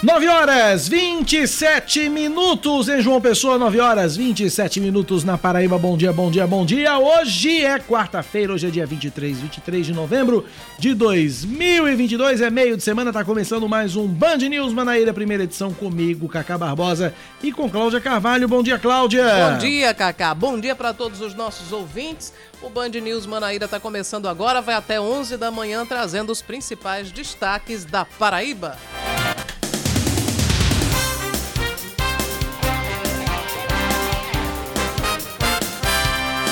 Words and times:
9 0.00 0.28
horas 0.28 0.86
27 0.86 2.08
minutos 2.08 2.88
em 2.88 3.02
João 3.02 3.20
Pessoa, 3.20 3.58
9 3.58 3.80
horas 3.80 4.16
27 4.16 4.80
minutos 4.80 5.24
na 5.24 5.36
Paraíba. 5.36 5.76
Bom 5.76 5.96
dia, 5.96 6.12
bom 6.12 6.30
dia, 6.30 6.46
bom 6.46 6.64
dia. 6.64 6.96
Hoje 6.96 7.64
é 7.64 7.80
quarta-feira, 7.80 8.52
hoje 8.52 8.68
é 8.68 8.70
dia 8.70 8.86
23, 8.86 9.40
23 9.40 9.86
de 9.86 9.92
novembro 9.92 10.44
de 10.78 10.94
2022. 10.94 12.42
É 12.42 12.48
meio 12.48 12.76
de 12.76 12.82
semana, 12.84 13.12
tá 13.12 13.24
começando 13.24 13.68
mais 13.68 13.96
um 13.96 14.06
Band 14.06 14.36
News 14.36 14.72
Manaíra, 14.72 15.12
primeira 15.12 15.42
edição 15.42 15.74
comigo, 15.74 16.28
Cacá 16.28 16.56
Barbosa 16.56 17.12
e 17.42 17.50
com 17.50 17.68
Cláudia 17.68 18.00
Carvalho. 18.00 18.46
Bom 18.46 18.62
dia, 18.62 18.78
Cláudia. 18.78 19.24
Bom 19.50 19.58
dia, 19.58 19.92
Cacá. 19.92 20.32
Bom 20.32 20.60
dia 20.60 20.76
para 20.76 20.94
todos 20.94 21.20
os 21.20 21.34
nossos 21.34 21.72
ouvintes. 21.72 22.32
O 22.62 22.70
Band 22.70 22.90
News 22.90 23.26
Manaíra 23.26 23.64
está 23.64 23.80
começando 23.80 24.28
agora, 24.28 24.60
vai 24.60 24.76
até 24.76 25.00
11 25.00 25.36
da 25.36 25.50
manhã 25.50 25.84
trazendo 25.84 26.30
os 26.30 26.40
principais 26.40 27.10
destaques 27.10 27.84
da 27.84 28.04
Paraíba. 28.04 28.78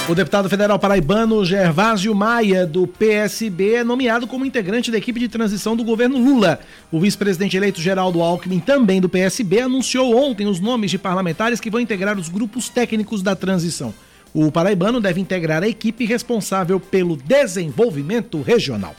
O 0.09 0.15
deputado 0.15 0.49
federal 0.49 0.79
paraibano 0.79 1.45
Gervásio 1.45 2.15
Maia, 2.15 2.65
do 2.65 2.87
PSB, 2.87 3.75
é 3.75 3.85
nomeado 3.85 4.25
como 4.29 4.47
integrante 4.47 4.89
da 4.89 4.99
equipe 4.99 5.19
de 5.19 5.27
transição 5.27 5.75
do 5.75 5.83
governo 5.83 6.17
Lula. 6.17 6.61
O 6.93 7.01
vice-presidente 7.01 7.57
eleito 7.57 7.81
Geraldo 7.81 8.23
Alckmin, 8.23 8.61
também 8.61 9.01
do 9.01 9.09
PSB, 9.09 9.63
anunciou 9.63 10.17
ontem 10.17 10.47
os 10.47 10.61
nomes 10.61 10.93
de 10.93 10.99
parlamentares 10.99 11.59
que 11.59 11.71
vão 11.71 11.81
integrar 11.81 12.17
os 12.17 12.29
grupos 12.29 12.69
técnicos 12.69 13.21
da 13.21 13.35
transição. 13.35 13.93
O 14.33 14.53
paraibano 14.53 15.01
deve 15.01 15.21
integrar 15.21 15.65
a 15.65 15.69
equipe 15.69 16.05
responsável 16.05 16.79
pelo 16.79 17.17
desenvolvimento 17.17 18.41
regional. 18.43 18.95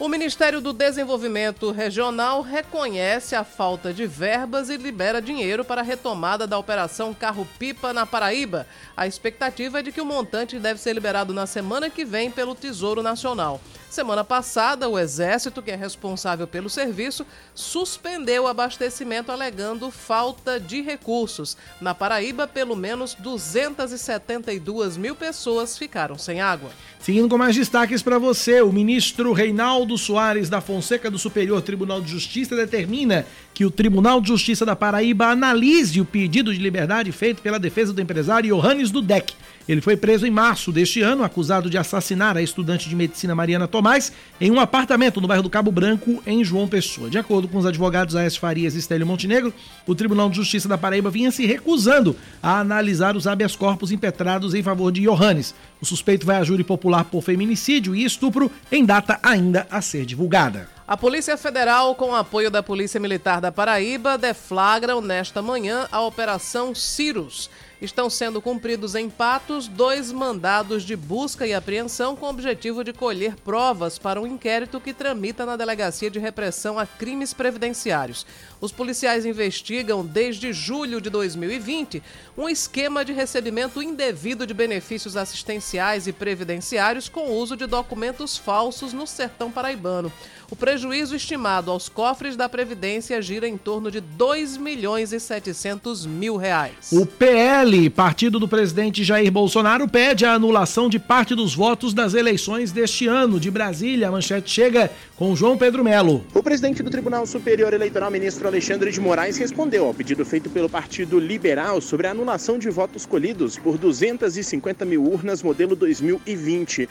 O 0.00 0.08
Ministério 0.08 0.62
do 0.62 0.72
Desenvolvimento 0.72 1.70
Regional 1.70 2.40
reconhece 2.40 3.36
a 3.36 3.44
falta 3.44 3.92
de 3.92 4.06
verbas 4.06 4.70
e 4.70 4.78
libera 4.78 5.20
dinheiro 5.20 5.62
para 5.62 5.82
a 5.82 5.84
retomada 5.84 6.46
da 6.46 6.56
Operação 6.56 7.12
Carro-Pipa 7.12 7.92
na 7.92 8.06
Paraíba. 8.06 8.66
A 8.96 9.06
expectativa 9.06 9.80
é 9.80 9.82
de 9.82 9.92
que 9.92 10.00
o 10.00 10.06
montante 10.06 10.58
deve 10.58 10.80
ser 10.80 10.94
liberado 10.94 11.34
na 11.34 11.46
semana 11.46 11.90
que 11.90 12.02
vem 12.02 12.30
pelo 12.30 12.54
Tesouro 12.54 13.02
Nacional. 13.02 13.60
Semana 13.90 14.22
passada, 14.22 14.88
o 14.88 14.96
Exército, 14.96 15.60
que 15.60 15.72
é 15.72 15.74
responsável 15.74 16.46
pelo 16.46 16.70
serviço, 16.70 17.26
suspendeu 17.52 18.44
o 18.44 18.46
abastecimento 18.46 19.32
alegando 19.32 19.90
falta 19.90 20.60
de 20.60 20.80
recursos. 20.80 21.56
Na 21.80 21.92
Paraíba, 21.92 22.46
pelo 22.46 22.76
menos 22.76 23.14
272 23.14 24.96
mil 24.96 25.16
pessoas 25.16 25.76
ficaram 25.76 26.16
sem 26.16 26.40
água. 26.40 26.70
Seguindo 27.00 27.28
com 27.28 27.36
mais 27.36 27.56
destaques 27.56 28.00
para 28.00 28.16
você, 28.16 28.62
o 28.62 28.72
ministro 28.72 29.32
Reinaldo 29.32 29.98
Soares 29.98 30.48
da 30.48 30.60
Fonseca 30.60 31.10
do 31.10 31.18
Superior 31.18 31.60
Tribunal 31.60 32.00
de 32.00 32.12
Justiça 32.12 32.54
determina 32.54 33.26
que 33.52 33.64
o 33.64 33.72
Tribunal 33.72 34.20
de 34.20 34.28
Justiça 34.28 34.64
da 34.64 34.76
Paraíba 34.76 35.26
analise 35.26 36.00
o 36.00 36.04
pedido 36.04 36.54
de 36.54 36.60
liberdade 36.60 37.10
feito 37.10 37.42
pela 37.42 37.58
defesa 37.58 37.92
do 37.92 38.00
empresário 38.00 38.54
Johannes 38.54 38.92
Dudek. 38.92 39.34
Ele 39.70 39.80
foi 39.80 39.96
preso 39.96 40.26
em 40.26 40.32
março 40.32 40.72
deste 40.72 41.00
ano, 41.00 41.22
acusado 41.22 41.70
de 41.70 41.78
assassinar 41.78 42.36
a 42.36 42.42
estudante 42.42 42.88
de 42.88 42.96
medicina 42.96 43.36
Mariana 43.36 43.68
Tomás 43.68 44.12
em 44.40 44.50
um 44.50 44.58
apartamento 44.58 45.20
no 45.20 45.28
bairro 45.28 45.44
do 45.44 45.48
Cabo 45.48 45.70
Branco, 45.70 46.20
em 46.26 46.42
João 46.42 46.66
Pessoa. 46.66 47.08
De 47.08 47.16
acordo 47.16 47.46
com 47.46 47.56
os 47.56 47.64
advogados 47.64 48.16
Aécio 48.16 48.40
Farias 48.40 48.74
e 48.74 48.80
Estélio 48.80 49.06
Montenegro, 49.06 49.54
o 49.86 49.94
Tribunal 49.94 50.28
de 50.28 50.34
Justiça 50.34 50.68
da 50.68 50.76
Paraíba 50.76 51.08
vinha 51.08 51.30
se 51.30 51.46
recusando 51.46 52.16
a 52.42 52.58
analisar 52.58 53.14
os 53.14 53.28
habeas 53.28 53.54
corpus 53.54 53.92
impetrados 53.92 54.54
em 54.54 54.62
favor 54.64 54.90
de 54.90 55.02
Johannes. 55.02 55.54
O 55.80 55.86
suspeito 55.86 56.26
vai 56.26 56.38
a 56.38 56.42
júri 56.42 56.64
popular 56.64 57.04
por 57.04 57.22
feminicídio 57.22 57.94
e 57.94 58.04
estupro 58.04 58.50
em 58.72 58.84
data 58.84 59.20
ainda 59.22 59.68
a 59.70 59.80
ser 59.80 60.04
divulgada. 60.04 60.68
A 60.84 60.96
Polícia 60.96 61.36
Federal, 61.36 61.94
com 61.94 62.12
apoio 62.12 62.50
da 62.50 62.60
Polícia 62.60 62.98
Militar 62.98 63.40
da 63.40 63.52
Paraíba, 63.52 64.18
deflagram 64.18 65.00
nesta 65.00 65.40
manhã 65.40 65.86
a 65.92 66.00
Operação 66.00 66.74
Cirus 66.74 67.48
estão 67.80 68.10
sendo 68.10 68.42
cumpridos 68.42 68.94
em 68.94 69.08
Patos 69.08 69.66
dois 69.66 70.12
mandados 70.12 70.82
de 70.82 70.94
busca 70.94 71.46
e 71.46 71.54
apreensão 71.54 72.14
com 72.14 72.26
o 72.26 72.30
objetivo 72.30 72.84
de 72.84 72.92
colher 72.92 73.34
provas 73.36 73.98
para 73.98 74.20
um 74.20 74.26
inquérito 74.26 74.80
que 74.80 74.92
tramita 74.92 75.46
na 75.46 75.56
Delegacia 75.56 76.10
de 76.10 76.18
Repressão 76.18 76.78
a 76.78 76.86
Crimes 76.86 77.32
Previdenciários. 77.32 78.26
Os 78.60 78.72
policiais 78.72 79.24
investigam 79.24 80.04
desde 80.04 80.52
julho 80.52 81.00
de 81.00 81.08
2020 81.08 82.02
um 82.36 82.48
esquema 82.48 83.04
de 83.04 83.12
recebimento 83.12 83.82
indevido 83.82 84.46
de 84.46 84.52
benefícios 84.52 85.16
assistenciais 85.16 86.06
e 86.06 86.12
previdenciários 86.12 87.08
com 87.08 87.32
uso 87.32 87.56
de 87.56 87.66
documentos 87.66 88.36
falsos 88.36 88.92
no 88.92 89.06
sertão 89.06 89.50
paraibano. 89.50 90.12
O 90.50 90.56
prejuízo 90.56 91.14
estimado 91.14 91.70
aos 91.70 91.88
cofres 91.88 92.34
da 92.34 92.48
Previdência 92.48 93.22
gira 93.22 93.46
em 93.46 93.56
torno 93.56 93.88
de 93.88 94.00
2 94.00 94.56
milhões 94.56 95.12
e 95.12 95.20
700 95.20 96.04
mil 96.04 96.36
reais. 96.36 96.90
O 96.90 97.06
PL, 97.06 97.88
partido 97.88 98.40
do 98.40 98.48
presidente 98.48 99.04
Jair 99.04 99.30
Bolsonaro, 99.30 99.86
pede 99.86 100.26
a 100.26 100.34
anulação 100.34 100.88
de 100.88 100.98
parte 100.98 101.36
dos 101.36 101.54
votos 101.54 101.94
das 101.94 102.14
eleições 102.14 102.72
deste 102.72 103.06
ano. 103.06 103.38
De 103.38 103.48
Brasília, 103.48 104.08
a 104.08 104.10
manchete 104.10 104.50
chega 104.50 104.90
com 105.14 105.36
João 105.36 105.56
Pedro 105.56 105.84
Melo. 105.84 106.26
O 106.34 106.42
presidente 106.42 106.82
do 106.82 106.90
Tribunal 106.90 107.24
Superior 107.26 107.72
Eleitoral, 107.72 108.10
ministro 108.10 108.48
Alexandre 108.48 108.90
de 108.90 109.00
Moraes, 109.00 109.36
respondeu 109.36 109.84
ao 109.84 109.94
pedido 109.94 110.24
feito 110.24 110.50
pelo 110.50 110.68
Partido 110.68 111.20
Liberal 111.20 111.80
sobre 111.80 112.08
a 112.08 112.10
anulação 112.10 112.58
de 112.58 112.68
votos 112.70 113.06
colhidos 113.06 113.56
por 113.56 113.78
250 113.78 114.84
mil 114.84 115.04
urnas 115.04 115.44
modelo 115.44 115.76
2020. 115.76 116.88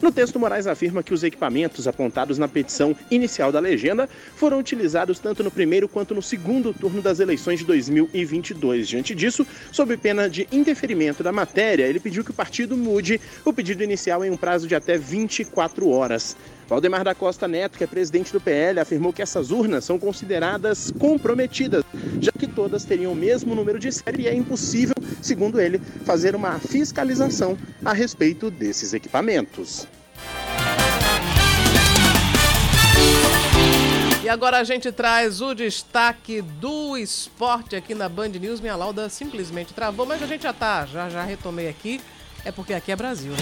No 0.00 0.10
texto, 0.10 0.40
Moraes 0.40 0.66
afirma 0.66 1.02
que 1.02 1.12
os 1.12 1.22
equipamentos 1.22 1.86
apontados 1.86 2.38
na 2.38 2.48
petição 2.48 2.96
inicial 3.10 3.52
da 3.52 3.60
legenda 3.60 4.08
foram 4.34 4.58
utilizados 4.58 5.18
tanto 5.18 5.44
no 5.44 5.50
primeiro 5.50 5.86
quanto 5.86 6.14
no 6.14 6.22
segundo 6.22 6.72
turno 6.72 7.02
das 7.02 7.20
eleições 7.20 7.58
de 7.58 7.66
2022. 7.66 8.88
Diante 8.88 9.14
disso, 9.14 9.46
sob 9.70 9.94
pena 9.98 10.28
de 10.28 10.48
interferimento 10.50 11.22
da 11.22 11.32
matéria, 11.32 11.84
ele 11.84 12.00
pediu 12.00 12.24
que 12.24 12.30
o 12.30 12.34
partido 12.34 12.78
mude 12.78 13.20
o 13.44 13.52
pedido 13.52 13.84
inicial 13.84 14.24
em 14.24 14.30
um 14.30 14.38
prazo 14.38 14.66
de 14.66 14.74
até 14.74 14.96
24 14.96 15.90
horas. 15.90 16.34
Valdemar 16.70 17.02
da 17.02 17.16
Costa 17.16 17.48
Neto, 17.48 17.76
que 17.76 17.82
é 17.82 17.86
presidente 17.88 18.32
do 18.32 18.40
PL, 18.40 18.78
afirmou 18.78 19.12
que 19.12 19.20
essas 19.20 19.50
urnas 19.50 19.84
são 19.84 19.98
consideradas 19.98 20.92
comprometidas, 21.00 21.82
já 22.20 22.30
que 22.30 22.46
todas 22.46 22.84
teriam 22.84 23.10
o 23.10 23.16
mesmo 23.16 23.56
número 23.56 23.76
de 23.76 23.90
série 23.90 24.22
e 24.22 24.28
é 24.28 24.32
impossível, 24.32 24.94
segundo 25.20 25.60
ele, 25.60 25.80
fazer 26.04 26.36
uma 26.36 26.60
fiscalização 26.60 27.58
a 27.84 27.92
respeito 27.92 28.52
desses 28.52 28.94
equipamentos. 28.94 29.88
E 34.22 34.28
agora 34.28 34.60
a 34.60 34.64
gente 34.64 34.92
traz 34.92 35.40
o 35.40 35.52
destaque 35.56 36.40
do 36.40 36.96
esporte 36.96 37.74
aqui 37.74 37.96
na 37.96 38.08
Band 38.08 38.28
News. 38.28 38.60
Minha 38.60 38.76
lauda 38.76 39.08
simplesmente 39.08 39.74
travou, 39.74 40.06
mas 40.06 40.22
a 40.22 40.26
gente 40.26 40.44
já 40.44 40.52
tá, 40.52 40.86
já, 40.86 41.10
já 41.10 41.24
retomei 41.24 41.68
aqui. 41.68 42.00
É 42.44 42.52
porque 42.52 42.74
aqui 42.74 42.92
é 42.92 42.96
Brasil, 42.96 43.32
né? 43.32 43.38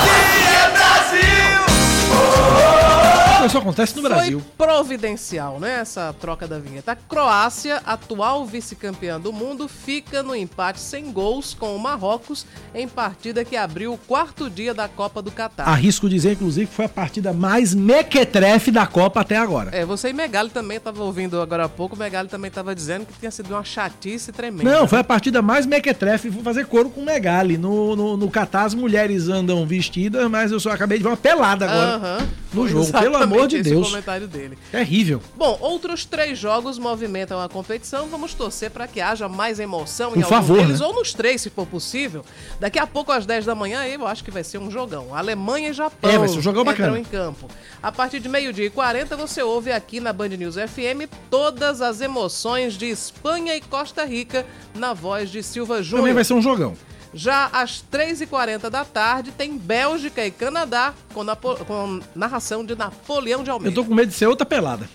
Aqui 0.00 0.56
é 0.56 0.70
Brasil! 0.70 1.77
oh, 2.20 2.34
oh, 2.34 3.02
oh. 3.02 3.07
Isso 3.46 3.58
acontece 3.58 3.96
no 3.96 4.02
Brasil. 4.02 4.40
Foi 4.40 4.66
providencial, 4.66 5.58
né? 5.58 5.80
Essa 5.80 6.14
troca 6.18 6.46
da 6.46 6.58
vinheta. 6.58 6.92
A 6.92 6.96
Croácia, 6.96 7.82
atual 7.84 8.44
vice-campeã 8.46 9.20
do 9.20 9.32
mundo, 9.32 9.68
fica 9.68 10.22
no 10.22 10.34
empate 10.34 10.80
sem 10.80 11.12
gols 11.12 11.54
com 11.54 11.74
o 11.74 11.78
Marrocos 11.78 12.46
em 12.74 12.86
partida 12.86 13.44
que 13.44 13.56
abriu 13.56 13.92
o 13.92 13.98
quarto 13.98 14.48
dia 14.50 14.74
da 14.74 14.88
Copa 14.88 15.22
do 15.22 15.30
Catar. 15.30 15.68
Arrisco 15.68 16.08
dizer, 16.08 16.32
inclusive, 16.32 16.66
que 16.66 16.74
foi 16.74 16.84
a 16.84 16.88
partida 16.88 17.32
mais 17.32 17.74
mequetrefe 17.74 18.70
da 18.70 18.86
Copa 18.86 19.20
até 19.20 19.36
agora. 19.36 19.70
É, 19.72 19.84
você 19.84 20.10
e 20.10 20.12
Megali 20.12 20.50
também 20.50 20.76
estava 20.76 21.02
ouvindo 21.02 21.40
agora 21.40 21.64
há 21.64 21.68
pouco. 21.68 21.96
Megali 21.96 22.28
também 22.28 22.48
estava 22.48 22.74
dizendo 22.74 23.06
que 23.06 23.12
tinha 23.18 23.30
sido 23.30 23.50
uma 23.50 23.64
chatice 23.64 24.32
tremenda. 24.32 24.70
Não, 24.70 24.86
foi 24.88 24.98
a 24.98 25.04
partida 25.04 25.42
mais 25.42 25.66
mequetrefe. 25.66 26.28
Vou 26.28 26.42
fazer 26.42 26.66
coro 26.66 26.90
com 26.90 27.00
o 27.00 27.04
Megali. 27.04 27.58
No, 27.58 27.96
no, 27.96 28.16
no 28.16 28.30
Catar, 28.30 28.64
as 28.64 28.74
mulheres 28.74 29.28
andam 29.28 29.66
vestidas, 29.66 30.28
mas 30.30 30.52
eu 30.52 30.60
só 30.60 30.70
acabei 30.70 30.98
de 30.98 31.04
ver 31.04 31.10
uma 31.10 31.16
pelada 31.16 31.66
agora. 31.66 32.20
Uhum. 32.20 32.28
No 32.52 32.68
jogo, 32.68 32.90
pelo 32.90 33.16
amor 33.36 33.48
de 33.48 33.62
Deus. 33.62 33.88
comentário 33.88 34.26
dele. 34.28 34.58
Terrível. 34.70 35.22
Bom, 35.36 35.56
outros 35.60 36.04
três 36.04 36.38
jogos 36.38 36.78
movimentam 36.78 37.40
a 37.40 37.48
competição. 37.48 38.06
Vamos 38.08 38.34
torcer 38.34 38.70
para 38.70 38.86
que 38.86 39.00
haja 39.00 39.28
mais 39.28 39.58
emoção 39.60 40.10
Por 40.12 40.18
em 40.18 40.22
favor, 40.22 40.58
deles, 40.58 40.80
né? 40.80 40.86
ou 40.86 40.94
nos 40.94 41.12
três, 41.14 41.40
se 41.40 41.50
for 41.50 41.66
possível. 41.66 42.24
Daqui 42.60 42.78
a 42.78 42.86
pouco, 42.86 43.12
às 43.12 43.26
10 43.26 43.44
da 43.46 43.54
manhã, 43.54 43.84
eu 43.86 44.06
acho 44.06 44.24
que 44.24 44.30
vai 44.30 44.44
ser 44.44 44.58
um 44.58 44.70
jogão. 44.70 45.14
Alemanha 45.14 45.70
e 45.70 45.72
Japão. 45.72 46.10
É, 46.10 46.18
vai 46.18 46.28
ser 46.28 46.38
um 46.38 46.42
jogão 46.42 46.64
bacana. 46.64 46.98
em 46.98 47.04
campo. 47.04 47.48
A 47.82 47.92
partir 47.92 48.20
de 48.20 48.28
meio-dia 48.28 48.66
e 48.66 48.70
40, 48.70 49.16
você 49.16 49.42
ouve 49.42 49.70
aqui 49.70 50.00
na 50.00 50.12
Band 50.12 50.28
News 50.28 50.56
FM 50.56 51.08
todas 51.30 51.80
as 51.80 52.00
emoções 52.00 52.74
de 52.74 52.86
Espanha 52.86 53.54
e 53.56 53.60
Costa 53.60 54.04
Rica 54.04 54.44
na 54.74 54.92
voz 54.94 55.30
de 55.30 55.42
Silva 55.42 55.82
Júnior. 55.82 56.00
Também 56.00 56.14
vai 56.14 56.24
ser 56.24 56.34
um 56.34 56.42
jogão. 56.42 56.74
Já 57.14 57.46
às 57.52 57.82
3h40 57.90 58.68
da 58.68 58.84
tarde 58.84 59.30
tem 59.30 59.56
Bélgica 59.56 60.24
e 60.24 60.30
Canadá 60.30 60.94
com, 61.12 61.24
com 61.66 62.00
narração 62.14 62.64
de 62.64 62.74
Napoleão 62.74 63.42
de 63.42 63.50
Almeida. 63.50 63.70
Eu 63.70 63.82
tô 63.82 63.88
com 63.88 63.94
medo 63.94 64.08
de 64.08 64.14
ser 64.14 64.26
outra 64.26 64.44
pelada. 64.44 64.88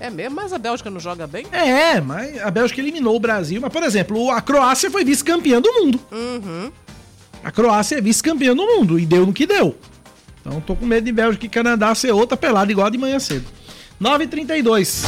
É 0.00 0.10
mesmo? 0.10 0.36
Mas 0.36 0.52
a 0.52 0.58
Bélgica 0.58 0.90
não 0.90 0.98
joga 0.98 1.26
bem? 1.26 1.46
É, 1.52 2.00
mas 2.00 2.40
a 2.42 2.50
Bélgica 2.50 2.80
eliminou 2.80 3.14
o 3.14 3.20
Brasil. 3.20 3.60
Mas, 3.60 3.72
por 3.72 3.82
exemplo, 3.82 4.30
a 4.30 4.40
Croácia 4.40 4.90
foi 4.90 5.04
vice-campeã 5.04 5.60
do 5.60 5.72
mundo. 5.72 6.00
Uhum. 6.10 6.72
A 7.44 7.50
Croácia 7.50 7.98
é 7.98 8.00
vice-campeã 8.00 8.54
do 8.54 8.64
mundo 8.64 8.98
e 8.98 9.06
deu 9.06 9.26
no 9.26 9.32
que 9.32 9.46
deu. 9.46 9.76
Então 10.40 10.60
tô 10.60 10.74
com 10.74 10.86
medo 10.86 11.04
de 11.04 11.12
Bélgica 11.12 11.46
e 11.46 11.48
Canadá 11.48 11.94
ser 11.94 12.10
outra 12.12 12.36
pelada 12.36 12.72
igual 12.72 12.88
a 12.88 12.90
de 12.90 12.98
manhã 12.98 13.18
cedo. 13.20 13.46
9h32. 14.00 15.04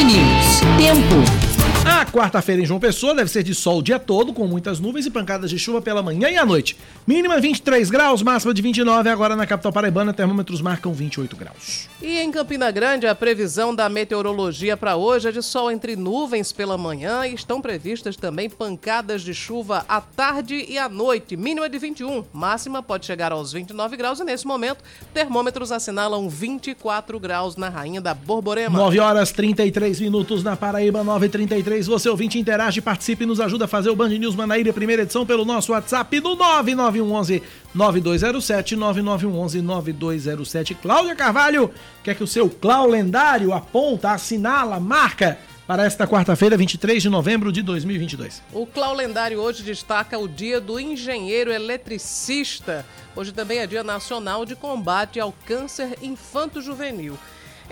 News. 0.00 0.60
Tempo. 0.78 1.89
A 2.00 2.06
quarta-feira 2.06 2.62
em 2.62 2.64
João 2.64 2.80
Pessoa 2.80 3.14
deve 3.14 3.30
ser 3.30 3.42
de 3.42 3.54
sol 3.54 3.80
o 3.80 3.82
dia 3.82 3.98
todo, 3.98 4.32
com 4.32 4.46
muitas 4.46 4.80
nuvens 4.80 5.04
e 5.04 5.10
pancadas 5.10 5.50
de 5.50 5.58
chuva 5.58 5.82
pela 5.82 6.02
manhã 6.02 6.30
e 6.30 6.38
à 6.38 6.46
noite. 6.46 6.74
Mínima 7.06 7.38
23 7.38 7.90
graus, 7.90 8.22
máxima 8.22 8.54
de 8.54 8.62
29. 8.62 9.10
Agora 9.10 9.36
na 9.36 9.46
capital 9.46 9.70
paraibana, 9.70 10.10
termômetros 10.10 10.62
marcam 10.62 10.94
28 10.94 11.36
graus. 11.36 11.90
E 12.00 12.18
em 12.18 12.30
Campina 12.30 12.70
Grande, 12.70 13.06
a 13.06 13.14
previsão 13.14 13.74
da 13.74 13.86
meteorologia 13.90 14.78
para 14.78 14.96
hoje 14.96 15.28
é 15.28 15.30
de 15.30 15.42
sol 15.42 15.70
entre 15.70 15.94
nuvens 15.94 16.54
pela 16.54 16.78
manhã 16.78 17.26
e 17.26 17.34
estão 17.34 17.60
previstas 17.60 18.16
também 18.16 18.48
pancadas 18.48 19.20
de 19.20 19.34
chuva 19.34 19.84
à 19.86 20.00
tarde 20.00 20.64
e 20.66 20.78
à 20.78 20.88
noite. 20.88 21.36
Mínima 21.36 21.68
de 21.68 21.78
21, 21.78 22.24
máxima 22.32 22.82
pode 22.82 23.04
chegar 23.04 23.30
aos 23.30 23.52
29 23.52 23.98
graus 23.98 24.20
e 24.20 24.24
nesse 24.24 24.46
momento, 24.46 24.82
termômetros 25.12 25.70
assinalam 25.70 26.30
24 26.30 27.20
graus 27.20 27.56
na 27.56 27.68
Rainha 27.68 28.00
da 28.00 28.14
Borborema. 28.14 28.78
9 28.78 28.98
horas 29.00 29.30
33 29.32 30.00
minutos 30.00 30.42
na 30.42 30.56
Paraíba, 30.56 31.04
9h33. 31.04 31.89
Você 31.90 32.08
ouvinte 32.08 32.38
interage, 32.38 32.80
participe 32.80 33.24
e 33.24 33.26
nos 33.26 33.40
ajuda 33.40 33.64
a 33.64 33.68
fazer 33.68 33.90
o 33.90 33.96
Band 33.96 34.10
News 34.10 34.36
Manaíra, 34.36 34.72
primeira 34.72 35.02
edição, 35.02 35.26
pelo 35.26 35.44
nosso 35.44 35.72
WhatsApp 35.72 36.20
no 36.20 36.36
99111 36.36 37.42
9207 37.74 38.76
9911 38.76 39.60
9207. 39.60 40.74
Cláudia 40.76 41.16
Carvalho, 41.16 41.68
quer 42.04 42.14
que 42.14 42.22
o 42.22 42.28
seu 42.28 42.48
Clau 42.48 42.86
lendário 42.86 43.52
aponta, 43.52 44.12
assinala, 44.12 44.78
marca 44.78 45.36
para 45.66 45.84
esta 45.84 46.06
quarta-feira, 46.06 46.56
23 46.56 47.02
de 47.02 47.08
novembro 47.08 47.50
de 47.50 47.60
2022. 47.60 48.40
O 48.52 48.66
Clau 48.66 48.94
Lendário 48.94 49.40
hoje 49.40 49.64
destaca 49.64 50.16
o 50.16 50.28
Dia 50.28 50.60
do 50.60 50.78
Engenheiro 50.78 51.52
Eletricista. 51.52 52.86
Hoje 53.16 53.32
também 53.32 53.58
é 53.58 53.66
Dia 53.66 53.82
Nacional 53.82 54.44
de 54.44 54.54
Combate 54.54 55.18
ao 55.18 55.32
Câncer 55.44 55.98
Infanto-Juvenil. 56.00 57.18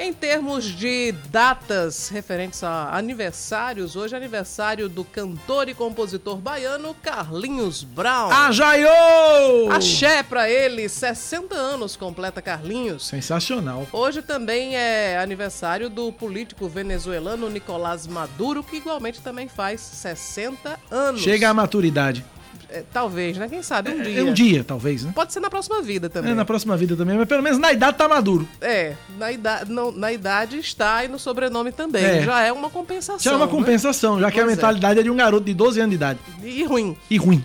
Em 0.00 0.12
termos 0.12 0.64
de 0.64 1.10
datas 1.28 2.08
referentes 2.08 2.62
a 2.62 2.96
aniversários, 2.96 3.96
hoje 3.96 4.14
é 4.14 4.16
aniversário 4.16 4.88
do 4.88 5.02
cantor 5.04 5.68
e 5.68 5.74
compositor 5.74 6.36
baiano 6.36 6.94
Carlinhos 7.02 7.82
Brown. 7.82 8.30
A 8.30 8.52
Jaiô! 8.52 9.72
Axé 9.72 10.22
pra 10.22 10.48
ele, 10.48 10.88
60 10.88 11.52
anos 11.52 11.96
completa 11.96 12.40
Carlinhos. 12.40 13.08
Sensacional. 13.08 13.88
Hoje 13.92 14.22
também 14.22 14.76
é 14.76 15.18
aniversário 15.18 15.90
do 15.90 16.12
político 16.12 16.68
venezuelano 16.68 17.50
Nicolás 17.50 18.06
Maduro, 18.06 18.62
que 18.62 18.76
igualmente 18.76 19.20
também 19.20 19.48
faz 19.48 19.80
60 19.80 20.78
anos. 20.92 21.20
Chega 21.22 21.50
à 21.50 21.54
maturidade. 21.54 22.24
É, 22.70 22.82
talvez, 22.92 23.38
né? 23.38 23.48
Quem 23.48 23.62
sabe 23.62 23.90
um 23.90 24.00
É, 24.00 24.04
dia. 24.04 24.20
é 24.20 24.24
um 24.24 24.32
dia, 24.32 24.62
talvez, 24.62 25.02
né? 25.02 25.12
Pode 25.14 25.32
ser 25.32 25.40
na 25.40 25.48
próxima 25.48 25.80
vida 25.80 26.10
também. 26.10 26.32
É, 26.32 26.34
na 26.34 26.44
próxima 26.44 26.76
vida 26.76 26.94
também, 26.96 27.16
mas 27.16 27.26
pelo 27.26 27.42
menos 27.42 27.58
na 27.58 27.72
idade 27.72 27.96
tá 27.96 28.06
maduro. 28.06 28.46
É, 28.60 28.94
na 29.16 29.32
idade, 29.32 29.70
não, 29.72 29.90
na 29.90 30.12
idade 30.12 30.58
está 30.58 31.02
e 31.04 31.08
no 31.08 31.18
sobrenome 31.18 31.72
também. 31.72 32.04
É. 32.04 32.22
Já 32.22 32.42
é 32.42 32.52
uma 32.52 32.68
compensação. 32.68 33.18
Já 33.20 33.32
é 33.32 33.36
uma 33.36 33.46
né? 33.46 33.52
compensação, 33.52 34.20
já 34.20 34.30
que 34.30 34.38
a 34.38 34.42
Pois 34.44 34.52
é. 34.52 34.56
mentalidade 34.56 35.00
é 35.00 35.02
de 35.02 35.10
um 35.10 35.16
garoto 35.16 35.46
de 35.46 35.54
12 35.54 35.80
anos 35.80 35.90
de 35.90 35.96
idade. 35.96 36.18
E 36.42 36.62
ruim. 36.64 36.96
E 37.08 37.16
ruim. 37.16 37.42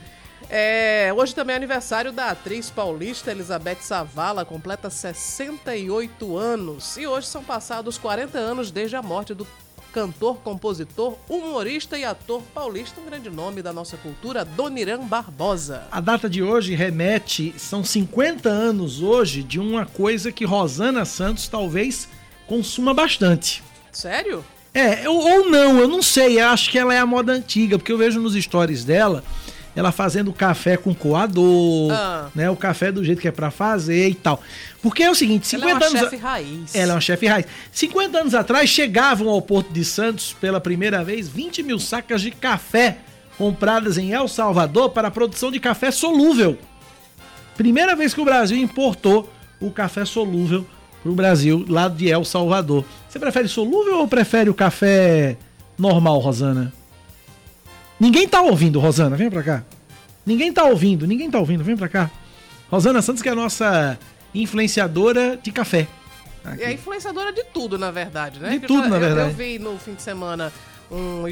É, 0.49 1.11
hoje 1.15 1.33
também 1.33 1.53
é 1.53 1.57
aniversário 1.57 2.11
da 2.11 2.27
atriz 2.29 2.69
paulista 2.69 3.31
Elizabeth 3.31 3.77
Savala, 3.81 4.45
completa 4.45 4.87
68 4.89 6.37
anos. 6.37 6.97
E 6.97 7.07
hoje 7.07 7.27
são 7.27 7.43
passados 7.43 7.97
40 7.97 8.37
anos 8.37 8.69
desde 8.71 8.95
a 8.95 9.01
morte 9.01 9.33
do 9.33 9.47
cantor, 9.93 10.37
compositor, 10.37 11.15
humorista 11.29 11.97
e 11.97 12.03
ator 12.03 12.41
paulista, 12.53 12.99
um 12.99 13.05
grande 13.05 13.29
nome 13.29 13.61
da 13.61 13.71
nossa 13.71 13.95
cultura, 13.95 14.43
Doniran 14.43 15.05
Barbosa. 15.05 15.87
A 15.91 16.01
data 16.01 16.27
de 16.27 16.41
hoje 16.41 16.73
remete, 16.73 17.53
são 17.57 17.83
50 17.83 18.49
anos 18.49 19.03
hoje 19.03 19.43
de 19.43 19.59
uma 19.59 19.85
coisa 19.85 20.31
que 20.31 20.45
Rosana 20.45 21.05
Santos 21.05 21.47
talvez 21.47 22.09
consuma 22.47 22.93
bastante. 22.93 23.63
Sério? 23.91 24.43
É, 24.73 25.07
ou, 25.07 25.17
ou 25.17 25.49
não, 25.51 25.77
eu 25.77 25.87
não 25.87 26.01
sei, 26.01 26.41
eu 26.41 26.47
acho 26.47 26.71
que 26.71 26.79
ela 26.79 26.95
é 26.95 26.97
a 26.97 27.05
moda 27.05 27.31
antiga, 27.31 27.77
porque 27.77 27.91
eu 27.91 27.97
vejo 27.97 28.19
nos 28.19 28.33
stories 28.33 28.83
dela, 28.83 29.23
ela 29.75 29.91
fazendo 29.91 30.31
café 30.31 30.77
com 30.77 30.93
coador, 30.93 31.91
Ah. 31.91 32.27
né, 32.35 32.49
o 32.49 32.55
café 32.55 32.91
do 32.91 33.03
jeito 33.03 33.19
que 33.21 33.27
é 33.27 33.31
pra 33.31 33.49
fazer 33.51 34.07
e 34.09 34.13
tal. 34.15 34.41
Porque 34.81 35.01
é 35.03 35.09
o 35.09 35.15
seguinte, 35.15 35.47
50 35.47 35.69
Ela 35.71 35.71
é 35.85 35.89
uma 35.89 35.97
anos... 35.97 35.99
chefe 36.09 36.15
raiz. 36.17 36.75
Ela 36.75 36.91
é 36.91 36.95
uma 36.95 37.01
chefe 37.01 37.25
raiz. 37.25 37.45
50 37.71 38.17
anos 38.19 38.35
atrás 38.35 38.69
chegavam 38.69 39.29
ao 39.29 39.41
Porto 39.41 39.71
de 39.73 39.83
Santos 39.83 40.33
pela 40.39 40.59
primeira 40.61 41.03
vez 41.03 41.27
20 41.27 41.63
mil 41.63 41.79
sacas 41.79 42.21
de 42.21 42.31
café 42.31 42.97
compradas 43.37 43.97
em 43.97 44.11
El 44.13 44.27
Salvador 44.27 44.89
para 44.91 45.07
a 45.07 45.11
produção 45.11 45.51
de 45.51 45.59
café 45.59 45.89
solúvel. 45.89 46.57
Primeira 47.57 47.95
vez 47.95 48.13
que 48.13 48.21
o 48.21 48.25
Brasil 48.25 48.57
importou 48.57 49.29
o 49.59 49.71
café 49.71 50.05
solúvel 50.05 50.65
para 51.01 51.11
o 51.11 51.15
Brasil, 51.15 51.65
lá 51.67 51.87
de 51.87 52.09
El 52.09 52.23
Salvador. 52.25 52.85
Você 53.09 53.19
prefere 53.19 53.47
solúvel 53.47 53.99
ou 53.99 54.07
prefere 54.07 54.49
o 54.49 54.53
café 54.53 55.35
normal, 55.77 56.19
Rosana? 56.19 56.71
Ninguém 58.03 58.27
tá 58.27 58.41
ouvindo, 58.41 58.81
Rosana, 58.81 59.15
vem 59.15 59.29
pra 59.29 59.41
cá. 59.41 59.63
Ninguém 60.25 60.51
tá 60.51 60.65
ouvindo, 60.65 61.07
ninguém 61.07 61.31
tá 61.31 61.39
ouvindo, 61.39 61.63
vem 61.63 61.77
pra 61.77 61.87
cá. 61.87 62.11
Rosana 62.69 63.01
Santos, 63.01 63.23
que 63.23 63.29
é 63.29 63.31
a 63.31 63.35
nossa 63.35 63.97
influenciadora 64.35 65.39
de 65.41 65.53
café. 65.53 65.87
Aqui. 66.43 66.63
É 66.63 66.73
influenciadora 66.73 67.31
de 67.31 67.45
tudo, 67.45 67.77
na 67.77 67.91
verdade, 67.91 68.41
né? 68.41 68.49
De 68.49 68.59
Que 68.59 68.65
eu 68.65 68.67
tudo, 68.67 68.89
na 68.89 68.99
verdade. 68.99 69.29
Eu 69.29 69.35
vi 69.35 69.57
no 69.57 69.77
fim 69.77 69.93
de 69.93 70.01
semana 70.01 70.51
um, 70.93 71.23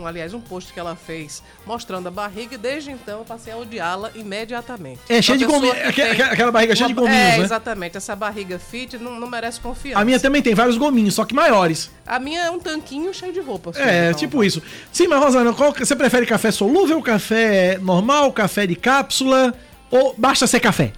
um 0.00 0.06
aliás, 0.06 0.34
um 0.34 0.40
post 0.40 0.72
que 0.72 0.78
ela 0.78 0.94
fez 0.94 1.42
mostrando 1.66 2.06
a 2.06 2.10
barriga 2.10 2.54
e 2.54 2.58
desde 2.58 2.90
então 2.90 3.20
eu 3.20 3.24
passei 3.24 3.52
a 3.52 3.56
odiá-la 3.56 4.10
imediatamente. 4.14 5.00
É, 5.08 5.22
cheia 5.22 5.38
de 5.38 5.44
Uma 5.44 5.54
gominhos. 5.54 5.76
Aquela, 5.78 6.24
aquela 6.26 6.52
barriga 6.52 6.76
cheia 6.76 6.86
de 6.88 6.92
uma- 6.92 7.00
gominhos, 7.02 7.20
É, 7.34 7.38
né? 7.38 7.44
exatamente. 7.44 7.96
Essa 7.96 8.14
barriga 8.14 8.58
fit 8.58 8.98
não, 8.98 9.18
não 9.18 9.28
merece 9.28 9.58
confiança. 9.60 10.00
A 10.00 10.04
minha 10.04 10.20
também 10.20 10.42
tem 10.42 10.54
vários 10.54 10.76
gominhos, 10.76 11.14
só 11.14 11.24
que 11.24 11.34
maiores. 11.34 11.90
A 12.06 12.18
minha 12.18 12.42
é 12.42 12.50
um 12.50 12.58
tanquinho 12.58 13.12
cheio 13.14 13.32
de 13.32 13.40
roupa. 13.40 13.70
assim, 13.70 13.80
É, 13.80 14.08
então, 14.08 14.18
tipo 14.18 14.44
isso. 14.44 14.62
Sim, 14.92 15.08
mas 15.08 15.18
Rosana, 15.20 15.52
qual 15.54 15.72
você 15.72 15.96
prefere 15.96 16.26
café 16.26 16.50
solúvel, 16.50 17.00
café 17.02 17.78
normal, 17.80 18.32
café 18.32 18.66
de 18.66 18.76
cápsula 18.76 19.54
ou 19.90 20.14
basta 20.18 20.46
ser 20.46 20.60
café? 20.60 20.92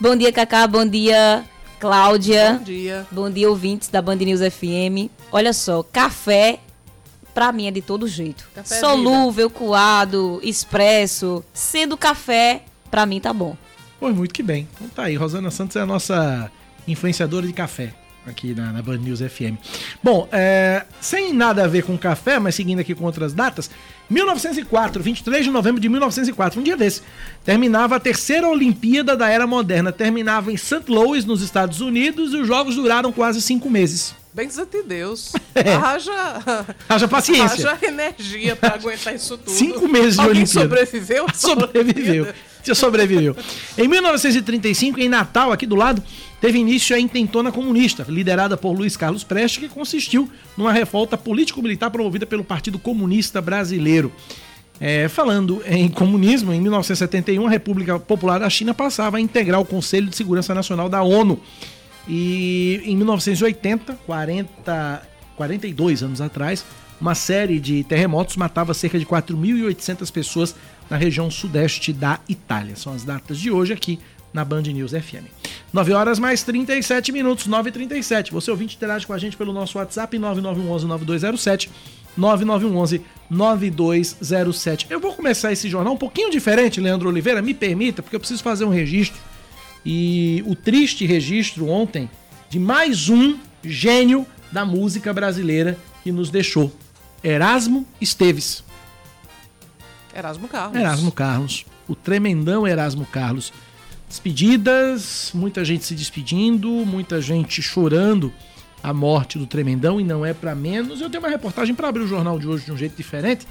Bom 0.00 0.14
dia, 0.16 0.32
Cacá. 0.32 0.66
Bom 0.66 0.84
dia, 0.86 1.44
Cláudia. 1.78 2.54
Bom 2.58 2.64
dia. 2.64 3.06
Bom 3.10 3.30
dia, 3.30 3.48
ouvintes 3.48 3.88
da 3.88 4.00
Band 4.02 4.16
News 4.16 4.40
FM. 4.40 5.10
Olha 5.30 5.52
só, 5.52 5.82
café 5.82 6.58
pra 7.34 7.52
mim 7.52 7.66
é 7.66 7.70
de 7.70 7.82
todo 7.82 8.06
jeito. 8.06 8.48
Café 8.54 8.76
é 8.76 8.80
Solúvel, 8.80 9.50
coado, 9.50 10.40
expresso. 10.42 11.44
Sendo 11.52 11.96
café, 11.96 12.62
pra 12.90 13.04
mim 13.04 13.20
tá 13.20 13.32
bom. 13.32 13.56
Pois 13.98 14.14
muito 14.14 14.32
que 14.32 14.42
bem. 14.42 14.68
Então 14.74 14.88
tá 14.88 15.04
aí, 15.04 15.16
Rosana 15.16 15.50
Santos 15.50 15.76
é 15.76 15.80
a 15.80 15.86
nossa 15.86 16.50
influenciadora 16.86 17.46
de 17.46 17.52
café 17.52 17.92
aqui 18.26 18.54
na, 18.54 18.72
na 18.72 18.82
Band 18.82 18.98
News 18.98 19.20
FM. 19.20 19.56
Bom, 20.02 20.28
é, 20.32 20.84
sem 21.00 21.32
nada 21.32 21.64
a 21.64 21.66
ver 21.66 21.84
com 21.84 21.96
café, 21.96 22.38
mas 22.38 22.54
seguindo 22.54 22.80
aqui 22.80 22.94
com 22.94 23.04
outras 23.04 23.32
datas, 23.32 23.70
1904, 24.08 25.02
23 25.02 25.44
de 25.44 25.50
novembro 25.50 25.80
de 25.80 25.88
1904, 25.88 26.60
um 26.60 26.62
dia 26.62 26.76
desse, 26.76 27.02
terminava 27.44 27.96
a 27.96 28.00
terceira 28.00 28.48
Olimpíada 28.48 29.16
da 29.16 29.28
Era 29.28 29.46
Moderna. 29.46 29.92
Terminava 29.92 30.52
em 30.52 30.56
St. 30.56 30.84
Louis, 30.88 31.24
nos 31.24 31.42
Estados 31.42 31.80
Unidos, 31.80 32.32
e 32.32 32.36
os 32.36 32.46
jogos 32.46 32.76
duraram 32.76 33.12
quase 33.12 33.40
cinco 33.40 33.70
meses. 33.70 34.14
Benzão 34.34 34.66
de 34.66 34.82
Deus. 34.82 35.32
É. 35.56 35.72
Haja, 35.72 36.66
Haja 36.88 37.06
paciência. 37.06 37.70
haja 37.70 37.86
energia 37.86 38.56
pra 38.56 38.74
aguentar 38.74 39.14
isso 39.14 39.38
tudo. 39.38 39.52
Cinco 39.52 39.86
meses 39.88 40.14
de 40.14 40.20
Alguém 40.20 40.42
Olimpíada. 40.42 40.68
sobreviveu? 40.68 41.26
Sobreviveu. 41.32 42.26
Você 42.60 42.74
sobreviveu. 42.74 43.36
Em 43.78 43.86
1935, 43.86 44.98
em 44.98 45.08
Natal, 45.08 45.52
aqui 45.52 45.64
do 45.64 45.76
lado, 45.76 46.02
teve 46.40 46.58
início 46.58 46.96
a 46.96 46.98
intentona 46.98 47.52
comunista, 47.52 48.04
liderada 48.08 48.56
por 48.56 48.72
Luiz 48.72 48.96
Carlos 48.96 49.22
Prestes, 49.22 49.58
que 49.62 49.68
consistiu 49.72 50.28
numa 50.56 50.72
revolta 50.72 51.16
político-militar 51.16 51.88
promovida 51.90 52.26
pelo 52.26 52.42
Partido 52.42 52.78
Comunista 52.78 53.40
Brasileiro. 53.40 54.10
É, 54.80 55.08
falando 55.08 55.62
em 55.66 55.88
comunismo, 55.88 56.52
em 56.52 56.60
1971, 56.60 57.46
a 57.46 57.50
República 57.50 57.98
Popular 58.00 58.40
da 58.40 58.50
China 58.50 58.74
passava 58.74 59.18
a 59.18 59.20
integrar 59.20 59.60
o 59.60 59.64
Conselho 59.64 60.08
de 60.08 60.16
Segurança 60.16 60.52
Nacional 60.52 60.88
da 60.88 61.00
ONU. 61.02 61.40
E 62.08 62.82
em 62.84 62.96
1980, 62.96 63.94
40, 64.06 65.08
42 65.36 66.02
anos 66.02 66.20
atrás, 66.20 66.64
uma 67.00 67.14
série 67.14 67.58
de 67.58 67.82
terremotos 67.84 68.36
matava 68.36 68.74
cerca 68.74 68.98
de 68.98 69.06
4.800 69.06 70.12
pessoas 70.12 70.54
na 70.88 70.96
região 70.96 71.30
sudeste 71.30 71.92
da 71.92 72.20
Itália. 72.28 72.76
São 72.76 72.92
as 72.92 73.04
datas 73.04 73.38
de 73.38 73.50
hoje 73.50 73.72
aqui 73.72 73.98
na 74.32 74.44
Band 74.44 74.62
News 74.62 74.92
FM. 74.92 75.26
9 75.72 75.92
horas 75.92 76.18
mais 76.18 76.42
37 76.42 77.12
minutos, 77.12 77.48
9h37. 77.48 78.32
Você 78.32 78.50
ouvinte 78.50 78.76
interage 78.76 79.06
com 79.06 79.12
a 79.12 79.18
gente 79.18 79.36
pelo 79.36 79.52
nosso 79.52 79.78
WhatsApp 79.78 80.18
9911-9207. 80.18 81.68
9911-9207. 82.18 84.86
Eu 84.88 85.00
vou 85.00 85.12
começar 85.14 85.52
esse 85.52 85.68
jornal 85.68 85.94
um 85.94 85.96
pouquinho 85.96 86.30
diferente, 86.30 86.80
Leandro 86.80 87.08
Oliveira, 87.08 87.42
me 87.42 87.54
permita, 87.54 88.02
porque 88.02 88.14
eu 88.14 88.20
preciso 88.20 88.40
fazer 88.42 88.64
um 88.64 88.70
registro. 88.70 89.20
E 89.84 90.42
o 90.46 90.54
triste 90.54 91.04
registro 91.04 91.68
ontem 91.68 92.08
de 92.48 92.58
mais 92.58 93.08
um 93.08 93.38
gênio 93.62 94.26
da 94.50 94.64
música 94.64 95.12
brasileira 95.12 95.76
que 96.02 96.12
nos 96.12 96.30
deixou. 96.30 96.72
Erasmo 97.22 97.86
Esteves. 98.00 98.62
Erasmo 100.14 100.48
Carlos. 100.48 100.80
Erasmo 100.80 101.12
Carlos. 101.12 101.66
O 101.88 101.94
tremendão 101.94 102.66
Erasmo 102.66 103.04
Carlos. 103.06 103.52
Despedidas, 104.08 105.32
muita 105.34 105.64
gente 105.64 105.84
se 105.84 105.94
despedindo, 105.94 106.68
muita 106.70 107.20
gente 107.20 107.60
chorando 107.60 108.32
a 108.82 108.92
morte 108.92 109.38
do 109.38 109.46
Tremendão 109.46 109.98
e 109.98 110.04
não 110.04 110.24
é 110.24 110.34
para 110.34 110.54
menos. 110.54 111.00
Eu 111.00 111.08
tenho 111.08 111.22
uma 111.22 111.30
reportagem 111.30 111.74
para 111.74 111.88
abrir 111.88 112.02
o 112.02 112.06
jornal 112.06 112.38
de 112.38 112.46
hoje 112.46 112.66
de 112.66 112.72
um 112.72 112.76
jeito 112.76 112.94
diferente 112.94 113.46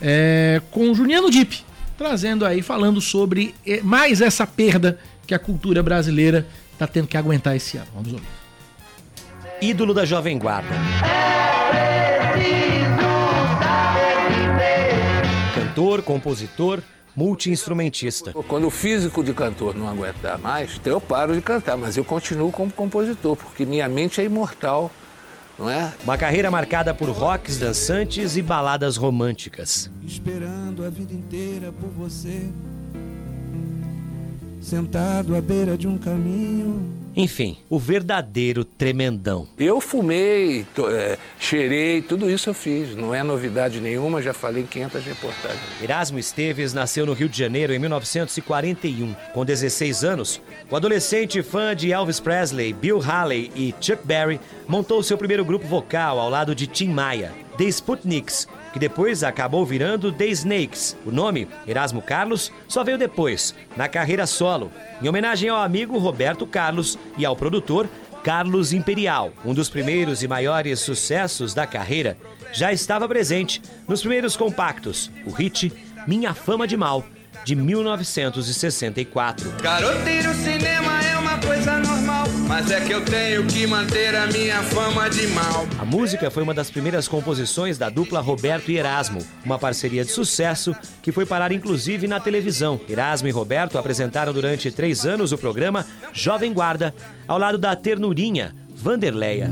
é, 0.00 0.60
com 0.72 0.90
o 0.90 0.94
Juliano 0.94 1.30
Dip, 1.30 1.64
trazendo 1.96 2.44
aí, 2.44 2.60
falando 2.60 3.00
sobre 3.00 3.54
eh, 3.64 3.80
mais 3.82 4.20
essa 4.20 4.44
perda 4.44 4.98
que 5.26 5.34
a 5.34 5.38
cultura 5.38 5.82
brasileira 5.82 6.46
está 6.72 6.86
tendo 6.86 7.06
que 7.06 7.16
aguentar 7.16 7.56
esse 7.56 7.76
ano. 7.76 7.88
Vamos 7.94 8.12
ouvir. 8.12 8.26
Ídolo 9.60 9.94
da 9.94 10.04
Jovem 10.04 10.38
Guarda. 10.38 10.74
Cantor, 15.54 16.02
compositor, 16.02 16.82
multiinstrumentista. 17.14 18.32
Quando 18.48 18.66
o 18.66 18.70
físico 18.70 19.22
de 19.22 19.32
cantor 19.32 19.74
não 19.74 19.88
aguentar 19.88 20.38
mais, 20.38 20.80
eu 20.84 21.00
paro 21.00 21.34
de 21.34 21.40
cantar, 21.40 21.76
mas 21.76 21.96
eu 21.96 22.04
continuo 22.04 22.50
como 22.50 22.72
compositor, 22.72 23.36
porque 23.36 23.64
minha 23.64 23.88
mente 23.88 24.20
é 24.20 24.24
imortal, 24.24 24.90
não 25.58 25.70
é? 25.70 25.92
Uma 26.02 26.18
carreira 26.18 26.50
marcada 26.50 26.92
por 26.92 27.08
rocks 27.10 27.58
dançantes 27.58 28.36
e 28.36 28.42
baladas 28.42 28.96
românticas. 28.96 29.90
Esperando 30.04 30.84
a 30.84 30.90
vida 30.90 31.12
inteira 31.14 31.72
por 31.72 31.88
você, 31.90 32.50
sentado 34.62 35.36
à 35.36 35.40
beira 35.40 35.76
de 35.76 35.86
um 35.88 35.98
caminho. 35.98 37.02
Enfim, 37.14 37.58
o 37.68 37.78
verdadeiro 37.78 38.64
tremendão. 38.64 39.46
Eu 39.58 39.80
fumei, 39.80 40.64
é, 40.90 41.18
cheirei, 41.38 42.00
tudo 42.00 42.30
isso 42.30 42.48
eu 42.48 42.54
fiz. 42.54 42.96
Não 42.96 43.14
é 43.14 43.22
novidade 43.22 43.80
nenhuma, 43.80 44.22
já 44.22 44.32
falei 44.32 44.62
em 44.62 44.66
500 44.66 45.04
reportagens. 45.04 45.60
Erasmo 45.82 46.18
Esteves 46.18 46.72
nasceu 46.72 47.04
no 47.04 47.12
Rio 47.12 47.28
de 47.28 47.36
Janeiro 47.36 47.74
em 47.74 47.78
1941. 47.78 49.14
Com 49.34 49.44
16 49.44 50.04
anos, 50.04 50.40
o 50.70 50.76
adolescente 50.76 51.42
fã 51.42 51.76
de 51.76 51.92
Elvis 51.92 52.18
Presley, 52.18 52.72
Bill 52.72 53.02
Haley 53.02 53.52
e 53.54 53.74
Chuck 53.78 54.06
Berry 54.06 54.40
montou 54.66 55.02
seu 55.02 55.18
primeiro 55.18 55.44
grupo 55.44 55.66
vocal 55.66 56.18
ao 56.18 56.30
lado 56.30 56.54
de 56.54 56.66
Tim 56.66 56.88
Maia, 56.88 57.32
The 57.58 57.64
Sputniks, 57.64 58.48
que 58.72 58.78
depois 58.78 59.22
acabou 59.22 59.64
virando 59.64 60.10
The 60.10 60.26
Snakes. 60.28 60.96
O 61.04 61.10
nome, 61.10 61.48
Erasmo 61.66 62.00
Carlos, 62.00 62.50
só 62.66 62.82
veio 62.82 62.98
depois, 62.98 63.54
na 63.76 63.88
carreira 63.88 64.26
solo, 64.26 64.72
em 65.02 65.08
homenagem 65.08 65.48
ao 65.48 65.60
amigo 65.60 65.98
Roberto 65.98 66.46
Carlos 66.46 66.98
e 67.18 67.24
ao 67.24 67.36
produtor 67.36 67.88
Carlos 68.24 68.72
Imperial. 68.72 69.32
Um 69.44 69.52
dos 69.52 69.68
primeiros 69.68 70.22
e 70.22 70.28
maiores 70.28 70.80
sucessos 70.80 71.52
da 71.52 71.66
carreira 71.66 72.16
já 72.52 72.72
estava 72.72 73.08
presente 73.08 73.60
nos 73.88 74.00
primeiros 74.00 74.36
compactos, 74.36 75.10
o 75.26 75.30
hit 75.30 75.72
Minha 76.06 76.34
Fama 76.34 76.66
de 76.66 76.76
Mal, 76.76 77.04
de 77.44 77.54
1964. 77.54 79.50
Garoteiro, 79.62 80.32
cinema 80.34 81.02
é 81.04 81.18
uma 81.18 81.38
coisa 81.38 81.78
normal, 81.78 82.26
mas 82.46 82.70
é 82.70 82.80
que 82.80 82.92
eu 82.92 83.04
tenho 83.04 83.46
que 83.46 83.66
manter 83.66 84.14
a 84.14 84.26
minha 84.26 84.62
fama 84.62 85.08
de 85.10 85.26
mal. 85.28 85.66
A 85.78 85.84
música 85.84 86.30
foi 86.30 86.42
uma 86.42 86.54
das 86.54 86.70
primeiras 86.70 87.08
composições 87.08 87.76
da 87.78 87.88
dupla 87.88 88.20
Roberto 88.20 88.70
e 88.70 88.76
Erasmo, 88.76 89.20
uma 89.44 89.58
parceria 89.58 90.04
de 90.04 90.10
sucesso 90.12 90.74
que 91.02 91.10
foi 91.12 91.26
parar 91.26 91.52
inclusive 91.52 92.06
na 92.06 92.20
televisão. 92.20 92.80
Erasmo 92.88 93.28
e 93.28 93.32
Roberto 93.32 93.78
apresentaram 93.78 94.32
durante 94.32 94.70
três 94.70 95.04
anos 95.04 95.32
o 95.32 95.38
programa 95.38 95.84
Jovem 96.12 96.52
Guarda, 96.52 96.94
ao 97.26 97.38
lado 97.38 97.58
da 97.58 97.74
ternurinha 97.74 98.54
Vanderleia. 98.74 99.48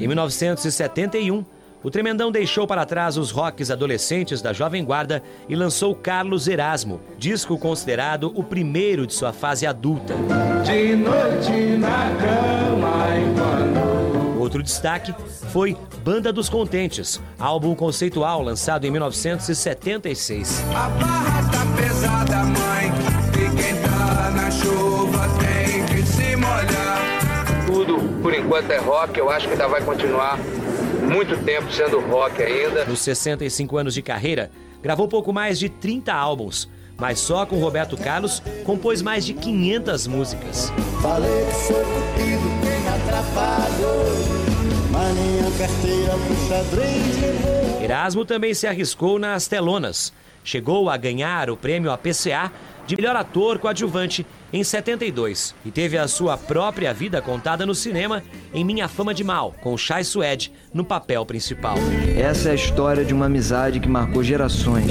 Em 0.00 0.06
1971, 0.06 1.44
o 1.82 1.90
Tremendão 1.90 2.32
deixou 2.32 2.66
para 2.66 2.84
trás 2.84 3.16
os 3.16 3.30
rocks 3.30 3.70
adolescentes 3.70 4.42
da 4.42 4.52
Jovem 4.52 4.84
Guarda 4.84 5.22
e 5.48 5.54
lançou 5.54 5.94
Carlos 5.94 6.48
Erasmo, 6.48 7.00
disco 7.16 7.58
considerado 7.58 8.32
o 8.34 8.42
primeiro 8.42 9.06
de 9.06 9.14
sua 9.14 9.32
fase 9.32 9.66
adulta. 9.66 10.14
De 10.64 10.96
noite 10.96 11.76
na 11.78 12.10
cama 12.20 13.06
enquanto 13.18 14.38
Outro 14.48 14.62
destaque 14.62 15.14
foi 15.52 15.76
Banda 16.02 16.32
dos 16.32 16.48
Contentes, 16.48 17.20
álbum 17.38 17.74
conceitual 17.74 18.40
lançado 18.40 18.86
em 18.86 18.90
1976. 18.90 20.64
a 20.74 20.88
barra 20.88 21.50
tá 21.50 21.66
pesada, 21.76 22.44
mãe. 22.44 22.88
E 23.34 23.62
quem 23.62 23.74
tá 23.82 24.30
na 24.30 24.50
chuva 24.50 25.28
tem 25.38 25.84
que 25.84 26.02
se 26.02 26.34
molhar. 26.34 27.66
Tudo, 27.66 27.98
por 28.22 28.32
enquanto, 28.32 28.70
é 28.70 28.78
rock. 28.78 29.18
Eu 29.18 29.28
acho 29.28 29.46
que 29.46 29.52
ainda 29.52 29.68
vai 29.68 29.82
continuar 29.82 30.38
muito 31.10 31.36
tempo 31.44 31.70
sendo 31.72 32.00
rock 32.00 32.42
ainda. 32.42 32.84
Nos 32.84 33.00
65 33.00 33.76
anos 33.76 33.94
de 33.94 34.02
carreira, 34.02 34.50
gravou 34.82 35.08
pouco 35.08 35.32
mais 35.32 35.58
de 35.58 35.68
30 35.68 36.12
álbuns, 36.12 36.68
mas 36.96 37.18
só 37.18 37.46
com 37.46 37.58
Roberto 37.58 37.96
Carlos 37.96 38.42
compôs 38.64 39.02
mais 39.02 39.24
de 39.24 39.34
500 39.34 40.06
músicas. 40.06 40.72
Falei 41.00 41.44
que 41.46 41.54
foi 41.54 41.84
cupido 41.84 42.48
quem 42.62 42.88
atrapalhou 42.88 44.38
Erasmo 47.82 48.24
também 48.24 48.52
se 48.52 48.66
arriscou 48.66 49.18
nas 49.18 49.48
telonas. 49.48 50.12
Chegou 50.44 50.90
a 50.90 50.96
ganhar 50.96 51.50
o 51.50 51.56
prêmio 51.56 51.90
APCA 51.90 52.52
de 52.88 52.96
melhor 52.96 53.14
ator 53.14 53.58
coadjuvante 53.58 54.26
em 54.50 54.64
72 54.64 55.54
e 55.62 55.70
teve 55.70 55.98
a 55.98 56.08
sua 56.08 56.38
própria 56.38 56.92
vida 56.94 57.20
contada 57.20 57.66
no 57.66 57.74
cinema 57.74 58.22
em 58.52 58.64
Minha 58.64 58.88
Fama 58.88 59.12
de 59.12 59.22
Mal, 59.22 59.54
com 59.60 59.76
Chai 59.76 60.02
Suede 60.02 60.50
no 60.72 60.82
papel 60.82 61.26
principal. 61.26 61.76
Essa 62.18 62.48
é 62.48 62.52
a 62.52 62.54
história 62.54 63.04
de 63.04 63.12
uma 63.12 63.26
amizade 63.26 63.78
que 63.78 63.88
marcou 63.88 64.24
gerações. 64.24 64.90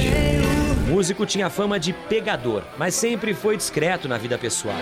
O 0.88 0.92
músico 0.92 1.26
tinha 1.26 1.50
fama 1.50 1.80
de 1.80 1.92
pegador, 1.92 2.62
mas 2.78 2.94
sempre 2.94 3.34
foi 3.34 3.58
discreto 3.58 4.08
na 4.08 4.20
vida 4.20 4.38
pessoal. 4.38 4.78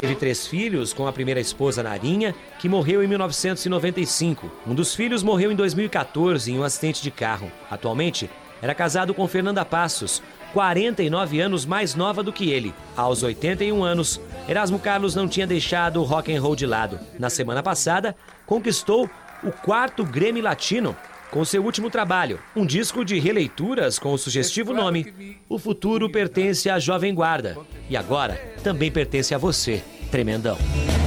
Teve 0.00 0.14
três 0.14 0.46
filhos 0.46 0.94
com 0.94 1.06
a 1.06 1.12
primeira 1.12 1.40
esposa 1.40 1.82
Narinha, 1.82 2.34
que 2.58 2.68
morreu 2.68 3.04
em 3.04 3.06
1995. 3.06 4.50
Um 4.66 4.74
dos 4.74 4.94
filhos 4.94 5.22
morreu 5.22 5.52
em 5.52 5.56
2014 5.56 6.50
em 6.50 6.58
um 6.58 6.64
acidente 6.64 7.02
de 7.02 7.10
carro. 7.10 7.52
Atualmente, 7.70 8.30
era 8.62 8.74
casado 8.74 9.14
com 9.14 9.26
Fernanda 9.26 9.64
Passos, 9.64 10.22
49 10.52 11.40
anos 11.40 11.64
mais 11.64 11.94
nova 11.94 12.22
do 12.22 12.32
que 12.32 12.50
ele. 12.50 12.74
Aos 12.96 13.22
81 13.22 13.82
anos, 13.82 14.20
Erasmo 14.48 14.78
Carlos 14.78 15.14
não 15.14 15.28
tinha 15.28 15.46
deixado 15.46 16.00
o 16.00 16.04
rock 16.04 16.34
and 16.34 16.40
roll 16.40 16.56
de 16.56 16.66
lado. 16.66 16.98
Na 17.18 17.30
semana 17.30 17.62
passada, 17.62 18.14
conquistou 18.46 19.08
o 19.42 19.50
quarto 19.50 20.04
Grammy 20.04 20.40
Latino 20.40 20.96
com 21.30 21.44
seu 21.44 21.64
último 21.64 21.88
trabalho, 21.88 22.40
um 22.56 22.66
disco 22.66 23.04
de 23.04 23.18
releituras 23.20 23.98
com 23.98 24.12
o 24.12 24.18
sugestivo 24.18 24.74
nome 24.74 25.38
O 25.48 25.58
Futuro 25.58 26.10
Pertence 26.10 26.68
à 26.68 26.78
Jovem 26.78 27.14
Guarda. 27.14 27.56
E 27.88 27.96
agora 27.96 28.34
também 28.64 28.90
pertence 28.90 29.32
a 29.34 29.38
você, 29.38 29.82
tremendão. 30.10 30.58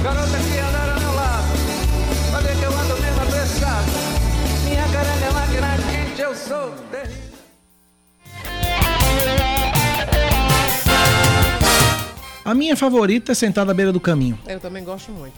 Garota 0.02 0.38
A 12.44 12.54
minha 12.54 12.76
favorita 12.76 13.32
é 13.32 13.34
Sentada 13.34 13.70
à 13.70 13.74
Beira 13.74 13.92
do 13.92 14.00
Caminho. 14.00 14.38
Eu 14.46 14.60
também 14.60 14.84
gosto 14.84 15.10
muito. 15.10 15.34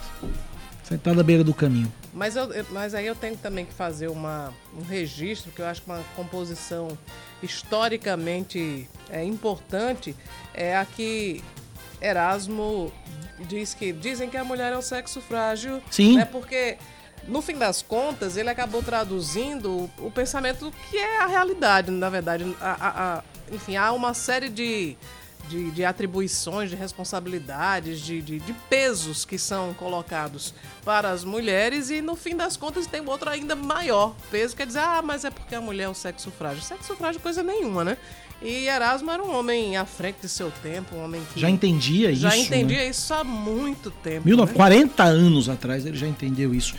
Sentada 0.82 1.20
à 1.20 1.25
Beira 1.25 1.44
do 1.44 1.54
Caminho. 1.54 1.92
Mas, 2.12 2.34
eu, 2.36 2.48
mas 2.70 2.94
aí 2.94 3.06
eu 3.06 3.14
tenho 3.14 3.36
também 3.36 3.64
que 3.64 3.72
fazer 3.72 4.08
uma, 4.08 4.52
um 4.76 4.82
registro, 4.82 5.52
que 5.52 5.60
eu 5.60 5.66
acho 5.66 5.82
que 5.82 5.88
uma 5.90 6.00
composição 6.16 6.96
historicamente 7.42 8.88
é, 9.10 9.22
importante 9.22 10.16
é 10.54 10.76
a 10.76 10.84
que 10.84 11.42
Erasmo 12.00 12.92
diz 13.48 13.75
que 13.75 13.92
dizem 13.92 14.28
que 14.28 14.36
a 14.36 14.44
mulher 14.44 14.72
é 14.72 14.78
um 14.78 14.82
sexo 14.82 15.20
frágil. 15.20 15.80
Sim. 15.90 16.16
Né, 16.16 16.25
porque, 16.25 16.76
no 17.28 17.40
fim 17.42 17.56
das 17.56 17.82
contas, 17.82 18.36
ele 18.36 18.48
acabou 18.50 18.82
traduzindo 18.82 19.70
o, 19.70 19.90
o 20.06 20.10
pensamento 20.10 20.72
que 20.90 20.96
é 20.96 21.22
a 21.22 21.26
realidade, 21.26 21.90
na 21.90 22.08
verdade. 22.08 22.44
A- 22.60 22.76
a- 22.80 23.14
a- 23.18 23.22
enfim, 23.52 23.76
há 23.76 23.92
uma 23.92 24.14
série 24.14 24.48
de, 24.48 24.96
de, 25.49 25.71
de 25.71 25.85
atribuições, 25.85 26.71
de 26.71 26.76
responsabilidades, 26.76 28.00
de, 28.00 28.21
de, 28.21 28.38
de 28.38 28.53
pesos 28.69 29.25
que 29.25 29.38
são 29.38 29.75
colocados 29.75 30.55
para 30.85 31.11
as 31.11 31.25
mulheres 31.25 31.91
e, 31.91 32.00
no 32.00 32.17
fim 32.17 32.37
das 32.37 32.57
contas, 32.57 32.87
tem 32.87 33.03
outro 33.07 33.31
ainda 33.31 33.57
maior 33.57 34.15
peso, 34.31 34.57
quer 34.57 34.67
dizer, 34.67 34.81
ah, 34.81 35.03
mas 35.03 35.25
é 35.25 35.31
porque 35.31 35.55
a 35.55 35.61
mulher 35.61 35.85
é 35.85 35.88
o 35.88 35.95
sexo 35.95 36.31
frágil. 36.31 36.62
Sexo 36.62 36.95
frágil 36.97 37.21
é 37.21 37.23
coisa 37.23 37.43
nenhuma, 37.43 37.85
né? 37.85 37.97
E 38.43 38.67
Erasmo 38.67 39.11
era 39.11 39.23
um 39.23 39.35
homem 39.35 39.76
à 39.76 39.87
frente 39.87 40.19
de 40.23 40.29
seu 40.29 40.50
tempo, 40.62 40.95
um 40.95 41.05
homem 41.05 41.23
que 41.33 41.41
Já 41.41 41.49
entendia 41.49 42.11
isso. 42.11 42.21
já 42.21 42.31
né? 42.31 42.38
entendia 42.38 42.87
isso 42.87 43.15
há 43.15 43.25
muito 43.25 43.91
tempo. 43.91 44.25
19 44.25 44.53
né? 44.53 44.57
40 44.57 45.03
anos 45.03 45.49
atrás 45.49 45.87
ele 45.87 45.97
já 45.97 46.07
entendeu 46.07 46.55
isso. 46.55 46.75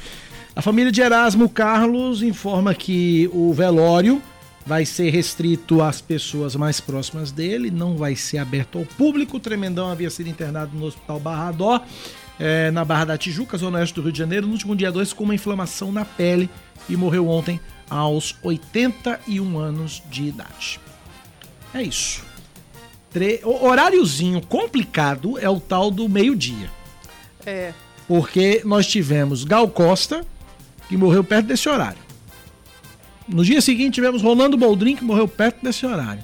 A 0.55 0.61
família 0.61 0.91
de 0.91 1.01
Erasmo 1.01 1.49
Carlos 1.49 2.21
informa 2.21 2.73
que 2.75 3.29
o 3.33 3.53
velório 3.53 4.21
vai 4.67 4.85
ser 4.85 5.09
restrito 5.09 5.81
às 5.81 6.01
pessoas 6.01 6.53
mais 6.53 6.81
próximas 6.81 7.31
dele, 7.31 7.71
não 7.71 7.95
vai 7.95 8.17
ser 8.17 8.37
aberto 8.37 8.77
ao 8.77 8.85
público. 8.85 9.37
O 9.37 9.39
Tremendão 9.39 9.89
havia 9.89 10.09
sido 10.09 10.27
internado 10.27 10.77
no 10.77 10.85
Hospital 10.85 11.21
Barra 11.21 11.51
Dó, 11.53 11.85
eh, 12.37 12.69
na 12.71 12.83
Barra 12.83 13.05
da 13.05 13.17
Tijuca, 13.17 13.57
zona 13.57 13.79
oeste 13.79 13.95
do 13.95 14.01
Rio 14.01 14.11
de 14.11 14.19
Janeiro, 14.19 14.45
no 14.45 14.51
último 14.51 14.75
dia 14.75 14.91
2 14.91 15.13
com 15.13 15.23
uma 15.23 15.33
inflamação 15.33 15.89
na 15.89 16.03
pele 16.03 16.49
e 16.89 16.97
morreu 16.97 17.29
ontem 17.29 17.61
aos 17.89 18.35
81 18.43 19.57
anos 19.57 20.03
de 20.09 20.23
idade. 20.23 20.81
É 21.73 21.81
isso. 21.81 22.25
tre... 23.09 23.39
o 23.45 23.65
horáriozinho 23.65 24.41
complicado 24.41 25.39
é 25.39 25.49
o 25.49 25.61
tal 25.61 25.89
do 25.89 26.09
meio-dia. 26.09 26.69
É. 27.45 27.73
Porque 28.05 28.61
nós 28.65 28.85
tivemos 28.85 29.45
Gal 29.45 29.69
Costa, 29.69 30.25
que 30.89 30.97
morreu 30.97 31.23
perto 31.23 31.47
desse 31.47 31.69
horário. 31.69 32.06
No 33.27 33.43
dia 33.43 33.61
seguinte 33.61 33.95
tivemos 33.95 34.21
Rolando 34.21 34.57
Boldrin, 34.57 34.95
que 34.95 35.03
morreu 35.03 35.27
perto 35.27 35.61
desse 35.61 35.85
horário. 35.85 36.23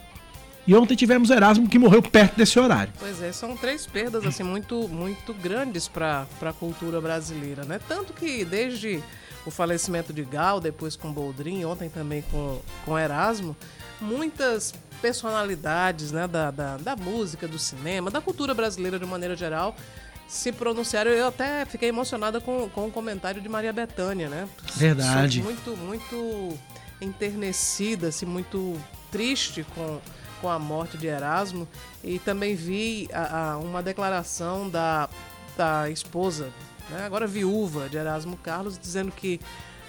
E 0.65 0.73
ontem 0.73 0.95
tivemos 0.95 1.29
Erasmo, 1.29 1.67
que 1.67 1.77
morreu 1.77 2.01
perto 2.01 2.37
desse 2.37 2.57
horário. 2.57 2.93
Pois 2.97 3.21
é, 3.21 3.33
são 3.33 3.57
três 3.57 3.85
perdas 3.85 4.25
assim 4.25 4.43
muito 4.43 4.87
muito 4.87 5.33
grandes 5.33 5.89
para 5.89 6.25
a 6.41 6.53
cultura 6.53 7.01
brasileira, 7.01 7.65
né? 7.65 7.79
Tanto 7.85 8.13
que 8.13 8.45
desde 8.45 9.03
o 9.45 9.51
falecimento 9.51 10.13
de 10.13 10.23
Gal, 10.23 10.61
depois 10.61 10.95
com 10.95 11.11
Boldrin, 11.11 11.65
ontem 11.65 11.89
também 11.89 12.23
com, 12.31 12.61
com 12.85 12.97
Erasmo, 12.97 13.55
muitas 13.99 14.73
personalidades 15.01 16.13
né, 16.13 16.27
da, 16.27 16.49
da, 16.49 16.77
da 16.77 16.95
música, 16.95 17.45
do 17.45 17.59
cinema, 17.59 18.09
da 18.09 18.21
cultura 18.21 18.53
brasileira 18.53 18.97
de 18.97 19.05
maneira 19.05 19.35
geral, 19.35 19.75
se 20.29 20.51
pronunciaram. 20.53 21.11
Eu 21.11 21.27
até 21.27 21.65
fiquei 21.65 21.89
emocionada 21.89 22.39
com, 22.39 22.69
com 22.69 22.87
o 22.87 22.91
comentário 22.91 23.41
de 23.41 23.49
Maria 23.49 23.73
Bethânia, 23.73 24.29
né? 24.29 24.47
Verdade. 24.75 25.43
Muito, 25.43 25.75
muito 25.75 26.57
enternecida, 27.03 28.07
assim, 28.07 28.25
muito 28.25 28.79
triste 29.11 29.65
com, 29.75 29.99
com 30.41 30.49
a 30.49 30.57
morte 30.57 30.97
de 30.97 31.07
Erasmo. 31.07 31.67
E 32.03 32.19
também 32.19 32.55
vi 32.55 33.09
a, 33.13 33.51
a, 33.51 33.57
uma 33.57 33.83
declaração 33.83 34.69
da, 34.69 35.09
da 35.57 35.89
esposa, 35.89 36.49
né, 36.89 37.05
agora 37.05 37.27
viúva 37.27 37.87
de 37.89 37.97
Erasmo 37.97 38.37
Carlos, 38.37 38.77
dizendo 38.77 39.11
que 39.11 39.39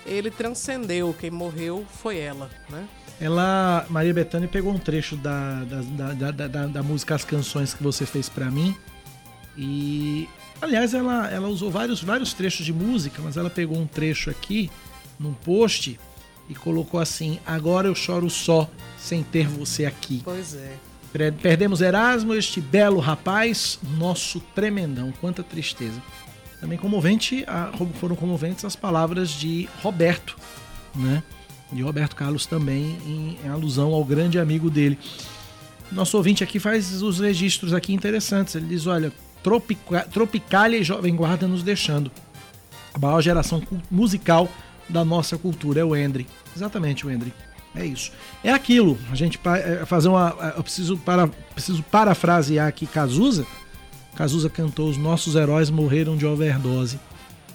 ele 0.07 0.31
transcendeu, 0.31 1.15
quem 1.19 1.31
morreu 1.31 1.87
foi 1.89 2.19
ela, 2.19 2.51
né? 2.69 2.87
Ela, 3.21 3.87
Maria 3.89 4.13
Bethânia, 4.13 4.49
pegou 4.49 4.73
um 4.73 4.79
trecho 4.79 5.17
da, 5.17 5.65
da, 5.65 6.13
da, 6.13 6.31
da, 6.31 6.67
da, 6.67 6.83
música 6.83 7.15
As 7.15 7.25
Canções 7.25 7.73
que 7.73 7.83
você 7.83 8.05
fez 8.05 8.29
para 8.29 8.51
mim 8.51 8.77
e, 9.57 10.29
aliás, 10.61 10.95
ela, 10.95 11.31
ela 11.31 11.49
usou 11.49 11.71
vários, 11.71 12.03
vários 12.03 12.33
trechos 12.33 12.67
de 12.67 12.73
música, 12.73 13.23
mas 13.23 13.37
ela 13.37 13.49
pegou 13.49 13.79
um 13.79 13.87
trecho 13.87 14.31
aqui, 14.31 14.71
num 15.19 15.33
post, 15.33 15.99
e 16.49 16.55
colocou 16.55 17.01
assim: 17.01 17.39
Agora 17.47 17.89
eu 17.89 17.95
choro 17.95 18.29
só, 18.31 18.69
sem 18.99 19.23
ter 19.23 19.47
você 19.47 19.87
aqui. 19.87 20.21
Pois 20.25 20.55
é. 20.55 20.77
Perdemos 21.41 21.81
Erasmo, 21.81 22.35
este 22.35 22.61
belo 22.61 22.99
rapaz, 22.99 23.79
nosso 23.97 24.41
tremendão. 24.55 25.13
Quanta 25.21 25.45
tristeza. 25.45 26.03
Também 26.61 26.77
comovente, 26.77 27.45
foram 28.01 28.17
comoventes 28.17 28.65
as 28.65 28.75
palavras 28.75 29.31
de 29.31 29.69
Roberto, 29.81 30.37
né? 30.95 31.23
De 31.71 31.83
Roberto 31.83 32.17
Carlos 32.17 32.47
também, 32.47 32.99
em, 33.07 33.39
em 33.45 33.49
alusão 33.49 33.93
ao 33.93 34.05
grande 34.05 34.41
amigo 34.41 34.69
dele. 34.69 34.99
Nosso 35.93 36.17
ouvinte 36.17 36.43
aqui 36.43 36.59
faz 36.59 37.01
os 37.03 37.21
registros 37.21 37.73
aqui 37.73 37.93
interessantes. 37.93 38.57
Ele 38.57 38.67
diz: 38.67 38.87
olha, 38.87 39.13
Tropica, 39.43 40.09
Tropicália 40.11 40.79
e 40.79 40.83
Jovem 40.83 41.15
Guarda 41.15 41.47
nos 41.47 41.63
deixando. 41.63 42.11
A 42.93 42.99
maior 42.99 43.21
geração 43.21 43.63
musical 43.91 44.49
da 44.89 45.05
nossa 45.05 45.37
cultura 45.39 45.81
é 45.81 45.85
o 45.85 45.97
Endre. 45.97 46.27
Exatamente, 46.55 47.07
o 47.07 47.11
Endre. 47.11 47.33
É 47.75 47.85
isso. 47.85 48.13
É 48.43 48.53
aquilo. 48.53 48.99
A 49.11 49.15
gente 49.15 49.41
é, 49.45 49.85
fazer 49.85 50.09
uma. 50.09 50.55
Eu 50.57 50.63
preciso, 50.63 50.97
para, 50.97 51.27
preciso 51.27 51.83
parafrasear 51.83 52.69
aqui 52.69 52.87
Cazuza. 52.87 53.47
Cazuza 54.15 54.49
cantou: 54.49 54.89
Os 54.89 54.97
nossos 54.97 55.35
heróis 55.35 55.71
morreram 55.71 56.17
de 56.17 56.25
overdose. 56.25 57.01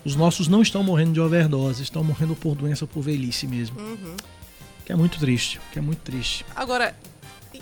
Os 0.03 0.15
nossos 0.15 0.47
não 0.47 0.61
estão 0.61 0.83
morrendo 0.83 1.13
de 1.13 1.21
overdose, 1.21 1.83
estão 1.83 2.03
morrendo 2.03 2.35
por 2.35 2.55
doença 2.55 2.83
ou 2.83 2.87
por 2.87 3.01
velhice 3.01 3.47
mesmo. 3.47 3.79
Uhum. 3.79 4.15
Que 4.85 4.91
é 4.91 4.95
muito 4.95 5.19
triste, 5.19 5.59
que 5.71 5.79
é 5.79 5.81
muito 5.81 5.99
triste. 5.99 6.45
Agora, 6.55 6.95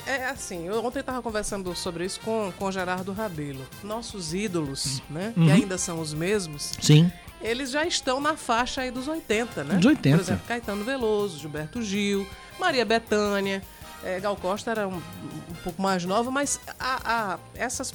é 0.06 0.26
assim, 0.30 0.68
eu 0.68 0.84
ontem 0.86 1.00
estava 1.00 1.22
conversando 1.22 1.76
sobre 1.76 2.06
isso 2.06 2.20
com, 2.22 2.52
com 2.58 2.72
Gerardo 2.72 3.12
Rabelo. 3.12 3.66
Nossos 3.84 4.34
ídolos, 4.34 5.02
né? 5.10 5.34
Uhum. 5.36 5.46
Que 5.46 5.52
ainda 5.52 5.78
são 5.78 6.00
os 6.00 6.14
mesmos. 6.14 6.74
Sim. 6.80 7.12
Eles 7.42 7.72
já 7.72 7.86
estão 7.86 8.20
na 8.20 8.36
faixa 8.36 8.82
aí 8.82 8.92
dos 8.92 9.08
80, 9.08 9.64
né? 9.64 9.76
Dos 9.76 9.86
80. 9.86 10.18
Por 10.18 10.24
exemplo, 10.24 10.48
Caetano 10.48 10.84
Veloso, 10.84 11.40
Gilberto 11.40 11.82
Gil, 11.82 12.28
Maria 12.60 12.84
Bethânia. 12.84 13.62
É, 14.04 14.20
Gal 14.20 14.36
Costa 14.36 14.72
era 14.72 14.88
um, 14.88 14.96
um 14.96 15.56
pouco 15.64 15.82
mais 15.82 16.06
nova, 16.06 16.30
mas 16.30 16.60
a, 16.80 17.34
a, 17.34 17.40
essas 17.56 17.94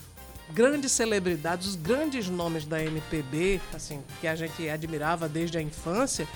grandes 0.52 0.92
celebridades, 0.92 1.68
os 1.68 1.76
grandes 1.76 2.28
nomes 2.28 2.64
da 2.64 2.82
MPB, 2.82 3.60
assim, 3.74 4.02
que 4.20 4.26
a 4.26 4.34
gente 4.34 4.68
admirava 4.68 5.28
desde 5.28 5.58
a 5.58 5.62
infância, 5.62 6.26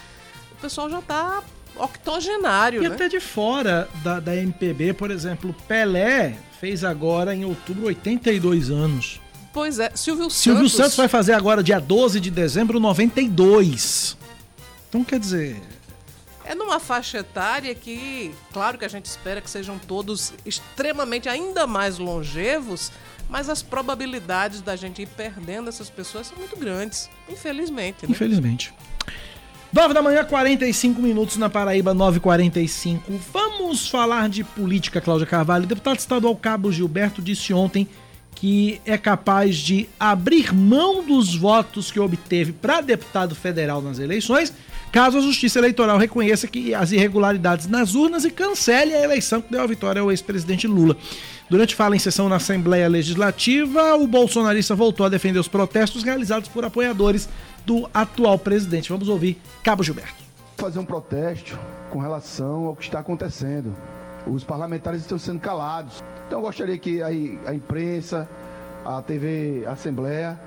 o 0.53 0.57
pessoal 0.57 0.89
já 0.89 1.01
está 1.01 1.43
octogenário, 1.77 2.83
e 2.83 2.89
né? 2.89 2.95
até 2.95 3.09
de 3.09 3.21
fora 3.21 3.89
da, 4.03 4.19
da 4.19 4.35
MPB, 4.35 4.95
por 4.95 5.11
exemplo, 5.11 5.55
Pelé 5.69 6.37
fez 6.59 6.83
agora 6.83 7.35
em 7.35 7.45
outubro 7.45 7.87
82 7.87 8.71
anos. 8.71 9.21
Pois 9.57 9.79
é, 9.79 9.91
Silvio, 9.95 10.29
Silvio 10.29 10.69
Santos. 10.69 10.77
Santos 10.77 10.97
vai 10.99 11.09
fazer 11.09 11.33
agora, 11.33 11.63
dia 11.63 11.81
12 11.81 12.21
de 12.21 12.31
dezembro, 12.31 12.79
92. 12.79 14.15
Então, 14.87 15.03
quer 15.03 15.19
dizer. 15.19 15.57
É 16.45 16.55
numa 16.55 16.79
faixa 16.79 17.21
etária 17.21 17.75
que, 17.75 18.35
claro 18.53 18.77
que 18.77 18.85
a 18.85 18.89
gente 18.89 19.07
espera 19.07 19.41
que 19.41 19.49
sejam 19.49 19.79
todos 19.79 20.35
extremamente 20.45 21.27
ainda 21.27 21.67
mais 21.67 21.97
longevos, 21.97 22.93
mas 23.31 23.49
as 23.49 23.63
probabilidades 23.63 24.61
da 24.61 24.77
gente 24.77 25.01
ir 25.01 25.09
perdendo 25.09 25.71
essas 25.71 25.89
pessoas 25.89 26.27
são 26.27 26.37
muito 26.37 26.55
grandes, 26.59 27.09
infelizmente. 27.27 28.03
Né? 28.03 28.11
Infelizmente. 28.11 28.75
9 29.73 29.95
da 29.95 30.03
manhã, 30.03 30.23
45 30.23 31.01
minutos 31.01 31.39
na 31.39 31.49
Paraíba, 31.49 31.95
9h45. 31.95 33.01
Vamos 33.33 33.89
falar 33.89 34.29
de 34.29 34.45
política, 34.45 35.01
Cláudia 35.01 35.27
Carvalho. 35.27 35.65
O 35.65 35.67
deputado 35.67 35.99
estadual 35.99 36.37
Cabo 36.37 36.71
Gilberto 36.71 37.23
disse 37.23 37.55
ontem 37.55 37.89
que 38.37 38.81
é 38.85 38.97
capaz 38.99 39.57
de 39.57 39.89
abrir 39.99 40.55
mão 40.55 41.03
dos 41.03 41.35
votos 41.35 41.91
que 41.91 41.99
obteve 41.99 42.53
para 42.53 42.83
deputado 42.83 43.35
federal 43.35 43.81
nas 43.81 43.99
eleições, 43.99 44.53
caso 44.93 45.19
a 45.19 45.23
Justiça 45.23 45.59
Eleitoral 45.59 45.99
reconheça 45.99 46.47
que 46.47 46.75
as 46.75 46.93
irregularidades 46.93 47.67
nas 47.67 47.95
urnas 47.95 48.25
e 48.25 48.31
cancele 48.31 48.95
a 48.95 49.03
eleição 49.03 49.41
que 49.41 49.51
deu 49.51 49.63
a 49.63 49.67
vitória 49.67 50.03
ao 50.03 50.11
ex-presidente 50.11 50.67
Lula. 50.67 50.97
Durante 51.49 51.75
fala 51.75 51.97
em 51.97 51.99
sessão 51.99 52.29
na 52.29 52.37
Assembleia 52.37 52.89
Legislativa, 52.89 53.97
o 53.97 54.07
bolsonarista 54.07 54.75
voltou 54.75 55.07
a 55.07 55.09
defender 55.09 55.39
os 55.39 55.49
protestos 55.49 56.03
realizados 56.03 56.49
por 56.49 56.65
apoiadores 56.65 57.29
do 57.65 57.89
atual 57.95 58.39
presidente. 58.39 58.91
Vamos 58.91 59.09
ouvir 59.09 59.39
Cabo 59.63 59.83
Gilberto. 59.83 60.27
Fazer 60.59 60.79
um 60.79 60.85
protesto 60.85 61.59
com 61.91 62.01
relação 62.01 62.67
ao 62.67 62.77
que 62.77 62.85
está 62.85 62.99
acontecendo. 62.99 63.75
Os 64.27 64.45
parlamentares 64.45 65.03
estão 65.03 65.19
sendo 65.19 65.41
calados. 65.41 66.03
Então 66.27 66.41
eu 66.41 66.43
gostaria 66.43 66.77
que 66.77 67.03
a, 67.03 67.07
a 67.07 67.55
imprensa, 67.55 68.29
a 68.85 69.01
TV 69.01 69.65
a 69.67 69.73
Assembleia, 69.73 70.39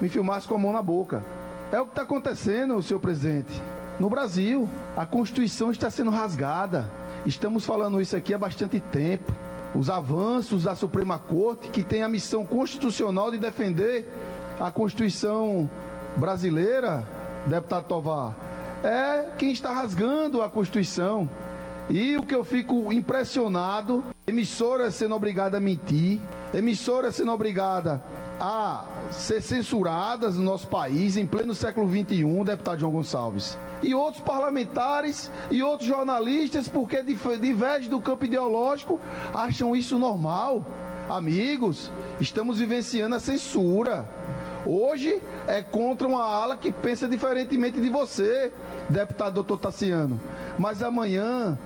me 0.00 0.08
filmasse 0.08 0.46
com 0.46 0.54
a 0.54 0.58
mão 0.58 0.72
na 0.72 0.82
boca. 0.82 1.24
É 1.72 1.80
o 1.80 1.84
que 1.84 1.92
está 1.92 2.02
acontecendo, 2.02 2.82
senhor 2.82 3.00
presidente. 3.00 3.62
No 3.98 4.10
Brasil, 4.10 4.68
a 4.96 5.06
Constituição 5.06 5.70
está 5.70 5.88
sendo 5.90 6.10
rasgada. 6.10 6.90
Estamos 7.24 7.64
falando 7.64 8.00
isso 8.00 8.16
aqui 8.16 8.34
há 8.34 8.38
bastante 8.38 8.80
tempo. 8.80 9.32
Os 9.74 9.88
avanços 9.88 10.64
da 10.64 10.74
Suprema 10.74 11.18
Corte, 11.18 11.68
que 11.68 11.82
tem 11.82 12.02
a 12.02 12.08
missão 12.08 12.44
constitucional 12.44 13.30
de 13.30 13.38
defender 13.38 14.06
a 14.60 14.70
Constituição 14.70 15.70
brasileira, 16.16 17.06
deputado 17.46 17.84
Tovar, 17.84 18.34
é 18.84 19.30
quem 19.38 19.52
está 19.52 19.72
rasgando 19.72 20.42
a 20.42 20.50
Constituição. 20.50 21.28
E 21.90 22.16
o 22.16 22.22
que 22.22 22.34
eu 22.34 22.44
fico 22.44 22.92
impressionado, 22.92 24.04
emissora 24.26 24.90
sendo 24.90 25.14
obrigada 25.14 25.56
a 25.56 25.60
mentir, 25.60 26.20
emissora 26.54 27.10
sendo 27.10 27.32
obrigada 27.32 28.02
a 28.40 28.84
ser 29.10 29.42
censuradas 29.42 30.36
no 30.36 30.42
nosso 30.42 30.66
país 30.68 31.16
em 31.16 31.26
pleno 31.26 31.54
século 31.54 31.88
XXI, 31.88 32.44
deputado 32.44 32.80
João 32.80 32.92
Gonçalves. 32.92 33.58
E 33.82 33.94
outros 33.94 34.22
parlamentares 34.22 35.30
e 35.50 35.62
outros 35.62 35.88
jornalistas, 35.88 36.68
porque 36.68 37.02
divergem 37.02 37.90
do 37.90 38.00
campo 38.00 38.24
ideológico, 38.24 39.00
acham 39.34 39.74
isso 39.76 39.98
normal. 39.98 40.64
Amigos, 41.08 41.90
estamos 42.20 42.58
vivenciando 42.58 43.16
a 43.16 43.20
censura. 43.20 44.08
Hoje 44.64 45.20
é 45.48 45.60
contra 45.60 46.06
uma 46.06 46.22
ala 46.22 46.56
que 46.56 46.70
pensa 46.70 47.08
diferentemente 47.08 47.80
de 47.80 47.88
você, 47.88 48.52
deputado 48.88 49.34
doutor 49.34 49.58
Tassiano. 49.58 50.20
Mas 50.58 50.82
amanhã 50.82 51.58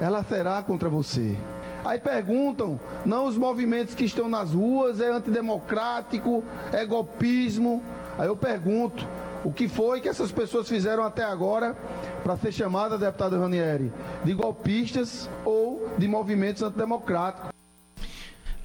ela 0.00 0.22
será 0.22 0.62
contra 0.62 0.88
você. 0.88 1.36
Aí 1.84 1.98
perguntam, 1.98 2.80
não 3.04 3.26
os 3.26 3.36
movimentos 3.36 3.94
que 3.94 4.04
estão 4.04 4.28
nas 4.28 4.52
ruas 4.52 5.00
é 5.00 5.10
antidemocrático, 5.10 6.42
é 6.72 6.86
golpismo. 6.86 7.82
Aí 8.16 8.28
eu 8.28 8.36
pergunto, 8.36 9.06
o 9.44 9.52
que 9.52 9.68
foi 9.68 10.00
que 10.00 10.08
essas 10.08 10.32
pessoas 10.32 10.68
fizeram 10.68 11.04
até 11.04 11.24
agora 11.24 11.76
para 12.22 12.36
ser 12.36 12.52
chamada, 12.52 12.96
deputada 12.96 13.38
Ranieri, 13.38 13.92
de 14.24 14.32
golpistas 14.32 15.28
ou 15.44 15.90
de 15.98 16.08
movimentos 16.08 16.62
antidemocráticos? 16.62 17.50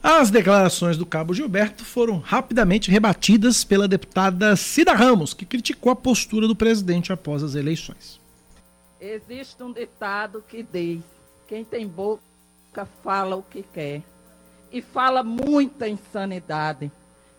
As 0.02 0.30
declarações 0.32 0.98
do 0.98 1.06
cabo 1.06 1.34
Gilberto 1.34 1.84
foram 1.84 2.20
rapidamente 2.20 2.90
rebatidas 2.90 3.64
pela 3.66 3.88
deputada 3.88 4.56
Cida 4.56 4.94
Ramos, 4.94 5.34
que 5.34 5.46
criticou 5.46 5.92
a 5.92 5.96
postura 5.96 6.48
do 6.48 6.56
presidente 6.56 7.12
após 7.12 7.44
as 7.44 7.54
eleições. 7.54 8.20
Existe 9.00 9.62
um 9.62 9.74
ditado 9.74 10.44
que 10.48 10.64
diz: 10.64 11.02
quem 11.48 11.66
tem 11.66 11.88
boca 11.88 12.88
fala 13.04 13.36
o 13.36 13.44
que 13.44 13.64
quer. 13.64 14.02
e 14.72 14.82
fala 14.82 15.24
muita 15.24 15.88
insanidade. 15.88 16.92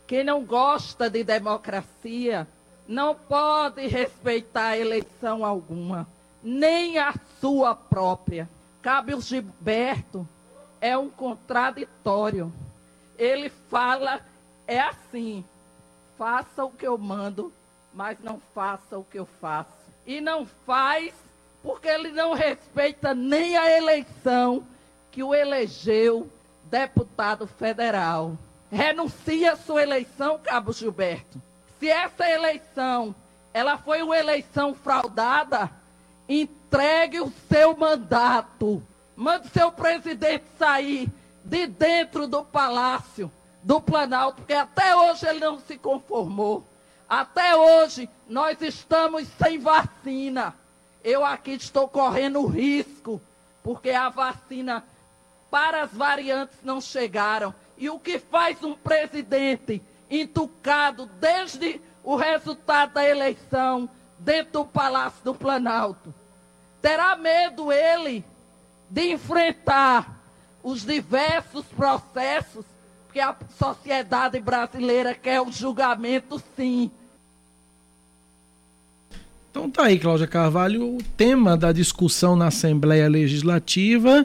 Quem 0.07 0.25
não 0.25 0.45
gosta 0.45 1.09
de 1.09 1.23
democracia 1.23 2.47
não 2.89 3.15
pode 3.15 3.87
respeitar 3.87 4.77
eleição 4.77 5.45
alguma, 5.45 6.09
nem 6.43 6.99
a 6.99 7.15
sua 7.41 7.75
própria. 7.75 8.49
Cabe 8.83 9.15
o 9.15 9.21
Gilberto 9.21 10.27
é 10.81 10.97
um 10.97 11.11
contraditório. 11.11 12.53
Ele 13.19 13.49
fala, 13.49 14.21
é 14.67 14.81
assim: 14.81 15.45
faça 16.17 16.65
o 16.65 16.71
que 16.71 16.87
eu 16.87 16.97
mando, 16.97 17.53
mas 17.93 18.19
não 18.21 18.41
faça 18.55 18.99
o 18.99 19.05
que 19.05 19.19
eu 19.19 19.27
faço. 19.41 19.71
E 20.07 20.21
não 20.21 20.47
faz 20.47 21.13
porque 21.63 21.89
ele 21.89 22.11
não 22.11 22.33
respeita 22.33 23.15
nem 23.15 23.57
a 23.57 23.77
eleição 23.77 24.65
que 25.11 25.23
o 25.23 25.35
elegeu 25.35 26.31
deputado 26.65 27.47
federal. 27.47 28.37
Renuncia 28.71 29.57
sua 29.57 29.83
eleição, 29.83 30.39
Cabo 30.39 30.73
Gilberto. 30.73 31.41
Se 31.79 31.89
essa 31.89 32.29
eleição 32.29 33.15
ela 33.53 33.77
foi 33.77 34.03
uma 34.03 34.17
eleição 34.17 34.75
fraudada, 34.75 35.71
entregue 36.29 37.21
o 37.21 37.33
seu 37.49 37.77
mandato. 37.77 38.83
Mande 39.21 39.51
seu 39.51 39.71
presidente 39.71 40.47
sair 40.59 41.07
de 41.45 41.67
dentro 41.67 42.27
do 42.27 42.43
palácio 42.43 43.31
do 43.63 43.79
Planalto, 43.79 44.39
porque 44.39 44.55
até 44.55 44.97
hoje 44.97 45.27
ele 45.27 45.41
não 45.41 45.61
se 45.61 45.77
conformou. 45.77 46.65
Até 47.07 47.55
hoje 47.55 48.09
nós 48.27 48.63
estamos 48.63 49.29
sem 49.37 49.59
vacina. 49.59 50.55
Eu 51.05 51.23
aqui 51.23 51.51
estou 51.51 51.87
correndo 51.87 52.47
risco, 52.47 53.21
porque 53.63 53.91
a 53.91 54.09
vacina 54.09 54.83
para 55.51 55.83
as 55.83 55.93
variantes 55.93 56.57
não 56.63 56.81
chegaram. 56.81 57.55
E 57.77 57.91
o 57.91 57.99
que 57.99 58.19
faz 58.19 58.65
um 58.65 58.73
presidente 58.73 59.83
entucado 60.09 61.05
desde 61.21 61.79
o 62.03 62.17
resultado 62.17 62.95
da 62.95 63.07
eleição 63.07 63.87
dentro 64.19 64.53
do 64.53 64.65
Palácio 64.65 65.23
do 65.23 65.35
Planalto? 65.35 66.15
Terá 66.81 67.15
medo 67.17 67.71
ele 67.71 68.25
de 68.91 69.13
enfrentar 69.13 70.21
os 70.63 70.85
diversos 70.85 71.65
processos 71.67 72.65
que 73.13 73.21
a 73.21 73.35
sociedade 73.59 74.41
brasileira 74.41 75.15
quer 75.15 75.41
o 75.41 75.51
julgamento, 75.51 76.43
sim. 76.57 76.91
Então 79.51 79.71
tá 79.71 79.85
aí, 79.85 79.99
Cláudia 79.99 80.27
Carvalho, 80.27 80.97
o 80.97 81.03
tema 81.17 81.57
da 81.57 81.73
discussão 81.73 82.37
na 82.37 82.49
Assembleia 82.49 83.09
Legislativa 83.09 84.25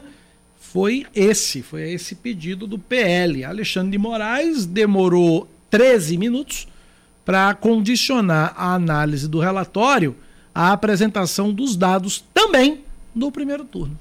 foi 0.60 1.06
esse, 1.14 1.62
foi 1.62 1.90
esse 1.90 2.14
pedido 2.14 2.66
do 2.66 2.78
PL. 2.78 3.44
Alexandre 3.44 3.92
de 3.92 3.98
Moraes 3.98 4.66
demorou 4.66 5.48
13 5.70 6.16
minutos 6.16 6.68
para 7.24 7.52
condicionar 7.54 8.54
a 8.56 8.74
análise 8.74 9.26
do 9.26 9.40
relatório 9.40 10.14
à 10.54 10.72
apresentação 10.72 11.52
dos 11.52 11.74
dados 11.74 12.24
também 12.32 12.84
do 13.12 13.32
primeiro 13.32 13.64
turno. 13.64 13.98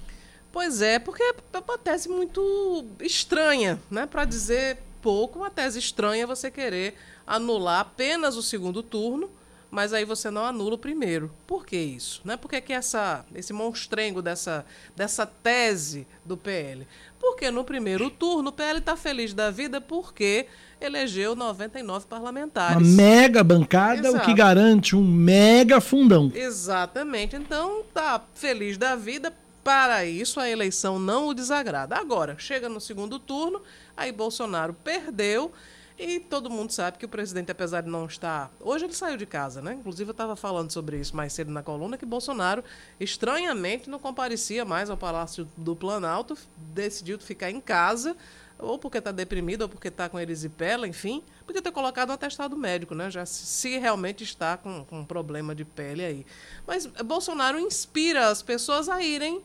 Pois 0.55 0.81
é, 0.81 0.99
porque 0.99 1.21
é 1.21 1.33
uma 1.59 1.77
tese 1.77 2.07
muito 2.07 2.85
estranha, 3.01 3.77
né? 3.91 4.05
Para 4.05 4.23
dizer 4.23 4.77
pouco, 5.01 5.39
uma 5.39 5.51
tese 5.51 5.79
estranha 5.79 6.25
você 6.25 6.49
querer 6.49 6.95
anular 7.27 7.81
apenas 7.81 8.37
o 8.37 8.41
segundo 8.41 8.81
turno, 8.81 9.29
mas 9.69 9.91
aí 9.91 10.05
você 10.05 10.31
não 10.31 10.45
anula 10.45 10.75
o 10.75 10.77
primeiro. 10.77 11.29
Por 11.45 11.65
que 11.65 11.75
isso? 11.75 12.21
Né? 12.23 12.37
Por 12.37 12.49
que, 12.49 12.61
que 12.61 12.71
essa, 12.71 13.25
esse 13.35 13.51
monstrengo 13.51 14.21
dessa, 14.21 14.65
dessa 14.95 15.25
tese 15.25 16.07
do 16.23 16.37
PL? 16.37 16.87
Porque 17.19 17.51
no 17.51 17.65
primeiro 17.65 18.09
turno 18.09 18.47
o 18.47 18.53
PL 18.53 18.79
está 18.79 18.95
feliz 18.95 19.33
da 19.33 19.51
vida 19.51 19.81
porque 19.81 20.45
elegeu 20.79 21.35
99 21.35 22.05
parlamentares. 22.05 22.77
Uma 22.77 22.95
mega 22.95 23.43
bancada, 23.43 24.07
Exato. 24.07 24.23
o 24.23 24.25
que 24.25 24.33
garante 24.33 24.95
um 24.95 25.03
mega 25.03 25.81
fundão. 25.81 26.31
Exatamente. 26.33 27.35
Então, 27.35 27.83
tá 27.93 28.23
feliz 28.33 28.77
da 28.77 28.95
vida 28.95 29.33
para 29.65 30.05
isso, 30.05 30.39
a 30.39 30.47
eleição 30.47 30.99
não 30.99 31.25
o 31.25 31.33
desagrada. 31.33 31.95
Agora, 31.95 32.37
chega 32.37 32.69
no 32.69 32.79
segundo 32.79 33.17
turno, 33.17 33.63
aí 33.97 34.11
Bolsonaro 34.11 34.75
perdeu 34.75 35.51
e 35.97 36.19
todo 36.19 36.51
mundo 36.51 36.69
sabe 36.71 36.99
que 36.99 37.05
o 37.05 37.09
presidente, 37.09 37.51
apesar 37.51 37.81
de 37.81 37.89
não 37.89 38.05
estar. 38.05 38.51
Hoje 38.59 38.85
ele 38.85 38.93
saiu 38.93 39.17
de 39.17 39.25
casa, 39.25 39.63
né? 39.63 39.73
Inclusive, 39.73 40.09
eu 40.09 40.11
estava 40.11 40.35
falando 40.35 40.69
sobre 40.69 40.99
isso 40.99 41.15
mais 41.15 41.33
cedo 41.33 41.49
na 41.51 41.63
coluna, 41.63 41.97
que 41.97 42.05
Bolsonaro, 42.05 42.63
estranhamente, 42.99 43.89
não 43.89 43.97
comparecia 43.97 44.63
mais 44.63 44.91
ao 44.91 44.97
Palácio 44.97 45.47
do 45.57 45.75
Planalto, 45.75 46.37
decidiu 46.55 47.17
ficar 47.17 47.49
em 47.49 47.59
casa, 47.59 48.15
ou 48.59 48.77
porque 48.77 48.99
está 48.99 49.11
deprimido, 49.11 49.63
ou 49.63 49.69
porque 49.69 49.87
está 49.87 50.07
com 50.07 50.19
erisipela, 50.19 50.87
enfim. 50.87 51.23
Podia 51.43 51.61
ter 51.61 51.71
colocado 51.71 52.11
um 52.11 52.13
atestado 52.13 52.55
médico, 52.55 52.93
né? 52.93 53.09
Já 53.09 53.25
se 53.25 53.79
realmente 53.79 54.23
está 54.23 54.57
com, 54.57 54.85
com 54.85 54.99
um 54.99 55.05
problema 55.05 55.55
de 55.55 55.65
pele 55.65 56.05
aí. 56.05 56.25
Mas 56.67 56.85
Bolsonaro 56.85 57.59
inspira 57.59 58.27
as 58.27 58.43
pessoas 58.43 58.87
a 58.87 59.01
irem 59.01 59.41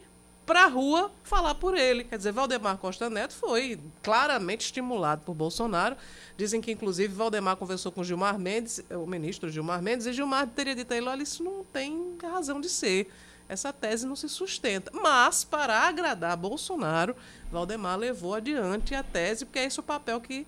para 0.51 0.65
a 0.65 0.67
rua 0.67 1.13
falar 1.23 1.55
por 1.55 1.79
ele. 1.79 2.03
Quer 2.03 2.17
dizer, 2.17 2.33
Valdemar 2.33 2.77
Costa 2.77 3.09
Neto 3.09 3.35
foi 3.35 3.79
claramente 4.03 4.63
estimulado 4.63 5.23
por 5.25 5.33
Bolsonaro. 5.33 5.97
Dizem 6.37 6.61
que, 6.61 6.73
inclusive, 6.73 7.15
Valdemar 7.15 7.55
conversou 7.55 7.93
com 7.93 8.03
Gilmar 8.03 8.37
Mendes, 8.37 8.83
o 8.91 9.07
ministro 9.07 9.49
Gilmar 9.49 9.81
Mendes, 9.81 10.07
e 10.07 10.13
Gilmar 10.13 10.49
teria 10.49 10.75
dito 10.75 10.93
a 10.93 10.97
ele: 10.97 11.07
olha, 11.07 11.23
isso 11.23 11.45
não 11.45 11.63
tem 11.63 12.17
razão 12.21 12.61
de 12.61 12.69
ser. 12.69 13.09
Essa 13.49 13.73
tese 13.73 14.05
não 14.05 14.17
se 14.17 14.29
sustenta. 14.29 14.91
Mas, 14.93 15.45
para 15.45 15.87
agradar 15.87 16.37
Bolsonaro, 16.37 17.15
Valdemar 17.53 17.97
levou 17.97 18.35
adiante 18.35 18.93
a 18.93 19.05
tese, 19.05 19.45
porque 19.45 19.61
é 19.61 19.67
esse 19.67 19.79
o 19.79 19.85
papel 19.85 20.21
que 20.21 20.45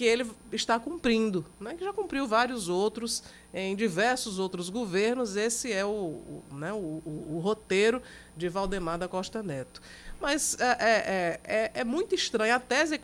que 0.00 0.04
ele 0.06 0.26
está 0.50 0.80
cumprindo, 0.80 1.44
né? 1.60 1.74
que 1.74 1.84
já 1.84 1.92
cumpriu 1.92 2.26
vários 2.26 2.70
outros 2.70 3.22
em 3.52 3.76
diversos 3.76 4.38
outros 4.38 4.70
governos. 4.70 5.36
Esse 5.36 5.70
é 5.70 5.84
o, 5.84 5.88
o, 5.90 6.42
né, 6.52 6.72
o, 6.72 7.02
o, 7.04 7.34
o 7.34 7.38
roteiro 7.38 8.00
de 8.34 8.48
Valdemar 8.48 8.96
da 8.98 9.06
Costa 9.06 9.42
Neto. 9.42 9.82
Mas 10.18 10.58
é, 10.58 10.64
é, 10.64 11.40
é, 11.44 11.70
é, 11.74 11.84
muito 11.84 12.14
estranho. 12.14 12.54
A 12.54 12.58
tese 12.58 12.98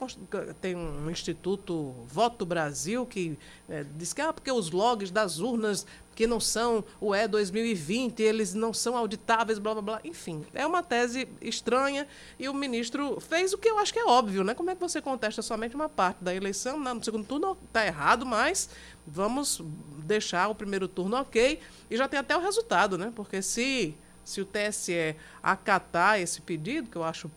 tem 0.58 0.74
um 0.74 1.10
instituto 1.10 1.94
Voto 2.06 2.46
Brasil 2.46 3.04
que 3.04 3.38
é, 3.68 3.84
diz 3.94 4.14
que 4.14 4.22
ah, 4.22 4.32
porque 4.32 4.50
os 4.50 4.70
logs 4.70 5.10
das 5.10 5.38
urnas 5.38 5.86
que 6.16 6.26
não 6.26 6.40
são 6.40 6.82
o 6.98 7.14
E 7.14 7.28
2020, 7.28 8.20
eles 8.22 8.54
não 8.54 8.72
são 8.72 8.96
auditáveis, 8.96 9.58
blá 9.58 9.74
blá 9.74 9.82
blá. 9.82 10.00
Enfim, 10.02 10.44
é 10.54 10.66
uma 10.66 10.82
tese 10.82 11.28
estranha 11.42 12.08
e 12.38 12.48
o 12.48 12.54
ministro 12.54 13.20
fez 13.20 13.52
o 13.52 13.58
que 13.58 13.68
eu 13.68 13.78
acho 13.78 13.92
que 13.92 13.98
é 13.98 14.04
óbvio, 14.06 14.42
né? 14.42 14.54
Como 14.54 14.70
é 14.70 14.74
que 14.74 14.80
você 14.80 15.00
contesta 15.00 15.42
somente 15.42 15.76
uma 15.76 15.90
parte 15.90 16.24
da 16.24 16.34
eleição? 16.34 16.80
No 16.80 17.04
segundo 17.04 17.26
turno 17.26 17.56
está 17.66 17.86
errado, 17.86 18.24
mas 18.24 18.70
vamos 19.06 19.60
deixar 19.98 20.48
o 20.48 20.54
primeiro 20.54 20.88
turno 20.88 21.18
ok. 21.18 21.60
E 21.90 21.96
já 21.96 22.08
tem 22.08 22.18
até 22.18 22.34
o 22.34 22.40
resultado, 22.40 22.96
né? 22.96 23.12
Porque 23.14 23.42
se 23.42 23.94
se 24.24 24.40
o 24.40 24.44
TSE 24.44 25.14
acatar 25.40 26.18
esse 26.18 26.40
pedido, 26.40 26.90
que 26.90 26.96
eu 26.96 27.04
acho 27.04 27.30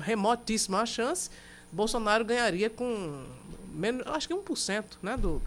remotíssima 0.00 0.80
a 0.80 0.86
chance, 0.86 1.30
Bolsonaro 1.70 2.24
ganharia 2.24 2.68
com 2.68 3.22
menos, 3.72 4.04
acho 4.08 4.26
que 4.26 4.34
1% 4.34 4.84
né, 5.00 5.16
do, 5.16 5.40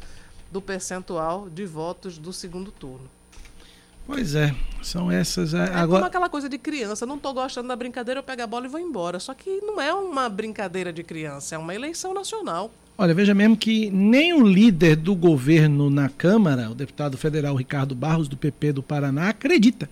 do 0.52 0.62
percentual 0.62 1.50
de 1.50 1.66
votos 1.66 2.18
do 2.18 2.34
segundo 2.34 2.72
turno. 2.72 3.10
Pois 4.06 4.36
é, 4.36 4.54
são 4.82 5.12
essas. 5.12 5.54
É, 5.54 5.60
é 5.60 5.62
agora... 5.76 6.02
como 6.02 6.06
aquela 6.06 6.30
coisa 6.30 6.50
de 6.50 6.58
criança, 6.58 7.06
não 7.06 7.16
estou 7.16 7.34
gostando 7.34 7.68
da 7.68 7.76
brincadeira, 7.76 8.20
eu 8.20 8.24
pego 8.24 8.42
a 8.42 8.48
bola 8.48 8.66
e 8.66 8.70
vou 8.70 8.80
embora. 8.80 9.20
Só 9.20 9.34
que 9.34 9.62
não 9.62 9.80
é 9.80 9.94
uma 9.94 10.28
brincadeira 10.28 10.92
de 10.92 11.04
criança, 11.04 11.56
é 11.56 11.58
uma 11.58 11.74
eleição 11.74 12.14
nacional. 12.14 12.72
Olha, 12.98 13.14
veja 13.14 13.34
mesmo 13.34 13.56
que 13.56 13.90
nem 13.90 14.34
o 14.34 14.46
líder 14.46 14.96
do 14.96 15.16
governo 15.16 15.90
na 15.90 16.10
Câmara, 16.10 16.70
o 16.70 16.76
deputado 16.76 17.18
federal 17.18 17.56
Ricardo 17.56 17.96
Barros, 17.96 18.28
do 18.28 18.36
PP 18.36 18.74
do 18.74 18.84
Paraná, 18.84 19.30
acredita 19.30 19.90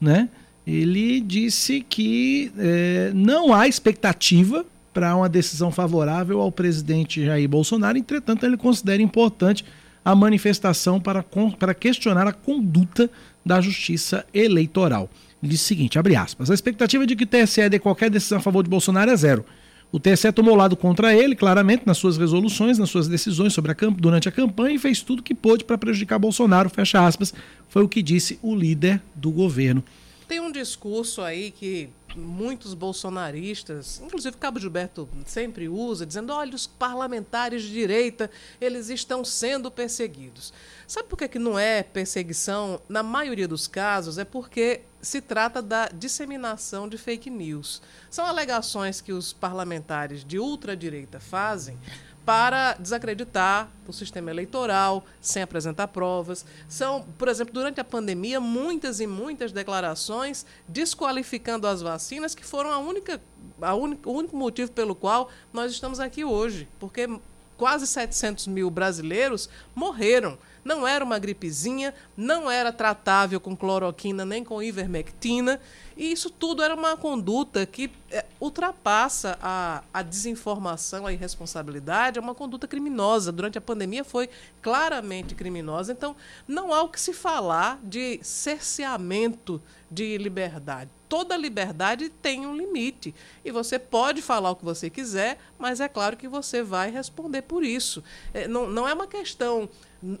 né? 0.00 0.28
Ele 0.66 1.20
disse 1.20 1.80
que 1.80 2.52
é, 2.58 3.12
não 3.14 3.54
há 3.54 3.68
expectativa 3.68 4.64
para 4.92 5.14
uma 5.14 5.28
decisão 5.28 5.70
favorável 5.70 6.40
ao 6.40 6.50
presidente 6.50 7.24
Jair 7.24 7.48
Bolsonaro, 7.48 7.98
entretanto, 7.98 8.44
ele 8.44 8.56
considera 8.56 9.02
importante 9.02 9.64
a 10.06 10.14
manifestação 10.14 11.00
para, 11.00 11.24
para 11.58 11.74
questionar 11.74 12.28
a 12.28 12.32
conduta 12.32 13.10
da 13.44 13.60
justiça 13.60 14.24
eleitoral. 14.32 15.10
Ele 15.42 15.50
disse 15.50 15.64
o 15.64 15.66
seguinte, 15.66 15.98
abre 15.98 16.14
aspas, 16.14 16.48
a 16.48 16.54
expectativa 16.54 17.04
de 17.04 17.16
que 17.16 17.24
o 17.24 17.26
TSE 17.26 17.68
dê 17.68 17.80
qualquer 17.80 18.08
decisão 18.08 18.38
a 18.38 18.40
favor 18.40 18.62
de 18.62 18.70
Bolsonaro 18.70 19.10
é 19.10 19.16
zero. 19.16 19.44
O 19.90 19.98
TSE 19.98 20.30
tomou 20.30 20.54
lado 20.54 20.76
contra 20.76 21.12
ele, 21.12 21.34
claramente, 21.34 21.82
nas 21.84 21.98
suas 21.98 22.16
resoluções, 22.16 22.78
nas 22.78 22.88
suas 22.88 23.08
decisões 23.08 23.52
sobre 23.52 23.72
a, 23.72 23.76
durante 23.90 24.28
a 24.28 24.32
campanha 24.32 24.76
e 24.76 24.78
fez 24.78 25.02
tudo 25.02 25.18
o 25.18 25.22
que 25.24 25.34
pôde 25.34 25.64
para 25.64 25.76
prejudicar 25.76 26.20
Bolsonaro, 26.20 26.70
fecha 26.70 27.04
aspas, 27.04 27.34
foi 27.68 27.82
o 27.82 27.88
que 27.88 28.00
disse 28.00 28.38
o 28.42 28.54
líder 28.54 29.02
do 29.12 29.32
governo. 29.32 29.82
Tem 30.28 30.38
um 30.38 30.52
discurso 30.52 31.20
aí 31.20 31.50
que 31.50 31.88
muitos 32.16 32.74
bolsonaristas, 32.74 34.00
inclusive 34.00 34.36
Cabo 34.36 34.58
Gilberto 34.58 35.08
sempre 35.24 35.68
usa, 35.68 36.06
dizendo: 36.06 36.32
olha, 36.32 36.54
os 36.54 36.66
parlamentares 36.66 37.62
de 37.62 37.72
direita, 37.72 38.30
eles 38.60 38.88
estão 38.88 39.24
sendo 39.24 39.70
perseguidos. 39.70 40.52
Sabe 40.86 41.08
por 41.08 41.16
que, 41.16 41.28
que 41.28 41.38
não 41.38 41.58
é 41.58 41.82
perseguição? 41.82 42.80
Na 42.88 43.02
maioria 43.02 43.46
dos 43.46 43.66
casos, 43.66 44.18
é 44.18 44.24
porque 44.24 44.82
se 45.00 45.20
trata 45.20 45.62
da 45.62 45.88
disseminação 45.88 46.88
de 46.88 46.98
fake 46.98 47.30
news. 47.30 47.80
São 48.10 48.24
alegações 48.24 49.00
que 49.00 49.12
os 49.12 49.32
parlamentares 49.32 50.24
de 50.24 50.38
ultradireita 50.38 51.20
fazem 51.20 51.78
para 52.26 52.74
desacreditar 52.74 53.70
o 53.86 53.92
sistema 53.92 54.32
eleitoral, 54.32 55.06
sem 55.20 55.42
apresentar 55.42 55.86
provas. 55.86 56.44
São, 56.68 57.06
por 57.16 57.28
exemplo, 57.28 57.54
durante 57.54 57.80
a 57.80 57.84
pandemia, 57.84 58.40
muitas 58.40 58.98
e 58.98 59.06
muitas 59.06 59.52
declarações 59.52 60.44
desqualificando 60.66 61.68
as 61.68 61.80
vacinas, 61.80 62.34
que 62.34 62.44
foram 62.44 62.72
a 62.72 62.78
única, 62.78 63.20
a 63.62 63.74
única, 63.76 64.08
o 64.08 64.12
único 64.12 64.36
motivo 64.36 64.72
pelo 64.72 64.96
qual 64.96 65.30
nós 65.52 65.70
estamos 65.70 66.00
aqui 66.00 66.24
hoje. 66.24 66.68
Porque 66.80 67.08
quase 67.56 67.86
700 67.86 68.48
mil 68.48 68.68
brasileiros 68.70 69.48
morreram. 69.72 70.36
Não 70.66 70.84
era 70.84 71.04
uma 71.04 71.16
gripezinha, 71.16 71.94
não 72.16 72.50
era 72.50 72.72
tratável 72.72 73.38
com 73.38 73.56
cloroquina 73.56 74.24
nem 74.24 74.42
com 74.42 74.60
ivermectina. 74.60 75.60
E 75.96 76.10
isso 76.10 76.28
tudo 76.28 76.60
era 76.60 76.74
uma 76.74 76.96
conduta 76.96 77.64
que 77.64 77.88
é, 78.10 78.24
ultrapassa 78.40 79.38
a, 79.40 79.84
a 79.94 80.02
desinformação, 80.02 81.06
a 81.06 81.12
irresponsabilidade, 81.12 82.18
é 82.18 82.20
uma 82.20 82.34
conduta 82.34 82.66
criminosa. 82.66 83.30
Durante 83.30 83.56
a 83.56 83.60
pandemia 83.60 84.02
foi 84.02 84.28
claramente 84.60 85.36
criminosa. 85.36 85.92
Então, 85.92 86.16
não 86.48 86.74
há 86.74 86.82
o 86.82 86.88
que 86.88 87.00
se 87.00 87.12
falar 87.12 87.78
de 87.84 88.18
cerceamento 88.20 89.62
de 89.90 90.18
liberdade. 90.18 90.90
Toda 91.08 91.36
liberdade 91.36 92.08
tem 92.08 92.46
um 92.46 92.56
limite. 92.56 93.14
E 93.44 93.50
você 93.50 93.78
pode 93.78 94.20
falar 94.22 94.50
o 94.50 94.56
que 94.56 94.64
você 94.64 94.90
quiser, 94.90 95.38
mas 95.58 95.80
é 95.80 95.88
claro 95.88 96.16
que 96.16 96.28
você 96.28 96.62
vai 96.62 96.90
responder 96.90 97.42
por 97.42 97.62
isso. 97.62 98.02
É, 98.34 98.48
não, 98.48 98.68
não 98.68 98.88
é 98.88 98.92
uma 98.92 99.06
questão 99.06 99.68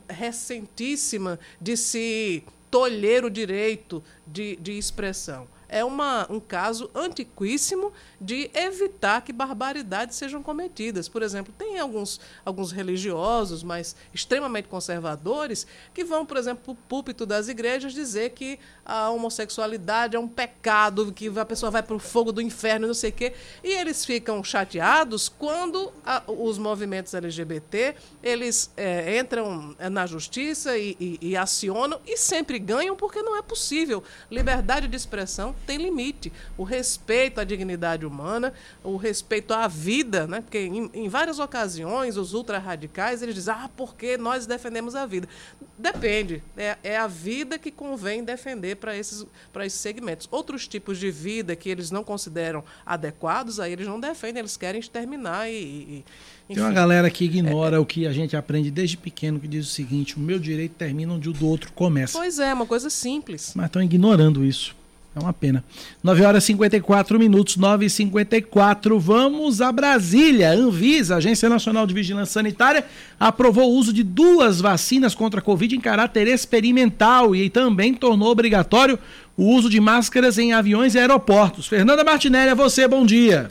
recentíssima 0.08 1.38
de 1.60 1.76
se 1.76 2.44
tolher 2.70 3.24
o 3.24 3.30
direito 3.30 4.02
de, 4.26 4.56
de 4.56 4.76
expressão 4.78 5.48
é 5.68 5.84
uma, 5.84 6.26
um 6.30 6.38
caso 6.38 6.90
antiquíssimo 6.94 7.92
de 8.20 8.50
evitar 8.54 9.22
que 9.22 9.32
barbaridades 9.32 10.16
sejam 10.16 10.42
cometidas. 10.42 11.08
Por 11.08 11.22
exemplo, 11.22 11.52
tem 11.56 11.78
alguns, 11.78 12.20
alguns 12.44 12.72
religiosos, 12.72 13.62
mas 13.62 13.96
extremamente 14.14 14.68
conservadores, 14.68 15.66
que 15.92 16.04
vão, 16.04 16.24
por 16.24 16.36
exemplo, 16.36 16.62
para 16.64 16.72
o 16.72 16.86
púlpito 16.88 17.26
das 17.26 17.48
igrejas 17.48 17.92
dizer 17.92 18.30
que 18.30 18.58
a 18.86 19.10
homossexualidade 19.10 20.14
é 20.14 20.18
um 20.18 20.28
pecado, 20.28 21.12
que 21.12 21.28
a 21.36 21.44
pessoa 21.44 21.70
vai 21.70 21.82
para 21.82 21.96
o 21.96 21.98
fogo 21.98 22.30
do 22.30 22.40
inferno, 22.40 22.86
não 22.86 22.94
sei 22.94 23.10
o 23.10 23.12
quê. 23.12 23.32
E 23.64 23.72
eles 23.72 24.04
ficam 24.04 24.42
chateados 24.44 25.28
quando 25.28 25.92
a, 26.04 26.22
os 26.28 26.56
movimentos 26.56 27.12
LGBT 27.12 27.96
eles 28.22 28.70
é, 28.76 29.18
entram 29.18 29.74
na 29.90 30.06
justiça 30.06 30.78
e, 30.78 30.96
e, 31.00 31.18
e 31.20 31.36
acionam 31.36 32.00
e 32.06 32.16
sempre 32.16 32.60
ganham 32.60 32.94
porque 32.94 33.20
não 33.22 33.36
é 33.36 33.42
possível. 33.42 34.04
Liberdade 34.30 34.86
de 34.86 34.96
expressão 34.96 35.54
tem 35.66 35.78
limite. 35.78 36.32
O 36.56 36.62
respeito 36.62 37.40
à 37.40 37.44
dignidade 37.44 38.06
humana, 38.06 38.54
o 38.84 38.96
respeito 38.96 39.52
à 39.52 39.66
vida, 39.66 40.28
né? 40.28 40.40
Porque 40.40 40.58
em, 40.58 40.88
em 40.94 41.08
várias 41.08 41.40
ocasiões 41.40 42.16
os 42.16 42.34
ultra-radicais 42.34 43.20
eles 43.20 43.34
dizem, 43.34 43.54
ah, 43.54 43.68
porque 43.76 44.16
nós 44.16 44.46
defendemos 44.46 44.94
a 44.94 45.04
vida. 45.06 45.28
Depende. 45.76 46.42
É, 46.56 46.76
é 46.84 46.96
a 46.96 47.08
vida 47.08 47.58
que 47.58 47.72
convém 47.72 48.22
defender 48.22 48.75
para 48.76 48.96
esses, 48.96 49.26
esses 49.64 49.80
segmentos. 49.80 50.28
Outros 50.30 50.68
tipos 50.68 50.98
de 50.98 51.10
vida 51.10 51.56
que 51.56 51.68
eles 51.68 51.90
não 51.90 52.04
consideram 52.04 52.62
adequados, 52.84 53.58
aí 53.58 53.72
eles 53.72 53.86
não 53.86 53.98
defendem, 53.98 54.40
eles 54.40 54.56
querem 54.56 54.80
exterminar 54.80 55.48
e, 55.50 56.04
e 56.48 56.54
tem 56.54 56.62
uma 56.62 56.72
galera 56.72 57.10
que 57.10 57.24
ignora 57.24 57.76
é, 57.76 57.78
o 57.78 57.84
que 57.84 58.06
a 58.06 58.12
gente 58.12 58.36
aprende 58.36 58.70
desde 58.70 58.96
pequeno, 58.96 59.40
que 59.40 59.48
diz 59.48 59.66
o 59.66 59.70
seguinte: 59.70 60.16
o 60.16 60.20
meu 60.20 60.38
direito 60.38 60.74
termina 60.74 61.12
onde 61.12 61.28
o 61.28 61.32
do 61.32 61.46
outro 61.46 61.72
começa. 61.72 62.16
Pois 62.16 62.38
é, 62.38 62.54
uma 62.54 62.66
coisa 62.66 62.88
simples. 62.88 63.52
Mas 63.54 63.66
estão 63.66 63.82
ignorando 63.82 64.44
isso. 64.44 64.75
É 65.16 65.18
uma 65.18 65.32
pena. 65.32 65.64
9 66.04 66.24
horas 66.26 66.44
e 66.44 66.48
54 66.48 67.18
minutos, 67.18 67.56
9 67.56 67.86
e 67.86 67.90
54 67.90 69.00
Vamos 69.00 69.62
a 69.62 69.72
Brasília. 69.72 70.50
Anvisa, 70.50 71.16
Agência 71.16 71.48
Nacional 71.48 71.86
de 71.86 71.94
Vigilância 71.94 72.34
Sanitária, 72.34 72.84
aprovou 73.18 73.72
o 73.72 73.74
uso 73.76 73.94
de 73.94 74.02
duas 74.02 74.60
vacinas 74.60 75.14
contra 75.14 75.40
a 75.40 75.42
Covid 75.42 75.74
em 75.74 75.80
caráter 75.80 76.28
experimental 76.28 77.34
e 77.34 77.48
também 77.48 77.94
tornou 77.94 78.28
obrigatório 78.28 78.98
o 79.38 79.54
uso 79.54 79.70
de 79.70 79.80
máscaras 79.80 80.36
em 80.36 80.52
aviões 80.52 80.94
e 80.94 80.98
aeroportos. 80.98 81.66
Fernanda 81.66 82.04
Martinelli, 82.04 82.50
a 82.50 82.54
você, 82.54 82.86
bom 82.86 83.06
dia 83.06 83.48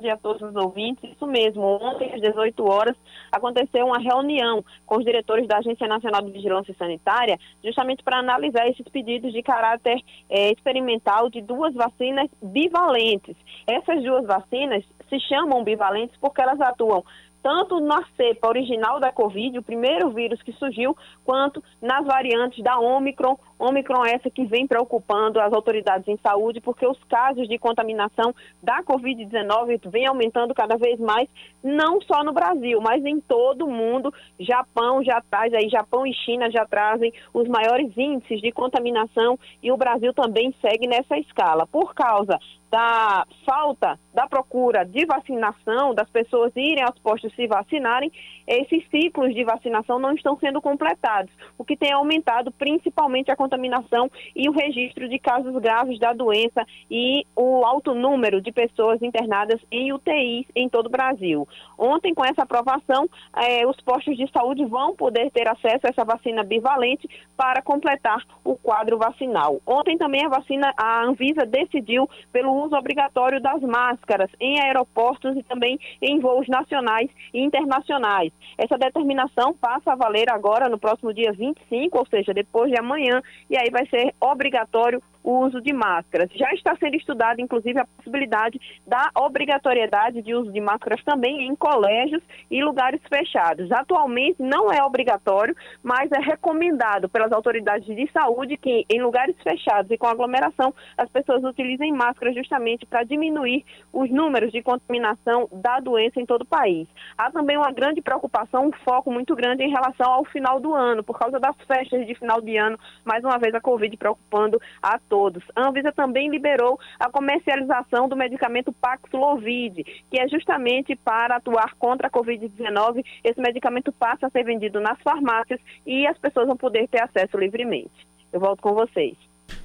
dia 0.00 0.14
a 0.14 0.16
todos 0.16 0.42
os 0.42 0.56
ouvintes. 0.56 1.10
Isso 1.10 1.26
mesmo, 1.26 1.62
ontem 1.62 2.12
às 2.14 2.20
18 2.20 2.64
horas 2.64 2.96
aconteceu 3.30 3.86
uma 3.86 3.98
reunião 3.98 4.64
com 4.86 4.98
os 4.98 5.04
diretores 5.04 5.46
da 5.46 5.58
Agência 5.58 5.86
Nacional 5.86 6.22
de 6.22 6.32
Vigilância 6.32 6.74
Sanitária, 6.78 7.38
justamente 7.64 8.02
para 8.02 8.18
analisar 8.18 8.68
esses 8.68 8.86
pedidos 8.88 9.32
de 9.32 9.42
caráter 9.42 10.00
é, 10.28 10.50
experimental 10.50 11.28
de 11.30 11.40
duas 11.40 11.74
vacinas 11.74 12.28
bivalentes. 12.42 13.36
Essas 13.66 14.02
duas 14.02 14.26
vacinas 14.26 14.84
se 15.08 15.20
chamam 15.20 15.64
bivalentes 15.64 16.16
porque 16.20 16.40
elas 16.40 16.60
atuam 16.60 17.04
tanto 17.42 17.80
na 17.80 18.04
cepa 18.16 18.48
original 18.48 19.00
da 19.00 19.12
Covid, 19.12 19.58
o 19.58 19.62
primeiro 19.62 20.10
vírus 20.10 20.42
que 20.42 20.52
surgiu, 20.52 20.96
quanto 21.24 21.62
nas 21.80 22.04
variantes 22.06 22.62
da 22.62 22.78
Omicron. 22.78 23.36
Omicron 23.60 24.06
é 24.06 24.14
essa 24.14 24.30
que 24.30 24.46
vem 24.46 24.66
preocupando 24.66 25.38
as 25.38 25.52
autoridades 25.52 26.08
em 26.08 26.18
saúde, 26.22 26.60
porque 26.60 26.86
os 26.86 26.98
casos 27.04 27.46
de 27.46 27.58
contaminação 27.58 28.34
da 28.62 28.82
Covid-19 28.82 29.90
vem 29.90 30.06
aumentando 30.06 30.54
cada 30.54 30.76
vez 30.76 30.98
mais, 30.98 31.28
não 31.62 32.00
só 32.00 32.24
no 32.24 32.32
Brasil, 32.32 32.80
mas 32.80 33.04
em 33.04 33.20
todo 33.20 33.66
o 33.66 33.70
mundo. 33.70 34.12
Japão 34.38 35.04
já 35.04 35.22
traz 35.30 35.52
aí, 35.52 35.68
Japão 35.68 36.06
e 36.06 36.14
China 36.14 36.50
já 36.50 36.64
trazem 36.64 37.12
os 37.34 37.46
maiores 37.46 37.92
índices 37.96 38.40
de 38.40 38.50
contaminação 38.50 39.38
e 39.62 39.70
o 39.70 39.76
Brasil 39.76 40.14
também 40.14 40.54
segue 40.62 40.86
nessa 40.86 41.18
escala. 41.18 41.66
Por 41.66 41.94
causa 41.94 42.38
da 42.70 43.26
falta 43.44 43.98
da 44.14 44.28
procura 44.28 44.84
de 44.84 45.04
vacinação, 45.04 45.92
das 45.92 46.08
pessoas 46.08 46.52
irem 46.54 46.84
aos 46.84 46.98
postos 47.00 47.34
se 47.34 47.46
vacinarem, 47.46 48.12
esses 48.46 48.88
ciclos 48.90 49.34
de 49.34 49.44
vacinação 49.44 49.98
não 49.98 50.12
estão 50.12 50.36
sendo 50.38 50.60
completados, 50.62 51.32
o 51.58 51.64
que 51.64 51.76
tem 51.76 51.92
aumentado 51.92 52.52
principalmente 52.52 53.30
a 53.30 53.36
contaminação 53.50 54.10
e 54.34 54.48
o 54.48 54.52
registro 54.52 55.08
de 55.08 55.18
casos 55.18 55.52
graves 55.60 55.98
da 55.98 56.12
doença 56.12 56.64
e 56.88 57.26
o 57.34 57.64
alto 57.64 57.94
número 57.94 58.40
de 58.40 58.52
pessoas 58.52 59.02
internadas 59.02 59.60
em 59.70 59.92
UTIs 59.92 60.46
em 60.54 60.68
todo 60.68 60.86
o 60.86 60.90
Brasil. 60.90 61.48
Ontem, 61.76 62.14
com 62.14 62.24
essa 62.24 62.42
aprovação, 62.42 63.08
eh, 63.36 63.66
os 63.66 63.76
postos 63.80 64.16
de 64.16 64.30
saúde 64.30 64.64
vão 64.64 64.94
poder 64.94 65.30
ter 65.32 65.48
acesso 65.48 65.86
a 65.86 65.88
essa 65.88 66.04
vacina 66.04 66.44
bivalente 66.44 67.08
para 67.36 67.60
completar 67.62 68.22
o 68.44 68.54
quadro 68.56 68.98
vacinal. 68.98 69.60
Ontem 69.66 69.98
também 69.98 70.24
a 70.24 70.28
vacina, 70.28 70.72
a 70.76 71.02
Anvisa 71.04 71.44
decidiu 71.44 72.08
pelo 72.32 72.52
uso 72.64 72.76
obrigatório 72.76 73.40
das 73.40 73.60
máscaras 73.62 74.30
em 74.38 74.60
aeroportos 74.60 75.36
e 75.36 75.42
também 75.42 75.78
em 76.00 76.20
voos 76.20 76.46
nacionais 76.48 77.10
e 77.34 77.40
internacionais. 77.40 78.32
Essa 78.56 78.78
determinação 78.78 79.54
passa 79.54 79.92
a 79.92 79.96
valer 79.96 80.30
agora 80.30 80.68
no 80.68 80.78
próximo 80.78 81.12
dia 81.12 81.32
25, 81.32 81.98
ou 81.98 82.06
seja, 82.06 82.32
depois 82.34 82.70
de 82.70 82.78
amanhã, 82.78 83.22
e 83.48 83.56
aí 83.56 83.70
vai 83.70 83.86
ser 83.86 84.14
obrigatório 84.20 85.02
o 85.22 85.40
uso 85.40 85.60
de 85.60 85.72
máscaras. 85.72 86.30
Já 86.34 86.52
está 86.52 86.76
sendo 86.76 86.96
estudada, 86.96 87.40
inclusive, 87.40 87.78
a 87.78 87.86
possibilidade 87.86 88.60
da 88.86 89.10
obrigatoriedade 89.16 90.22
de 90.22 90.34
uso 90.34 90.52
de 90.52 90.60
máscaras 90.60 91.02
também 91.04 91.46
em 91.46 91.54
colégios 91.54 92.22
e 92.50 92.62
lugares 92.62 93.00
fechados. 93.08 93.70
Atualmente 93.72 94.42
não 94.42 94.72
é 94.72 94.82
obrigatório, 94.82 95.54
mas 95.82 96.10
é 96.12 96.20
recomendado 96.20 97.08
pelas 97.08 97.32
autoridades 97.32 97.86
de 97.86 98.10
saúde 98.12 98.56
que 98.56 98.84
em 98.88 99.02
lugares 99.02 99.36
fechados 99.42 99.90
e 99.90 99.98
com 99.98 100.06
aglomeração 100.06 100.74
as 100.96 101.08
pessoas 101.10 101.44
utilizem 101.44 101.92
máscaras 101.92 102.34
justamente 102.34 102.86
para 102.86 103.04
diminuir 103.04 103.64
os 103.92 104.10
números 104.10 104.52
de 104.52 104.62
contaminação 104.62 105.48
da 105.52 105.80
doença 105.80 106.20
em 106.20 106.26
todo 106.26 106.42
o 106.42 106.46
país. 106.46 106.88
Há 107.16 107.30
também 107.30 107.56
uma 107.56 107.72
grande 107.72 108.00
preocupação, 108.00 108.68
um 108.68 108.72
foco 108.84 109.10
muito 109.10 109.34
grande 109.34 109.62
em 109.62 109.70
relação 109.70 110.10
ao 110.10 110.24
final 110.24 110.60
do 110.60 110.74
ano, 110.74 111.02
por 111.02 111.18
causa 111.18 111.38
das 111.38 111.56
festas 111.66 112.06
de 112.06 112.14
final 112.14 112.40
de 112.40 112.56
ano, 112.56 112.78
mais 113.04 113.24
uma 113.24 113.38
vez 113.38 113.54
a 113.54 113.60
Covid 113.60 113.96
preocupando 113.96 114.60
a 114.82 114.98
todos. 115.10 115.42
A 115.54 115.68
Anvisa 115.68 115.92
também 115.92 116.30
liberou 116.30 116.78
a 116.98 117.10
comercialização 117.10 118.08
do 118.08 118.16
medicamento 118.16 118.72
Paxlovid, 118.72 119.84
que 120.08 120.18
é 120.18 120.28
justamente 120.28 120.96
para 120.96 121.36
atuar 121.36 121.74
contra 121.78 122.06
a 122.06 122.10
Covid-19. 122.10 123.04
Esse 123.22 123.40
medicamento 123.40 123.92
passa 123.92 124.28
a 124.28 124.30
ser 124.30 124.44
vendido 124.44 124.80
nas 124.80 124.98
farmácias 125.02 125.60
e 125.84 126.06
as 126.06 126.16
pessoas 126.16 126.46
vão 126.46 126.56
poder 126.56 126.88
ter 126.88 127.02
acesso 127.02 127.36
livremente. 127.36 127.90
Eu 128.32 128.38
volto 128.38 128.62
com 128.62 128.72
vocês. 128.72 129.16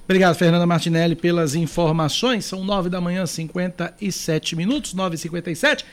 Obrigado, 0.04 0.34
Fernanda 0.34 0.66
Martinelli, 0.66 1.14
pelas 1.14 1.54
informações. 1.54 2.44
São 2.44 2.64
nove 2.64 2.90
da 2.90 3.00
manhã, 3.00 3.24
57 3.24 4.56
minutos, 4.56 4.92
nove 4.94 5.14
e 5.14 5.18
57 5.18 5.86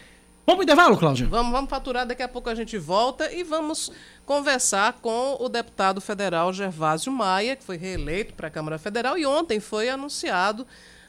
Vamos 0.46 0.58
pro 0.58 0.64
intervalo, 0.64 0.98
Cláudia? 0.98 1.26
Vamos, 1.26 1.54
vamos 1.54 1.70
faturar, 1.70 2.06
daqui 2.06 2.22
a 2.22 2.28
pouco 2.28 2.50
a 2.50 2.56
gente 2.56 2.78
volta 2.78 3.32
e 3.32 3.44
vamos 3.44 3.90
conversar 4.26 5.00
com 5.02 5.38
o 5.40 5.48
deputado 5.48 6.02
federal 6.02 6.52
Gervásio 6.52 7.14
Maia, 7.14 7.56
que 7.56 7.64
foi 7.64 7.78
reeleito 7.78 8.34
para 8.34 8.50
a 8.50 8.52
Câmara 8.52 8.78
Federal 8.78 9.18
e 9.18 9.26
ontem 9.26 9.62
foi 9.62 9.88
anunciado 9.88 10.68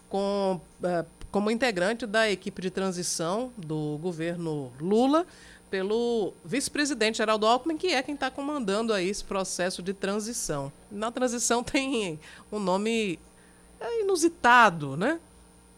com, 0.09 0.61
eh, 0.85 1.05
como 1.33 1.51
integrante 1.51 2.07
da 2.07 2.31
equipe 2.31 2.62
de 2.62 2.70
transição 2.70 3.53
do 3.57 3.99
governo 4.01 4.73
Lula 4.81 5.27
pelo 5.68 6.33
vice-presidente 6.44 7.18
Geraldo 7.18 7.44
Alckmin, 7.44 7.77
que 7.77 7.88
é 7.88 8.01
quem 8.05 8.14
está 8.14 8.31
comandando 8.31 8.92
aí 8.92 9.09
esse 9.09 9.25
processo 9.25 9.83
de 9.83 9.92
transição. 9.92 10.73
Na 10.88 11.11
transição 11.11 11.61
tem 11.64 12.20
um 12.53 12.61
nome 12.61 13.18
é, 13.81 14.03
inusitado, 14.03 14.97
né? 14.97 15.18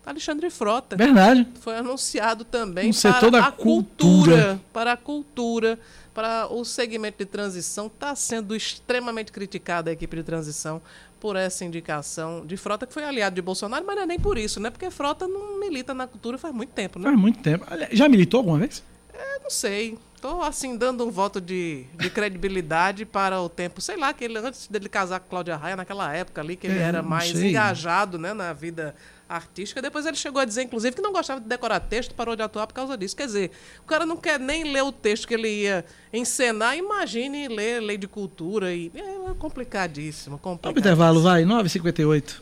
Alexandre 0.07 0.49
Frota. 0.51 0.97
Verdade. 0.97 1.47
Foi 1.61 1.77
anunciado 1.77 2.45
também 2.45 2.92
para 2.92 3.01
setor 3.01 3.31
da 3.33 3.47
a 3.47 3.53
cultura. 3.53 4.61
para 4.73 4.92
a 4.92 4.97
cultura, 4.97 5.79
para 6.14 6.47
o 6.47 6.64
segmento 6.64 7.19
de 7.19 7.27
transição. 7.27 7.88
Está 7.88 8.14
sendo 8.14 8.55
extremamente 8.55 9.33
criticada 9.33 9.90
a 9.90 9.92
equipe 9.92 10.16
de 10.16 10.23
transição 10.23 10.81
por 11.19 11.35
essa 11.35 11.64
indicação 11.64 12.47
de 12.47 12.57
Frota, 12.57 12.87
que 12.87 12.92
foi 12.95 13.03
aliado 13.05 13.35
de 13.35 13.42
Bolsonaro, 13.42 13.85
mas 13.85 13.97
não 13.97 14.03
é 14.05 14.07
nem 14.07 14.21
por 14.21 14.38
isso, 14.38 14.61
né? 14.61 14.71
Porque 14.71 14.88
Frota 14.90 15.27
não 15.27 15.59
milita 15.59 15.92
na 15.92 16.07
cultura 16.07 16.38
faz 16.38 16.55
muito 16.55 16.71
tempo, 16.71 16.99
né? 16.99 17.07
Faz 17.07 17.19
muito 17.19 17.40
tempo. 17.40 17.64
Já 17.90 18.09
militou 18.09 18.38
alguma 18.38 18.59
vez? 18.59 18.83
Eu 19.12 19.42
não 19.42 19.51
sei. 19.51 19.99
Estou, 20.14 20.42
assim, 20.42 20.77
dando 20.77 21.07
um 21.07 21.11
voto 21.11 21.40
de, 21.40 21.85
de 21.99 22.11
credibilidade 22.11 23.05
para 23.05 23.40
o 23.40 23.49
tempo. 23.49 23.81
Sei 23.81 23.97
lá, 23.97 24.12
que 24.12 24.25
ele, 24.25 24.38
antes 24.38 24.66
dele 24.66 24.88
casar 24.88 25.21
com 25.21 25.29
Cláudia 25.29 25.57
Raia, 25.57 25.77
naquela 25.77 26.12
época 26.14 26.40
ali, 26.40 26.57
que 26.57 26.66
ele 26.66 26.79
É, 26.79 26.83
era 26.83 27.03
mais 27.03 27.31
sei. 27.31 27.51
engajado 27.51 28.19
né, 28.19 28.33
na 28.33 28.53
vida 28.53 28.95
artística. 29.29 29.83
Depois 29.83 30.07
ele 30.07 30.17
chegou 30.17 30.41
a 30.41 30.45
dizer, 30.45 30.62
inclusive, 30.62 30.95
que 30.95 31.03
não 31.03 31.12
gostava 31.12 31.41
de 31.41 31.47
decorar 31.47 31.81
texto, 31.81 32.15
parou 32.15 32.37
de 32.37 32.43
atuar 32.43 32.67
por 32.67 32.75
causa 32.75 32.97
disso. 32.97 33.17
Quer 33.17 33.27
dizer, 33.27 33.51
o 33.81 33.87
cara 33.87 34.07
não 34.07 34.17
quer 34.17 34.39
nem 34.39 34.65
ler 34.73 34.83
o 34.83 34.93
texto 34.93 35.27
que 35.27 35.35
ele 35.35 35.49
ia 35.49 35.85
encenar, 36.12 36.77
imagine 36.77 37.49
ler 37.49 37.81
lei 37.81 37.99
de 37.99 38.07
cultura. 38.07 38.73
E, 38.75 38.91
é 38.95 39.35
complicadíssimo, 39.39 40.39
Vamos 40.43 40.61
pro 40.61 40.71
complicadíssimo. 40.71 40.79
intervalo, 40.81 41.23
vai. 41.23 41.45
9h58. 41.45 42.41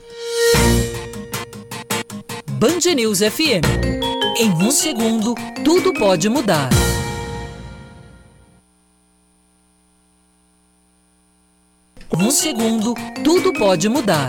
Band 2.50 2.94
News 2.94 3.18
FM. 3.20 3.64
Em 4.38 4.50
um 4.50 4.70
segundo, 4.70 5.34
tudo 5.64 5.92
pode 5.94 6.28
mudar. 6.28 6.68
Um 12.16 12.30
segundo, 12.30 12.94
tudo 13.22 13.52
pode 13.54 13.88
mudar. 13.88 14.28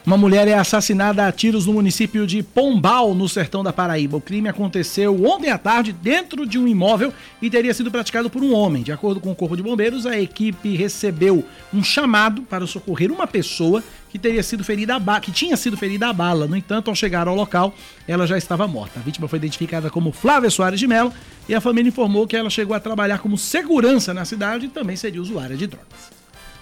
Uma 0.07 0.15
mulher 0.15 0.47
é 0.47 0.53
assassinada 0.53 1.27
a 1.27 1.31
tiros 1.33 1.65
no 1.65 1.73
município 1.73 2.25
de 2.25 2.41
Pombal, 2.41 3.13
no 3.13 3.27
sertão 3.27 3.61
da 3.61 3.73
Paraíba. 3.73 4.15
O 4.15 4.21
crime 4.21 4.47
aconteceu 4.47 5.25
ontem 5.25 5.49
à 5.49 5.57
tarde 5.57 5.91
dentro 5.91 6.47
de 6.47 6.57
um 6.57 6.65
imóvel 6.65 7.13
e 7.41 7.49
teria 7.49 7.73
sido 7.73 7.91
praticado 7.91 8.29
por 8.29 8.41
um 8.41 8.53
homem. 8.53 8.83
De 8.83 8.93
acordo 8.93 9.19
com 9.19 9.29
o 9.29 9.35
Corpo 9.35 9.57
de 9.57 9.61
Bombeiros, 9.61 10.05
a 10.05 10.17
equipe 10.17 10.77
recebeu 10.77 11.43
um 11.73 11.83
chamado 11.83 12.41
para 12.43 12.65
socorrer 12.65 13.11
uma 13.11 13.27
pessoa 13.27 13.83
que 14.09 14.17
teria 14.17 14.41
sido 14.43 14.63
ferida 14.63 14.95
a 14.95 15.19
que 15.19 15.29
tinha 15.29 15.57
sido 15.57 15.75
ferida 15.75 16.07
a 16.07 16.13
bala. 16.13 16.47
No 16.47 16.55
entanto, 16.55 16.89
ao 16.89 16.95
chegar 16.95 17.27
ao 17.27 17.35
local, 17.35 17.75
ela 18.07 18.25
já 18.25 18.37
estava 18.37 18.65
morta. 18.65 19.01
A 19.01 19.03
vítima 19.03 19.27
foi 19.27 19.39
identificada 19.39 19.89
como 19.89 20.13
Flávia 20.13 20.49
Soares 20.49 20.79
de 20.79 20.87
Mello 20.87 21.11
e 21.49 21.53
a 21.53 21.59
família 21.59 21.89
informou 21.89 22.25
que 22.25 22.37
ela 22.37 22.49
chegou 22.49 22.73
a 22.73 22.79
trabalhar 22.79 23.17
como 23.17 23.37
segurança 23.37 24.13
na 24.13 24.23
cidade 24.23 24.67
e 24.67 24.69
também 24.69 24.95
seria 24.95 25.21
usuária 25.21 25.57
de 25.57 25.67
drogas. 25.67 26.16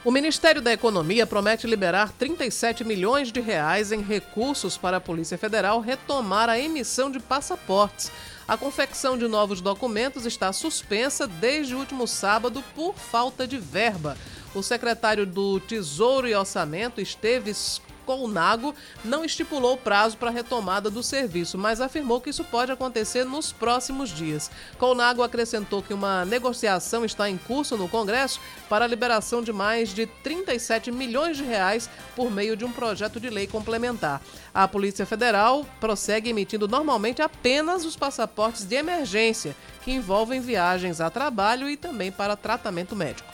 O 0.06 0.12
Ministério 0.12 0.62
da 0.62 0.72
Economia 0.72 1.26
promete 1.26 1.66
liberar 1.66 2.12
37 2.12 2.84
milhões 2.84 3.32
de 3.32 3.40
reais 3.40 3.92
em 3.92 4.04
recursos 4.04 4.78
para 4.78 4.98
a 4.98 5.02
Polícia 5.02 5.36
Federal 5.36 5.80
retomar 5.80 6.48
a 6.48 6.60
emissão 6.60 7.10
de 7.10 7.20
passaportes. 7.20 8.12
A 8.48 8.56
confecção 8.56 9.18
de 9.18 9.28
novos 9.28 9.62
documentos 9.62 10.28
está 10.28 10.54
suspensa 10.54 11.26
desde 11.26 11.74
o 11.74 11.80
último 11.80 12.06
sábado 12.06 12.64
por 12.76 12.94
falta 12.94 13.48
de 13.48 13.58
verba. 13.58 14.16
O 14.54 14.62
secretário 14.62 15.26
do 15.26 15.60
Tesouro 15.60 16.28
e 16.28 16.36
Orçamento, 16.36 17.02
Esteves 17.02 17.82
Colnago 18.06 18.74
não 19.04 19.26
estipulou 19.26 19.76
prazo 19.76 20.18
para 20.18 20.30
retomada 20.30 20.90
do 20.90 21.04
serviço, 21.04 21.58
mas 21.58 21.82
afirmou 21.82 22.22
que 22.22 22.30
isso 22.30 22.44
pode 22.44 22.72
acontecer 22.72 23.26
nos 23.26 23.52
próximos 23.52 24.10
dias. 24.10 24.50
Colnago 24.78 25.24
acrescentou 25.24 25.82
que 25.82 25.94
uma 25.94 26.24
negociação 26.24 27.04
está 27.04 27.30
em 27.30 27.38
curso 27.38 27.76
no 27.76 27.90
Congresso 27.90 28.40
para 28.70 28.86
a 28.86 28.88
liberação 28.88 29.42
de 29.42 29.52
mais 29.52 29.90
de 29.90 30.06
37 30.06 30.92
milhões 30.92 31.38
de 31.38 31.44
reais 31.44 31.90
por 32.16 32.32
meio 32.32 32.56
de 32.56 32.64
um 32.64 32.72
projeto 32.72 33.20
de 33.20 33.30
lei 33.30 33.48
complementar. 33.48 34.22
A 34.54 34.68
Polícia 34.68 35.06
Federal 35.06 35.66
prossegue 35.80 36.30
emitindo 36.30 36.68
normalmente 36.68 37.22
apenas 37.22 37.84
os 37.84 37.96
passaportes 37.96 38.64
de 38.64 38.76
emergência, 38.76 39.56
que 39.84 39.92
envolvem 39.92 40.40
viagens 40.40 41.02
a 41.02 41.10
trabalho 41.10 41.70
e 41.70 41.76
também 41.76 42.12
para 42.12 42.36
tratamento 42.36 42.96
médico. 42.96 43.28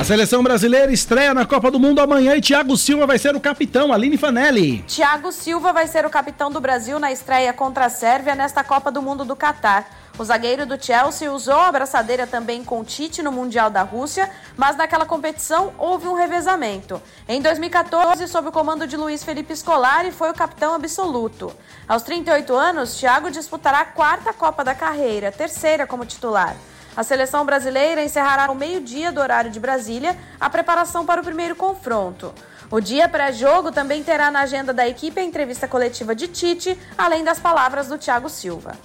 A 0.00 0.04
seleção 0.04 0.42
brasileira 0.42 0.90
estreia 0.90 1.34
na 1.34 1.44
Copa 1.44 1.70
do 1.70 1.78
Mundo 1.78 2.00
amanhã 2.00 2.34
e 2.34 2.40
Thiago 2.40 2.74
Silva 2.74 3.06
vai 3.06 3.18
ser 3.18 3.36
o 3.36 3.40
capitão, 3.40 3.92
Aline 3.92 4.16
Fanelli. 4.16 4.82
Thiago 4.88 5.30
Silva 5.30 5.74
vai 5.74 5.86
ser 5.86 6.06
o 6.06 6.10
capitão 6.10 6.50
do 6.50 6.58
Brasil 6.58 6.98
na 6.98 7.12
estreia 7.12 7.52
contra 7.52 7.84
a 7.84 7.90
Sérvia 7.90 8.34
nesta 8.34 8.64
Copa 8.64 8.90
do 8.90 9.02
Mundo 9.02 9.26
do 9.26 9.36
Catar. 9.36 9.90
O 10.18 10.24
zagueiro 10.24 10.64
do 10.64 10.82
Chelsea 10.82 11.30
usou 11.30 11.54
a 11.54 11.68
abraçadeira 11.68 12.26
também 12.26 12.64
com 12.64 12.82
Tite 12.82 13.22
no 13.22 13.30
Mundial 13.30 13.68
da 13.68 13.82
Rússia, 13.82 14.30
mas 14.56 14.74
naquela 14.74 15.04
competição 15.04 15.74
houve 15.76 16.08
um 16.08 16.14
revezamento. 16.14 17.00
Em 17.28 17.42
2014, 17.42 18.26
sob 18.26 18.48
o 18.48 18.52
comando 18.52 18.86
de 18.86 18.96
Luiz 18.96 19.22
Felipe 19.22 19.54
Scolari, 19.54 20.12
foi 20.12 20.30
o 20.30 20.34
capitão 20.34 20.72
absoluto. 20.72 21.52
Aos 21.86 22.02
38 22.04 22.54
anos, 22.54 22.98
Thiago 22.98 23.30
disputará 23.30 23.80
a 23.80 23.84
quarta 23.84 24.32
Copa 24.32 24.64
da 24.64 24.74
carreira, 24.74 25.30
terceira 25.30 25.86
como 25.86 26.06
titular. 26.06 26.56
A 26.96 27.02
seleção 27.02 27.44
brasileira 27.44 28.02
encerrará 28.02 28.46
ao 28.46 28.54
meio-dia 28.54 29.12
do 29.12 29.20
horário 29.20 29.50
de 29.50 29.60
Brasília 29.60 30.16
a 30.40 30.50
preparação 30.50 31.06
para 31.06 31.20
o 31.20 31.24
primeiro 31.24 31.54
confronto. 31.54 32.34
O 32.70 32.80
dia 32.80 33.08
pré-jogo 33.08 33.72
também 33.72 34.02
terá 34.02 34.30
na 34.30 34.40
agenda 34.40 34.72
da 34.72 34.86
equipe 34.86 35.20
a 35.20 35.24
entrevista 35.24 35.66
coletiva 35.66 36.14
de 36.14 36.28
Tite, 36.28 36.78
além 36.96 37.24
das 37.24 37.38
palavras 37.38 37.88
do 37.88 37.98
Thiago 37.98 38.28
Silva. 38.28 38.76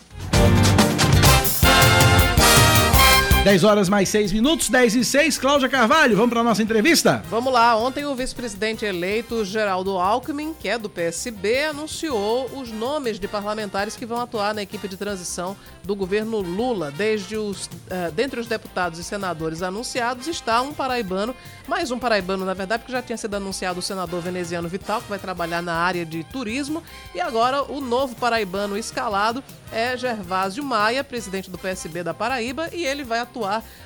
10 3.45 3.63
horas 3.63 3.87
mais 3.87 4.09
6 4.09 4.31
minutos, 4.31 4.69
10 4.69 4.95
e 4.95 5.05
6. 5.05 5.37
Cláudia 5.37 5.69
Carvalho, 5.69 6.17
vamos 6.17 6.31
para 6.31 6.41
nossa 6.41 6.63
entrevista? 6.63 7.23
Vamos 7.29 7.53
lá. 7.53 7.77
Ontem 7.77 8.03
o 8.03 8.15
vice-presidente 8.15 8.83
eleito 8.83 9.45
Geraldo 9.45 9.99
Alckmin, 9.99 10.51
que 10.59 10.67
é 10.67 10.79
do 10.79 10.89
PSB, 10.89 11.65
anunciou 11.65 12.49
os 12.55 12.71
nomes 12.71 13.19
de 13.19 13.27
parlamentares 13.27 13.95
que 13.95 14.03
vão 14.03 14.19
atuar 14.19 14.55
na 14.55 14.63
equipe 14.63 14.87
de 14.87 14.97
transição 14.97 15.55
do 15.83 15.95
governo 15.95 16.39
Lula. 16.39 16.89
Desde 16.89 17.37
os, 17.37 17.67
uh, 17.67 18.11
dentre 18.15 18.39
os 18.39 18.47
deputados 18.47 18.97
e 18.97 19.03
senadores 19.03 19.61
anunciados 19.61 20.27
está 20.27 20.59
um 20.63 20.73
paraibano, 20.73 21.35
mais 21.67 21.91
um 21.91 21.99
paraibano, 21.99 22.45
na 22.45 22.55
verdade, 22.55 22.81
porque 22.81 22.93
já 22.93 23.03
tinha 23.03 23.15
sido 23.15 23.35
anunciado 23.35 23.79
o 23.79 23.83
senador 23.83 24.21
veneziano 24.21 24.67
Vital, 24.67 25.03
que 25.03 25.09
vai 25.09 25.19
trabalhar 25.19 25.61
na 25.61 25.75
área 25.75 26.03
de 26.03 26.23
turismo, 26.23 26.81
e 27.13 27.21
agora 27.21 27.61
o 27.61 27.79
novo 27.79 28.15
paraibano 28.15 28.75
escalado 28.75 29.43
é 29.71 29.95
Gervásio 29.95 30.63
Maia, 30.63 31.03
presidente 31.03 31.47
do 31.51 31.59
PSB 31.59 32.01
da 32.01 32.13
Paraíba, 32.13 32.69
e 32.73 32.83
ele 32.83 33.03
vai 33.03 33.19
atuar 33.19 33.34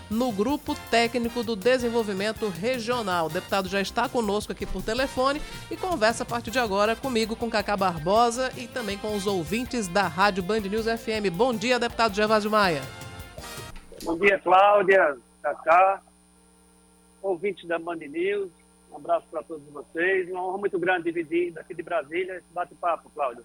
no 0.09 0.31
Grupo 0.31 0.75
Técnico 0.89 1.43
do 1.43 1.55
Desenvolvimento 1.55 2.47
Regional. 2.47 3.27
O 3.27 3.29
deputado 3.29 3.67
já 3.67 3.81
está 3.81 4.07
conosco 4.07 4.51
aqui 4.51 4.65
por 4.65 4.81
telefone 4.81 5.41
e 5.71 5.77
conversa 5.77 6.23
a 6.23 6.25
partir 6.25 6.51
de 6.51 6.59
agora 6.59 6.95
comigo, 6.95 7.35
com 7.35 7.49
Cacá 7.49 7.75
Barbosa 7.75 8.51
e 8.57 8.67
também 8.67 8.97
com 8.97 9.15
os 9.15 9.25
ouvintes 9.25 9.87
da 9.87 10.07
Rádio 10.07 10.43
Band 10.43 10.61
News 10.61 10.85
FM. 10.85 11.29
Bom 11.31 11.53
dia, 11.53 11.79
deputado 11.79 12.15
Gervásio 12.15 12.51
Maia. 12.51 12.81
Bom 14.03 14.17
dia, 14.17 14.39
Cláudia, 14.39 15.17
Cacá, 15.41 16.01
ouvintes 17.21 17.67
da 17.67 17.77
Band 17.77 17.97
News. 17.97 18.49
Um 18.91 18.97
abraço 18.97 19.25
para 19.29 19.43
todos 19.43 19.67
vocês. 19.69 20.29
Uma 20.29 20.47
honra 20.47 20.57
muito 20.57 20.79
grande 20.79 21.03
dividir 21.03 21.51
daqui 21.51 21.73
de 21.73 21.83
Brasília 21.83 22.37
esse 22.37 22.53
bate-papo, 22.53 23.09
Cláudia. 23.13 23.43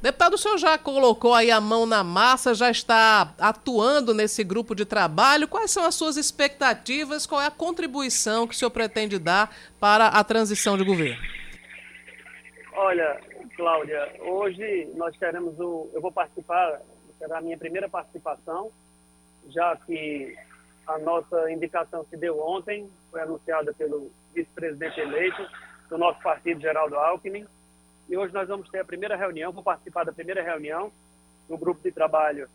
Deputado, 0.00 0.34
o 0.34 0.38
senhor 0.38 0.58
já 0.58 0.76
colocou 0.76 1.32
aí 1.32 1.50
a 1.50 1.60
mão 1.60 1.86
na 1.86 2.04
massa, 2.04 2.54
já 2.54 2.70
está 2.70 3.34
atuando 3.38 4.12
nesse 4.12 4.44
grupo 4.44 4.74
de 4.74 4.84
trabalho. 4.84 5.48
Quais 5.48 5.70
são 5.70 5.84
as 5.84 5.94
suas 5.94 6.18
expectativas? 6.18 7.26
Qual 7.26 7.40
é 7.40 7.46
a 7.46 7.50
contribuição 7.50 8.46
que 8.46 8.54
o 8.54 8.56
senhor 8.56 8.70
pretende 8.70 9.18
dar 9.18 9.54
para 9.80 10.08
a 10.08 10.22
transição 10.22 10.76
de 10.76 10.84
governo? 10.84 11.20
Olha, 12.74 13.18
Cláudia, 13.56 14.16
hoje 14.20 14.90
nós 14.94 15.16
teremos 15.16 15.58
o. 15.58 15.88
Eu 15.94 16.02
vou 16.02 16.12
participar, 16.12 16.78
será 17.18 17.38
a 17.38 17.40
minha 17.40 17.56
primeira 17.56 17.88
participação, 17.88 18.70
já 19.48 19.74
que 19.76 20.36
a 20.86 20.98
nossa 20.98 21.50
indicação 21.50 22.04
se 22.10 22.18
deu 22.18 22.38
ontem, 22.38 22.88
foi 23.10 23.22
anunciada 23.22 23.72
pelo 23.72 24.12
vice-presidente 24.34 25.00
eleito 25.00 25.42
do 25.88 25.96
nosso 25.96 26.20
partido, 26.20 26.60
Geraldo 26.60 26.96
Alckmin 26.96 27.46
e 28.08 28.16
hoje 28.16 28.32
nós 28.32 28.48
vamos 28.48 28.68
ter 28.68 28.80
a 28.80 28.84
primeira 28.84 29.16
reunião, 29.16 29.52
vou 29.52 29.62
participar 29.62 30.04
da 30.04 30.12
primeira 30.12 30.42
reunião 30.42 30.92
no 31.48 31.58
grupo 31.58 31.82
de 31.82 31.90
trabalho 31.90 32.48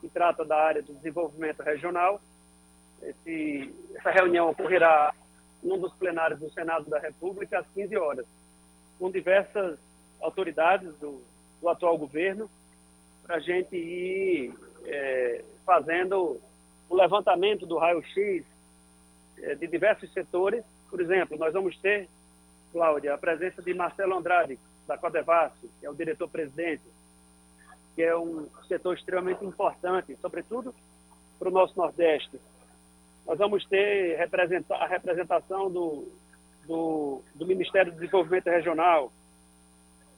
que 0.00 0.08
trata 0.08 0.44
da 0.44 0.56
área 0.56 0.82
do 0.82 0.92
desenvolvimento 0.94 1.62
regional. 1.62 2.20
Esse, 3.02 3.74
essa 3.94 4.10
reunião 4.10 4.50
ocorrerá 4.50 5.14
num 5.62 5.78
dos 5.78 5.92
plenários 5.94 6.38
do 6.38 6.50
Senado 6.50 6.90
da 6.90 6.98
República 6.98 7.60
às 7.60 7.66
15 7.68 7.96
horas, 7.96 8.26
com 8.98 9.10
diversas 9.10 9.78
autoridades 10.20 10.94
do, 10.98 11.22
do 11.60 11.68
atual 11.68 11.96
governo, 11.96 12.50
para 13.22 13.36
a 13.36 13.40
gente 13.40 13.74
ir 13.74 14.54
é, 14.84 15.42
fazendo 15.64 16.38
o 16.90 16.94
levantamento 16.94 17.66
do 17.66 17.78
raio-x 17.78 18.44
é, 19.38 19.54
de 19.54 19.66
diversos 19.66 20.12
setores. 20.12 20.62
Por 20.90 21.00
exemplo, 21.00 21.38
nós 21.38 21.54
vamos 21.54 21.78
ter, 21.78 22.06
Cláudia, 22.70 23.14
a 23.14 23.18
presença 23.18 23.62
de 23.62 23.72
Marcelo 23.72 24.18
Andrade, 24.18 24.58
da 24.86 24.98
Codevasf, 24.98 25.56
que 25.80 25.86
é 25.86 25.90
o 25.90 25.94
diretor-presidente, 25.94 26.82
que 27.94 28.02
é 28.02 28.16
um 28.16 28.48
setor 28.66 28.96
extremamente 28.96 29.44
importante, 29.44 30.16
sobretudo 30.20 30.74
para 31.38 31.48
o 31.48 31.52
nosso 31.52 31.76
Nordeste. 31.76 32.40
Nós 33.26 33.38
vamos 33.38 33.64
ter 33.66 34.20
a 34.70 34.86
representação 34.86 35.70
do, 35.70 36.08
do, 36.66 37.22
do 37.34 37.46
Ministério 37.46 37.92
do 37.92 37.98
Desenvolvimento 37.98 38.46
Regional, 38.46 39.12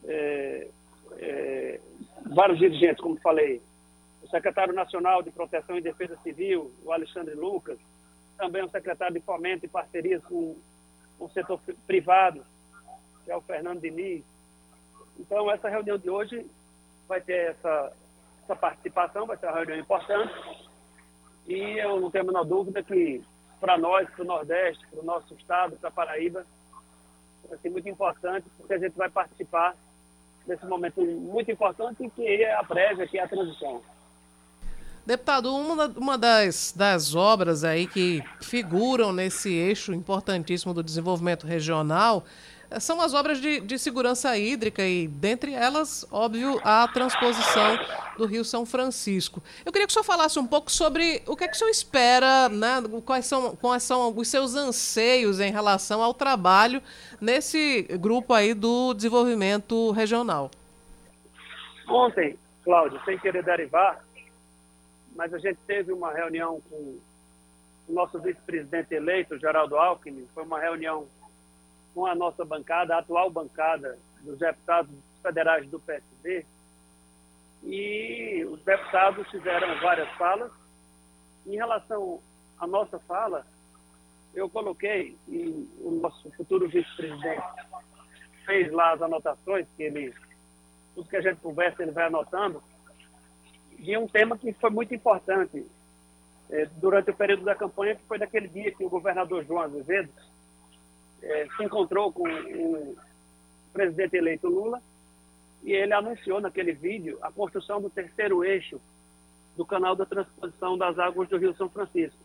é, 0.04 0.68
é, 1.18 1.80
vários 2.26 2.58
dirigentes, 2.58 3.00
como 3.02 3.20
falei, 3.20 3.62
o 4.22 4.28
secretário 4.28 4.74
nacional 4.74 5.22
de 5.22 5.30
Proteção 5.30 5.76
e 5.76 5.80
Defesa 5.80 6.16
Civil, 6.22 6.72
o 6.84 6.92
Alexandre 6.92 7.34
Lucas, 7.34 7.78
também 8.36 8.64
o 8.64 8.70
secretário 8.70 9.14
de 9.14 9.20
Fomento 9.20 9.64
e 9.64 9.68
Parcerias 9.68 10.22
com, 10.24 10.56
o 11.18 11.28
setor 11.30 11.60
privado, 11.86 12.44
que 13.24 13.30
é 13.30 13.36
o 13.36 13.40
Fernando 13.40 13.80
Diniz, 13.80 14.24
então, 15.18 15.50
essa 15.50 15.68
reunião 15.68 15.98
de 15.98 16.10
hoje 16.10 16.46
vai 17.08 17.20
ter 17.20 17.50
essa, 17.50 17.92
essa 18.44 18.56
participação, 18.56 19.26
vai 19.26 19.36
ser 19.36 19.46
uma 19.46 19.56
reunião 19.56 19.78
importante. 19.78 20.32
E 21.46 21.78
eu 21.78 22.00
não 22.00 22.10
tenho 22.10 22.24
a 22.24 22.26
menor 22.26 22.44
dúvida 22.44 22.82
que, 22.82 23.22
para 23.60 23.78
nós, 23.78 24.08
para 24.10 24.22
o 24.22 24.26
Nordeste, 24.26 24.86
para 24.88 25.00
o 25.00 25.04
nosso 25.04 25.34
estado, 25.34 25.76
para 25.76 25.88
a 25.88 25.92
Paraíba, 25.92 26.44
vai 27.48 27.58
ser 27.58 27.70
muito 27.70 27.88
importante, 27.88 28.46
porque 28.56 28.74
a 28.74 28.78
gente 28.78 28.96
vai 28.96 29.08
participar 29.08 29.74
desse 30.46 30.64
momento 30.66 31.00
muito 31.00 31.50
importante 31.50 32.08
que 32.14 32.26
é 32.26 32.54
a 32.54 32.64
prévia, 32.64 33.06
que 33.06 33.18
é 33.18 33.22
a 33.22 33.28
transição. 33.28 33.82
Deputado, 35.04 35.54
uma, 35.54 35.86
uma 35.96 36.18
das, 36.18 36.72
das 36.72 37.14
obras 37.14 37.62
aí 37.62 37.86
que 37.86 38.24
figuram 38.40 39.12
nesse 39.12 39.52
eixo 39.52 39.92
importantíssimo 39.92 40.74
do 40.74 40.82
desenvolvimento 40.82 41.46
regional 41.46 42.24
são 42.80 43.00
as 43.00 43.14
obras 43.14 43.40
de, 43.40 43.60
de 43.60 43.78
segurança 43.78 44.36
hídrica 44.36 44.82
e, 44.82 45.06
dentre 45.08 45.52
elas, 45.52 46.06
óbvio, 46.10 46.60
a 46.64 46.86
transposição 46.88 47.78
do 48.16 48.26
Rio 48.26 48.44
São 48.44 48.66
Francisco. 48.66 49.42
Eu 49.64 49.72
queria 49.72 49.86
que 49.86 49.90
o 49.90 49.94
senhor 49.94 50.04
falasse 50.04 50.38
um 50.38 50.46
pouco 50.46 50.70
sobre 50.70 51.22
o 51.26 51.36
que 51.36 51.44
é 51.44 51.48
que 51.48 51.54
o 51.54 51.58
senhor 51.58 51.70
espera, 51.70 52.48
né, 52.48 52.82
quais, 53.04 53.26
são, 53.26 53.54
quais 53.56 53.82
são 53.82 54.12
os 54.16 54.28
seus 54.28 54.54
anseios 54.54 55.40
em 55.40 55.50
relação 55.50 56.02
ao 56.02 56.12
trabalho 56.12 56.82
nesse 57.20 57.82
grupo 58.00 58.32
aí 58.32 58.54
do 58.54 58.94
desenvolvimento 58.94 59.90
regional. 59.92 60.50
Ontem, 61.88 62.36
Cláudio, 62.64 63.00
sem 63.04 63.18
querer 63.18 63.44
derivar, 63.44 64.04
mas 65.14 65.32
a 65.32 65.38
gente 65.38 65.58
teve 65.66 65.92
uma 65.92 66.12
reunião 66.12 66.60
com 66.68 66.98
o 67.88 67.92
nosso 67.92 68.18
vice-presidente 68.18 68.94
eleito, 68.94 69.38
Geraldo 69.38 69.76
Alckmin, 69.76 70.26
foi 70.34 70.42
uma 70.42 70.58
reunião 70.58 71.06
com 71.96 72.04
a 72.04 72.14
nossa 72.14 72.44
bancada, 72.44 72.94
a 72.94 72.98
atual 72.98 73.30
bancada 73.30 73.98
dos 74.20 74.38
deputados 74.38 74.94
federais 75.22 75.66
do 75.70 75.80
PSD, 75.80 76.44
e 77.62 78.44
os 78.50 78.62
deputados 78.64 79.26
fizeram 79.30 79.80
várias 79.80 80.08
falas. 80.18 80.52
Em 81.46 81.56
relação 81.56 82.20
à 82.58 82.66
nossa 82.66 82.98
fala, 82.98 83.46
eu 84.34 84.46
coloquei, 84.50 85.16
e 85.26 85.66
o 85.80 85.98
nosso 86.02 86.30
futuro 86.32 86.68
vice-presidente 86.68 87.42
fez 88.44 88.70
lá 88.70 88.92
as 88.92 89.00
anotações, 89.00 89.66
que 89.74 89.84
ele, 89.84 90.14
tudo 90.94 91.08
que 91.08 91.16
a 91.16 91.22
gente 91.22 91.40
conversa, 91.40 91.82
ele 91.82 91.92
vai 91.92 92.08
anotando, 92.08 92.62
de 93.70 93.96
um 93.96 94.06
tema 94.06 94.36
que 94.36 94.52
foi 94.52 94.68
muito 94.68 94.94
importante 94.94 95.64
eh, 96.50 96.68
durante 96.76 97.10
o 97.10 97.16
período 97.16 97.44
da 97.44 97.54
campanha, 97.54 97.96
que 97.96 98.04
foi 98.04 98.18
daquele 98.18 98.48
dia 98.48 98.70
que 98.70 98.84
o 98.84 98.90
governador 98.90 99.46
João 99.46 99.62
Azevedo 99.62 100.10
eh, 101.22 101.46
se 101.56 101.64
encontrou 101.64 102.12
com 102.12 102.28
o 102.28 102.96
presidente 103.72 104.16
eleito 104.16 104.48
Lula 104.48 104.80
e 105.62 105.72
ele 105.72 105.92
anunciou 105.92 106.40
naquele 106.40 106.72
vídeo 106.72 107.18
a 107.20 107.30
construção 107.30 107.80
do 107.80 107.90
terceiro 107.90 108.44
eixo 108.44 108.80
do 109.56 109.64
canal 109.64 109.96
da 109.96 110.06
transposição 110.06 110.76
das 110.76 110.98
águas 110.98 111.28
do 111.28 111.38
Rio 111.38 111.56
São 111.56 111.68
Francisco. 111.68 112.18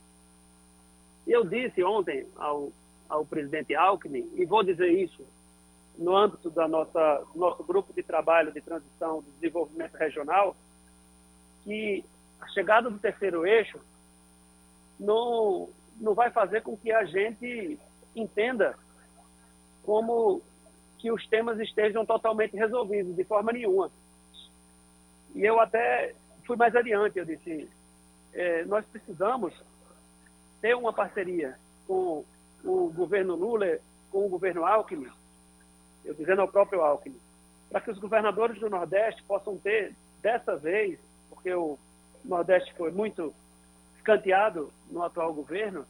E 1.26 1.32
eu 1.32 1.46
disse 1.46 1.84
ontem 1.84 2.28
ao, 2.36 2.72
ao 3.08 3.26
presidente 3.26 3.74
Alckmin, 3.74 4.30
e 4.36 4.46
vou 4.46 4.64
dizer 4.64 4.90
isso 4.90 5.26
no 5.98 6.16
âmbito 6.16 6.50
da 6.50 6.68
nossa 6.68 7.24
nosso 7.36 7.64
grupo 7.64 7.94
de 7.94 8.04
trabalho 8.04 8.52
de 8.52 8.62
transição 8.62 9.22
do 9.22 9.32
desenvolvimento 9.40 9.96
regional, 9.96 10.56
que 11.64 12.04
a 12.40 12.48
chegada 12.50 12.90
do 12.90 13.00
terceiro 13.00 13.46
eixo 13.46 13.80
não, 15.00 15.70
não 16.00 16.14
vai 16.14 16.32
fazer 16.32 16.62
com 16.62 16.78
que 16.78 16.92
a 16.92 17.06
gente 17.06 17.80
entenda 18.16 18.78
como 19.84 20.42
que 20.98 21.12
os 21.12 21.26
temas 21.28 21.60
estejam 21.60 22.06
totalmente 22.06 22.56
resolvidos, 22.56 23.16
de 23.16 23.24
forma 23.24 23.52
nenhuma. 23.52 23.92
E 25.34 25.44
eu 25.44 25.60
até 25.60 26.14
fui 26.46 26.56
mais 26.56 26.76
adiante, 26.76 27.18
eu 27.18 27.26
disse, 27.26 27.70
é, 28.34 28.64
nós 28.66 28.86
precisamos 28.86 29.54
ter 30.62 30.76
uma 30.76 30.94
parceria 30.94 31.58
com 31.88 32.24
o 32.64 32.92
governo 32.94 33.36
Lula, 33.36 33.80
com 34.12 34.26
o 34.26 34.30
governo 34.30 34.66
Alckmin, 34.66 35.10
eu 36.06 36.14
dizendo 36.14 36.42
ao 36.42 36.48
próprio 36.48 36.82
Alckmin, 36.82 37.20
para 37.70 37.82
que 37.82 37.92
os 37.92 37.98
governadores 37.98 38.60
do 38.60 38.70
Nordeste 38.70 39.24
possam 39.24 39.58
ter, 39.58 39.96
dessa 40.22 40.56
vez, 40.56 41.00
porque 41.30 41.52
o 41.54 41.80
Nordeste 42.24 42.74
foi 42.76 42.92
muito 42.92 43.34
escanteado 43.98 44.72
no 44.90 45.04
atual 45.04 45.34
governo, 45.34 45.86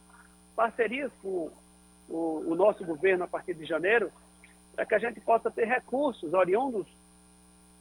parcerias 0.56 1.10
com 1.20 1.50
o, 2.08 2.44
o 2.46 2.54
nosso 2.54 2.84
governo 2.84 3.24
a 3.24 3.28
partir 3.28 3.54
de 3.54 3.64
janeiro, 3.64 4.10
para 4.74 4.86
que 4.86 4.94
a 4.94 4.98
gente 4.98 5.20
possa 5.20 5.50
ter 5.50 5.66
recursos 5.66 6.32
oriundos 6.32 6.86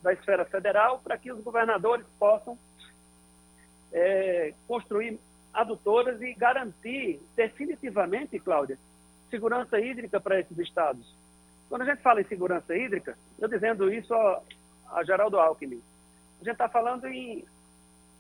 da 0.02 0.14
esfera 0.14 0.46
federal 0.46 1.00
para 1.00 1.18
que 1.18 1.32
os 1.32 1.42
governadores 1.44 2.06
possam 2.20 2.58
é, 3.92 4.54
construir 4.68 5.20
adutoras 5.54 6.22
e 6.22 6.34
garantir 6.34 7.20
definitivamente, 7.36 8.40
Cláudia, 8.40 8.78
segurança 9.30 9.80
hídrica 9.80 10.20
para 10.20 10.40
esses 10.40 10.58
estados. 10.58 11.16
Quando 11.70 11.84
a 11.84 11.86
gente 11.86 12.02
fala 12.02 12.22
em 12.22 12.26
segurança 12.26 12.76
hídrica, 12.76 13.18
eu 13.40 13.48
dizendo 13.48 13.92
isso 13.92 14.14
a, 14.14 14.42
a 14.92 15.04
Geraldo 15.04 15.40
Alckmin, 15.40 15.82
a 16.42 16.44
gente 16.44 16.54
está 16.54 16.68
falando 16.68 17.08
em, 17.08 17.46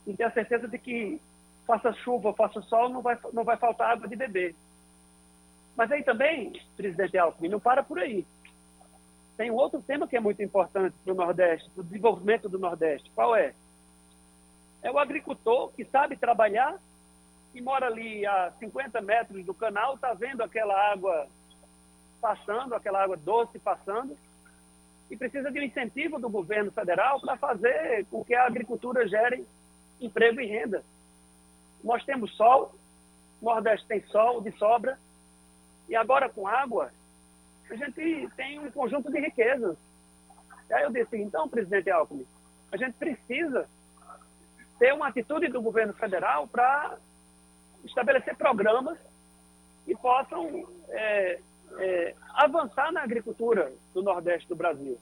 em 0.05 0.15
ter 0.15 0.23
a 0.23 0.31
certeza 0.31 0.67
de 0.67 0.77
que 0.77 1.19
faça 1.65 1.93
chuva 1.93 2.33
faça 2.33 2.61
sol, 2.61 2.89
não 2.89 3.01
vai, 3.01 3.17
não 3.33 3.43
vai 3.43 3.57
faltar 3.57 3.91
água 3.91 4.07
de 4.07 4.15
beber. 4.15 4.55
Mas 5.75 5.91
aí 5.91 6.03
também, 6.03 6.61
presidente 6.75 7.17
Alckmin, 7.17 7.49
não 7.49 7.59
para 7.59 7.83
por 7.83 7.99
aí. 7.99 8.25
Tem 9.37 9.49
um 9.49 9.55
outro 9.55 9.81
tema 9.81 10.07
que 10.07 10.17
é 10.17 10.19
muito 10.19 10.41
importante 10.43 10.95
para 11.03 11.13
o 11.13 11.15
Nordeste, 11.15 11.69
para 11.71 11.81
o 11.81 11.83
desenvolvimento 11.83 12.49
do 12.49 12.59
Nordeste. 12.59 13.09
Qual 13.15 13.35
é? 13.35 13.53
É 14.83 14.91
o 14.91 14.99
agricultor 14.99 15.71
que 15.71 15.85
sabe 15.85 16.15
trabalhar 16.17 16.77
e 17.53 17.61
mora 17.61 17.87
ali 17.87 18.25
a 18.25 18.51
50 18.59 19.01
metros 19.01 19.45
do 19.45 19.53
canal, 19.53 19.95
está 19.95 20.13
vendo 20.13 20.41
aquela 20.41 20.73
água 20.91 21.27
passando, 22.21 22.75
aquela 22.75 23.03
água 23.03 23.17
doce 23.17 23.59
passando, 23.59 24.17
e 25.09 25.17
precisa 25.17 25.51
de 25.51 25.59
um 25.59 25.63
incentivo 25.63 26.19
do 26.19 26.29
governo 26.29 26.71
federal 26.71 27.19
para 27.19 27.35
fazer 27.35 28.05
com 28.05 28.23
que 28.23 28.33
a 28.33 28.45
agricultura 28.45 29.07
gere 29.07 29.45
emprego 29.99 30.39
e 30.39 30.45
renda. 30.45 30.83
Nós 31.83 32.03
temos 32.05 32.31
sol, 32.35 32.73
o 33.41 33.45
Nordeste 33.45 33.87
tem 33.87 34.01
sol 34.05 34.41
de 34.41 34.51
sobra, 34.53 34.97
e 35.91 35.95
agora 35.95 36.29
com 36.29 36.47
água, 36.47 36.89
a 37.69 37.75
gente 37.75 38.29
tem 38.37 38.57
um 38.59 38.71
conjunto 38.71 39.11
de 39.11 39.19
riquezas. 39.19 39.77
E 40.69 40.73
aí 40.73 40.83
eu 40.83 40.89
disse, 40.89 41.17
então, 41.17 41.49
presidente 41.49 41.89
Alckmin, 41.89 42.25
a 42.71 42.77
gente 42.77 42.93
precisa 42.93 43.67
ter 44.79 44.93
uma 44.93 45.09
atitude 45.09 45.49
do 45.49 45.61
governo 45.61 45.93
federal 45.93 46.47
para 46.47 46.97
estabelecer 47.83 48.37
programas 48.37 48.97
que 49.83 49.93
possam 49.97 50.65
é, 50.87 51.39
é, 51.77 52.15
avançar 52.35 52.89
na 52.93 53.03
agricultura 53.03 53.69
do 53.93 54.01
Nordeste 54.01 54.47
do 54.47 54.55
Brasil. 54.55 54.97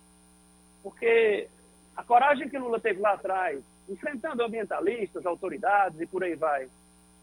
Porque 0.81 1.47
a 1.95 2.03
coragem 2.03 2.49
que 2.49 2.57
Lula 2.57 2.79
teve 2.79 2.99
lá 2.99 3.13
atrás, 3.13 3.63
enfrentando 3.87 4.41
ambientalistas, 4.41 5.23
autoridades 5.23 6.01
e 6.01 6.07
por 6.07 6.23
aí 6.23 6.33
vai, 6.33 6.67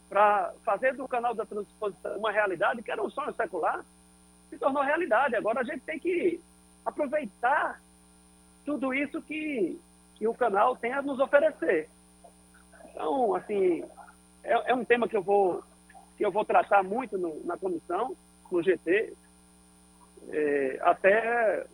para 0.08 0.52
fazer 0.64 0.94
do 0.94 1.08
canal 1.08 1.34
da 1.34 1.44
transposição 1.44 2.16
uma 2.16 2.30
realidade 2.30 2.82
que 2.82 2.90
era 2.90 3.02
um 3.02 3.10
sonho 3.10 3.34
secular, 3.34 3.84
se 4.48 4.58
tornou 4.58 4.82
realidade. 4.82 5.34
Agora 5.34 5.60
a 5.60 5.64
gente 5.64 5.80
tem 5.80 5.98
que 5.98 6.40
aproveitar 6.84 7.80
tudo 8.64 8.94
isso 8.94 9.20
que, 9.22 9.80
que 10.14 10.26
o 10.26 10.34
canal 10.34 10.76
tem 10.76 10.92
a 10.92 11.02
nos 11.02 11.18
oferecer. 11.18 11.88
Então, 12.90 13.34
assim, 13.34 13.84
é, 14.42 14.70
é 14.70 14.74
um 14.74 14.84
tema 14.84 15.08
que 15.08 15.16
eu 15.16 15.22
vou, 15.22 15.62
que 16.16 16.24
eu 16.24 16.30
vou 16.30 16.44
tratar 16.44 16.82
muito 16.82 17.18
no, 17.18 17.44
na 17.44 17.56
comissão, 17.56 18.16
no 18.50 18.62
GT, 18.62 19.12
é, 20.30 20.78
até 20.82 21.66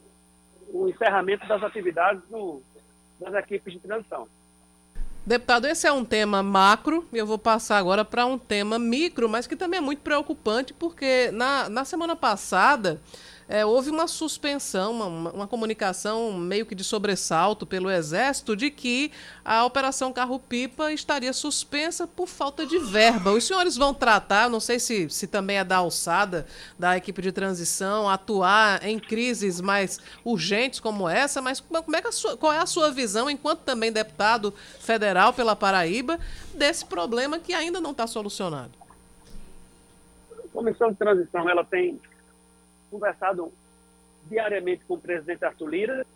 o 0.68 0.89
encerramento 0.89 1.47
das 1.47 1.62
atividades 1.62 2.22
do, 2.28 2.62
das 3.20 3.35
equipes 3.35 3.74
de 3.74 3.80
transição. 3.80 4.26
Deputado, 5.25 5.66
esse 5.66 5.87
é 5.87 5.93
um 5.93 6.05
tema 6.05 6.43
macro 6.43 7.07
e 7.12 7.18
eu 7.18 7.25
vou 7.25 7.39
passar 7.39 7.79
agora 7.79 8.05
para 8.05 8.27
um 8.27 8.37
tema 8.37 8.77
micro, 8.77 9.29
mas 9.29 9.47
que 9.47 9.55
também 9.55 9.79
é 9.79 9.81
muito 9.81 10.01
preocupante, 10.01 10.75
porque 10.75 11.31
na, 11.33 11.68
na 11.68 11.85
semana 11.85 12.16
passada 12.16 13.01
é, 13.53 13.67
houve 13.67 13.91
uma 13.91 14.09
suspensão, 14.09 14.93
uma, 14.93 15.31
uma, 15.31 15.47
comunicação 15.47 16.33
meio 16.33 16.65
que 16.65 16.75
de 16.75 16.83
sobressalto 16.83 17.67
pelo 17.67 17.91
Exército 17.91 18.57
de 18.57 18.71
que 18.71 19.13
a 19.45 19.63
Operação 19.67 20.11
Carro-Pipa 20.11 20.91
estaria 20.91 21.35
suspensa 21.35 22.07
por 22.07 22.27
falta 22.27 22.65
de 22.65 22.79
verba. 22.79 23.31
Os 23.31 23.47
senhores 23.47 23.77
vão 23.77 23.93
tratar, 23.93 24.49
não 24.49 24.59
sei 24.59 24.79
se, 24.79 25.11
se 25.11 25.27
também 25.27 25.59
é 25.59 25.65
da 25.65 25.77
alçada 25.77 26.47
da 26.79 26.97
equipe 26.97 27.21
de 27.21 27.31
transição, 27.31 28.09
atuar 28.09 28.83
em 28.83 28.99
crises 28.99 29.61
mais 29.61 30.01
urgentes 30.25 30.81
como 30.81 31.07
essa, 31.07 31.43
mas 31.43 31.61
como 31.61 31.95
é 31.95 32.01
que 32.01 32.11
sua, 32.11 32.39
qual 32.39 32.55
é 32.55 32.59
a 32.59 32.65
sua 32.65 32.91
visão, 32.91 33.29
enquanto 33.29 33.61
também 33.61 33.93
deputado 33.93 34.55
federal 34.81 35.31
pela 35.35 35.55
Paraíba, 35.55 36.19
desse 36.55 36.87
problema 36.87 37.39
que 37.39 37.53
ainda 37.53 37.83
não 37.83 37.91
está 37.91 38.07
solucionado? 38.07 38.73
A 40.43 40.49
Comissão 40.49 40.91
de 40.91 40.97
Transição 40.97 41.51
ela 41.51 41.63
tem 41.63 42.01
conversado 42.93 43.51
diariamente 44.28 44.84
com 44.84 44.95
o 44.95 45.01
presidente 45.01 45.45
Arthur 45.45 45.68
Lira. 45.68 46.07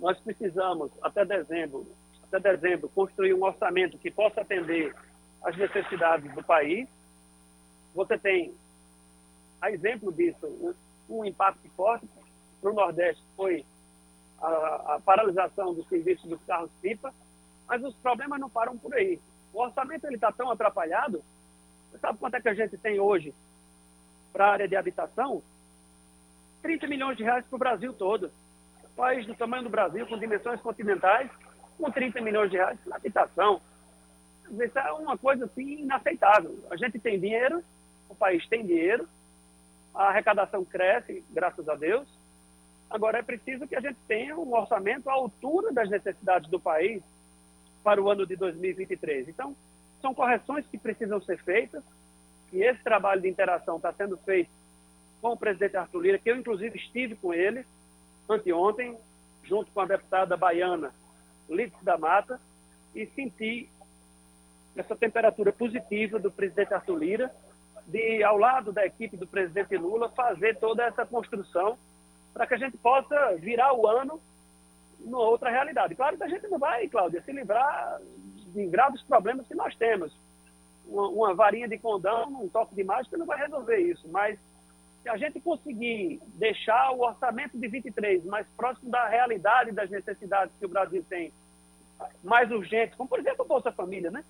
Nós 0.00 0.18
precisamos, 0.18 0.90
até 1.02 1.24
dezembro, 1.24 1.86
até 2.24 2.56
dezembro, 2.56 2.88
construir 2.88 3.34
um 3.34 3.44
orçamento 3.44 3.98
que 3.98 4.10
possa 4.10 4.40
atender 4.40 4.94
às 5.42 5.54
necessidades 5.56 6.32
do 6.34 6.42
país. 6.42 6.88
Você 7.94 8.16
tem, 8.16 8.54
a 9.60 9.70
exemplo 9.70 10.10
disso, 10.10 10.74
um, 11.10 11.24
impacto 11.24 11.68
forte 11.76 12.08
para 12.60 12.70
o 12.70 12.74
Nordeste 12.74 13.22
foi 13.36 13.64
a, 14.40 14.94
a, 14.94 15.00
paralisação 15.04 15.74
do 15.74 15.84
serviço 15.84 16.26
dos 16.26 16.42
carros-pipa, 16.44 17.12
mas 17.66 17.84
os 17.84 17.94
problemas 17.96 18.40
não 18.40 18.48
param 18.48 18.78
por 18.78 18.94
aí. 18.94 19.20
O 19.52 19.60
orçamento 19.60 20.06
está 20.12 20.32
tão 20.32 20.50
atrapalhado, 20.50 21.22
você 21.90 21.98
sabe 21.98 22.18
quanto 22.18 22.34
é 22.34 22.40
que 22.40 22.48
a 22.48 22.54
gente 22.54 22.78
tem 22.78 22.98
hoje 22.98 23.34
para 24.32 24.46
a 24.46 24.52
área 24.52 24.68
de 24.68 24.76
habitação, 24.76 25.42
30 26.62 26.86
milhões 26.86 27.16
de 27.16 27.22
reais 27.22 27.44
para 27.46 27.56
o 27.56 27.58
Brasil 27.58 27.92
todo. 27.92 28.30
país 28.96 29.24
do 29.26 29.34
tamanho 29.34 29.62
do 29.62 29.70
Brasil, 29.70 30.06
com 30.06 30.18
dimensões 30.18 30.60
continentais, 30.60 31.30
com 31.78 31.90
30 31.90 32.20
milhões 32.20 32.50
de 32.50 32.56
reais 32.56 32.78
para 32.80 32.96
habitação. 32.96 33.60
Isso 34.50 34.78
é 34.78 34.92
uma 34.92 35.16
coisa 35.16 35.44
assim 35.44 35.82
inaceitável. 35.82 36.58
A 36.70 36.76
gente 36.76 36.98
tem 36.98 37.20
dinheiro, 37.20 37.62
o 38.08 38.14
país 38.14 38.46
tem 38.48 38.66
dinheiro, 38.66 39.08
a 39.94 40.08
arrecadação 40.08 40.64
cresce, 40.64 41.24
graças 41.30 41.68
a 41.68 41.74
Deus. 41.74 42.08
Agora 42.90 43.18
é 43.18 43.22
preciso 43.22 43.68
que 43.68 43.76
a 43.76 43.80
gente 43.80 43.98
tenha 44.08 44.36
um 44.36 44.52
orçamento 44.54 45.08
à 45.08 45.12
altura 45.12 45.72
das 45.72 45.88
necessidades 45.90 46.50
do 46.50 46.58
país 46.58 47.02
para 47.84 48.02
o 48.02 48.10
ano 48.10 48.26
de 48.26 48.34
2023. 48.34 49.28
Então, 49.28 49.54
são 50.00 50.14
correções 50.14 50.66
que 50.66 50.78
precisam 50.78 51.20
ser 51.20 51.38
feitas 51.42 51.82
que 52.50 52.62
esse 52.62 52.82
trabalho 52.82 53.20
de 53.20 53.28
interação 53.28 53.76
está 53.76 53.92
sendo 53.92 54.16
feito 54.18 54.50
com 55.20 55.32
o 55.32 55.36
presidente 55.36 55.76
Arthur 55.76 56.00
Lira, 56.00 56.18
que 56.18 56.30
eu 56.30 56.36
inclusive 56.36 56.76
estive 56.76 57.16
com 57.16 57.34
ele 57.34 57.64
anteontem, 58.28 58.96
junto 59.42 59.70
com 59.72 59.80
a 59.80 59.86
deputada 59.86 60.36
baiana 60.36 60.92
Lídice 61.48 61.82
da 61.84 61.96
Mata, 61.96 62.40
e 62.94 63.06
senti 63.06 63.68
essa 64.76 64.94
temperatura 64.94 65.52
positiva 65.52 66.18
do 66.18 66.30
presidente 66.30 66.74
Arthur 66.74 66.98
Lira 66.98 67.34
de, 67.86 68.22
ao 68.22 68.36
lado 68.36 68.70
da 68.70 68.84
equipe 68.84 69.16
do 69.16 69.26
presidente 69.26 69.76
Lula, 69.76 70.10
fazer 70.10 70.58
toda 70.58 70.84
essa 70.84 71.06
construção 71.06 71.78
para 72.34 72.46
que 72.46 72.54
a 72.54 72.58
gente 72.58 72.76
possa 72.76 73.34
virar 73.36 73.72
o 73.72 73.86
ano 73.86 74.20
numa 75.00 75.20
outra 75.20 75.50
realidade. 75.50 75.94
Claro 75.94 76.16
que 76.16 76.22
a 76.22 76.28
gente 76.28 76.46
não 76.48 76.58
vai, 76.58 76.86
Cláudia, 76.88 77.22
se 77.22 77.32
livrar 77.32 77.98
de 78.52 78.66
graves 78.66 79.02
problemas 79.02 79.46
que 79.46 79.54
nós 79.54 79.74
temos 79.76 80.12
uma, 80.88 81.34
varinha 81.34 81.68
de 81.68 81.78
condão, 81.78 82.28
um 82.42 82.48
toque 82.48 82.74
de 82.74 82.82
mágica 82.82 83.16
não 83.16 83.26
vai 83.26 83.38
resolver 83.38 83.78
isso, 83.78 84.08
mas 84.08 84.38
se 85.02 85.08
a 85.08 85.16
gente 85.16 85.40
conseguir 85.40 86.20
deixar 86.34 86.92
o 86.92 87.02
orçamento 87.02 87.58
de 87.58 87.68
23 87.68 88.24
mais 88.24 88.46
próximo 88.56 88.90
da 88.90 89.06
realidade 89.06 89.72
das 89.72 89.90
necessidades 89.90 90.54
que 90.58 90.66
o 90.66 90.68
Brasil 90.68 91.04
tem, 91.08 91.32
mais 92.22 92.50
urgentes, 92.50 92.96
como 92.96 93.08
por 93.08 93.18
exemplo 93.18 93.44
o 93.44 93.48
Bolsa 93.48 93.72
Família, 93.72 94.10
né? 94.10 94.24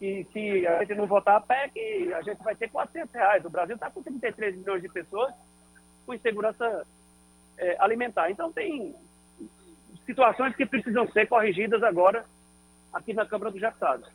E 0.00 0.26
se 0.32 0.66
a 0.66 0.80
gente 0.80 0.96
não 0.96 1.06
votar 1.06 1.36
a 1.36 1.40
PEC, 1.40 2.12
a 2.12 2.22
gente 2.22 2.42
vai 2.42 2.54
ter 2.54 2.68
400 2.68 3.14
reais. 3.14 3.44
O 3.44 3.50
Brasil 3.50 3.74
está 3.74 3.90
com 3.90 4.02
33 4.02 4.56
milhões 4.56 4.82
de 4.82 4.88
pessoas 4.88 5.32
com 6.04 6.14
insegurança 6.14 6.86
é, 7.56 7.76
alimentar. 7.78 8.30
Então 8.30 8.52
tem 8.52 8.94
situações 10.04 10.54
que 10.56 10.66
precisam 10.66 11.10
ser 11.10 11.26
corrigidas 11.26 11.82
agora 11.82 12.24
aqui 12.92 13.14
na 13.14 13.24
Câmara 13.24 13.50
dos 13.50 13.60
Deputados. 13.60 14.08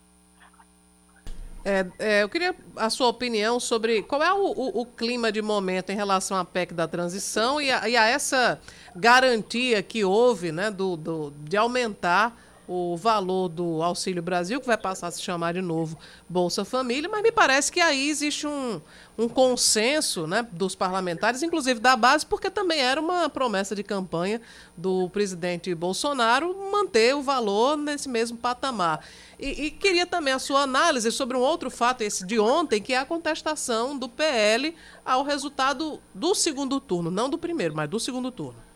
É, 1.63 1.85
é, 1.99 2.23
eu 2.23 2.29
queria 2.29 2.55
a 2.75 2.89
sua 2.89 3.07
opinião 3.07 3.59
sobre 3.59 4.01
qual 4.03 4.23
é 4.23 4.33
o, 4.33 4.37
o, 4.37 4.81
o, 4.81 4.85
clima 4.85 5.31
de 5.31 5.41
momento 5.41 5.89
em 5.91 5.95
relação 5.95 6.37
à 6.37 6.45
PEC 6.45 6.73
da 6.73 6.87
transição 6.87 7.59
e 7.59 7.69
a, 7.69 7.89
e 7.89 7.97
a 7.97 8.05
essa 8.05 8.59
garantia 8.95 9.83
que 9.83 10.05
houve 10.05 10.51
né, 10.53 10.71
do, 10.71 10.95
do, 10.95 11.33
de 11.41 11.57
aumentar 11.57 12.33
o 12.71 12.95
valor 12.95 13.49
do 13.49 13.81
Auxílio 13.81 14.21
Brasil, 14.21 14.61
que 14.61 14.67
vai 14.67 14.77
passar 14.77 15.07
a 15.07 15.11
se 15.11 15.23
chamar 15.23 15.55
de 15.55 15.61
novo 15.61 15.97
Bolsa 16.29 16.63
Família, 16.63 17.09
mas 17.09 17.23
me 17.23 17.31
parece 17.31 17.71
que 17.71 17.79
aí 17.79 18.07
existe 18.07 18.45
um, 18.45 18.79
um 19.17 19.27
consenso 19.27 20.27
né, 20.27 20.47
dos 20.51 20.75
parlamentares, 20.75 21.41
inclusive 21.41 21.79
da 21.79 21.95
base, 21.95 22.27
porque 22.27 22.47
também 22.47 22.79
era 22.79 23.01
uma 23.01 23.27
promessa 23.27 23.75
de 23.75 23.81
campanha 23.81 24.39
do 24.77 25.09
presidente 25.09 25.73
Bolsonaro 25.73 26.55
manter 26.71 27.15
o 27.15 27.23
valor 27.23 27.75
nesse 27.75 28.07
mesmo 28.07 28.37
patamar. 28.37 29.03
E, 29.39 29.65
e, 29.65 29.71
queria 29.71 30.05
também 30.05 30.35
a 30.35 30.39
sua 30.39 30.61
análise 30.61 31.11
sobre 31.11 31.35
um 31.35 31.41
outro 31.41 31.71
fato, 31.71 32.01
esse 32.01 32.23
de 32.23 32.39
ontem, 32.39 32.79
que 32.79 32.93
é 32.93 32.97
a 32.99 33.05
contestação 33.05 33.97
do 33.97 34.07
PL 34.07 34.75
ao 35.03 35.23
resultado 35.23 35.99
do 36.13 36.35
segundo 36.35 36.79
turno, 36.79 37.09
não 37.09 37.31
do 37.31 37.37
primeiro, 37.37 37.75
mas 37.75 37.89
do 37.89 37.99
segundo 37.99 38.29
turno. 38.29 38.68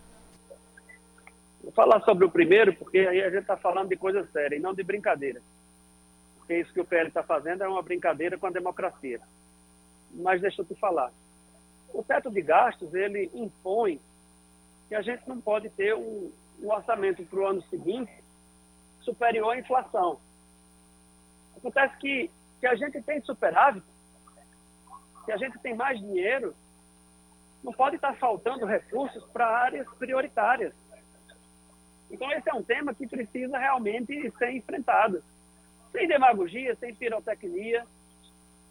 Vou 1.64 1.72
falar 1.72 2.02
sobre 2.02 2.26
o 2.26 2.30
primeiro, 2.30 2.76
porque 2.76 3.00
aí 3.00 3.22
a 3.22 3.30
gente 3.30 3.42
está 3.42 3.56
falando 3.56 3.88
de 3.88 3.96
coisa 3.96 4.28
séria 4.34 4.58
e 4.58 4.60
não 4.60 4.74
de 4.74 4.84
brincadeira. 4.84 5.42
Porque 6.38 6.60
isso 6.60 6.74
que 6.74 6.82
o 6.82 6.86
PL 6.86 7.08
está 7.08 7.24
fazendo 7.24 7.64
é 7.64 7.68
uma 7.68 7.82
brincadeira 7.82 8.38
com 8.38 8.46
a 8.46 8.52
democracia. 8.52 9.22
Mas 10.12 10.42
deixa 10.42 10.62
eu 10.62 10.66
te 10.66 10.76
falar. 10.76 11.12
O 11.94 12.04
teto 12.04 12.30
de 12.30 12.42
gastos, 12.42 12.94
ele 12.94 13.32
impõe 13.34 14.02
que 14.90 14.96
a 14.96 15.02
gente 15.02 15.28
não 15.28 15.40
pode 15.40 15.70
ter 15.70 15.96
um, 15.96 16.30
um 16.62 16.70
orçamento 16.70 17.24
para 17.24 17.40
o 17.40 17.48
ano 17.48 17.62
seguinte 17.70 18.12
superior 19.02 19.52
à 19.52 19.58
inflação. 19.58 20.20
Acontece 21.56 21.96
que, 21.98 22.30
que 22.60 22.68
a 22.68 22.76
gente 22.76 23.02
tem 23.02 23.22
superávit, 23.22 23.86
que 25.26 25.32
a 25.32 25.38
gente 25.38 25.58
tem 25.60 25.74
mais 25.74 25.98
dinheiro, 25.98 26.54
não 27.64 27.72
pode 27.72 27.96
estar 27.96 28.14
faltando 28.16 28.66
recursos 28.66 29.24
para 29.32 29.48
áreas 29.48 29.88
prioritárias. 29.98 30.74
Então, 32.14 32.32
esse 32.32 32.48
é 32.48 32.54
um 32.54 32.62
tema 32.62 32.94
que 32.94 33.08
precisa 33.08 33.58
realmente 33.58 34.32
ser 34.38 34.52
enfrentado. 34.52 35.24
Sem 35.92 36.08
demagogia, 36.08 36.76
sem 36.76 36.94
pirotecnia. 36.94 37.84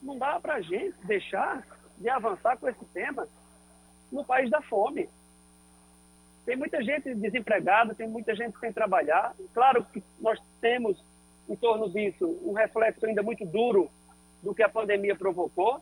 Não 0.01 0.16
dá 0.16 0.38
para 0.38 0.55
a 0.55 0.61
gente 0.61 0.95
deixar 1.05 1.66
de 1.99 2.09
avançar 2.09 2.57
com 2.57 2.68
esse 2.68 2.84
tema 2.95 3.26
no 4.12 4.24
país 4.24 4.49
da 4.49 4.62
fome. 4.62 5.11
Tem 6.47 6.57
muita 6.57 6.84
gente 6.84 7.12
desempregada, 7.16 7.97
tem 7.97 8.09
muita 8.09 8.32
gente 8.32 8.57
sem 8.61 8.72
trabalhar. 8.72 9.34
Claro 9.53 9.84
que 9.86 10.01
nós 10.20 10.40
temos 10.61 10.97
em 11.49 11.57
torno 11.57 11.90
disso 11.90 12.38
um 12.45 12.53
reflexo 12.53 13.05
ainda 13.05 13.24
muito 13.24 13.45
duro 13.45 13.90
do 14.40 14.55
que 14.55 14.62
a 14.62 14.68
pandemia 14.68 15.16
provocou, 15.16 15.80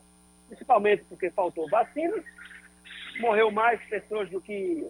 principalmente 0.49 1.05
porque 1.05 1.31
faltou 1.31 1.69
vacinas, 1.69 2.25
morreu 3.21 3.51
mais 3.51 3.83
pessoas 3.85 4.31
do 4.31 4.41
que 4.41 4.87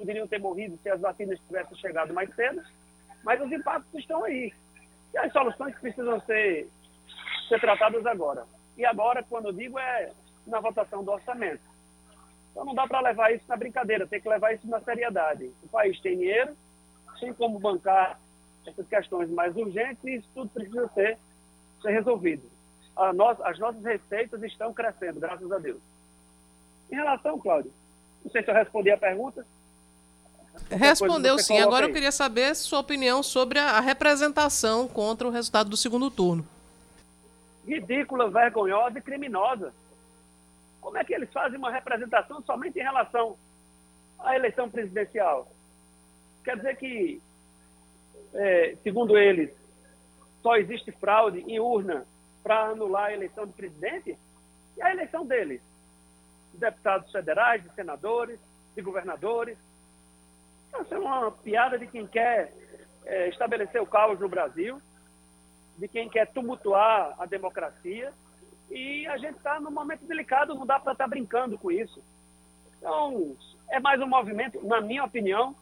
poderiam 0.00 0.26
ter 0.26 0.40
morrido 0.40 0.78
se 0.82 0.88
as 0.88 1.00
vacinas 1.00 1.38
tivessem 1.40 1.76
chegado 1.76 2.14
mais 2.14 2.34
cedo, 2.34 2.62
mas 3.22 3.38
os 3.40 3.52
impactos 3.52 4.00
estão 4.00 4.24
aí. 4.24 4.52
E 5.12 5.18
as 5.18 5.30
soluções 5.30 5.78
precisam 5.78 6.18
ser, 6.22 6.68
ser 7.48 7.60
tratadas 7.60 8.06
agora. 8.06 8.46
E 8.78 8.84
agora, 8.86 9.22
quando 9.22 9.48
eu 9.48 9.52
digo, 9.52 9.78
é 9.78 10.10
na 10.46 10.58
votação 10.58 11.04
do 11.04 11.12
orçamento. 11.12 11.60
Então 12.50 12.64
não 12.64 12.74
dá 12.74 12.86
para 12.86 13.00
levar 13.00 13.30
isso 13.32 13.44
na 13.46 13.56
brincadeira, 13.56 14.06
tem 14.06 14.20
que 14.20 14.28
levar 14.28 14.54
isso 14.54 14.66
na 14.66 14.80
seriedade. 14.80 15.52
O 15.62 15.68
país 15.68 16.00
tem 16.00 16.16
dinheiro, 16.16 16.56
tem 17.20 17.34
como 17.34 17.58
bancar 17.58 18.18
essas 18.66 18.88
questões 18.88 19.28
mais 19.30 19.54
urgentes 19.54 20.02
e 20.04 20.16
isso 20.16 20.28
tudo 20.34 20.48
precisa 20.48 20.88
ser, 20.94 21.18
ser 21.82 21.90
resolvido. 21.90 22.50
as 22.96 23.58
nossas 23.58 23.84
receitas 23.84 24.42
estão 24.42 24.72
crescendo, 24.72 25.20
graças 25.20 25.52
a 25.52 25.58
Deus. 25.58 25.80
Em 26.90 26.94
relação, 26.94 27.38
Cláudio, 27.38 27.72
não 28.24 28.30
sei 28.30 28.42
se 28.42 28.50
eu 28.50 28.54
respondi 28.54 28.90
a 28.90 28.96
pergunta. 28.96 29.46
Respondeu 30.68 31.38
sim. 31.38 31.58
Agora 31.58 31.86
eu 31.86 31.92
queria 31.92 32.12
saber 32.12 32.54
sua 32.54 32.80
opinião 32.80 33.22
sobre 33.22 33.58
a 33.58 33.80
representação 33.80 34.86
contra 34.86 35.26
o 35.26 35.30
resultado 35.30 35.70
do 35.70 35.76
segundo 35.76 36.10
turno. 36.10 36.46
Ridícula, 37.66 38.30
vergonhosa 38.30 38.98
e 38.98 39.02
criminosa. 39.02 39.72
Como 40.80 40.96
é 40.96 41.04
que 41.04 41.14
eles 41.14 41.30
fazem 41.32 41.58
uma 41.58 41.70
representação 41.70 42.42
somente 42.42 42.78
em 42.78 42.82
relação 42.82 43.36
à 44.18 44.34
eleição 44.34 44.68
presidencial? 44.68 45.46
Quer 46.42 46.56
dizer 46.56 46.76
que, 46.76 47.20
é, 48.34 48.76
segundo 48.82 49.18
eles, 49.18 49.50
só 50.42 50.56
existe 50.56 50.90
fraude 50.92 51.40
em 51.40 51.60
urna 51.60 52.06
para 52.42 52.68
anular 52.68 53.06
a 53.06 53.12
eleição 53.12 53.46
do 53.46 53.52
presidente? 53.52 54.16
E 54.76 54.82
a 54.82 54.92
eleição 54.92 55.26
deles? 55.26 55.60
De 56.52 56.58
deputados 56.58 57.12
federais, 57.12 57.62
de 57.62 57.72
senadores, 57.74 58.40
de 58.74 58.82
governadores, 58.82 59.58
essa 60.72 60.94
é 60.94 60.98
uma 60.98 61.30
piada 61.30 61.78
de 61.78 61.86
quem 61.86 62.06
quer 62.06 62.52
é, 63.04 63.28
estabelecer 63.28 63.82
o 63.82 63.86
caos 63.86 64.18
no 64.20 64.28
Brasil, 64.28 64.80
de 65.76 65.88
quem 65.88 66.08
quer 66.08 66.26
tumultuar 66.32 67.14
a 67.18 67.26
democracia. 67.26 68.12
E 68.70 69.06
a 69.08 69.18
gente 69.18 69.36
está 69.36 69.58
num 69.58 69.70
momento 69.70 70.06
delicado, 70.06 70.54
não 70.54 70.64
dá 70.64 70.78
para 70.78 70.92
estar 70.92 71.04
tá 71.04 71.08
brincando 71.08 71.58
com 71.58 71.72
isso. 71.72 72.02
Então, 72.78 73.36
é 73.68 73.80
mais 73.80 74.00
um 74.00 74.06
movimento, 74.06 74.64
na 74.66 74.80
minha 74.80 75.04
opinião, 75.04 75.54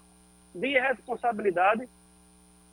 de 0.55 0.69
irresponsabilidade 0.69 1.89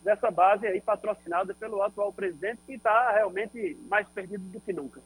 dessa 0.04 0.30
base 0.30 0.68
aí 0.68 0.80
patrocinada 0.80 1.54
pelo 1.54 1.82
atual 1.82 2.14
presidente, 2.14 2.62
que 2.66 2.74
está 2.74 3.12
realmente 3.12 3.76
mais 3.90 4.08
perdido 4.10 4.44
do 4.50 4.62
que 4.62 4.72
nunca. 4.72 5.02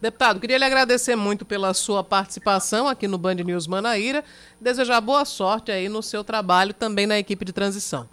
Deputado, 0.00 0.40
queria 0.40 0.56
lhe 0.56 0.64
agradecer 0.64 1.14
muito 1.14 1.44
pela 1.44 1.74
sua 1.74 2.02
participação 2.02 2.88
aqui 2.88 3.06
no 3.06 3.18
Band 3.18 3.34
News 3.34 3.66
Manaíra. 3.66 4.24
Desejar 4.58 4.98
boa 5.02 5.26
sorte 5.26 5.70
aí 5.70 5.90
no 5.90 6.02
seu 6.02 6.24
trabalho 6.24 6.72
também 6.72 7.06
na 7.06 7.18
equipe 7.18 7.44
de 7.44 7.52
transição. 7.52 8.08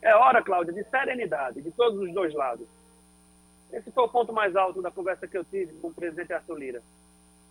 É 0.00 0.14
hora, 0.16 0.42
Cláudia, 0.42 0.72
de 0.72 0.82
serenidade 0.84 1.60
de 1.60 1.70
todos 1.72 2.00
os 2.00 2.10
dois 2.14 2.32
lados. 2.32 2.66
Esse 3.70 3.90
foi 3.90 4.04
o 4.04 4.08
ponto 4.08 4.32
mais 4.32 4.56
alto 4.56 4.80
da 4.80 4.90
conversa 4.90 5.28
que 5.28 5.36
eu 5.36 5.44
tive 5.44 5.74
com 5.74 5.88
o 5.88 5.94
presidente 5.94 6.32
Arthur 6.32 6.58
Lira. 6.58 6.82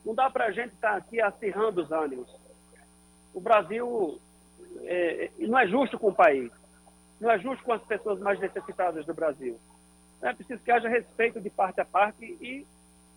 Não 0.04 0.16
dá 0.16 0.28
para 0.28 0.46
a 0.46 0.52
gente 0.52 0.74
estar 0.74 0.94
tá 0.94 0.98
aqui 0.98 1.22
acirrando 1.22 1.84
os 1.84 1.92
ânimos. 1.92 2.28
O 3.36 3.40
Brasil 3.40 4.20
é, 4.84 5.30
não 5.38 5.60
é 5.60 5.68
justo 5.68 6.00
com 6.00 6.08
o 6.08 6.16
país. 6.16 6.52
Não 7.20 7.30
é 7.30 7.38
justo 7.38 7.64
com 7.64 7.74
as 7.74 7.84
pessoas 7.84 8.20
mais 8.20 8.40
necessitadas 8.40 9.06
do 9.06 9.14
Brasil. 9.14 9.60
É 10.24 10.34
preciso 10.34 10.62
que 10.64 10.72
haja 10.72 10.90
respeito 10.90 11.40
de 11.40 11.52
parte 11.52 11.80
a 11.80 11.86
parte 11.86 12.26
e 12.26 12.66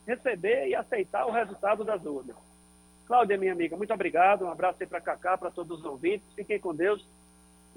receber 0.06 0.68
e 0.68 0.74
aceitar 0.74 1.26
o 1.26 1.30
resultado 1.30 1.84
das 1.84 2.04
urnas. 2.04 2.36
Cláudia, 3.06 3.36
minha 3.36 3.52
amiga, 3.52 3.76
muito 3.76 3.92
obrigado. 3.92 4.44
Um 4.44 4.50
abraço 4.50 4.78
aí 4.80 4.86
para 4.86 5.00
Cacá, 5.00 5.36
para 5.36 5.50
todos 5.50 5.80
os 5.80 5.84
ouvintes. 5.84 6.26
Fiquem 6.34 6.58
com 6.58 6.74
Deus. 6.74 7.04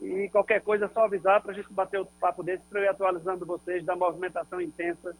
E 0.01 0.29
qualquer 0.29 0.61
coisa 0.61 0.85
é 0.85 0.89
só 0.89 1.05
avisar 1.05 1.41
para 1.41 1.51
a 1.51 1.55
gente 1.55 1.71
bater 1.73 1.99
o 1.99 2.05
papo 2.05 2.43
desse 2.43 2.63
para 2.65 2.79
eu 2.79 2.85
ir 2.85 2.87
atualizando 2.89 3.45
vocês 3.45 3.83
da 3.83 3.95
movimentação 3.95 4.61
intensa 4.61 5.15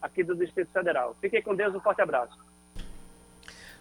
aqui 0.00 0.22
do 0.22 0.36
Distrito 0.36 0.70
Federal. 0.72 1.16
Fiquem 1.20 1.42
com 1.42 1.54
Deus, 1.54 1.74
um 1.74 1.80
forte 1.80 2.00
abraço. 2.00 2.38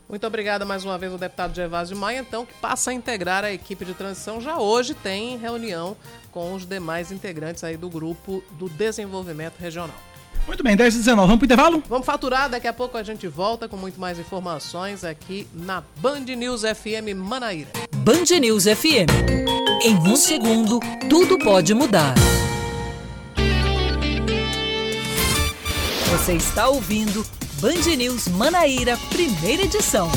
Muito 0.09 0.28
obrigada 0.28 0.66
mais 0.66 0.84
uma 0.84 0.97
vez 0.97 1.11
ao 1.11 1.18
deputado 1.18 1.55
Gervásio 1.55 1.95
Maia, 1.95 2.20
então, 2.20 2.45
que 2.45 2.53
passa 2.55 2.91
a 2.91 2.93
integrar 2.93 3.45
a 3.45 3.53
equipe 3.53 3.86
de 3.86 3.93
transição. 3.93 4.41
Já 4.41 4.57
hoje 4.57 4.93
tem 4.93 5.38
reunião 5.38 5.95
com 6.32 6.53
os 6.53 6.66
demais 6.66 7.11
integrantes 7.11 7.64
aí 7.64 7.78
do 7.78 7.89
grupo 7.89 8.43
do 8.51 8.68
desenvolvimento 8.70 9.57
regional. 9.57 10.12
Muito 10.45 10.63
bem, 10.63 10.75
10 10.75 10.95
e 10.95 10.97
19. 10.99 11.27
Vamos 11.27 11.37
pro 11.39 11.45
intervalo? 11.45 11.83
Vamos 11.87 12.05
faturar, 12.05 12.49
daqui 12.49 12.67
a 12.67 12.73
pouco 12.73 12.97
a 12.97 13.03
gente 13.03 13.27
volta 13.27 13.67
com 13.67 13.77
muito 13.77 13.99
mais 13.99 14.19
informações 14.19 15.03
aqui 15.03 15.47
na 15.53 15.83
Band 15.97 16.25
News 16.35 16.61
FM 16.61 17.15
Manaíra. 17.15 17.69
Band 17.95 18.39
News 18.39 18.65
FM. 18.65 19.09
Em 19.83 19.95
um 19.95 20.15
segundo, 20.15 20.79
tudo 21.09 21.37
pode 21.39 21.73
mudar. 21.73 22.13
Você 26.11 26.33
está 26.33 26.67
ouvindo 26.67 27.25
Band 27.59 27.95
News 27.97 28.27
Manaíra, 28.27 28.97
primeira 29.09 29.63
edição. 29.63 30.11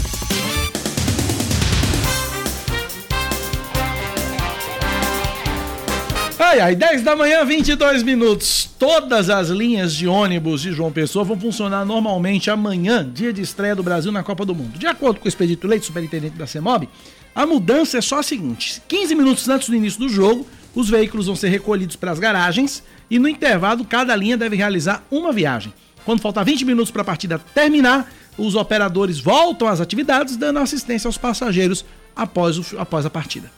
Ai, 6.57 6.61
ai, 6.61 6.75
10 6.75 7.03
da 7.03 7.15
manhã, 7.15 7.45
22 7.45 8.03
minutos. 8.03 8.67
Todas 8.79 9.29
as 9.29 9.51
linhas 9.51 9.95
de 9.95 10.09
ônibus 10.09 10.63
de 10.63 10.73
João 10.73 10.91
Pessoa 10.91 11.23
vão 11.23 11.39
funcionar 11.39 11.85
normalmente 11.85 12.51
amanhã, 12.51 13.07
dia 13.07 13.31
de 13.31 13.43
estreia 13.43 13.77
do 13.77 13.83
Brasil 13.83 14.11
na 14.11 14.23
Copa 14.23 14.47
do 14.47 14.55
Mundo. 14.55 14.79
De 14.79 14.87
acordo 14.87 15.21
com 15.21 15.27
o 15.27 15.29
Expedito 15.29 15.67
Leite, 15.67 15.85
superintendente 15.85 16.35
da 16.35 16.47
CEMOB, 16.47 16.89
a 17.35 17.45
mudança 17.45 17.99
é 17.99 18.01
só 18.01 18.21
a 18.21 18.23
seguinte: 18.23 18.81
15 18.89 19.15
minutos 19.15 19.47
antes 19.51 19.69
do 19.69 19.77
início 19.77 20.01
do 20.01 20.09
jogo, 20.09 20.47
os 20.75 20.89
veículos 20.89 21.27
vão 21.27 21.37
ser 21.37 21.51
recolhidos 21.51 21.95
para 21.95 22.11
as 22.11 22.19
garagens 22.19 22.83
e 23.11 23.19
no 23.19 23.29
intervalo 23.29 23.85
cada 23.85 24.17
linha 24.17 24.39
deve 24.39 24.57
realizar 24.57 25.05
uma 25.11 25.35
viagem. 25.35 25.75
Quando 26.07 26.23
faltar 26.23 26.43
20 26.43 26.65
minutos 26.65 26.91
para 26.91 27.03
a 27.03 27.05
partida 27.05 27.39
terminar, 27.53 28.11
os 28.39 28.55
operadores 28.55 29.21
voltam 29.21 29.69
às 29.69 29.79
atividades, 29.79 30.39
dando 30.39 30.59
assistência 30.59 31.07
aos 31.07 31.19
passageiros 31.19 31.85
após, 32.17 32.57
o, 32.57 32.81
após 32.81 33.05
a 33.05 33.11
partida. 33.11 33.51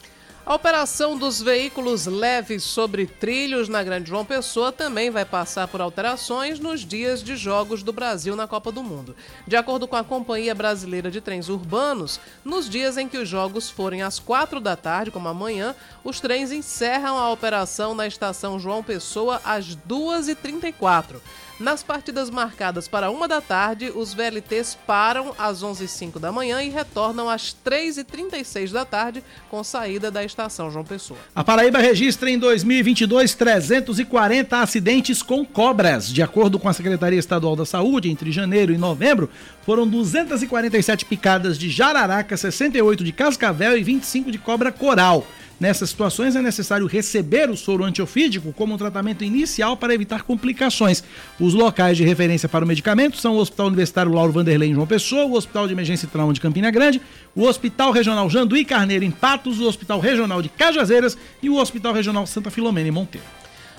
A 0.48 0.54
operação 0.54 1.14
dos 1.14 1.42
veículos 1.42 2.06
leves 2.06 2.62
sobre 2.62 3.06
trilhos 3.06 3.68
na 3.68 3.82
Grande 3.82 4.08
João 4.08 4.24
Pessoa 4.24 4.72
também 4.72 5.10
vai 5.10 5.22
passar 5.22 5.68
por 5.68 5.78
alterações 5.78 6.58
nos 6.58 6.86
dias 6.86 7.22
de 7.22 7.36
jogos 7.36 7.82
do 7.82 7.92
Brasil 7.92 8.34
na 8.34 8.48
Copa 8.48 8.72
do 8.72 8.82
Mundo. 8.82 9.14
De 9.46 9.56
acordo 9.56 9.86
com 9.86 9.94
a 9.94 10.02
Companhia 10.02 10.54
Brasileira 10.54 11.10
de 11.10 11.20
Trens 11.20 11.50
Urbanos, 11.50 12.18
nos 12.42 12.66
dias 12.66 12.96
em 12.96 13.06
que 13.06 13.18
os 13.18 13.28
jogos 13.28 13.68
forem 13.68 14.00
às 14.00 14.18
quatro 14.18 14.58
da 14.58 14.74
tarde, 14.74 15.10
como 15.10 15.28
amanhã, 15.28 15.76
os 16.02 16.18
trens 16.18 16.50
encerram 16.50 17.18
a 17.18 17.30
operação 17.30 17.94
na 17.94 18.06
estação 18.06 18.58
João 18.58 18.82
Pessoa 18.82 19.42
às 19.44 19.76
2h34. 19.76 21.16
Nas 21.60 21.82
partidas 21.82 22.30
marcadas 22.30 22.86
para 22.86 23.10
uma 23.10 23.26
da 23.26 23.40
tarde, 23.40 23.90
os 23.92 24.14
VLTs 24.14 24.78
param 24.86 25.34
às 25.36 25.60
11h05 25.60 26.20
da 26.20 26.30
manhã 26.30 26.62
e 26.62 26.68
retornam 26.68 27.28
às 27.28 27.54
3h36 27.64 28.70
da 28.70 28.84
tarde, 28.84 29.24
com 29.50 29.64
saída 29.64 30.08
da 30.08 30.22
estação 30.22 30.70
João 30.70 30.84
Pessoa. 30.84 31.18
A 31.34 31.42
Paraíba 31.42 31.80
registra 31.80 32.30
em 32.30 32.38
2022 32.38 33.34
340 33.34 34.56
acidentes 34.56 35.20
com 35.20 35.44
cobras. 35.44 36.12
De 36.12 36.22
acordo 36.22 36.60
com 36.60 36.68
a 36.68 36.72
Secretaria 36.72 37.18
Estadual 37.18 37.56
da 37.56 37.66
Saúde, 37.66 38.08
entre 38.08 38.30
janeiro 38.30 38.72
e 38.72 38.78
novembro, 38.78 39.28
foram 39.66 39.88
247 39.88 41.06
picadas 41.06 41.58
de 41.58 41.68
jararaca, 41.68 42.36
68 42.36 43.02
de 43.02 43.10
cascavel 43.10 43.76
e 43.76 43.82
25 43.82 44.30
de 44.30 44.38
cobra 44.38 44.70
coral. 44.70 45.26
Nessas 45.60 45.90
situações 45.90 46.36
é 46.36 46.42
necessário 46.42 46.86
receber 46.86 47.50
o 47.50 47.56
soro 47.56 47.82
antiofídico 47.82 48.52
como 48.52 48.74
um 48.74 48.78
tratamento 48.78 49.24
inicial 49.24 49.76
para 49.76 49.92
evitar 49.92 50.22
complicações. 50.22 51.02
Os 51.40 51.52
locais 51.52 51.96
de 51.96 52.04
referência 52.04 52.48
para 52.48 52.64
o 52.64 52.68
medicamento 52.68 53.16
são 53.16 53.34
o 53.34 53.38
Hospital 53.38 53.66
Universitário 53.66 54.12
Lauro 54.12 54.32
Vanderlei 54.32 54.70
em 54.70 54.74
João 54.74 54.86
Pessoa, 54.86 55.24
o 55.24 55.34
Hospital 55.34 55.66
de 55.66 55.72
Emergência 55.72 56.06
e 56.06 56.08
Trauma 56.08 56.32
de 56.32 56.40
Campina 56.40 56.70
Grande, 56.70 57.02
o 57.34 57.42
Hospital 57.42 57.90
Regional 57.90 58.30
Janduí 58.30 58.64
Carneiro 58.64 59.04
em 59.04 59.10
Patos, 59.10 59.58
o 59.58 59.66
Hospital 59.66 59.98
Regional 59.98 60.40
de 60.40 60.48
Cajazeiras 60.48 61.18
e 61.42 61.50
o 61.50 61.56
Hospital 61.56 61.92
Regional 61.92 62.24
Santa 62.24 62.50
Filomena 62.50 62.88
em 62.88 62.92
Monteiro. 62.92 63.26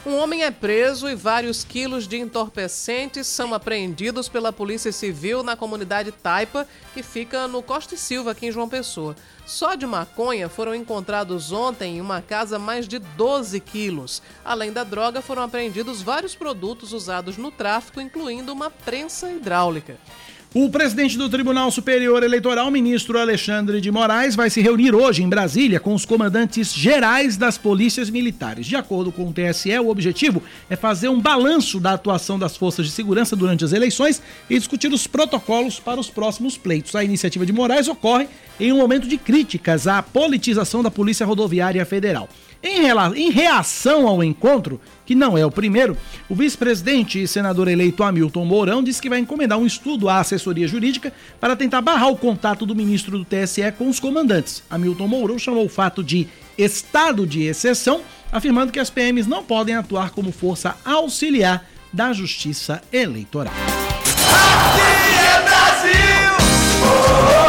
Um 0.06 0.16
homem 0.16 0.44
é 0.44 0.52
preso 0.52 1.10
e 1.10 1.16
vários 1.16 1.66
quilos 1.66 2.08
de 2.08 2.18
entorpecentes 2.18 3.28
são 3.28 3.54
apreendidos 3.54 4.30
pela 4.30 4.52
Polícia 4.52 4.94
Civil 4.94 5.44
na 5.44 5.58
comunidade 5.58 6.12
Taipa, 6.12 6.66
que 6.94 7.04
fica 7.04 7.50
no 7.50 7.62
Costa 7.62 7.96
e 7.96 7.98
Silva, 7.98 8.32
aqui 8.32 8.48
em 8.48 8.52
João 8.52 8.70
Pessoa. 8.70 9.14
Só 9.50 9.74
de 9.74 9.88
maconha 9.88 10.48
foram 10.48 10.76
encontrados 10.76 11.52
ontem 11.52 11.98
em 11.98 12.02
uma 12.02 12.22
casa 12.22 12.60
mais 12.60 12.88
de 12.88 13.00
12 13.00 13.60
quilos. 13.60 14.22
Além 14.46 14.72
da 14.72 14.84
droga, 14.84 15.24
foram 15.24 15.42
apreendidos 15.42 16.04
vários 16.04 16.36
produtos 16.36 16.94
usados 16.94 17.36
no 17.36 17.50
tráfico, 17.50 18.00
incluindo 18.00 18.54
uma 18.54 18.70
prensa 18.70 19.32
hidráulica. 19.32 19.98
O 20.52 20.68
presidente 20.68 21.16
do 21.16 21.30
Tribunal 21.30 21.70
Superior 21.70 22.24
Eleitoral, 22.24 22.72
ministro 22.72 23.20
Alexandre 23.20 23.80
de 23.80 23.92
Moraes, 23.92 24.36
vai 24.36 24.50
se 24.50 24.60
reunir 24.62 24.96
hoje 24.96 25.22
em 25.22 25.30
Brasília 25.30 25.80
com 25.80 25.94
os 25.94 26.06
comandantes 26.06 26.74
gerais 26.74 27.38
das 27.38 27.56
polícias 27.56 28.10
militares. 28.10 28.66
De 28.66 28.76
acordo 28.76 29.12
com 29.12 29.30
o 29.30 29.32
TSE, 29.32 29.78
o 29.78 29.90
objetivo 29.90 30.42
é 30.68 30.76
fazer 30.76 31.08
um 31.08 31.22
balanço 31.22 31.80
da 31.80 31.94
atuação 31.94 32.40
das 32.40 32.58
forças 32.58 32.88
de 32.88 32.92
segurança 32.92 33.36
durante 33.36 33.64
as 33.64 33.74
eleições 33.74 34.24
e 34.50 34.58
discutir 34.58 34.92
os 34.92 35.06
protocolos 35.06 35.80
para 35.80 36.00
os 36.00 36.10
próximos 36.10 36.58
pleitos. 36.58 36.96
A 36.96 37.04
iniciativa 37.04 37.46
de 37.46 37.54
Moraes 37.54 37.88
ocorre 37.88 38.28
em 38.60 38.74
um 38.74 38.78
momento 38.78 39.08
de 39.08 39.20
críticas 39.20 39.86
à 39.86 40.02
politização 40.02 40.82
da 40.82 40.90
Polícia 40.90 41.28
Rodoviária 41.28 41.86
Federal. 41.86 42.28
Em, 42.62 42.88
em, 43.16 43.32
reação 43.32 44.06
ao 44.06 44.22
encontro, 44.22 44.82
que 45.06 45.16
não 45.16 45.38
é 45.38 45.46
o 45.46 45.52
primeiro, 45.52 45.96
o 46.28 46.36
vice-presidente 46.36 47.22
e 47.22 47.28
senador 47.28 47.70
eleito 47.70 48.04
Hamilton 48.04 48.44
Mourão 48.44 48.84
disse 48.84 49.02
que 49.02 49.10
vai 49.10 49.20
encomendar 49.20 49.58
um 49.58 49.66
estudo 49.66 50.10
à 50.10 50.20
assessoria 50.20 50.68
jurídica 50.68 51.14
para 51.40 51.56
tentar 51.56 51.82
barrar 51.82 52.10
o 52.10 52.18
contato 52.18 52.66
do 52.66 52.76
ministro 52.76 53.18
do 53.18 53.24
TSE 53.24 53.72
com 53.78 53.88
os 53.88 53.98
comandantes. 53.98 54.62
Hamilton 54.70 55.08
Mourão 55.08 55.40
chamou 55.40 55.66
o 55.66 55.70
fato 55.70 56.04
de 56.04 56.28
estado 56.58 57.26
de 57.26 57.44
exceção, 57.44 58.02
afirmando 58.30 58.74
que 58.74 58.80
as 58.80 58.90
PMs 58.90 59.28
não 59.28 59.42
podem 59.42 59.76
atuar 59.76 60.12
como 60.12 60.32
força 60.32 60.76
auxiliar 60.84 61.66
da 61.94 62.12
justiça 62.12 62.82
eleitoral. 62.92 63.54
Aqui 64.34 65.18
é 65.18 65.42
Brasil! 65.44 67.49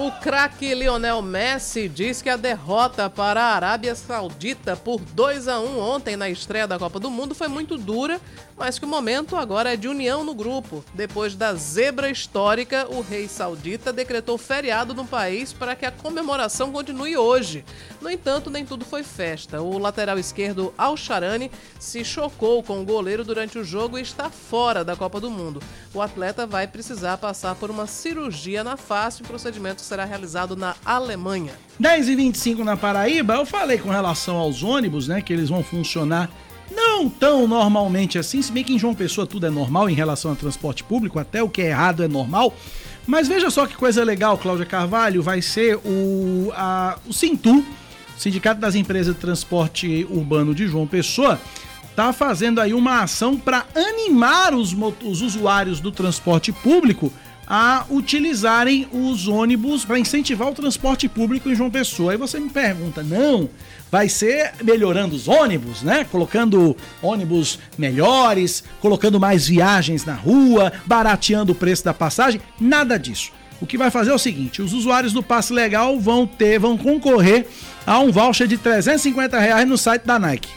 O 0.00 0.10
craque 0.12 0.74
Lionel 0.74 1.20
Messi 1.20 1.86
diz 1.86 2.22
que 2.22 2.30
a 2.30 2.36
derrota 2.38 3.10
para 3.10 3.42
a 3.42 3.54
Arábia 3.54 3.94
Saudita 3.94 4.74
por 4.74 4.98
2 4.98 5.46
a 5.46 5.60
1 5.60 5.78
ontem 5.78 6.16
na 6.16 6.30
estreia 6.30 6.66
da 6.66 6.78
Copa 6.78 6.98
do 6.98 7.10
Mundo 7.10 7.34
foi 7.34 7.48
muito 7.48 7.76
dura, 7.76 8.18
mas 8.60 8.78
que 8.78 8.84
o 8.84 8.88
momento 8.88 9.36
agora 9.36 9.72
é 9.72 9.76
de 9.76 9.88
união 9.88 10.22
no 10.22 10.34
grupo. 10.34 10.84
Depois 10.92 11.34
da 11.34 11.54
zebra 11.54 12.10
histórica, 12.10 12.86
o 12.90 13.00
rei 13.00 13.26
saudita 13.26 13.90
decretou 13.90 14.36
feriado 14.36 14.92
no 14.92 15.06
país 15.06 15.50
para 15.50 15.74
que 15.74 15.86
a 15.86 15.90
comemoração 15.90 16.70
continue 16.70 17.16
hoje. 17.16 17.64
No 18.02 18.10
entanto, 18.10 18.50
nem 18.50 18.66
tudo 18.66 18.84
foi 18.84 19.02
festa. 19.02 19.62
O 19.62 19.78
lateral 19.78 20.18
esquerdo 20.18 20.74
Al 20.76 20.94
Sharani 20.94 21.50
se 21.78 22.04
chocou 22.04 22.62
com 22.62 22.82
o 22.82 22.84
goleiro 22.84 23.24
durante 23.24 23.58
o 23.58 23.64
jogo 23.64 23.98
e 23.98 24.02
está 24.02 24.28
fora 24.28 24.84
da 24.84 24.94
Copa 24.94 25.18
do 25.18 25.30
Mundo. 25.30 25.62
O 25.94 26.02
atleta 26.02 26.46
vai 26.46 26.66
precisar 26.66 27.16
passar 27.16 27.54
por 27.54 27.70
uma 27.70 27.86
cirurgia 27.86 28.62
na 28.62 28.76
face, 28.76 29.22
um 29.22 29.26
procedimento 29.26 29.80
será 29.80 30.04
realizado 30.04 30.54
na 30.54 30.76
Alemanha. 30.84 31.54
10 31.78 32.10
e 32.10 32.14
25 32.14 32.62
na 32.62 32.76
Paraíba, 32.76 33.36
eu 33.36 33.46
falei 33.46 33.78
com 33.78 33.88
relação 33.88 34.36
aos 34.36 34.62
ônibus, 34.62 35.08
né, 35.08 35.22
que 35.22 35.32
eles 35.32 35.48
vão 35.48 35.64
funcionar 35.64 36.28
não 36.70 37.08
tão 37.08 37.46
normalmente 37.46 38.18
assim, 38.18 38.40
se 38.40 38.52
bem 38.52 38.64
que 38.64 38.72
em 38.72 38.78
João 38.78 38.94
Pessoa 38.94 39.26
tudo 39.26 39.46
é 39.46 39.50
normal 39.50 39.88
em 39.88 39.94
relação 39.94 40.30
ao 40.30 40.36
transporte 40.36 40.84
público, 40.84 41.18
até 41.18 41.42
o 41.42 41.48
que 41.48 41.62
é 41.62 41.68
errado 41.68 42.02
é 42.02 42.08
normal. 42.08 42.54
Mas 43.06 43.26
veja 43.26 43.50
só 43.50 43.66
que 43.66 43.74
coisa 43.74 44.04
legal, 44.04 44.38
Cláudia 44.38 44.66
Carvalho, 44.66 45.22
vai 45.22 45.42
ser 45.42 45.76
o, 45.76 46.52
a, 46.54 46.98
o 47.06 47.12
Sintu, 47.12 47.64
Sindicato 48.16 48.60
das 48.60 48.74
Empresas 48.74 49.14
de 49.14 49.20
Transporte 49.20 50.06
Urbano 50.10 50.54
de 50.54 50.66
João 50.66 50.86
Pessoa, 50.86 51.40
tá 51.96 52.12
fazendo 52.12 52.60
aí 52.60 52.72
uma 52.72 53.02
ação 53.02 53.36
para 53.36 53.66
animar 53.74 54.54
os, 54.54 54.76
os 55.02 55.22
usuários 55.22 55.80
do 55.80 55.90
transporte 55.90 56.52
público 56.52 57.12
a 57.46 57.84
utilizarem 57.90 58.86
os 58.92 59.26
ônibus 59.26 59.84
para 59.84 59.98
incentivar 59.98 60.48
o 60.48 60.54
transporte 60.54 61.08
público 61.08 61.48
em 61.48 61.54
João 61.56 61.68
Pessoa. 61.68 62.12
Aí 62.12 62.16
você 62.16 62.38
me 62.38 62.48
pergunta, 62.48 63.02
não, 63.02 63.50
vai 63.90 64.08
ser 64.08 64.52
melhorando 64.62 65.16
os 65.16 65.28
ônibus, 65.28 65.82
né? 65.82 66.06
Colocando 66.10 66.76
ônibus 67.02 67.58
melhores, 67.76 68.62
colocando 68.80 69.18
mais 69.18 69.48
viagens 69.48 70.04
na 70.04 70.14
rua, 70.14 70.72
barateando 70.86 71.52
o 71.52 71.54
preço 71.54 71.84
da 71.84 71.92
passagem, 71.92 72.40
nada 72.58 72.98
disso. 72.98 73.32
O 73.60 73.66
que 73.66 73.76
vai 73.76 73.90
fazer 73.90 74.10
é 74.10 74.14
o 74.14 74.18
seguinte: 74.18 74.62
os 74.62 74.72
usuários 74.72 75.12
do 75.12 75.22
passe 75.22 75.52
legal 75.52 75.98
vão 75.98 76.26
ter, 76.26 76.58
vão 76.58 76.78
concorrer 76.78 77.46
a 77.86 77.98
um 77.98 78.10
voucher 78.10 78.46
de 78.46 78.56
350 78.56 79.38
reais 79.38 79.68
no 79.68 79.76
site 79.76 80.04
da 80.04 80.18
Nike. 80.18 80.48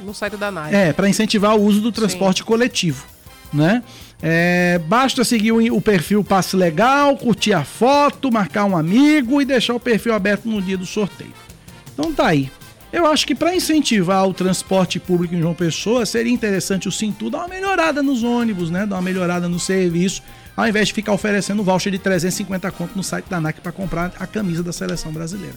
No 0.00 0.14
site 0.14 0.36
da 0.36 0.50
Nike. 0.50 0.74
É, 0.74 0.92
para 0.92 1.08
incentivar 1.08 1.56
o 1.56 1.62
uso 1.62 1.80
do 1.80 1.92
transporte 1.92 2.38
Sim. 2.38 2.44
coletivo, 2.44 3.04
né? 3.52 3.82
É, 4.22 4.80
basta 4.86 5.24
seguir 5.24 5.52
o, 5.52 5.76
o, 5.76 5.80
perfil 5.80 6.24
Passe 6.24 6.56
Legal, 6.56 7.16
curtir 7.18 7.52
a 7.52 7.64
foto, 7.64 8.32
marcar 8.32 8.64
um 8.64 8.74
amigo 8.74 9.42
e 9.42 9.44
deixar 9.44 9.74
o 9.74 9.80
perfil 9.80 10.14
aberto 10.14 10.48
no 10.48 10.62
dia 10.62 10.78
do 10.78 10.86
sorteio. 10.86 11.45
Então 11.96 12.12
tá 12.12 12.26
aí. 12.26 12.50
Eu 12.92 13.06
acho 13.06 13.26
que 13.26 13.34
para 13.34 13.54
incentivar 13.54 14.28
o 14.28 14.34
transporte 14.34 15.00
público 15.00 15.34
em 15.34 15.40
João 15.40 15.54
Pessoa, 15.54 16.06
seria 16.06 16.32
interessante 16.32 16.86
o 16.86 16.92
Cintu 16.92 17.30
dar 17.30 17.38
uma 17.38 17.48
melhorada 17.48 18.02
nos 18.02 18.22
ônibus, 18.22 18.70
né? 18.70 18.86
Dar 18.86 18.96
uma 18.96 19.02
melhorada 19.02 19.48
no 19.48 19.58
serviço, 19.58 20.22
ao 20.56 20.68
invés 20.68 20.88
de 20.88 20.94
ficar 20.94 21.12
oferecendo 21.12 21.62
voucher 21.62 21.90
de 21.90 21.98
350 21.98 22.70
conto 22.70 22.96
no 22.96 23.02
site 23.02 23.26
da 23.28 23.40
NAC 23.40 23.60
para 23.60 23.72
comprar 23.72 24.12
a 24.18 24.26
camisa 24.26 24.62
da 24.62 24.72
seleção 24.72 25.10
brasileira. 25.10 25.56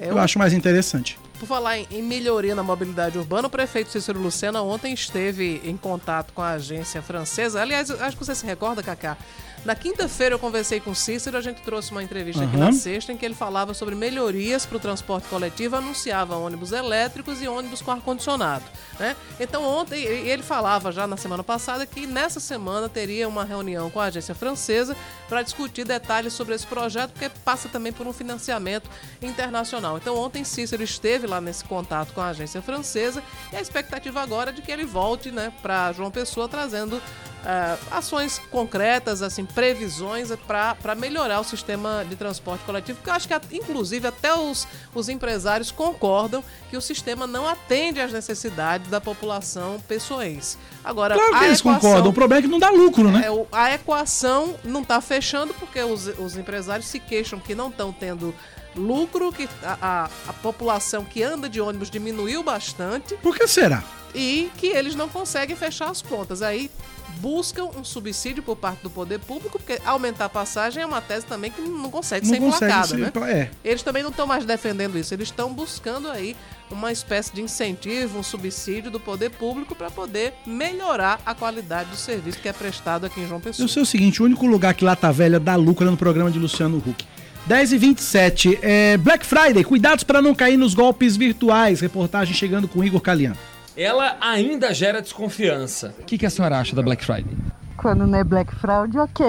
É, 0.00 0.06
eu, 0.06 0.10
eu 0.10 0.18
acho 0.18 0.38
mais 0.38 0.52
interessante. 0.52 1.18
Por 1.38 1.46
falar 1.46 1.78
em, 1.78 2.02
melhoria 2.02 2.54
na 2.54 2.62
mobilidade 2.62 3.18
urbana, 3.18 3.48
o 3.48 3.50
prefeito 3.50 3.90
Cícero 3.90 4.20
Lucena 4.20 4.62
ontem 4.62 4.94
esteve 4.94 5.60
em 5.64 5.76
contato 5.76 6.32
com 6.32 6.40
a 6.42 6.52
agência 6.52 7.02
francesa. 7.02 7.60
Aliás, 7.60 7.90
acho 7.90 8.16
que 8.16 8.24
você 8.24 8.34
se 8.34 8.46
recorda, 8.46 8.82
Cacá, 8.82 9.16
na 9.64 9.74
quinta-feira 9.74 10.34
eu 10.34 10.38
conversei 10.38 10.78
com 10.78 10.90
o 10.90 10.94
Cícero, 10.94 11.36
a 11.36 11.40
gente 11.40 11.62
trouxe 11.62 11.90
uma 11.90 12.02
entrevista 12.02 12.42
uhum. 12.42 12.48
aqui 12.48 12.56
na 12.56 12.72
sexta 12.72 13.12
em 13.12 13.16
que 13.16 13.24
ele 13.24 13.34
falava 13.34 13.72
sobre 13.72 13.94
melhorias 13.94 14.66
para 14.66 14.76
o 14.76 14.80
transporte 14.80 15.26
coletivo, 15.28 15.76
anunciava 15.76 16.36
ônibus 16.36 16.72
elétricos 16.72 17.40
e 17.40 17.48
ônibus 17.48 17.80
com 17.80 17.90
ar-condicionado. 17.90 18.64
Né? 18.98 19.16
Então 19.40 19.64
ontem 19.64 20.02
ele 20.02 20.42
falava 20.42 20.92
já 20.92 21.06
na 21.06 21.16
semana 21.16 21.42
passada 21.42 21.86
que 21.86 22.06
nessa 22.06 22.40
semana 22.40 22.88
teria 22.88 23.26
uma 23.26 23.44
reunião 23.44 23.90
com 23.90 24.00
a 24.00 24.04
agência 24.04 24.34
francesa 24.34 24.96
para 25.28 25.42
discutir 25.42 25.84
detalhes 25.84 26.32
sobre 26.32 26.54
esse 26.54 26.66
projeto, 26.66 27.12
porque 27.12 27.30
passa 27.44 27.68
também 27.68 27.92
por 27.92 28.06
um 28.06 28.12
financiamento 28.12 28.88
internacional. 29.22 29.96
Então 29.96 30.16
ontem 30.16 30.44
Cícero 30.44 30.82
esteve 30.82 31.26
lá 31.26 31.40
nesse 31.40 31.64
contato 31.64 32.12
com 32.12 32.20
a 32.20 32.28
agência 32.28 32.60
francesa 32.60 33.22
e 33.52 33.56
a 33.56 33.60
expectativa 33.60 34.20
agora 34.20 34.50
é 34.50 34.52
de 34.52 34.62
que 34.62 34.70
ele 34.70 34.84
volte 34.84 35.30
né, 35.30 35.52
para 35.62 35.92
João 35.92 36.10
Pessoa 36.10 36.48
trazendo 36.48 37.00
ah, 37.44 37.76
ações 37.90 38.40
concretas, 38.50 39.20
assim, 39.22 39.44
previsões 39.44 40.30
para 40.46 40.94
melhorar 40.94 41.40
o 41.40 41.44
sistema 41.44 42.04
de 42.08 42.16
transporte 42.16 42.64
coletivo, 42.64 42.96
porque 42.98 43.10
eu 43.10 43.14
acho 43.14 43.28
que, 43.28 43.34
inclusive, 43.56 44.06
até 44.08 44.34
os, 44.34 44.66
os 44.94 45.08
empresários 45.08 45.70
concordam 45.70 46.42
que 46.70 46.76
o 46.76 46.80
sistema 46.80 47.26
não 47.26 47.46
atende 47.46 48.00
às 48.00 48.12
necessidades 48.12 48.88
da 48.90 49.00
população 49.00 49.78
pessoense. 49.86 50.56
Agora, 50.82 51.14
Claro 51.14 51.30
que 51.32 51.44
a 51.44 51.46
eles 51.48 51.60
equação- 51.60 51.80
concordam. 51.80 52.10
O 52.10 52.14
problema 52.14 52.38
é 52.38 52.42
que 52.42 52.48
não 52.48 52.58
dá 52.58 52.70
lucro, 52.70 53.10
né? 53.10 53.24
é, 53.26 53.46
a 53.52 53.74
equação 53.74 54.56
não 54.64 54.82
está 54.82 55.00
fechando 55.00 55.52
porque 55.54 55.80
os, 55.82 56.06
os 56.18 56.36
empresários 56.36 56.86
se 56.88 56.98
queixam 56.98 57.38
que 57.38 57.54
não 57.54 57.68
estão 57.68 57.92
tendo 57.92 58.34
lucro, 58.76 59.32
que 59.32 59.48
a, 59.62 59.78
a- 59.80 60.10
a 60.28 60.32
população 60.32 61.04
que 61.04 61.22
anda 61.22 61.48
de 61.48 61.60
ônibus 61.60 61.88
diminuiu 61.90 62.42
bastante 62.42 63.14
Por 63.16 63.36
que 63.36 63.46
será? 63.46 63.84
e 64.14 64.50
que 64.56 64.66
eles 64.68 64.94
não 64.94 65.08
conseguem 65.08 65.54
fechar 65.56 65.90
as 65.90 66.00
contas. 66.02 66.40
Aí 66.42 66.70
buscam 67.18 67.64
um 67.76 67.84
subsídio 67.84 68.42
por 68.42 68.56
parte 68.56 68.82
do 68.82 68.90
poder 68.90 69.18
público, 69.20 69.58
porque 69.58 69.80
aumentar 69.84 70.26
a 70.26 70.28
passagem 70.28 70.82
é 70.82 70.86
uma 70.86 71.00
tese 71.00 71.26
também 71.26 71.50
que 71.50 71.60
não 71.60 71.90
consegue 71.90 72.26
Não 72.26 72.34
ser 72.34 72.42
emplacada, 72.42 72.86
ser 72.88 72.96
né? 72.98 73.12
é. 73.30 73.50
Eles 73.64 73.82
também 73.82 74.02
não 74.02 74.10
estão 74.10 74.26
mais 74.26 74.44
defendendo 74.44 74.98
isso, 74.98 75.14
eles 75.14 75.28
estão 75.28 75.52
buscando 75.52 76.08
aí 76.10 76.36
uma 76.70 76.90
espécie 76.90 77.32
de 77.34 77.40
incentivo, 77.40 78.18
um 78.18 78.22
subsídio 78.22 78.90
do 78.90 78.98
poder 78.98 79.30
público 79.30 79.74
para 79.74 79.90
poder 79.90 80.34
melhorar 80.46 81.20
a 81.24 81.34
qualidade 81.34 81.90
do 81.90 81.96
serviço 81.96 82.38
que 82.38 82.48
é 82.48 82.52
prestado 82.52 83.06
aqui 83.06 83.20
em 83.20 83.28
João 83.28 83.40
Pessoa. 83.40 83.64
Eu 83.64 83.68
sei 83.68 83.82
o 83.82 83.86
seguinte, 83.86 84.20
o 84.20 84.24
único 84.24 84.46
lugar 84.46 84.74
que 84.74 84.84
Lata 84.84 85.12
Velha 85.12 85.38
dá 85.38 85.56
lucro 85.56 85.86
é 85.86 85.90
no 85.90 85.96
programa 85.96 86.30
de 86.30 86.38
Luciano 86.38 86.78
Huck. 86.78 87.06
10 87.46 87.72
e 87.72 87.78
27 87.78 88.58
é 88.62 88.96
Black 88.96 89.24
Friday, 89.26 89.62
cuidados 89.64 90.02
para 90.02 90.22
não 90.22 90.34
cair 90.34 90.56
nos 90.56 90.74
golpes 90.74 91.14
virtuais. 91.14 91.80
Reportagem 91.80 92.34
chegando 92.34 92.66
com 92.66 92.82
Igor 92.82 93.00
Caliano. 93.00 93.36
Ela 93.76 94.16
ainda 94.20 94.72
gera 94.72 95.02
desconfiança. 95.02 95.94
O 95.98 96.04
que, 96.04 96.16
que 96.16 96.26
a 96.26 96.30
senhora 96.30 96.58
acha 96.58 96.76
da 96.76 96.82
Black 96.82 97.04
Friday? 97.04 97.36
Quando 97.76 98.06
não 98.06 98.18
é 98.18 98.22
Black 98.22 98.54
Fraud, 98.54 98.96
ok. 98.96 99.26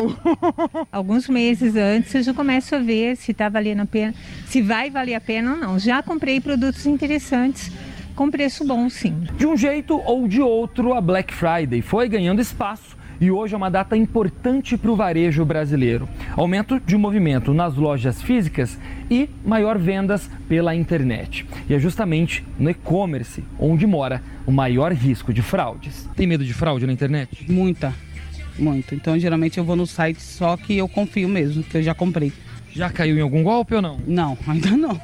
Alguns 0.91 1.27
meses 1.27 1.75
antes 1.75 2.13
eu 2.13 2.21
já 2.21 2.33
começo 2.33 2.75
a 2.75 2.79
ver 2.79 3.17
se 3.17 3.31
está 3.31 3.49
valendo 3.49 3.81
a 3.81 3.85
pena, 3.85 4.13
se 4.45 4.61
vai 4.61 4.91
valer 4.91 5.15
a 5.15 5.21
pena 5.21 5.53
ou 5.53 5.57
não. 5.57 5.79
Já 5.79 6.03
comprei 6.03 6.39
produtos 6.39 6.85
interessantes 6.85 7.71
com 8.15 8.29
preço 8.29 8.63
bom, 8.63 8.87
sim. 8.87 9.27
De 9.35 9.47
um 9.47 9.57
jeito 9.57 9.99
ou 10.05 10.27
de 10.27 10.41
outro, 10.41 10.93
a 10.93 11.01
Black 11.01 11.33
Friday 11.33 11.81
foi 11.81 12.07
ganhando 12.07 12.39
espaço 12.39 12.95
e 13.20 13.32
hoje 13.32 13.53
é 13.53 13.57
uma 13.57 13.70
data 13.70 13.95
importante 13.95 14.78
para 14.78 14.91
o 14.91 14.95
varejo 14.95 15.43
brasileiro. 15.45 16.07
Aumento 16.36 16.80
de 16.80 16.97
movimento 16.97 17.53
nas 17.53 17.76
lojas 17.76 18.22
físicas 18.22 18.78
e 19.09 19.30
maior 19.45 19.78
vendas 19.78 20.30
pela 20.47 20.76
internet. 20.76 21.45
E 21.70 21.74
é 21.74 21.80
justamente 21.80 22.45
no 22.59 22.70
e-commerce 22.70 23.43
onde 23.59 23.86
mora 23.86 24.22
o 24.45 24.51
maior 24.51 24.91
risco 24.91 25.34
de 25.34 25.41
fraudes. 25.41 26.09
Tem 26.16 26.28
medo 26.28 26.43
de 26.43 26.53
fraude 26.53 26.86
na 26.86 26.93
internet? 26.93 27.51
Muita, 27.51 27.93
muito. 28.57 28.95
Então, 28.95 29.18
geralmente 29.18 29.57
eu 29.57 29.63
vou 29.63 29.76
no 29.76 29.88
site 29.88 30.22
só 30.22 30.55
que 30.57 30.78
eu 30.78 30.88
confio 30.88 31.28
mesmo, 31.28 31.63
que 31.63 31.78
eu 31.78 31.84
já 31.84 31.93
comprei. 31.93 32.32
Já 32.72 32.89
caiu 32.89 33.18
em 33.18 33.22
algum 33.22 33.41
golpe 33.41 33.74
ou 33.74 33.82
não? 33.82 33.99
Não, 34.05 34.38
ainda 34.47 34.72
não. 34.72 34.99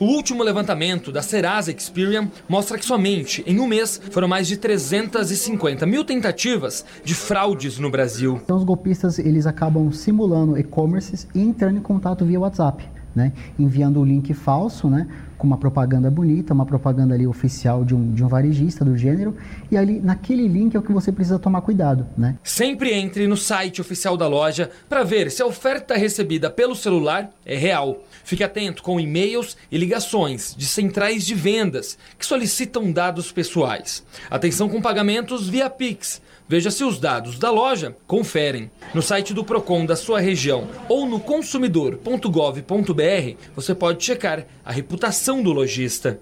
O 0.00 0.06
último 0.06 0.42
levantamento 0.42 1.12
da 1.12 1.20
Serasa 1.20 1.70
Experian 1.70 2.30
mostra 2.48 2.78
que 2.78 2.86
somente 2.86 3.44
em 3.46 3.60
um 3.60 3.66
mês 3.66 4.00
foram 4.10 4.26
mais 4.26 4.48
de 4.48 4.56
350 4.56 5.84
mil 5.84 6.06
tentativas 6.06 6.86
de 7.04 7.14
fraudes 7.14 7.78
no 7.78 7.90
Brasil. 7.90 8.40
Então 8.42 8.56
os 8.56 8.64
golpistas 8.64 9.18
eles 9.18 9.46
acabam 9.46 9.92
simulando 9.92 10.56
e-commerces 10.58 11.28
e 11.34 11.42
entrando 11.42 11.76
em 11.76 11.82
contato 11.82 12.24
via 12.24 12.40
WhatsApp, 12.40 12.82
né? 13.14 13.34
Enviando 13.58 14.00
o 14.00 14.04
link 14.04 14.32
falso, 14.32 14.88
né? 14.88 15.06
Com 15.36 15.46
uma 15.46 15.58
propaganda 15.58 16.10
bonita, 16.10 16.54
uma 16.54 16.64
propaganda 16.64 17.14
ali 17.14 17.26
oficial 17.26 17.84
de 17.84 17.94
um, 17.94 18.10
de 18.10 18.24
um 18.24 18.28
varejista 18.28 18.82
do 18.82 18.96
gênero. 18.96 19.36
E 19.70 19.76
ali 19.76 20.00
naquele 20.00 20.48
link 20.48 20.74
é 20.74 20.78
o 20.78 20.82
que 20.82 20.92
você 20.94 21.12
precisa 21.12 21.38
tomar 21.38 21.60
cuidado, 21.60 22.06
né? 22.16 22.38
Sempre 22.42 22.94
entre 22.94 23.26
no 23.26 23.36
site 23.36 23.82
oficial 23.82 24.16
da 24.16 24.26
loja 24.26 24.70
para 24.88 25.04
ver 25.04 25.30
se 25.30 25.42
a 25.42 25.46
oferta 25.46 25.94
recebida 25.94 26.48
pelo 26.48 26.74
celular 26.74 27.30
é 27.44 27.58
real. 27.58 28.02
Fique 28.24 28.44
atento 28.44 28.82
com 28.82 29.00
e-mails 29.00 29.56
e 29.70 29.78
ligações 29.78 30.54
de 30.56 30.66
centrais 30.66 31.26
de 31.26 31.34
vendas 31.34 31.98
que 32.18 32.26
solicitam 32.26 32.92
dados 32.92 33.32
pessoais. 33.32 34.04
Atenção 34.30 34.68
com 34.68 34.80
pagamentos 34.80 35.48
via 35.48 35.68
Pix. 35.68 36.22
Veja 36.48 36.70
se 36.70 36.82
os 36.82 36.98
dados 36.98 37.38
da 37.38 37.50
loja 37.50 37.96
conferem. 38.06 38.70
No 38.92 39.02
site 39.02 39.32
do 39.32 39.44
Procon 39.44 39.86
da 39.86 39.94
sua 39.94 40.20
região 40.20 40.68
ou 40.88 41.06
no 41.06 41.20
consumidor.gov.br 41.20 43.36
você 43.54 43.74
pode 43.74 44.04
checar 44.04 44.46
a 44.64 44.72
reputação 44.72 45.42
do 45.42 45.52
lojista. 45.52 46.20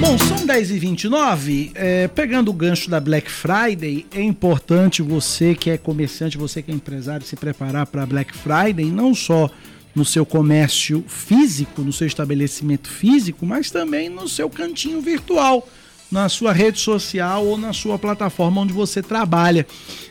Bom, 0.00 0.18
são 0.18 0.44
10 0.44 0.70
e 0.72 0.78
29 0.78 1.72
é, 1.74 2.06
Pegando 2.08 2.50
o 2.50 2.52
gancho 2.52 2.90
da 2.90 3.00
Black 3.00 3.30
Friday, 3.30 4.06
é 4.14 4.22
importante 4.22 5.00
você 5.00 5.54
que 5.54 5.70
é 5.70 5.78
comerciante, 5.78 6.36
você 6.36 6.62
que 6.62 6.70
é 6.70 6.74
empresário, 6.74 7.26
se 7.26 7.34
preparar 7.34 7.86
para 7.86 8.04
Black 8.04 8.36
Friday, 8.36 8.90
não 8.90 9.14
só 9.14 9.50
no 9.94 10.04
seu 10.04 10.26
comércio 10.26 11.02
físico, 11.08 11.80
no 11.80 11.92
seu 11.92 12.06
estabelecimento 12.06 12.90
físico, 12.90 13.46
mas 13.46 13.70
também 13.70 14.10
no 14.10 14.28
seu 14.28 14.50
cantinho 14.50 15.00
virtual, 15.00 15.66
na 16.10 16.28
sua 16.28 16.52
rede 16.52 16.78
social 16.78 17.46
ou 17.46 17.56
na 17.56 17.72
sua 17.72 17.98
plataforma 17.98 18.60
onde 18.60 18.74
você 18.74 19.02
trabalha. 19.02 19.66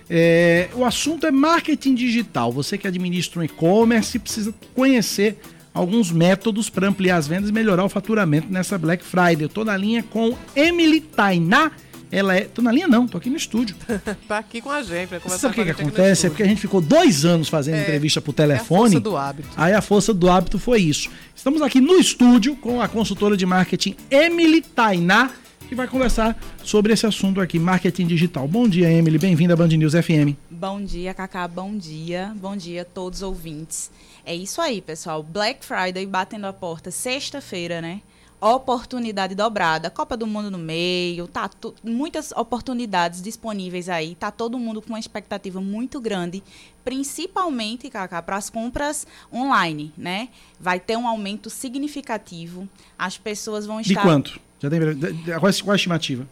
É, 0.09 0.69
o 0.73 0.83
assunto 0.83 1.27
é 1.27 1.31
marketing 1.31 1.93
digital. 1.93 2.51
Você 2.51 2.77
que 2.77 2.87
administra 2.87 3.39
um 3.39 3.43
e-commerce 3.43 4.17
precisa 4.17 4.53
conhecer 4.73 5.37
alguns 5.75 6.09
métodos 6.09 6.69
para 6.69 6.87
ampliar 6.87 7.17
as 7.17 7.27
vendas 7.27 7.49
e 7.49 7.53
melhorar 7.53 7.83
o 7.83 7.89
faturamento 7.89 8.47
nessa 8.51 8.77
Black 8.77 9.03
Friday. 9.03 9.43
Eu 9.43 9.49
tô 9.49 9.65
na 9.65 9.75
linha 9.75 10.01
com 10.01 10.35
Emily 10.55 11.01
Tainá. 11.01 11.71
Ela 12.11 12.35
é. 12.37 12.41
Tô 12.41 12.61
na 12.61 12.71
linha 12.71 12.87
não, 12.87 13.07
tô 13.07 13.17
aqui 13.17 13.29
no 13.29 13.35
estúdio. 13.35 13.75
tá 14.27 14.37
aqui 14.37 14.61
com 14.61 14.71
a 14.71 14.81
gente, 14.81 15.09
vai 15.09 15.19
conversar 15.19 15.49
Sabe 15.49 15.51
o 15.51 15.55
que, 15.55 15.73
com 15.73 15.75
que 15.75 15.81
acontece? 15.81 16.27
É 16.27 16.29
porque 16.29 16.43
a 16.43 16.47
gente 16.47 16.61
ficou 16.61 16.79
dois 16.79 17.25
anos 17.25 17.49
fazendo 17.49 17.75
É, 17.75 17.81
entrevista 17.81 18.21
por 18.21 18.31
é 18.31 18.33
a 18.33 18.35
telefone. 18.37 18.81
força 18.81 18.99
do 19.01 19.17
hábito. 19.17 19.49
Aí 19.57 19.73
a 19.73 19.81
força 19.81 20.13
do 20.13 20.29
hábito 20.29 20.57
foi 20.57 20.81
isso. 20.81 21.09
Estamos 21.35 21.61
aqui 21.61 21.81
no 21.81 21.95
estúdio 21.95 22.55
com 22.55 22.81
a 22.81 22.87
consultora 22.87 23.35
de 23.35 23.45
marketing 23.45 23.95
Emily 24.09 24.61
Tainá, 24.61 25.31
que 25.67 25.75
vai 25.75 25.87
conversar 25.87 26.37
sobre 26.63 26.93
esse 26.93 27.05
assunto 27.07 27.41
aqui, 27.41 27.59
marketing 27.59 28.05
digital. 28.05 28.47
Bom 28.47 28.67
dia, 28.69 28.89
Emily. 28.89 29.17
Bem-vinda 29.17 29.53
à 29.55 29.57
Band 29.57 29.67
News 29.69 29.93
FM. 29.93 30.37
Bom 30.49 30.81
dia, 30.85 31.13
Cacá. 31.13 31.47
Bom 31.47 31.75
dia. 31.75 32.31
Bom 32.39 32.55
dia 32.55 32.83
a 32.83 32.85
todos 32.85 33.19
os 33.19 33.23
ouvintes. 33.23 33.89
É 34.25 34.35
isso 34.35 34.59
aí, 34.59 34.81
pessoal. 34.81 35.21
Black 35.21 35.63
Friday 35.65 36.05
batendo 36.05 36.47
a 36.47 36.53
porta 36.53 36.89
sexta-feira, 36.91 37.79
né? 37.81 38.01
Oportunidade 38.41 39.33
dobrada, 39.33 39.89
Copa 39.89 40.17
do 40.17 40.27
Mundo 40.27 40.51
no 40.51 40.57
meio, 40.57 41.25
tá 41.27 41.49
muitas 41.83 42.31
oportunidades 42.33 43.21
disponíveis 43.21 43.87
aí, 43.87 44.13
tá 44.13 44.29
todo 44.29 44.59
mundo 44.59 44.81
com 44.81 44.89
uma 44.89 44.99
expectativa 44.99 45.61
muito 45.61 46.01
grande, 46.01 46.43
principalmente, 46.83 47.89
Cacá, 47.89 48.21
para 48.21 48.35
as 48.35 48.49
compras 48.49 49.07
online, 49.33 49.91
né? 49.97 50.29
Vai 50.59 50.79
ter 50.79 50.97
um 50.97 51.07
aumento 51.07 51.49
significativo, 51.49 52.67
as 52.99 53.17
pessoas 53.17 53.65
vão 53.65 53.81
De 53.81 53.89
estar 53.89 54.01
quanto? 54.03 54.39
Já 54.59 54.69
tem, 54.69 54.79
de- 54.79 54.95
de- 55.13 55.23
qual, 55.39 55.39
qual 55.39 55.69
é 55.69 55.71
a 55.71 55.75
estimativa? 55.75 56.27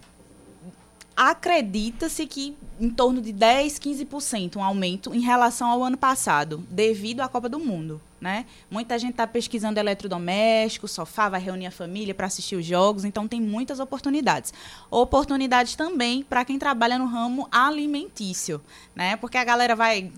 Acredita-se 1.16 2.26
que 2.26 2.58
em 2.80 2.90
torno 2.90 3.22
de 3.22 3.32
10, 3.32 3.80
15% 3.80 4.58
um 4.58 4.64
aumento 4.64 5.14
em 5.14 5.22
relação 5.22 5.70
ao 5.70 5.84
ano 5.84 5.98
passado, 5.98 6.64
devido 6.70 7.22
à 7.22 7.28
Copa 7.28 7.48
do 7.48 7.60
Mundo. 7.60 8.02
Né? 8.20 8.46
Muita 8.72 8.98
gente 8.98 9.12
está 9.12 9.28
pesquisando 9.28 9.80
eletrodomésticos, 9.80 10.92
sofá, 10.92 11.28
vai 11.28 11.42
reunir 11.42 11.68
a 11.68 11.72
família 11.72 12.16
para 12.16 12.28
assistir 12.28 12.56
os 12.56 12.66
jogos, 12.66 13.04
então 13.04 13.28
tem 13.28 13.42
muitas 13.42 13.80
oportunidades. 13.80 14.54
Oportunidades 14.90 15.76
também 15.76 16.24
para 16.24 16.46
quem 16.46 16.58
trabalha 16.58 16.98
no 16.98 17.06
ramo 17.06 17.48
alimentício, 17.52 18.62
né? 18.96 19.18
Porque 19.18 19.38
a 19.38 19.44
galera 19.44 19.76
vai 19.76 20.12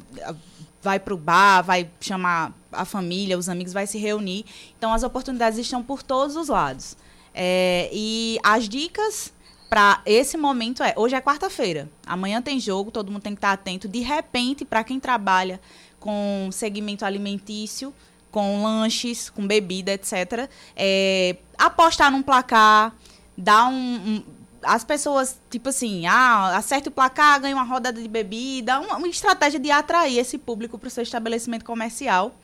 vai 0.84 1.00
para 1.00 1.16
o 1.16 1.18
bar, 1.18 1.64
vai 1.64 1.90
chamar 2.00 2.54
a 2.72 2.86
família, 2.86 3.40
os 3.40 3.50
amigos, 3.50 3.74
vai 3.74 3.88
se 3.88 3.98
reunir. 3.98 4.46
Então 4.78 4.94
as 4.94 5.02
oportunidades 5.02 5.58
estão 5.58 5.82
por 5.82 6.04
todos 6.04 6.36
os 6.36 6.48
lados. 6.48 6.96
É, 7.34 7.90
e 7.92 8.38
as 8.44 8.70
dicas 8.70 9.34
para 9.70 10.02
esse 10.06 10.38
momento 10.38 10.84
é: 10.84 10.94
hoje 10.96 11.16
é 11.16 11.22
quarta-feira, 11.22 11.90
amanhã 12.06 12.42
tem 12.42 12.60
jogo, 12.60 12.92
todo 12.92 13.12
mundo 13.12 13.22
tem 13.22 13.34
que 13.34 13.40
estar 13.40 13.52
atento. 13.52 13.88
De 13.88 14.00
repente, 14.00 14.64
para 14.66 14.84
quem 14.84 15.00
trabalha 15.00 15.60
com 16.00 16.50
segmento 16.52 17.04
alimentício, 17.06 17.94
com 18.32 18.64
lanches, 18.64 19.30
com 19.30 19.46
bebida, 19.46 19.94
etc., 19.94 20.50
é, 20.76 21.38
apostar 21.58 22.12
num 22.12 22.22
placar, 22.22 22.94
dar 23.38 23.68
um, 23.68 23.74
um- 23.74 24.24
as 24.62 24.84
pessoas, 24.84 25.40
tipo 25.50 25.70
assim, 25.70 26.08
ah, 26.08 26.58
acerte 26.58 26.88
o 26.88 26.92
placar, 26.92 27.40
ganha 27.40 27.56
uma 27.56 27.64
rodada 27.64 28.02
de 28.02 28.08
bebida, 28.08 28.80
uma, 28.80 28.98
uma 28.98 29.08
estratégia 29.08 29.60
de 29.60 29.70
atrair 29.70 30.18
esse 30.18 30.38
público 30.40 30.78
para 30.80 30.88
o 30.88 30.92
seu 30.92 31.04
estabelecimento 31.04 31.64
comercial 31.64 32.36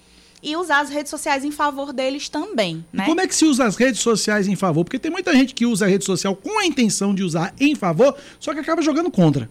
e 0.41 0.55
usar 0.55 0.79
as 0.79 0.89
redes 0.89 1.09
sociais 1.09 1.45
em 1.45 1.51
favor 1.51 1.93
deles 1.93 2.29
também, 2.29 2.83
né? 2.91 3.05
Como 3.05 3.21
é 3.21 3.27
que 3.27 3.35
se 3.35 3.45
usa 3.45 3.65
as 3.65 3.75
redes 3.75 4.01
sociais 4.01 4.47
em 4.47 4.55
favor? 4.55 4.83
Porque 4.83 4.99
tem 4.99 5.11
muita 5.11 5.33
gente 5.33 5.53
que 5.53 5.65
usa 5.65 5.85
a 5.85 5.87
rede 5.87 6.05
social 6.05 6.35
com 6.35 6.59
a 6.59 6.65
intenção 6.65 7.13
de 7.13 7.23
usar 7.23 7.53
em 7.59 7.75
favor, 7.75 8.15
só 8.39 8.53
que 8.53 8.59
acaba 8.59 8.81
jogando 8.81 9.11
contra. 9.11 9.49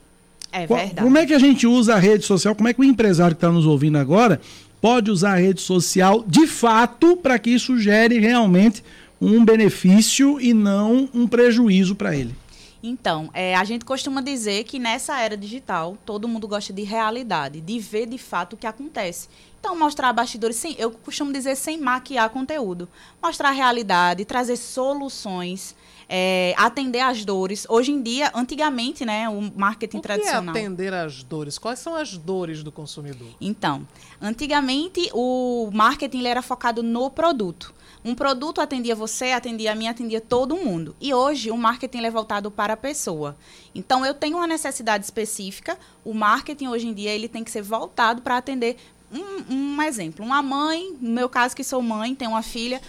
É 0.53 0.67
verdade. 0.67 1.03
Como 1.03 1.17
é 1.17 1.27
que 1.27 1.35
a 1.35 1.39
gente 1.39 1.67
usa 1.67 1.95
a 1.95 1.99
rede 1.99 2.25
social? 2.25 2.55
Como 2.55 2.69
é 2.69 2.75
que 2.75 2.81
o 2.81 2.85
empresário 2.85 3.37
que 3.37 3.39
está 3.39 3.53
nos 3.53 3.67
ouvindo 3.67 3.99
agora 3.99 4.41
pode 4.81 5.11
usar 5.11 5.35
a 5.35 5.37
rede 5.37 5.61
social 5.61 6.25
de 6.27 6.47
fato 6.47 7.17
para 7.17 7.39
que 7.39 7.51
isso 7.51 7.79
gere 7.79 8.19
realmente 8.19 8.83
um 9.21 9.45
benefício 9.45 10.41
e 10.41 10.55
não 10.55 11.09
um 11.13 11.29
prejuízo 11.29 11.95
para 11.95 12.17
ele. 12.17 12.35
Então, 12.83 13.29
é, 13.35 13.55
a 13.55 13.63
gente 13.63 13.85
costuma 13.85 14.23
dizer 14.23 14.65
que 14.65 14.79
nessa 14.79 15.21
era 15.21 15.37
digital, 15.37 15.99
todo 16.07 16.27
mundo 16.27 16.49
gosta 16.49 16.73
de 16.73 16.83
realidade, 16.83 17.61
de 17.61 17.79
ver 17.79 18.07
de 18.07 18.17
fato 18.17 18.55
o 18.55 18.57
que 18.57 18.67
acontece. 18.67 19.29
Então, 19.61 19.79
mostrar 19.79 20.11
bastidores, 20.15 20.57
sem, 20.57 20.75
eu 20.79 20.91
costumo 20.91 21.31
dizer 21.33 21.55
sem 21.55 21.79
maquiar 21.79 22.31
conteúdo. 22.31 22.89
Mostrar 23.23 23.51
a 23.51 23.53
realidade, 23.53 24.25
trazer 24.25 24.57
soluções, 24.57 25.77
é, 26.09 26.55
atender 26.57 27.01
às 27.01 27.25
dores. 27.27 27.67
Hoje 27.69 27.93
em 27.93 28.03
dia, 28.03 28.33
antigamente, 28.35 29.05
né, 29.05 29.29
o 29.29 29.53
marketing 29.55 29.99
O 29.99 30.01
que 30.01 30.09
tradicional. 30.09 30.57
é 30.57 30.59
atender 30.59 30.95
às 30.95 31.23
dores? 31.23 31.59
Quais 31.59 31.79
são 31.79 31.95
as 31.95 32.17
dores 32.17 32.63
do 32.63 32.73
consumidor? 32.73 33.29
Então, 33.39 33.87
antigamente 34.21 35.11
o 35.13 35.71
marketing 35.73 36.27
era 36.27 36.41
focado 36.41 36.83
no 36.83 37.11
produto. 37.11 37.75
Um 38.03 38.15
produto 38.15 38.63
atendia 38.63 38.95
você, 38.95 39.33
atendia 39.33 39.73
a 39.73 39.75
mim, 39.75 39.87
atendia 39.87 40.23
todo 40.23 40.57
mundo. 40.57 40.97
E 40.99 41.13
hoje 41.13 41.51
o 41.51 41.57
marketing 41.57 42.05
é 42.07 42.11
voltado 42.11 42.51
para 42.51 42.73
a 42.73 42.77
pessoa. 42.77 43.37
Então 43.75 44.07
eu 44.07 44.15
tenho 44.15 44.39
uma 44.39 44.47
necessidade 44.47 45.05
específica. 45.05 45.79
O 46.03 46.15
marketing 46.15 46.69
hoje 46.69 46.89
em 46.89 46.95
dia 46.95 47.11
ele 47.11 47.29
tem 47.29 47.45
que 47.45 47.51
ser 47.51 47.61
voltado 47.61 48.23
para 48.23 48.39
atender 48.39 48.79
um, 49.13 49.55
um 49.55 49.83
exemplo. 49.83 50.25
Uma 50.25 50.43
mãe, 50.43 50.95
no 51.01 51.11
meu 51.11 51.29
caso 51.29 51.55
que 51.55 51.65
sou 51.65 51.83
mãe, 51.83 52.15
tenho 52.15 52.33
uma 52.33 52.43
filha, 52.43 52.81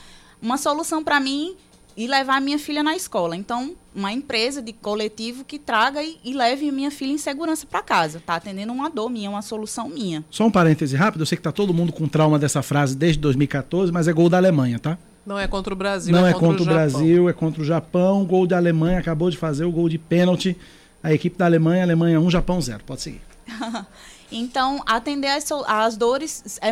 uma 0.41 0.57
solução 0.57 1.03
para 1.03 1.19
mim 1.19 1.55
e 1.95 2.07
levar 2.07 2.37
a 2.37 2.39
minha 2.41 2.57
filha 2.57 2.81
na 2.81 2.95
escola. 2.95 3.35
Então, 3.35 3.75
uma 3.93 4.11
empresa 4.11 4.61
de 4.61 4.71
coletivo 4.71 5.43
que 5.43 5.59
traga 5.59 6.01
e, 6.01 6.17
e 6.23 6.33
leve 6.33 6.69
a 6.69 6.71
minha 6.71 6.89
filha 6.89 7.11
em 7.11 7.17
segurança 7.17 7.65
para 7.65 7.81
casa. 7.81 8.21
Tá 8.25 8.35
atendendo 8.35 8.71
uma 8.71 8.89
dor 8.89 9.09
minha, 9.09 9.29
uma 9.29 9.41
solução 9.41 9.89
minha. 9.89 10.23
Só 10.29 10.45
um 10.45 10.51
parêntese 10.51 10.95
rápido, 10.95 11.21
eu 11.21 11.25
sei 11.25 11.37
que 11.37 11.43
tá 11.43 11.51
todo 11.51 11.73
mundo 11.73 11.91
com 11.91 12.07
trauma 12.07 12.39
dessa 12.39 12.61
frase 12.61 12.95
desde 12.95 13.19
2014, 13.19 13.91
mas 13.91 14.07
é 14.07 14.13
gol 14.13 14.29
da 14.29 14.37
Alemanha, 14.37 14.79
tá? 14.79 14.97
Não 15.25 15.37
é 15.37 15.47
contra 15.47 15.73
o 15.73 15.77
Brasil, 15.77 16.11
Não 16.11 16.25
é 16.25 16.31
é 16.31 16.33
contra, 16.33 16.47
contra 16.47 16.61
o 16.61 16.65
Japão. 16.65 16.75
Brasil, 16.75 17.29
é 17.29 17.33
contra 17.33 17.61
o 17.61 17.65
Japão. 17.65 18.25
Gol 18.25 18.47
da 18.47 18.57
Alemanha, 18.57 18.97
acabou 18.97 19.29
de 19.29 19.37
fazer 19.37 19.65
o 19.65 19.71
gol 19.71 19.87
de 19.87 19.97
pênalti. 19.97 20.57
A 21.03 21.13
equipe 21.13 21.37
da 21.37 21.45
Alemanha, 21.45 21.83
Alemanha 21.83 22.19
1, 22.19 22.31
Japão 22.31 22.59
0. 22.59 22.83
Pode 22.85 23.01
seguir. 23.01 23.21
Então, 24.31 24.81
atender 24.85 25.27
as 25.67 25.97
dores 25.97 26.59
é, 26.61 26.69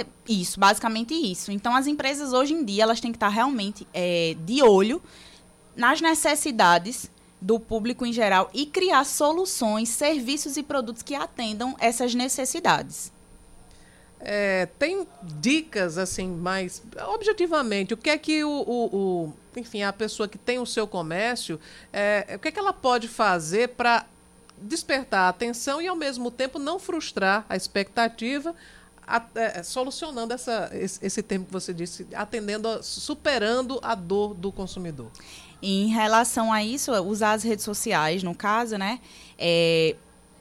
é 0.00 0.06
isso, 0.28 0.58
basicamente 0.58 1.12
isso. 1.14 1.52
Então, 1.52 1.76
as 1.76 1.86
empresas 1.86 2.32
hoje 2.32 2.54
em 2.54 2.64
dia 2.64 2.82
elas 2.84 3.00
têm 3.00 3.12
que 3.12 3.16
estar 3.16 3.28
realmente 3.28 3.86
é, 3.92 4.34
de 4.46 4.62
olho 4.62 5.02
nas 5.76 6.00
necessidades 6.00 7.10
do 7.40 7.60
público 7.60 8.06
em 8.06 8.12
geral 8.12 8.48
e 8.54 8.64
criar 8.64 9.04
soluções, 9.04 9.90
serviços 9.90 10.56
e 10.56 10.62
produtos 10.62 11.02
que 11.02 11.14
atendam 11.14 11.76
essas 11.78 12.14
necessidades. 12.14 13.12
É, 14.26 14.66
tem 14.78 15.06
dicas, 15.22 15.98
assim, 15.98 16.26
mais 16.28 16.82
objetivamente, 17.08 17.92
o 17.92 17.96
que 17.98 18.08
é 18.08 18.16
que 18.16 18.42
o, 18.42 18.48
o- 18.50 18.96
o- 18.96 19.32
enfim, 19.60 19.82
a 19.82 19.92
pessoa 19.92 20.26
que 20.26 20.38
tem 20.38 20.58
o 20.58 20.64
seu 20.64 20.86
comércio, 20.86 21.60
é, 21.92 22.32
o 22.34 22.38
que 22.38 22.48
é 22.48 22.50
que 22.50 22.58
ela 22.58 22.72
pode 22.72 23.06
fazer 23.06 23.68
para 23.70 24.06
despertar 24.58 25.22
a 25.26 25.28
atenção 25.28 25.80
e, 25.82 25.86
ao 25.88 25.96
mesmo 25.96 26.30
tempo, 26.30 26.58
não 26.58 26.78
frustrar 26.78 27.44
a 27.48 27.56
expectativa, 27.56 28.54
a- 29.06 29.22
é, 29.34 29.62
solucionando 29.62 30.32
essa, 30.32 30.70
esse, 30.72 31.04
esse 31.04 31.22
tempo 31.22 31.46
que 31.46 31.52
você 31.52 31.72
disse, 31.74 32.06
atendendo, 32.14 32.82
superando 32.82 33.78
a 33.82 33.94
dor 33.94 34.34
do 34.34 34.50
consumidor. 34.52 35.10
Em 35.62 35.88
relação 35.88 36.52
a 36.52 36.62
isso, 36.62 36.92
usar 37.02 37.32
as 37.32 37.42
redes 37.42 37.64
sociais, 37.64 38.22
no 38.22 38.34
caso, 38.34 38.76
né? 38.76 39.00
é, 39.38 39.96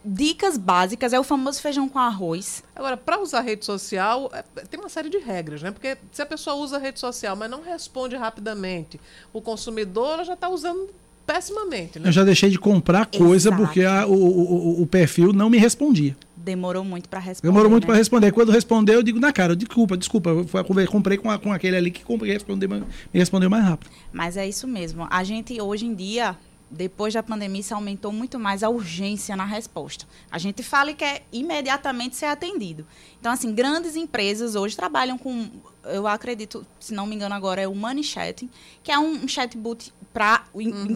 dicas 0.06 0.58
básicas 0.58 1.14
é 1.14 1.20
o 1.20 1.24
famoso 1.24 1.62
feijão 1.62 1.88
com 1.88 1.98
arroz. 1.98 2.62
Agora, 2.76 2.98
para 2.98 3.22
usar 3.22 3.40
rede 3.42 3.64
social, 3.64 4.30
é, 4.34 4.42
tem 4.66 4.78
uma 4.80 4.90
série 4.90 5.10
de 5.10 5.18
regras, 5.18 5.62
né? 5.62 5.72
Porque 5.72 5.98
se 6.12 6.22
a 6.22 6.26
pessoa 6.26 6.58
usa 6.58 6.76
a 6.76 6.80
rede 6.80 7.00
social, 7.00 7.36
mas 7.38 7.50
não 7.50 7.62
responde 7.62 8.16
rapidamente, 8.18 9.00
o 9.32 9.42
consumidor 9.42 10.16
ela 10.16 10.24
já 10.26 10.34
está 10.34 10.50
usando 10.50 10.90
pessimamente, 11.26 12.00
né? 12.00 12.08
Eu 12.10 12.12
já 12.12 12.24
deixei 12.24 12.50
de 12.50 12.58
comprar 12.60 13.06
coisa 13.06 13.50
Exato. 13.50 13.62
porque 13.64 13.84
a- 13.84 14.06
o, 14.08 14.14
o- 14.14 14.82
o 14.82 14.88
perfil 14.88 15.32
não 15.34 15.50
me 15.50 15.58
respondia. 15.58 16.16
Demorou 16.36 16.84
muito 16.84 17.08
para 17.08 17.20
responder. 17.20 17.52
Demorou 17.52 17.72
muito 17.72 17.84
né? 17.84 17.88
para 17.88 17.96
responder. 17.96 18.32
Quando 18.34 18.52
respondeu, 18.52 18.96
eu 18.96 19.04
digo 19.04 19.20
na 19.20 19.32
cara, 19.32 19.56
desculpa, 19.56 19.96
desculpa. 19.96 20.30
Eu 20.30 20.46
fui- 20.46 20.86
comprei 20.88 21.18
com, 21.18 21.32
a- 21.32 21.40
com 21.40 21.54
aquele 21.54 21.78
ali 21.78 21.90
que 21.92 22.04
comprei, 22.04 22.34
respondeu, 22.34 22.68
me 22.70 22.84
respondeu 23.14 23.50
mais 23.50 23.64
rápido. 23.64 23.90
Mas 24.12 24.36
é 24.36 24.48
isso 24.48 24.68
mesmo. 24.68 25.08
A 25.10 25.24
gente, 25.24 25.60
hoje 25.62 25.86
em 25.86 25.96
dia, 25.96 26.36
depois 26.74 27.14
da 27.14 27.22
pandemia, 27.22 27.62
isso 27.62 27.74
aumentou 27.74 28.12
muito 28.12 28.40
mais 28.40 28.64
a 28.64 28.70
urgência 28.70 29.36
na 29.36 29.46
resposta. 29.46 30.06
A 30.32 30.38
gente 30.38 30.64
fala 30.64 30.92
e 30.92 30.96
quer 30.96 31.26
imediatamente 31.32 32.16
ser 32.16 32.26
atendido. 32.26 32.86
Então, 33.20 33.32
assim, 33.32 33.54
grandes 33.54 33.96
empresas 33.96 34.56
hoje 34.56 34.76
trabalham 34.76 35.18
com, 35.18 35.50
eu 35.86 36.08
acredito, 36.08 36.66
se 36.80 36.94
não 36.94 37.06
me 37.06 37.16
engano 37.16 37.36
agora, 37.36 37.62
é 37.62 37.68
o 37.68 37.76
Money 37.76 38.04
Chatting, 38.04 38.50
que 38.84 38.92
é 38.92 38.98
um, 38.98 39.28
chatbot 39.28 39.94
pra, 40.12 40.46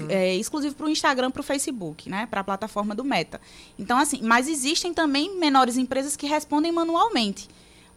é, 0.10 0.36
exclusivo 0.36 0.76
para 0.76 0.86
o 0.86 0.90
Instagram, 0.90 1.32
para 1.32 1.42
o 1.42 1.44
Facebook, 1.44 2.10
né? 2.10 2.26
Para 2.26 2.42
a 2.42 2.44
plataforma 2.44 2.96
do 2.96 3.04
Meta. 3.04 3.40
Então, 3.78 3.98
assim, 3.98 4.20
mas 4.22 4.48
existem 4.48 4.94
também 4.94 5.38
menores 5.38 5.78
empresas 5.78 6.16
que 6.16 6.26
respondem 6.26 6.72
manualmente. 6.72 7.48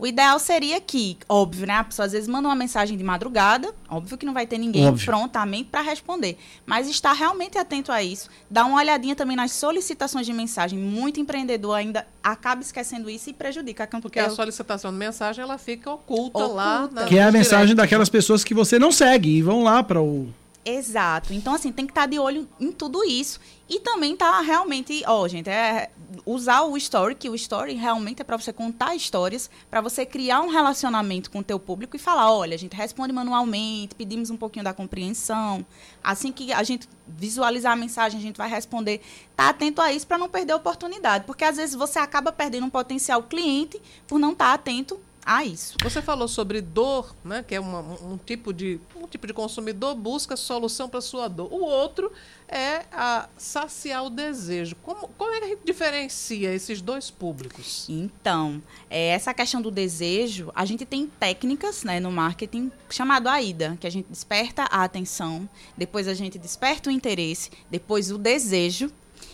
O 0.01 0.07
ideal 0.07 0.39
seria 0.39 0.81
que, 0.81 1.19
óbvio, 1.29 1.67
né? 1.67 1.75
A 1.75 1.85
pessoa 1.85 2.07
às 2.07 2.13
vezes 2.13 2.27
manda 2.27 2.49
uma 2.49 2.55
mensagem 2.55 2.97
de 2.97 3.05
madrugada, 3.05 3.75
óbvio 3.87 4.17
que 4.17 4.25
não 4.25 4.33
vai 4.33 4.47
ter 4.47 4.57
ninguém 4.57 4.89
Óbvio. 4.89 5.05
prontamente 5.05 5.69
para 5.71 5.83
responder. 5.83 6.39
Mas 6.65 6.89
estar 6.89 7.13
realmente 7.13 7.59
atento 7.59 7.93
a 7.93 8.03
isso, 8.03 8.31
dar 8.49 8.65
uma 8.65 8.79
olhadinha 8.79 9.15
também 9.15 9.37
nas 9.37 9.53
solicitações 9.53 10.25
de 10.25 10.33
mensagem. 10.33 10.79
Muito 10.79 11.21
empreendedor 11.21 11.75
ainda 11.75 12.07
acaba 12.25 12.63
esquecendo 12.63 13.11
isso 13.11 13.29
e 13.29 13.35
prejudica 13.35 13.85
a 13.85 13.87
campanha. 13.87 14.01
Porque 14.01 14.19
a 14.21 14.31
solicitação 14.31 14.91
de 14.91 14.97
mensagem 14.97 15.43
ela 15.43 15.59
fica 15.59 15.91
oculta, 15.91 16.47
lá. 16.47 16.85
Oculta. 16.85 17.03
Na, 17.03 17.07
Que 17.07 17.19
é 17.19 17.25
a 17.25 17.31
mensagem 17.31 17.77
daquelas 17.77 18.09
pessoas 18.09 18.43
que 18.43 18.55
você 18.55 18.79
não 18.79 18.91
segue 18.91 19.29
e 19.29 19.43
vão 19.43 19.63
lá 19.63 19.83
para 19.83 20.01
o. 20.01 20.33
Exato. 20.65 21.35
Então, 21.35 21.55
assim, 21.55 21.73
tem 21.73 21.87
que 21.87 21.93
estar 21.93 22.07
de 22.07 22.19
olho 22.19 22.49
em 22.59 22.73
tudo 22.73 23.05
isso. 23.05 23.39
E 23.71 23.79
também 23.79 24.17
tá 24.17 24.41
realmente, 24.41 25.05
ó, 25.07 25.29
gente, 25.29 25.49
é 25.49 25.91
usar 26.27 26.63
o 26.63 26.77
story, 26.77 27.15
que 27.15 27.31
o 27.31 27.37
story 27.37 27.75
realmente 27.75 28.21
é 28.21 28.25
para 28.25 28.37
você 28.37 28.53
contar 28.53 28.97
histórias, 28.97 29.49
para 29.71 29.81
você 29.81 30.05
criar 30.05 30.41
um 30.41 30.49
relacionamento 30.49 31.31
com 31.31 31.39
o 31.39 31.45
teu 31.45 31.57
público 31.57 31.95
e 31.95 31.99
falar, 31.99 32.33
olha, 32.33 32.57
a 32.57 32.59
gente 32.59 32.75
responde 32.75 33.13
manualmente, 33.13 33.95
pedimos 33.95 34.29
um 34.29 34.37
pouquinho 34.37 34.65
da 34.65 34.75
compreensão. 34.75 35.65
Assim 36.03 36.33
que 36.33 36.53
a 36.53 36.65
gente 36.65 36.89
visualizar 37.07 37.73
a 37.73 37.77
mensagem, 37.77 38.19
a 38.19 38.23
gente 38.23 38.37
vai 38.37 38.51
responder. 38.51 39.01
Tá 39.37 39.51
atento 39.51 39.81
a 39.81 39.93
isso 39.93 40.05
para 40.05 40.19
não 40.19 40.29
perder 40.29 40.55
a 40.55 40.57
oportunidade, 40.57 41.25
porque 41.25 41.45
às 41.45 41.57
vezes 41.57 41.77
você 41.77 42.01
acaba 42.01 42.33
perdendo 42.33 42.67
um 42.67 42.71
potencial 42.71 43.23
cliente 43.23 43.81
por 44.09 44.19
não 44.19 44.33
estar 44.33 44.53
atento 44.53 44.99
a 45.31 45.45
isso. 45.45 45.77
Você 45.81 46.03
falou 46.03 46.27
sobre 46.27 46.61
dor, 46.61 47.15
né? 47.25 47.45
Que 47.47 47.55
é 47.55 47.61
uma- 47.61 47.81
um, 47.81 48.19
tipo 48.19 48.53
de 48.53 48.81
um 48.97 49.07
tipo 49.07 49.29
de 49.29 49.33
consumidor 49.33 49.95
busca 49.95 50.37
solução 50.37 50.89
para 50.89 51.01
sua 51.01 51.29
dor. 51.29 51.53
O 51.53 51.63
outro 51.65 52.11
é 52.49 52.85
a 52.91 53.29
saciar 53.39 54.05
o 54.05 54.11
desejo. 54.11 54.75
Como, 54.83 55.09
como 55.17 55.33
é 55.33 55.39
que 55.39 55.45
a 55.45 55.49
gente 55.51 55.61
diferencia 55.65 56.53
esses 56.53 56.83
dois 56.83 57.13
públicos? 57.13 57.87
Então, 57.89 58.61
é, 58.91 59.11
essa 59.11 59.33
questão 59.33 59.63
do 59.63 59.71
desejo, 59.71 60.51
a 60.53 60.65
gente 60.65 60.85
tem 60.85 61.07
técnicas 61.07 61.85
né, 61.85 62.01
no 62.01 62.11
marketing 62.11 62.73
chamado 62.89 63.29
AIDA, 63.29 63.79
que 63.81 63.87
a 63.87 63.91
gente 63.91 64.09
desperta 64.11 64.65
a 64.65 64.83
atenção, 64.83 65.49
depois 65.77 66.09
a 66.09 66.15
gente 66.15 66.41
desperta 66.41 66.91
o 66.91 66.93
interesse, 66.93 67.51
depois 67.71 68.11
o 68.11 68.19
desejo 68.19 68.91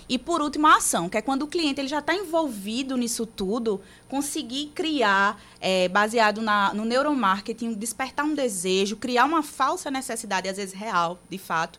e 0.09 0.19
por 0.19 0.41
último 0.41 0.67
a 0.67 0.77
ação, 0.77 1.09
que 1.09 1.17
é 1.17 1.23
quando 1.23 1.43
o 1.43 1.47
cliente 1.47 1.81
ele 1.81 1.89
já 1.89 1.99
está 1.99 2.15
envolvido 2.15 2.97
nisso 2.97 3.27
tudo, 3.27 3.81
conseguir 4.09 4.71
criar, 4.75 5.41
é, 5.61 5.89
baseado 5.89 6.41
na, 6.41 6.73
no 6.73 6.85
neuromarketing, 6.85 7.75
despertar 7.75 8.25
um 8.25 8.35
desejo, 8.35 8.97
criar 8.97 9.25
uma 9.25 9.43
falsa 9.43 9.91
necessidade, 9.91 10.49
às 10.49 10.57
vezes 10.57 10.75
real, 10.75 11.19
de 11.29 11.39
fato. 11.39 11.79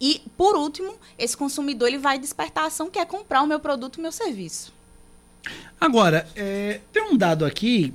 E, 0.00 0.22
por 0.36 0.56
último, 0.56 0.94
esse 1.18 1.36
consumidor 1.36 1.88
ele 1.88 1.98
vai 1.98 2.18
despertar 2.18 2.64
a 2.64 2.66
ação, 2.66 2.90
que 2.90 2.98
é 2.98 3.04
comprar 3.04 3.42
o 3.42 3.46
meu 3.46 3.58
produto, 3.58 3.96
o 3.96 4.02
meu 4.02 4.12
serviço. 4.12 4.72
Agora, 5.80 6.28
é, 6.36 6.80
tem 6.92 7.02
um 7.02 7.16
dado 7.16 7.44
aqui 7.44 7.92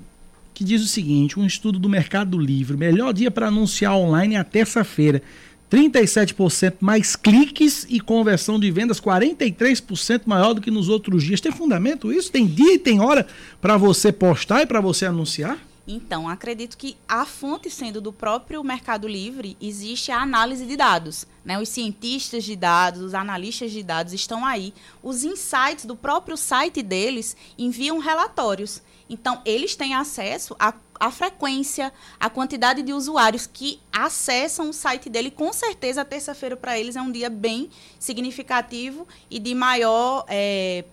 que 0.53 0.63
diz 0.63 0.83
o 0.83 0.87
seguinte: 0.87 1.39
um 1.39 1.45
estudo 1.45 1.79
do 1.79 1.87
Mercado 1.87 2.37
Livre. 2.37 2.75
Melhor 2.75 3.13
dia 3.13 3.31
para 3.31 3.47
anunciar 3.47 3.95
online 3.95 4.35
é 4.35 4.39
a 4.39 4.43
terça-feira. 4.43 5.21
37% 5.69 6.75
mais 6.79 7.15
cliques 7.15 7.85
e 7.89 7.99
conversão 7.99 8.59
de 8.59 8.71
vendas 8.71 8.99
43% 8.99 10.21
maior 10.25 10.53
do 10.53 10.61
que 10.61 10.71
nos 10.71 10.89
outros 10.89 11.23
dias. 11.23 11.39
Tem 11.39 11.51
fundamento 11.51 12.11
isso? 12.11 12.31
Tem 12.31 12.45
dia 12.45 12.73
e 12.73 12.79
tem 12.79 12.99
hora 12.99 13.27
para 13.61 13.77
você 13.77 14.11
postar 14.11 14.63
e 14.63 14.65
para 14.65 14.81
você 14.81 15.05
anunciar? 15.05 15.57
Então, 15.91 16.29
acredito 16.29 16.77
que 16.77 16.95
a 17.07 17.25
fonte 17.25 17.67
sendo 17.67 17.99
do 17.99 18.13
próprio 18.13 18.63
Mercado 18.63 19.07
Livre, 19.07 19.57
existe 19.59 20.11
a 20.11 20.21
análise 20.21 20.63
de 20.67 20.77
dados. 20.77 21.25
Né? 21.43 21.59
Os 21.59 21.67
cientistas 21.67 22.43
de 22.43 22.55
dados, 22.55 23.01
os 23.01 23.15
analistas 23.15 23.71
de 23.71 23.81
dados 23.81 24.13
estão 24.13 24.45
aí. 24.45 24.71
Os 25.01 25.23
insights 25.23 25.85
do 25.85 25.95
próprio 25.95 26.37
site 26.37 26.83
deles 26.83 27.35
enviam 27.57 27.97
relatórios. 27.97 28.83
Então, 29.09 29.41
eles 29.43 29.75
têm 29.75 29.95
acesso 29.95 30.55
à, 30.59 30.73
à 30.99 31.09
frequência, 31.09 31.91
à 32.19 32.29
quantidade 32.29 32.83
de 32.83 32.93
usuários 32.93 33.47
que 33.47 33.79
acessam 33.91 34.69
o 34.69 34.73
site 34.73 35.09
dele. 35.09 35.31
Com 35.31 35.51
certeza, 35.51 36.01
a 36.01 36.05
terça-feira 36.05 36.55
para 36.55 36.77
eles 36.77 36.95
é 36.95 37.01
um 37.01 37.11
dia 37.11 37.29
bem 37.29 37.69
significativo 37.99 39.07
e 39.29 39.39
de 39.39 39.55
maior. 39.55 40.25
é, 40.27 40.83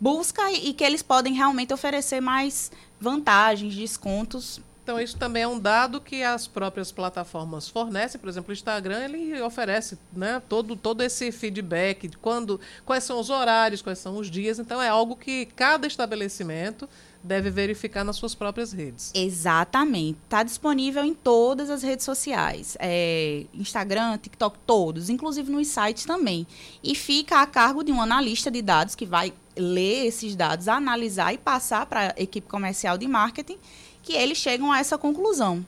busca 0.00 0.50
e, 0.50 0.72
que 0.72 0.82
eles 0.82 1.02
podem 1.02 1.34
realmente 1.34 1.74
oferecer 1.74 2.20
mais 2.20 2.72
vantagens, 2.98 3.74
descontos 3.74 4.60
Então, 4.82 4.98
isso 4.98 5.16
também 5.16 5.42
é 5.42 5.46
um 5.46 5.58
dado 5.58 6.00
que 6.00 6.22
as 6.22 6.46
próprias 6.46 6.90
plataformas 6.90 7.68
fornecem. 7.68 8.18
Por 8.20 8.28
exemplo, 8.28 8.50
o 8.50 8.52
Instagram 8.52 9.04
ele 9.04 9.40
oferece 9.42 9.98
né, 10.12 10.42
todo, 10.48 10.74
todo 10.74 11.02
esse 11.02 11.30
feedback 11.30 12.08
de 12.08 12.16
quando, 12.16 12.58
quais 12.84 13.04
são 13.04 13.20
os 13.20 13.28
horários, 13.28 13.82
quais 13.82 13.98
são 13.98 14.16
os 14.16 14.30
dias. 14.30 14.58
Então, 14.58 14.80
é 14.80 14.88
algo 14.88 15.14
que 15.14 15.46
cada 15.54 15.86
estabelecimento 15.86 16.88
deve 17.22 17.50
verificar 17.50 18.04
nas 18.04 18.16
suas 18.16 18.34
próprias 18.34 18.72
redes. 18.72 19.12
Exatamente. 19.14 20.18
Está 20.24 20.42
disponível 20.42 21.04
em 21.04 21.14
todas 21.14 21.68
as 21.68 21.82
redes 21.82 22.04
sociais. 22.04 22.76
É, 22.80 23.44
Instagram, 23.52 24.16
TikTok, 24.18 24.58
todos, 24.66 25.10
inclusive 25.10 25.50
nos 25.52 25.68
sites 25.68 26.04
também. 26.04 26.46
E 26.82 26.94
fica 26.94 27.40
a 27.40 27.46
cargo 27.46 27.84
de 27.84 27.92
um 27.92 28.00
analista 28.00 28.50
de 28.50 28.62
dados 28.62 28.94
que 28.94 29.04
vai 29.04 29.32
ler 29.56 30.06
esses 30.06 30.34
dados, 30.34 30.68
analisar 30.68 31.34
e 31.34 31.38
passar 31.38 31.86
para 31.86 32.14
a 32.16 32.22
equipe 32.22 32.48
comercial 32.48 32.96
de 32.96 33.06
marketing, 33.06 33.58
que 34.02 34.14
eles 34.14 34.38
chegam 34.38 34.72
a 34.72 34.78
essa 34.78 34.96
conclusão. 34.96 35.64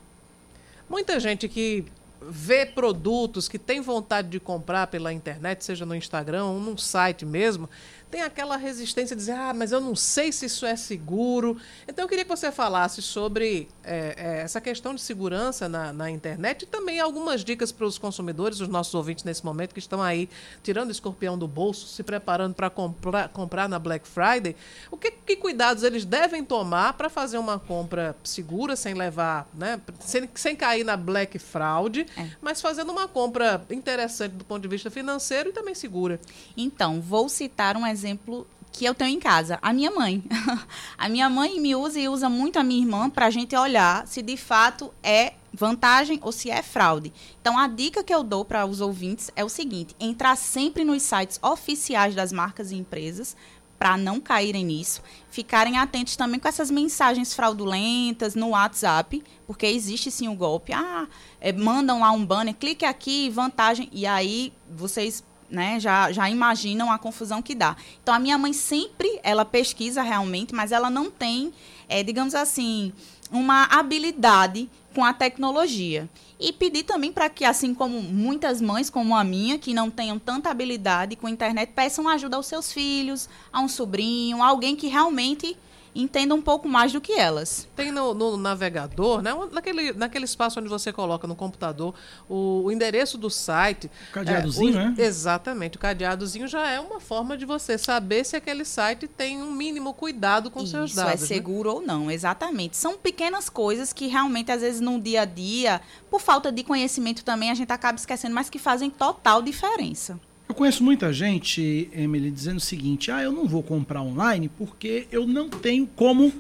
Muita 0.88 1.20
gente 1.20 1.48
que 1.48 1.84
vê 2.28 2.64
produtos 2.64 3.48
que 3.48 3.59
tem 3.59 3.80
vontade 3.80 4.28
de 4.28 4.38
comprar 4.38 4.86
pela 4.86 5.12
internet, 5.12 5.64
seja 5.64 5.84
no 5.84 5.94
Instagram 5.94 6.44
ou 6.44 6.61
num 6.61 6.78
site 6.78 7.26
mesmo, 7.26 7.68
tem 8.12 8.20
aquela 8.20 8.58
resistência 8.58 9.16
de 9.16 9.20
dizer, 9.20 9.32
ah, 9.32 9.54
mas 9.54 9.72
eu 9.72 9.80
não 9.80 9.96
sei 9.96 10.30
se 10.30 10.44
isso 10.44 10.66
é 10.66 10.76
seguro. 10.76 11.56
Então 11.88 12.04
eu 12.04 12.08
queria 12.08 12.24
que 12.24 12.28
você 12.28 12.52
falasse 12.52 13.00
sobre 13.00 13.68
é, 13.82 14.14
é, 14.18 14.40
essa 14.42 14.60
questão 14.60 14.94
de 14.94 15.00
segurança 15.00 15.66
na, 15.66 15.94
na, 15.94 16.10
internet 16.10 16.64
e 16.64 16.66
também 16.66 17.00
algumas 17.00 17.42
dicas 17.42 17.72
para 17.72 17.86
os 17.86 17.96
consumidores, 17.96 18.60
os 18.60 18.68
nossos 18.68 18.94
ouvintes 18.94 19.24
nesse 19.24 19.42
momento 19.42 19.72
que 19.72 19.78
estão 19.78 20.02
aí 20.02 20.28
tirando 20.62 20.88
o 20.88 20.92
escorpião 20.92 21.38
do 21.38 21.48
bolso, 21.48 21.86
se 21.86 22.02
preparando 22.02 22.52
para 22.52 22.68
comprar, 22.68 23.30
comprar 23.30 23.66
na 23.66 23.78
Black 23.78 24.06
Friday. 24.06 24.54
O 24.90 24.98
que, 24.98 25.10
que 25.10 25.34
cuidados 25.34 25.82
eles 25.82 26.04
devem 26.04 26.44
tomar 26.44 26.92
para 26.92 27.08
fazer 27.08 27.38
uma 27.38 27.58
compra 27.58 28.14
segura, 28.22 28.76
sem 28.76 28.92
levar, 28.92 29.48
né, 29.54 29.80
sem, 30.00 30.28
sem 30.34 30.54
cair 30.54 30.84
na 30.84 30.98
Black 30.98 31.38
Fraud, 31.38 32.06
é. 32.14 32.28
mas 32.42 32.60
fazendo 32.60 32.92
uma 32.92 33.08
compra 33.08 33.64
interessante 33.70 34.32
do 34.32 34.44
ponto 34.44 34.60
de 34.60 34.68
vista 34.68 34.90
financeiro 34.90 35.48
e 35.48 35.52
também 35.52 35.74
segura? 35.74 36.20
Então, 36.54 37.00
vou 37.00 37.26
citar 37.30 37.74
um 37.74 37.86
exemplo 37.86 38.01
exemplo 38.03 38.46
que 38.72 38.84
eu 38.84 38.94
tenho 38.94 39.16
em 39.16 39.20
casa, 39.20 39.59
a 39.61 39.72
minha 39.72 39.90
mãe. 39.90 40.24
a 40.96 41.09
minha 41.09 41.28
mãe 41.28 41.61
me 41.61 41.76
usa 41.76 42.00
e 42.00 42.09
usa 42.09 42.28
muito 42.28 42.59
a 42.59 42.64
minha 42.64 42.80
irmã 42.80 43.11
para 43.11 43.26
a 43.26 43.30
gente 43.30 43.55
olhar 43.55 44.07
se 44.07 44.22
de 44.22 44.36
fato 44.36 44.92
é 45.03 45.34
vantagem 45.53 46.18
ou 46.22 46.32
se 46.32 46.50
é 46.50 46.62
fraude. 46.62 47.12
Então, 47.40 47.59
a 47.59 47.68
dica 47.68 48.03
que 48.03 48.14
eu 48.14 48.22
dou 48.22 48.44
para 48.44 48.64
os 48.64 48.80
ouvintes 48.80 49.30
é 49.36 49.44
o 49.44 49.48
seguinte: 49.48 49.94
entrar 50.00 50.36
sempre 50.36 50.84
nos 50.84 51.03
sites 51.03 51.38
oficiais 51.42 52.14
das 52.14 52.32
marcas 52.32 52.72
e 52.72 52.76
empresas 52.76 53.36
para 53.78 53.96
não 53.96 54.20
caírem 54.20 54.64
nisso, 54.64 55.03
ficarem 55.28 55.76
atentos 55.76 56.14
também 56.14 56.38
com 56.38 56.46
essas 56.46 56.70
mensagens 56.70 57.34
fraudulentas 57.34 58.36
no 58.36 58.50
WhatsApp, 58.50 59.22
porque 59.44 59.66
existe 59.66 60.09
sim 60.09 60.28
o 60.28 60.36
golpe. 60.36 60.72
Ah, 60.72 61.09
é, 61.40 61.53
mandam 61.53 61.98
lá 61.98 62.12
um 62.12 62.24
banner, 62.24 62.55
clique 62.55 62.84
aqui, 62.84 63.28
vantagem, 63.28 63.88
e 63.92 64.07
aí 64.07 64.53
vocês 64.70 65.24
né, 65.53 65.78
já, 65.78 66.11
já 66.11 66.28
imaginam 66.30 66.90
a 66.90 66.98
confusão 66.98 67.42
que 67.42 67.55
dá. 67.55 67.76
Então, 68.03 68.14
a 68.14 68.18
minha 68.18 68.38
mãe 68.38 68.55
sempre, 68.55 69.20
ela 69.22 69.44
pesquisa 69.44 70.03
realmente, 70.03 70.55
mas 70.55 70.72
ela 70.72 70.88
não 70.88 71.11
tem, 71.11 71.53
é, 71.88 72.03
digamos 72.03 72.34
assim, 72.34 72.90
uma 73.30 73.64
habilidade 73.64 74.68
com 74.94 75.05
a 75.05 75.12
tecnologia. 75.12 76.09
E 76.40 76.53
pedir 76.53 76.84
também 76.84 77.12
para 77.12 77.28
que, 77.28 77.44
assim 77.44 77.74
como 77.74 78.00
muitas 78.00 78.61
mães, 78.62 78.88
como 78.88 79.14
a 79.14 79.22
minha, 79.22 79.59
que 79.59 79.74
não 79.74 79.90
tenham 79.90 80.18
tanta 80.18 80.50
habilidade 80.50 81.16
com 81.16 81.26
a 81.26 81.30
internet, 81.30 81.70
peçam 81.74 82.09
ajuda 82.09 82.36
aos 82.36 82.46
seus 82.46 82.72
filhos, 82.72 83.28
a 83.53 83.61
um 83.61 83.68
sobrinho, 83.68 84.42
alguém 84.42 84.74
que 84.74 84.88
realmente 84.88 85.57
entenda 85.95 86.34
um 86.34 86.40
pouco 86.40 86.68
mais 86.68 86.93
do 86.93 87.01
que 87.01 87.12
elas. 87.12 87.68
Tem 87.76 87.93
no, 87.93 88.14
no 88.14 88.36
navegador, 88.36 89.20
né? 89.20 89.32
naquele, 89.53 89.93
naquele 89.93 90.24
espaço 90.24 90.59
onde 90.59 90.68
você 90.68 90.93
coloca 90.93 91.26
no 91.26 91.36
computador 91.36 91.95
o, 92.28 92.62
o 92.64 92.72
endereço 92.72 93.18
do 93.18 93.28
site. 93.28 93.90
O 94.11 94.12
cadeadozinho, 94.12 94.78
é, 94.78 94.82
o, 94.82 94.90
né? 94.90 94.95
Exatamente. 94.99 95.76
O 95.76 95.80
cadeadozinho 95.80 96.49
já 96.49 96.68
é 96.70 96.80
uma 96.80 97.01
forma 97.01 97.36
de 97.36 97.45
você 97.45 97.76
saber 97.76 98.24
se 98.24 98.36
aquele 98.36 98.64
site 98.64 99.07
tem 99.07 99.43
um 99.43 99.53
mínimo 99.53 99.93
cuidado 99.93 100.51
com 100.51 100.61
Isso, 100.61 100.72
seus 100.72 100.95
dados. 100.95 101.14
Isso 101.22 101.24
é 101.24 101.26
seguro 101.26 101.70
né? 101.70 101.74
ou 101.76 101.82
não, 101.82 102.11
exatamente. 102.11 102.76
São 102.76 102.97
pequenas 102.97 103.49
coisas 103.49 103.93
que 103.93 104.07
realmente, 104.07 104.51
às 104.51 104.62
vezes, 104.62 104.80
no 104.80 105.01
dia 105.01 105.22
a 105.22 105.24
dia, 105.24 105.80
por 106.11 106.20
falta 106.20 106.51
de 106.51 106.62
conhecimento 106.62 107.24
também, 107.24 107.51
a 107.51 107.55
gente 107.55 107.72
acaba 107.72 107.99
esquecendo, 107.99 108.34
mas 108.34 108.49
que 108.49 108.59
fazem 108.59 108.90
total 108.90 109.43
diferença. 109.43 110.18
Eu 110.49 110.55
conheço 110.55 110.84
muita 110.84 111.12
gente, 111.12 111.88
Emily, 111.93 112.30
dizendo 112.30 112.59
o 112.59 112.61
seguinte: 112.61 113.11
ah, 113.11 113.22
eu 113.22 113.32
não 113.32 113.47
vou 113.47 113.62
comprar 113.62 114.03
online 114.03 114.49
porque 114.49 115.07
eu 115.11 115.26
não 115.26 115.49
tenho 115.49 115.86
como 115.86 116.32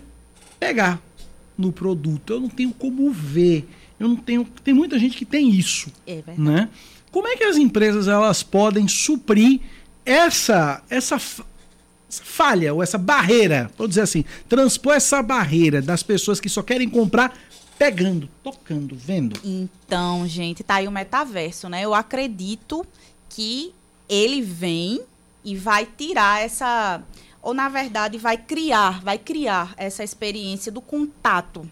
pegar 0.58 1.00
no 1.56 1.72
produto, 1.72 2.32
eu 2.32 2.40
não 2.40 2.48
tenho 2.48 2.72
como 2.72 3.10
ver. 3.10 3.68
Eu 3.98 4.08
não 4.08 4.16
tenho. 4.16 4.44
Tem 4.64 4.74
muita 4.74 4.98
gente 4.98 5.16
que 5.16 5.24
tem 5.24 5.50
isso. 5.50 5.90
É 6.06 6.16
verdade. 6.16 6.40
Né? 6.40 6.68
Como 7.10 7.28
é 7.28 7.36
que 7.36 7.44
as 7.44 7.56
empresas 7.56 8.08
elas 8.08 8.42
podem 8.42 8.88
suprir 8.88 9.60
essa, 10.04 10.82
essa, 10.88 11.16
essa 11.16 12.24
falha 12.24 12.72
ou 12.74 12.82
essa 12.82 12.98
barreira, 12.98 13.70
vou 13.76 13.86
dizer 13.86 14.00
assim, 14.00 14.24
transpor 14.48 14.94
essa 14.94 15.22
barreira 15.22 15.82
das 15.82 16.02
pessoas 16.02 16.40
que 16.40 16.48
só 16.48 16.62
querem 16.62 16.88
comprar 16.88 17.36
pegando, 17.78 18.28
tocando, 18.42 18.96
vendo? 18.96 19.38
Então, 19.44 20.26
gente, 20.26 20.62
tá 20.62 20.76
aí 20.76 20.88
o 20.88 20.90
metaverso, 20.90 21.68
né? 21.68 21.82
Eu 21.82 21.94
acredito 21.94 22.86
que 23.28 23.72
ele 24.12 24.42
vem 24.42 25.00
e 25.42 25.56
vai 25.56 25.86
tirar 25.86 26.42
essa 26.42 27.02
ou 27.40 27.54
na 27.54 27.68
verdade 27.68 28.18
vai 28.18 28.36
criar, 28.36 29.00
vai 29.02 29.18
criar 29.18 29.72
essa 29.76 30.04
experiência 30.04 30.70
do 30.70 30.80
contato. 30.80 31.68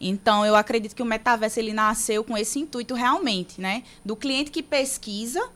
Então 0.00 0.44
eu 0.44 0.56
acredito 0.56 0.96
que 0.96 1.02
o 1.02 1.06
metaverso 1.06 1.60
ele 1.60 1.72
nasceu 1.72 2.24
com 2.24 2.36
esse 2.36 2.58
intuito 2.58 2.94
realmente, 2.94 3.60
né, 3.60 3.82
do 4.04 4.16
cliente 4.16 4.50
que 4.50 4.62
pesquisa 4.62 5.46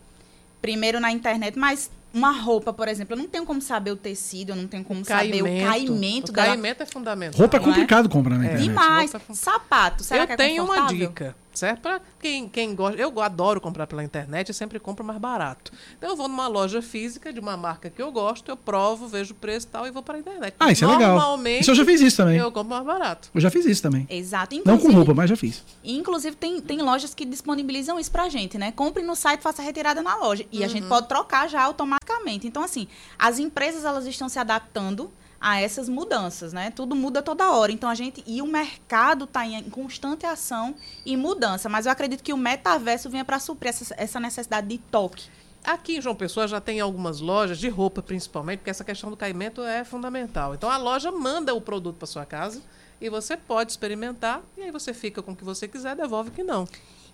primeiro 0.61 0.99
na 0.99 1.11
internet, 1.11 1.57
mas 1.57 1.89
uma 2.13 2.31
roupa, 2.31 2.71
por 2.71 2.87
exemplo, 2.87 3.15
eu 3.15 3.17
não 3.17 3.27
tenho 3.27 3.45
como 3.45 3.61
saber 3.61 3.91
o 3.91 3.95
tecido, 3.95 4.51
eu 4.51 4.55
não 4.55 4.67
tenho 4.67 4.83
como 4.83 5.01
o 5.01 5.05
saber 5.05 5.41
o 5.41 5.45
caimento. 5.45 6.31
O 6.31 6.35
caimento 6.35 6.83
é 6.83 6.85
fundamental. 6.85 7.39
Roupa 7.39 7.57
é 7.57 7.59
complicado 7.59 8.05
é? 8.07 8.11
comprar 8.11 8.37
na 8.37 8.45
internet. 8.45 8.63
Demais. 8.63 9.13
É 9.13 9.19
Sapato, 9.33 10.03
será 10.03 10.23
eu 10.23 10.27
que 10.27 10.33
é 10.33 10.37
tenho 10.37 10.63
uma 10.63 10.87
dica 10.87 11.35
certo? 11.53 11.81
Para 11.81 12.01
quem, 12.19 12.47
quem 12.47 12.75
gosta. 12.75 12.99
Eu 12.99 13.19
adoro 13.21 13.59
comprar 13.59 13.87
pela 13.87 14.03
internet, 14.03 14.49
eu 14.49 14.53
sempre 14.53 14.79
compro 14.79 15.03
mais 15.03 15.19
barato. 15.19 15.71
Então 15.97 16.09
eu 16.09 16.15
vou 16.15 16.27
numa 16.27 16.47
loja 16.47 16.81
física 16.81 17.31
de 17.33 17.39
uma 17.39 17.57
marca 17.57 17.89
que 17.89 18.01
eu 18.01 18.11
gosto, 18.11 18.49
eu 18.49 18.57
provo, 18.57 19.07
vejo 19.07 19.33
o 19.33 19.35
preço 19.35 19.67
e 19.67 19.69
tal 19.69 19.87
e 19.87 19.91
vou 19.91 20.03
para 20.03 20.15
a 20.15 20.19
internet. 20.19 20.55
Ah, 20.59 20.71
isso 20.71 20.85
é 20.85 20.87
legal. 20.87 21.15
Normalmente. 21.15 21.61
Isso 21.61 21.71
eu 21.71 21.75
já 21.75 21.85
fiz 21.85 22.01
isso 22.01 22.17
também. 22.17 22.37
Eu 22.37 22.51
compro 22.51 22.69
mais 22.69 22.85
barato. 22.85 23.29
Eu 23.33 23.41
já 23.41 23.49
fiz 23.49 23.65
isso 23.65 23.81
também. 23.81 24.07
Exato. 24.09 24.55
Inclusive, 24.55 24.83
Não 24.83 24.91
com 24.91 24.95
roupa, 24.95 25.13
mas 25.13 25.29
já 25.29 25.35
fiz. 25.35 25.63
Inclusive, 25.83 26.35
tem, 26.35 26.61
tem 26.61 26.81
lojas 26.81 27.13
que 27.13 27.25
disponibilizam 27.25 27.99
isso 27.99 28.11
pra 28.11 28.29
gente, 28.29 28.57
né? 28.57 28.71
Compre 28.71 29.03
no 29.03 29.15
site, 29.15 29.41
faça 29.41 29.61
a 29.61 29.65
retirada 29.65 30.01
na 30.01 30.15
loja. 30.15 30.45
E 30.51 30.59
uhum. 30.59 30.65
a 30.65 30.67
gente 30.67 30.83
uhum. 30.83 30.89
pode 30.89 31.07
trocar 31.07 31.47
já 31.49 31.61
automaticamente. 31.63 32.47
Então, 32.47 32.63
assim, 32.63 32.87
as 33.17 33.39
empresas 33.39 33.85
elas 33.85 34.05
estão 34.05 34.29
se 34.29 34.39
adaptando 34.39 35.11
a 35.39 35.61
essas 35.61 35.87
mudanças, 35.87 36.51
né? 36.51 36.71
Tudo 36.71 36.95
muda 36.95 37.21
toda 37.21 37.51
hora. 37.51 37.71
Então 37.71 37.89
a 37.89 37.95
gente 37.95 38.23
e 38.27 38.41
o 38.41 38.47
mercado 38.47 39.25
está 39.25 39.45
em 39.45 39.69
constante 39.69 40.25
ação 40.25 40.75
e 41.05 41.15
mudança. 41.15 41.69
Mas 41.69 41.85
eu 41.85 41.91
acredito 41.91 42.23
que 42.23 42.33
o 42.33 42.37
metaverso 42.37 43.09
venha 43.09 43.23
para 43.23 43.39
suprir 43.39 43.69
essa, 43.69 43.95
essa 43.97 44.19
necessidade 44.19 44.67
de 44.67 44.77
toque. 44.77 45.29
Aqui 45.63 45.97
em 45.97 46.01
João 46.01 46.15
Pessoa 46.15 46.47
já 46.47 46.61
tem 46.61 46.79
algumas 46.79 47.19
lojas 47.19 47.59
de 47.59 47.67
roupa, 47.67 48.01
principalmente, 48.01 48.59
porque 48.59 48.69
essa 48.69 48.83
questão 48.83 49.09
do 49.09 49.17
caimento 49.17 49.61
é 49.61 49.83
fundamental. 49.83 50.55
Então 50.55 50.69
a 50.69 50.77
loja 50.77 51.11
manda 51.11 51.53
o 51.53 51.61
produto 51.61 51.97
para 51.97 52.07
sua 52.07 52.25
casa 52.25 52.61
e 52.99 53.09
você 53.09 53.37
pode 53.37 53.71
experimentar 53.71 54.41
e 54.57 54.63
aí 54.63 54.71
você 54.71 54.93
fica 54.93 55.21
com 55.21 55.31
o 55.31 55.35
que 55.35 55.43
você 55.43 55.67
quiser, 55.67 55.95
devolve 55.95 56.29
o 56.29 56.33
que 56.33 56.43
não. 56.43 56.67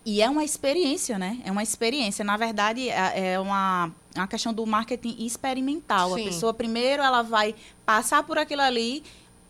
E 0.06 0.22
é 0.22 0.30
uma 0.30 0.44
experiência, 0.44 1.18
né? 1.18 1.40
É 1.44 1.52
uma 1.52 1.64
experiência. 1.64 2.24
Na 2.24 2.38
verdade, 2.38 2.90
é, 2.90 3.34
é 3.34 3.40
uma, 3.40 3.92
é 4.14 4.20
uma 4.20 4.28
questão 4.28 4.54
do 4.54 4.64
marketing 4.66 5.16
experimental. 5.26 6.14
Sim. 6.14 6.22
A 6.22 6.26
pessoa, 6.26 6.54
primeiro, 6.54 7.02
ela 7.02 7.24
vai 7.24 7.56
passar 7.84 8.22
por 8.22 8.38
aquilo 8.38 8.62
ali 8.62 9.04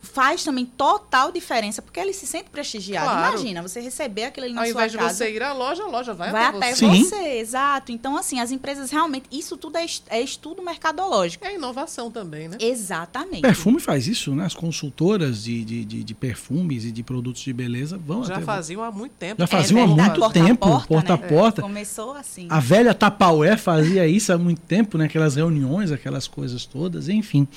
faz 0.05 0.43
também 0.43 0.65
total 0.65 1.31
diferença, 1.31 1.81
porque 1.81 1.99
ele 1.99 2.13
se 2.13 2.25
sente 2.25 2.49
prestigiado. 2.49 3.07
Claro. 3.07 3.33
Imagina, 3.33 3.61
você 3.61 3.81
receber 3.81 4.25
aquilo 4.25 4.45
ali 4.45 4.53
na 4.53 4.61
Ao 4.61 4.67
sua 4.67 4.75
casa. 4.75 4.97
Ao 4.97 5.03
invés 5.03 5.11
de 5.11 5.17
você 5.17 5.31
ir 5.31 5.43
à 5.43 5.53
loja, 5.53 5.83
a 5.83 5.87
loja 5.87 6.13
vai, 6.13 6.31
vai 6.31 6.45
até, 6.45 6.57
até 6.57 6.75
você. 6.75 6.87
você. 6.87 7.37
Exato. 7.39 7.91
Então, 7.91 8.15
assim, 8.15 8.39
as 8.39 8.51
empresas 8.51 8.91
realmente, 8.91 9.25
isso 9.31 9.57
tudo 9.57 9.77
é, 9.77 9.85
é 10.09 10.21
estudo 10.21 10.61
mercadológico. 10.61 11.45
É 11.45 11.55
inovação 11.55 12.09
também, 12.09 12.47
né? 12.47 12.57
Exatamente. 12.59 13.41
Perfume 13.41 13.79
faz 13.79 14.07
isso, 14.07 14.33
né? 14.35 14.45
As 14.45 14.53
consultoras 14.53 15.43
de, 15.43 15.65
de, 15.65 15.85
de, 15.85 16.03
de 16.03 16.13
perfumes 16.13 16.85
e 16.85 16.91
de 16.91 17.03
produtos 17.03 17.41
de 17.41 17.51
beleza 17.51 17.97
vão 17.97 18.23
Já 18.23 18.35
até... 18.35 18.45
faziam 18.45 18.83
há 18.83 18.91
muito 18.91 19.13
tempo. 19.13 19.41
Já 19.41 19.47
faziam 19.47 19.79
é 19.79 19.83
há 19.83 19.87
muito 19.87 20.19
porta 20.19 20.39
tempo, 20.39 20.67
porta, 20.67 20.87
porta 20.87 21.13
a 21.13 21.17
porta. 21.17 21.61
Né? 21.61 21.67
É, 21.67 21.69
começou 21.69 22.13
assim. 22.13 22.47
A 22.49 22.59
velha 22.59 22.93
Tapaué 22.93 23.57
fazia 23.57 24.07
isso 24.07 24.31
há 24.31 24.37
muito 24.37 24.61
tempo, 24.61 24.97
né? 24.97 25.05
Aquelas 25.05 25.35
reuniões, 25.35 25.91
aquelas 25.91 26.27
coisas 26.27 26.65
todas, 26.65 27.09
enfim. 27.09 27.47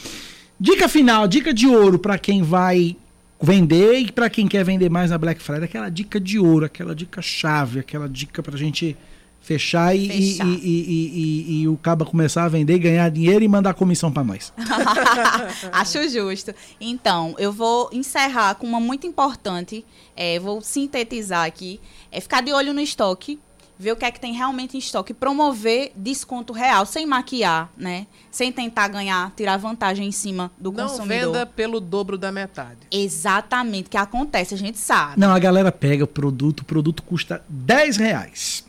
Dica 0.60 0.88
final, 0.88 1.28
dica 1.28 1.52
de 1.54 1.66
ouro 1.66 1.98
para 1.98 2.18
quem 2.18 2.42
vai 2.42 2.96
vender 3.40 3.98
e 4.00 4.12
para 4.12 4.28
quem 4.28 4.48
quer 4.48 4.64
vender 4.64 4.90
mais 4.90 5.10
na 5.10 5.18
Black 5.18 5.40
Friday, 5.40 5.64
aquela 5.64 5.88
dica 5.88 6.18
de 6.18 6.38
ouro, 6.38 6.64
aquela 6.66 6.94
dica 6.94 7.22
chave, 7.22 7.78
aquela 7.80 8.08
dica 8.08 8.42
para 8.42 8.54
a 8.54 8.58
gente 8.58 8.96
Fechar 9.40 9.94
e, 9.96 10.08
Fechar. 10.08 10.46
E, 10.46 10.50
e- 10.58 11.60
e- 11.62 11.68
o 11.68 11.76
caba 11.76 12.04
começar 12.04 12.44
a 12.44 12.48
vender, 12.48 12.76
ganhar 12.80 13.08
dinheiro 13.08 13.42
e 13.44 13.48
mandar 13.48 13.72
comissão 13.72 14.10
pra 14.12 14.24
nós. 14.24 14.52
Acho 15.72 16.06
justo. 16.08 16.52
Então, 16.80 17.34
eu 17.38 17.52
vou 17.52 17.88
encerrar 17.92 18.56
com 18.56 18.66
uma 18.66 18.80
muito 18.80 19.06
importante, 19.06 19.84
é, 20.16 20.38
vou 20.40 20.60
sintetizar 20.60 21.46
aqui, 21.46 21.80
é 22.10 22.20
ficar 22.20 22.42
de 22.42 22.52
olho 22.52 22.74
no 22.74 22.80
estoque, 22.80 23.38
ver 23.78 23.92
o 23.92 23.96
que 23.96 24.04
é 24.04 24.10
que 24.10 24.18
tem 24.18 24.32
realmente 24.32 24.76
em 24.76 24.78
estoque, 24.78 25.14
promover 25.14 25.92
desconto 25.94 26.52
real, 26.52 26.84
sem 26.84 27.06
maquiar, 27.06 27.70
né? 27.76 28.06
Sem 28.30 28.50
tentar 28.50 28.88
ganhar, 28.88 29.32
tirar 29.36 29.56
vantagem 29.56 30.08
em 30.08 30.12
cima 30.12 30.50
do 30.58 30.72
Não 30.72 30.88
consumidor. 30.88 31.32
venda 31.32 31.46
pelo 31.46 31.78
dobro 31.80 32.18
da 32.18 32.32
metade. 32.32 32.78
Exatamente, 32.90 33.88
que 33.88 33.96
acontece, 33.96 34.54
a 34.54 34.58
gente 34.58 34.78
sabe. 34.78 35.20
Não, 35.20 35.32
a 35.32 35.38
galera 35.38 35.70
pega 35.70 36.04
o 36.04 36.08
produto, 36.08 36.60
o 36.60 36.64
produto 36.64 37.02
custa 37.02 37.42
10 37.48 37.96
reais. 37.96 38.64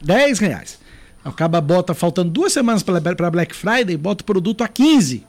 10 0.00 0.38
reais. 0.38 0.78
Acaba, 1.24 1.60
bota, 1.60 1.94
faltando 1.94 2.30
duas 2.30 2.52
semanas 2.52 2.82
para 2.82 3.30
Black 3.30 3.54
Friday, 3.54 3.96
bota 3.96 4.22
o 4.22 4.24
produto 4.24 4.62
a 4.64 4.68
15. 4.68 5.24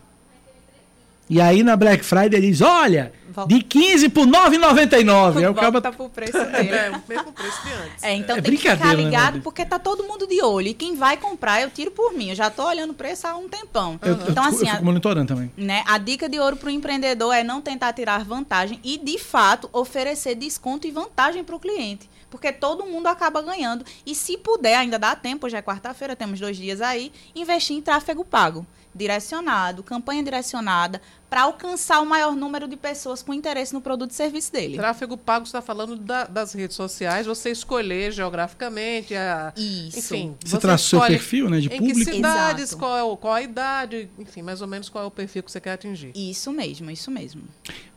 E 1.29 1.39
aí 1.41 1.63
na 1.63 1.75
Black 1.75 2.03
Friday 2.03 2.39
diz, 2.41 2.61
olha, 2.61 3.11
de 3.47 3.63
15 3.63 4.09
por 4.09 4.27
9,99. 4.27 5.37
Aí 5.37 5.47
o 5.47 5.53
Volta 5.53 5.81
caba... 5.81 5.91
pro 5.93 6.09
preço 6.09 6.33
dele. 6.33 6.69
É, 6.73 6.89
o 6.91 7.01
mesmo 7.07 7.31
preço 7.31 7.63
de 7.63 7.73
antes. 7.73 8.03
É, 8.03 8.13
então 8.15 8.37
É 8.37 8.41
tem 8.41 8.51
que 8.51 8.57
ficar 8.57 8.77
né, 8.77 8.93
ligado 8.95 9.13
Maurício? 9.23 9.41
porque 9.41 9.65
tá 9.65 9.79
todo 9.79 10.03
mundo 10.03 10.27
de 10.27 10.41
olho. 10.43 10.67
E 10.67 10.73
quem 10.73 10.95
vai 10.95 11.17
comprar, 11.17 11.61
eu 11.61 11.69
tiro 11.71 11.91
por 11.91 12.13
mim. 12.13 12.29
Eu 12.29 12.35
já 12.35 12.49
tô 12.49 12.63
olhando 12.67 12.91
o 12.91 12.93
preço 12.93 13.25
há 13.25 13.35
um 13.35 13.47
tempão. 13.47 13.99
Eu, 14.03 14.13
então, 14.29 14.43
assim, 14.43 14.65
eu 14.65 14.69
a- 14.69 14.71
fico 14.73 14.85
monitorando 14.85 15.33
também. 15.33 15.51
né? 15.57 15.83
A 15.87 15.97
dica 15.97 16.27
de 16.29 16.39
ouro 16.39 16.57
para 16.57 16.67
o 16.67 16.71
empreendedor 16.71 17.33
é 17.33 17.43
não 17.43 17.61
tentar 17.61 17.93
tirar 17.93 18.23
vantagem 18.23 18.79
e, 18.83 18.97
de 18.97 19.17
fato, 19.17 19.69
oferecer 19.73 20.35
desconto 20.35 20.85
e 20.87 20.91
vantagem 20.91 21.43
para 21.43 21.55
o 21.55 21.59
cliente. 21.59 22.09
Porque 22.29 22.51
todo 22.51 22.85
mundo 22.85 23.07
acaba 23.07 23.41
ganhando. 23.41 23.85
E 24.05 24.13
se 24.15 24.37
puder, 24.37 24.75
ainda 24.75 24.97
dá 24.99 25.15
tempo, 25.15 25.47
já 25.49 25.59
é 25.59 25.61
quarta-feira, 25.61 26.15
temos 26.15 26.39
dois 26.39 26.57
dias 26.57 26.81
aí, 26.81 27.11
investir 27.35 27.75
em 27.77 27.81
tráfego 27.81 28.25
pago. 28.25 28.65
Direcionado, 28.95 29.82
campanha 29.84 30.24
direcionada, 30.24 31.02
para 31.30 31.41
alcançar 31.44 31.99
o 32.02 32.06
maior 32.06 32.36
número 32.36 32.68
de 32.68 32.76
pessoas 32.78 33.24
com 33.24 33.34
interesse 33.34 33.74
no 33.74 33.82
produto 33.82 34.11
e 34.11 34.14
serviço 34.14 34.52
dele. 34.53 34.78
Tráfego 34.78 35.18
pago 35.18 35.45
está 35.45 35.61
falando 35.64 35.95
da- 35.95 36.26
das 36.26 36.53
redes 36.53 36.76
sociais, 36.76 37.26
você 37.26 37.49
escolher 37.49 38.11
geograficamente 38.11 39.15
a. 39.15 39.52
Isso. 39.57 39.98
Enfim, 40.15 40.36
Você 40.45 40.57
traça 40.60 40.84
o 40.86 40.88
seu 40.90 41.02
perfil, 41.02 41.49
né, 41.49 41.60
de 41.60 41.68
em 41.74 41.78
público. 41.78 41.99
que 41.99 42.06
cidades, 42.06 42.64
Exato. 42.65 42.78
qual, 42.78 42.98
é 42.98 43.03
o- 43.03 43.18
qual 43.18 43.34
a 43.34 43.41
idade, 43.41 44.10
enfim, 44.20 44.41
mais 44.44 44.61
ou 44.61 44.68
menos 44.68 44.90
qual 44.90 45.03
é 45.03 45.07
o 45.07 45.11
perfil 45.11 45.41
que 45.41 45.52
você 45.52 45.60
quer 45.60 45.72
atingir. 45.74 46.11
Isso 46.14 46.52
mesmo, 46.52 46.91
isso 46.91 47.10
mesmo. 47.10 47.41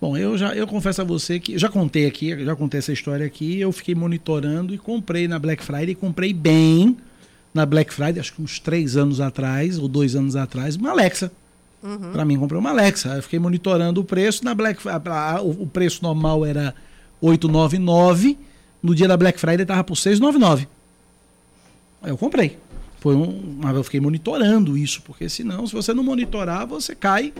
Bom, 0.01 0.17
eu 0.17 0.39
já 0.39 0.55
eu 0.55 0.67
confesso 0.67 1.03
a 1.03 1.05
você 1.05 1.39
que 1.39 1.55
eu 1.55 1.59
já 1.59 1.69
contei 1.69 2.07
aqui, 2.07 2.43
já 2.45 2.57
contei 2.57 2.79
essa 2.79 2.93
história 2.93 3.27
aqui, 3.27 3.61
eu 3.61 3.71
fiquei 3.71 3.95
monitorando 3.95 4.73
e 4.75 4.79
comprei 4.79 5.29
na 5.29 5.39
Black 5.39 5.63
Friday, 5.63 5.95
comprei 5.95 6.33
bem 6.33 6.97
na 7.57 7.67
Black 7.67 7.93
Friday, 7.93 8.21
acho 8.21 8.33
que 8.35 8.43
uns 8.43 8.61
três 8.61 8.97
anos 8.97 9.21
atrás, 9.21 9.79
ou 9.79 9.89
dois 9.89 10.15
anos 10.15 10.37
atrás, 10.37 10.77
uma 10.77 10.91
Alexa. 10.91 11.33
Uhum. 11.83 12.13
Pra 12.13 12.25
mim, 12.25 12.39
comprei 12.39 12.59
uma 12.59 12.71
Alexa. 12.71 13.09
Eu 13.17 13.23
fiquei 13.23 13.39
monitorando 13.39 14.01
o 14.01 14.05
preço. 14.05 14.45
Na 14.45 14.55
Black 14.55 14.81
Fri- 14.81 14.91
a- 14.93 15.35
a- 15.37 15.41
o, 15.43 15.67
preço 15.67 16.01
normal 16.03 16.45
era 16.45 16.75
899. 17.21 18.39
No 18.83 18.95
dia 18.95 19.09
da 19.09 19.17
Black 19.17 19.39
Friday 19.41 19.65
tava 19.67 19.83
por 19.85 19.97
699. 19.97 20.69
Aí 22.03 22.11
eu 22.11 22.17
comprei. 22.19 22.59
Foi 23.01 23.15
um, 23.15 23.59
mas 23.63 23.75
eu 23.77 23.85
fiquei 23.85 24.01
monitorando 24.01 24.77
isso, 24.77 25.03
porque 25.03 25.29
senão, 25.29 25.67
se 25.67 25.73
você 25.75 25.93
não 25.95 26.03
monitorar, 26.03 26.67
você 26.67 26.95
cai 26.95 27.33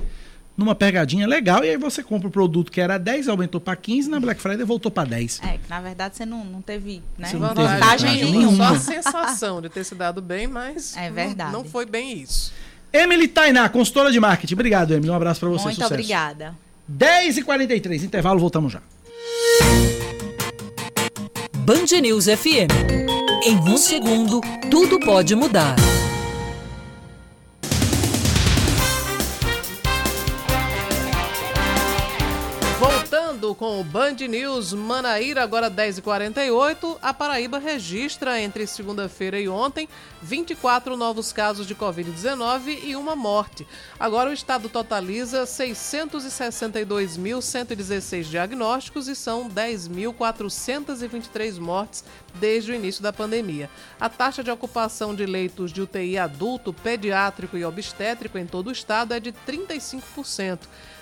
numa 0.57 0.75
pegadinha 0.75 1.27
legal 1.27 1.63
e 1.65 1.71
aí 1.71 1.77
você 1.77 2.03
compra 2.03 2.29
o 2.29 2.31
produto 2.31 2.73
que 2.73 2.81
era 2.81 2.99
10, 2.99 3.29
aumentou 3.29 3.61
para 3.61 3.77
15, 3.77 4.09
na 4.09 4.19
Black 4.19 4.41
Friday 4.41 4.65
voltou 4.65 4.91
para 4.91 5.09
10. 5.09 5.41
É, 5.45 5.59
que 5.59 5.69
na 5.69 5.81
verdade 5.81 6.17
você 6.17 6.25
não, 6.25 6.45
não 6.45 6.63
teve 6.63 7.03
né, 7.19 7.29
Você 7.29 7.37
não 7.37 7.55
teve 7.55 7.69
vantagem 7.69 8.25
nenhuma. 8.25 8.69
Só 8.69 8.75
a 8.75 8.79
sensação 8.79 9.61
de 9.61 9.69
ter 9.69 9.85
se 9.85 9.95
dado 9.95 10.23
bem, 10.23 10.47
mas 10.47 10.97
É 10.97 11.09
não- 11.09 11.15
verdade. 11.15 11.53
Não, 11.53 11.65
foi 11.65 11.85
bem 11.85 12.19
isso. 12.21 12.53
Emily 12.93 13.29
Tainá, 13.29 13.69
consultora 13.69 14.11
de 14.11 14.19
marketing. 14.19 14.55
Obrigado, 14.55 14.93
Emily. 14.95 15.11
Um 15.11 15.15
abraço 15.15 15.41
para 15.41 15.49
você. 15.51 15.65
Muito 15.65 15.75
sucesso. 15.77 15.93
obrigada. 15.93 16.55
10h43, 16.91 18.05
intervalo, 18.05 18.39
voltamos 18.41 18.73
já. 18.73 18.81
Band 21.59 22.01
News 22.01 22.27
FM. 22.27 22.71
Em 23.45 23.57
um 23.59 23.77
segundo, 23.77 24.41
tudo 24.71 24.99
pode 25.01 25.35
mudar. 25.35 25.75
Com 33.55 33.81
o 33.81 33.85
Band 33.85 34.17
News 34.29 34.73
Manaíra, 34.73 35.41
agora 35.43 35.71
10h48, 35.71 36.97
a 37.01 37.15
Paraíba 37.15 37.59
registra 37.59 38.41
entre 38.41 38.67
segunda-feira 38.67 39.39
e 39.39 39.49
ontem 39.49 39.89
24 40.21 40.97
novos 40.97 41.33
casos 41.33 41.65
de 41.67 41.75
Covid-19 41.75 42.81
e 42.83 42.97
uma 42.97 43.15
morte. 43.15 43.65
Agora 44.01 44.31
o 44.31 44.33
estado 44.33 44.69
totaliza 44.69 45.45
662.116 45.45 48.25
diagnósticos 48.25 49.07
e 49.07 49.15
são 49.15 49.49
10.423 49.49 51.61
mortes 51.61 52.03
desde 52.35 52.73
o 52.73 52.75
início 52.75 53.01
da 53.03 53.13
pandemia. 53.13 53.71
A 54.01 54.09
taxa 54.09 54.43
de 54.43 54.51
ocupação 54.51 55.15
de 55.15 55.25
leitos 55.25 55.73
de 55.73 55.83
UTI 55.83 56.19
adulto, 56.19 56.73
pediátrico 56.73 57.57
e 57.57 57.65
obstétrico 57.65 58.39
em 58.39 58.47
todo 58.47 58.67
o 58.69 58.73
estado 58.73 59.15
é 59.15 59.21
de 59.21 59.33
35%. 59.33 60.59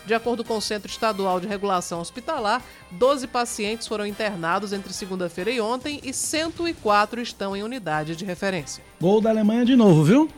De 0.07 0.13
acordo 0.13 0.45
com 0.45 0.59
o 0.59 0.61
Centro 0.61 0.91
Estadual 0.91 1.41
de 1.41 1.47
Regulação 1.47 2.01
Hospitalar, 2.01 2.63
12 2.91 3.27
pacientes 3.27 3.87
foram 3.87 4.07
internados 4.07 4.73
entre 4.73 4.93
segunda-feira 4.93 5.51
e 5.51 5.61
ontem 5.61 5.99
e 6.05 6.13
104 6.13 7.23
estão 7.23 7.57
em 7.57 7.63
unidade 7.63 8.15
de 8.15 8.25
referência. 8.25 8.85
Gol 9.01 9.21
da 9.21 9.31
Alemanha 9.31 9.65
de 9.65 9.75
novo, 9.75 10.05
viu? 10.05 10.31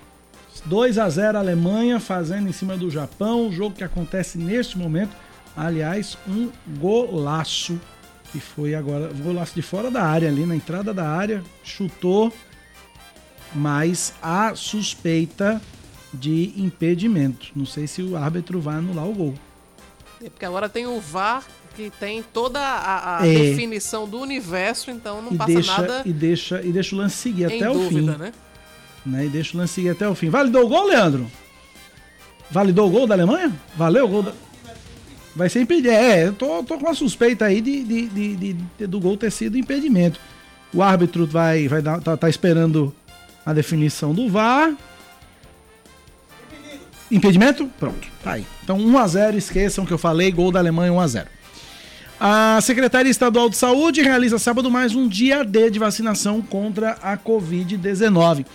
2 0.64 0.98
a 0.98 1.08
0 1.08 1.38
Alemanha 1.38 1.98
fazendo 1.98 2.48
em 2.48 2.52
cima 2.52 2.76
do 2.76 2.90
Japão, 2.90 3.48
o 3.48 3.52
jogo 3.52 3.74
que 3.74 3.84
acontece 3.84 4.38
neste 4.38 4.78
momento. 4.78 5.10
Aliás, 5.56 6.16
um 6.28 6.50
golaço 6.78 7.80
que 8.30 8.38
foi 8.38 8.74
agora, 8.74 9.12
golaço 9.12 9.54
de 9.54 9.62
fora 9.62 9.90
da 9.90 10.02
área 10.02 10.28
ali, 10.28 10.46
na 10.46 10.54
entrada 10.54 10.92
da 10.94 11.08
área, 11.08 11.42
chutou, 11.64 12.32
mas 13.54 14.12
a 14.22 14.54
suspeita 14.54 15.60
de 16.12 16.52
impedimento. 16.56 17.48
Não 17.54 17.66
sei 17.66 17.86
se 17.86 18.02
o 18.02 18.16
árbitro 18.16 18.60
vai 18.60 18.76
anular 18.76 19.06
o 19.06 19.14
gol. 19.14 19.34
É 20.24 20.28
Porque 20.30 20.44
agora 20.44 20.68
tem 20.68 20.86
o 20.86 20.98
VAR 21.00 21.44
que 21.74 21.90
tem 22.00 22.22
toda 22.22 22.58
a, 22.58 23.18
a 23.20 23.26
É. 23.26 23.32
definição 23.34 24.08
do 24.08 24.18
universo, 24.18 24.90
então 24.90 25.20
não 25.20 25.32
e 25.32 25.36
passa 25.36 25.52
deixa, 25.52 25.72
nada 25.82 26.02
e 26.06 26.12
deixa 26.12 26.62
e 26.62 26.72
deixa 26.72 26.94
o 26.94 26.98
lance 26.98 27.16
seguir 27.16 27.44
até 27.44 27.68
o 27.70 27.74
dúvida, 27.74 28.12
fim, 28.14 28.18
né? 28.18 28.32
né? 29.04 29.26
E 29.26 29.28
deixa 29.28 29.54
o 29.54 29.60
lance 29.60 29.74
seguir 29.74 29.90
até 29.90 30.08
o 30.08 30.14
fim. 30.14 30.30
Validou 30.30 30.64
o 30.64 30.68
gol, 30.68 30.86
Leandro? 30.86 31.30
Validou 32.50 32.86
o 32.88 32.90
gol 32.90 33.06
da 33.06 33.14
Alemanha? 33.14 33.52
Valeu 33.76 34.06
o 34.06 34.08
gol 34.08 34.22
da... 34.22 34.32
Vai 35.34 35.50
ser 35.50 35.60
impedido. 35.60 35.90
É, 35.90 36.28
eu 36.28 36.32
tô, 36.32 36.62
tô 36.64 36.78
com 36.78 36.88
a 36.88 36.94
suspeita 36.94 37.44
aí 37.44 37.60
de, 37.60 37.84
de, 37.84 38.06
de- 38.06 38.36
de- 38.36 38.52
de- 38.78 38.86
do 38.86 38.98
gol 38.98 39.16
ter 39.18 39.30
sido 39.30 39.58
impedimento. 39.58 40.18
O 40.72 40.82
árbitro 40.82 41.26
vai, 41.26 41.68
vai 41.68 41.82
dar, 41.82 42.00
tá, 42.00 42.16
tá 42.16 42.28
esperando 42.28 42.94
a 43.44 43.52
definição 43.52 44.14
do 44.14 44.30
VAR. 44.30 44.74
Impedimento? 47.10 47.70
Pronto, 47.78 48.08
tá 48.22 48.32
aí. 48.32 48.46
Então 48.64 48.78
1x0, 48.78 49.36
esqueçam 49.36 49.86
que 49.86 49.92
eu 49.92 49.98
falei, 49.98 50.30
gol 50.32 50.50
da 50.50 50.58
Alemanha 50.58 50.92
1x0. 50.92 51.26
A 52.18 52.58
Secretaria 52.62 53.10
Estadual 53.10 53.50
de 53.50 53.56
Saúde 53.56 54.00
realiza 54.00 54.38
sábado 54.38 54.70
mais 54.70 54.94
um 54.94 55.06
dia 55.06 55.44
D 55.44 55.70
de 55.70 55.78
vacinação 55.78 56.40
contra 56.40 56.92
a 57.02 57.16
Covid-19. 57.16 58.46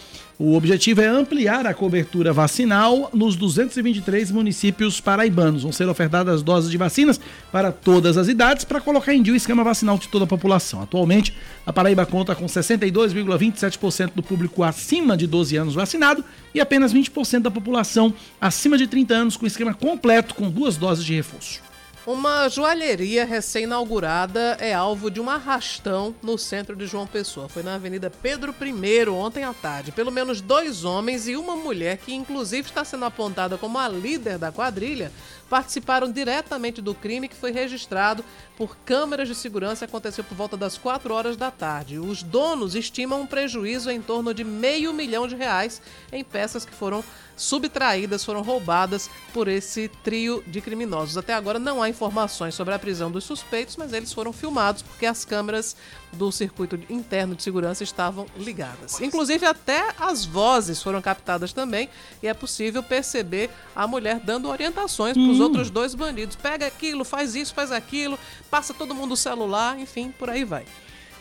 O 0.44 0.56
objetivo 0.56 1.02
é 1.02 1.06
ampliar 1.06 1.68
a 1.68 1.74
cobertura 1.74 2.34
vacinal 2.34 3.12
nos 3.14 3.36
223 3.36 4.32
municípios 4.32 5.00
paraibanos. 5.00 5.62
Vão 5.62 5.72
ser 5.72 5.88
ofertadas 5.88 6.42
doses 6.42 6.72
de 6.72 6.78
vacinas 6.80 7.22
para 7.52 7.72
todas 7.72 8.18
as 8.18 8.28
idades 8.28 8.66
para 8.66 8.82
colocar 8.82 9.14
em 9.14 9.22
dia 9.22 9.34
o 9.34 9.38
esquema 9.38 9.64
vacinal 9.64 10.00
de 10.00 10.08
toda 10.08 10.26
a 10.26 10.28
população. 10.28 10.82
Atualmente, 10.82 11.38
a 11.64 11.72
Paraíba 11.72 12.08
conta 12.08 12.34
com 12.34 12.48
62,27% 12.48 14.14
do 14.16 14.24
público 14.24 14.64
acima 14.64 15.16
de 15.16 15.28
12 15.28 15.58
anos 15.58 15.76
vacinado 15.76 16.26
e 16.56 16.60
apenas 16.60 16.92
20% 16.92 17.42
da 17.42 17.52
população 17.52 18.12
acima 18.42 18.80
de 18.80 18.88
30 18.88 19.14
anos 19.14 19.38
com 19.38 19.46
esquema 19.46 19.76
completo 19.76 20.34
com 20.34 20.50
duas 20.50 20.76
doses 20.76 21.06
de 21.06 21.14
reforço. 21.14 21.71
Uma 22.06 22.50
joalheria 22.50 23.24
recém-inaugurada 23.24 24.58
é 24.60 24.74
alvo 24.74 25.12
de 25.12 25.22
um 25.22 25.30
arrastão 25.30 26.16
no 26.20 26.36
centro 26.36 26.76
de 26.76 26.88
João 26.88 27.06
Pessoa. 27.06 27.48
Foi 27.48 27.62
na 27.62 27.76
Avenida 27.76 28.10
Pedro 28.10 28.56
I 28.60 29.08
ontem 29.08 29.44
à 29.44 29.54
tarde. 29.54 29.92
Pelo 29.92 30.12
menos 30.12 30.42
dois 30.42 30.84
homens 30.84 31.28
e 31.28 31.36
uma 31.36 31.56
mulher, 31.56 31.98
que 31.98 32.12
inclusive 32.12 32.68
está 32.68 32.84
sendo 32.84 33.06
apontada 33.06 33.56
como 33.56 33.78
a 33.78 33.88
líder 33.88 34.40
da 34.40 34.52
quadrilha, 34.52 35.12
participaram 35.52 36.10
diretamente 36.10 36.82
do 36.82 36.96
crime 36.96 37.28
que 37.28 37.36
foi 37.36 37.52
registrado 37.52 38.24
por 38.58 38.78
câmeras 38.86 39.28
de 39.28 39.36
segurança 39.36 39.84
e 39.84 39.86
aconteceu 39.86 40.24
por 40.24 40.34
volta 40.34 40.56
das 40.56 40.78
4 40.78 41.14
horas 41.14 41.36
da 41.36 41.52
tarde. 41.52 42.00
Os 42.00 42.24
donos 42.24 42.74
estimam 42.74 43.20
um 43.20 43.28
prejuízo 43.28 43.92
em 43.92 44.02
torno 44.02 44.34
de 44.34 44.46
meio 44.46 44.94
milhão 44.94 45.28
de 45.28 45.36
reais 45.36 45.82
em 46.10 46.24
peças 46.24 46.64
que 46.64 46.74
foram 46.74 47.04
subtraídas, 47.36 48.24
foram 48.24 48.42
roubadas 48.42 49.10
por 49.34 49.50
esse 49.50 49.90
trio 50.02 50.42
de 50.48 50.62
criminosos. 50.62 51.18
Até 51.18 51.34
agora 51.34 51.60
não 51.60 51.84
há 51.84 51.90
informações 51.90 52.56
sobre 52.56 52.74
a 52.74 52.80
prisão 52.80 53.12
dos 53.12 53.26
suspeitos, 53.26 53.76
mas 53.76 53.92
eles 53.92 54.14
foram 54.14 54.32
filmados 54.32 54.82
porque 54.82 55.06
as 55.06 55.26
câmeras 55.26 55.76
do 56.14 56.32
circuito 56.32 56.78
interno 56.90 57.36
de 57.36 57.42
segurança 57.44 57.84
estavam 57.84 58.26
ligadas. 58.38 59.00
Inclusive, 59.02 59.46
até 59.46 59.94
as 60.00 60.26
vozes 60.26 60.82
foram 60.82 61.02
captadas 61.02 61.54
também 61.54 61.90
e 62.22 62.28
é 62.28 62.34
possível 62.34 62.84
perceber 62.84 63.50
a 63.76 63.88
mulher 63.88 64.20
dando 64.20 64.50
orientações 64.50 65.14
para 65.14 65.24
os 65.32 65.40
Hum. 65.40 65.44
outros 65.44 65.70
dois 65.70 65.96
bandidos. 65.96 66.36
Pega 66.36 66.68
aquilo, 66.68 67.04
faz 67.06 67.36
isso, 67.36 67.54
faz 67.54 67.72
aquilo, 67.72 68.20
passa 68.50 68.74
todo 68.74 68.94
mundo 68.94 69.14
o 69.14 69.18
celular, 69.18 69.80
enfim, 69.80 70.12
por 70.18 70.30
aí 70.30 70.44
vai. 70.44 70.66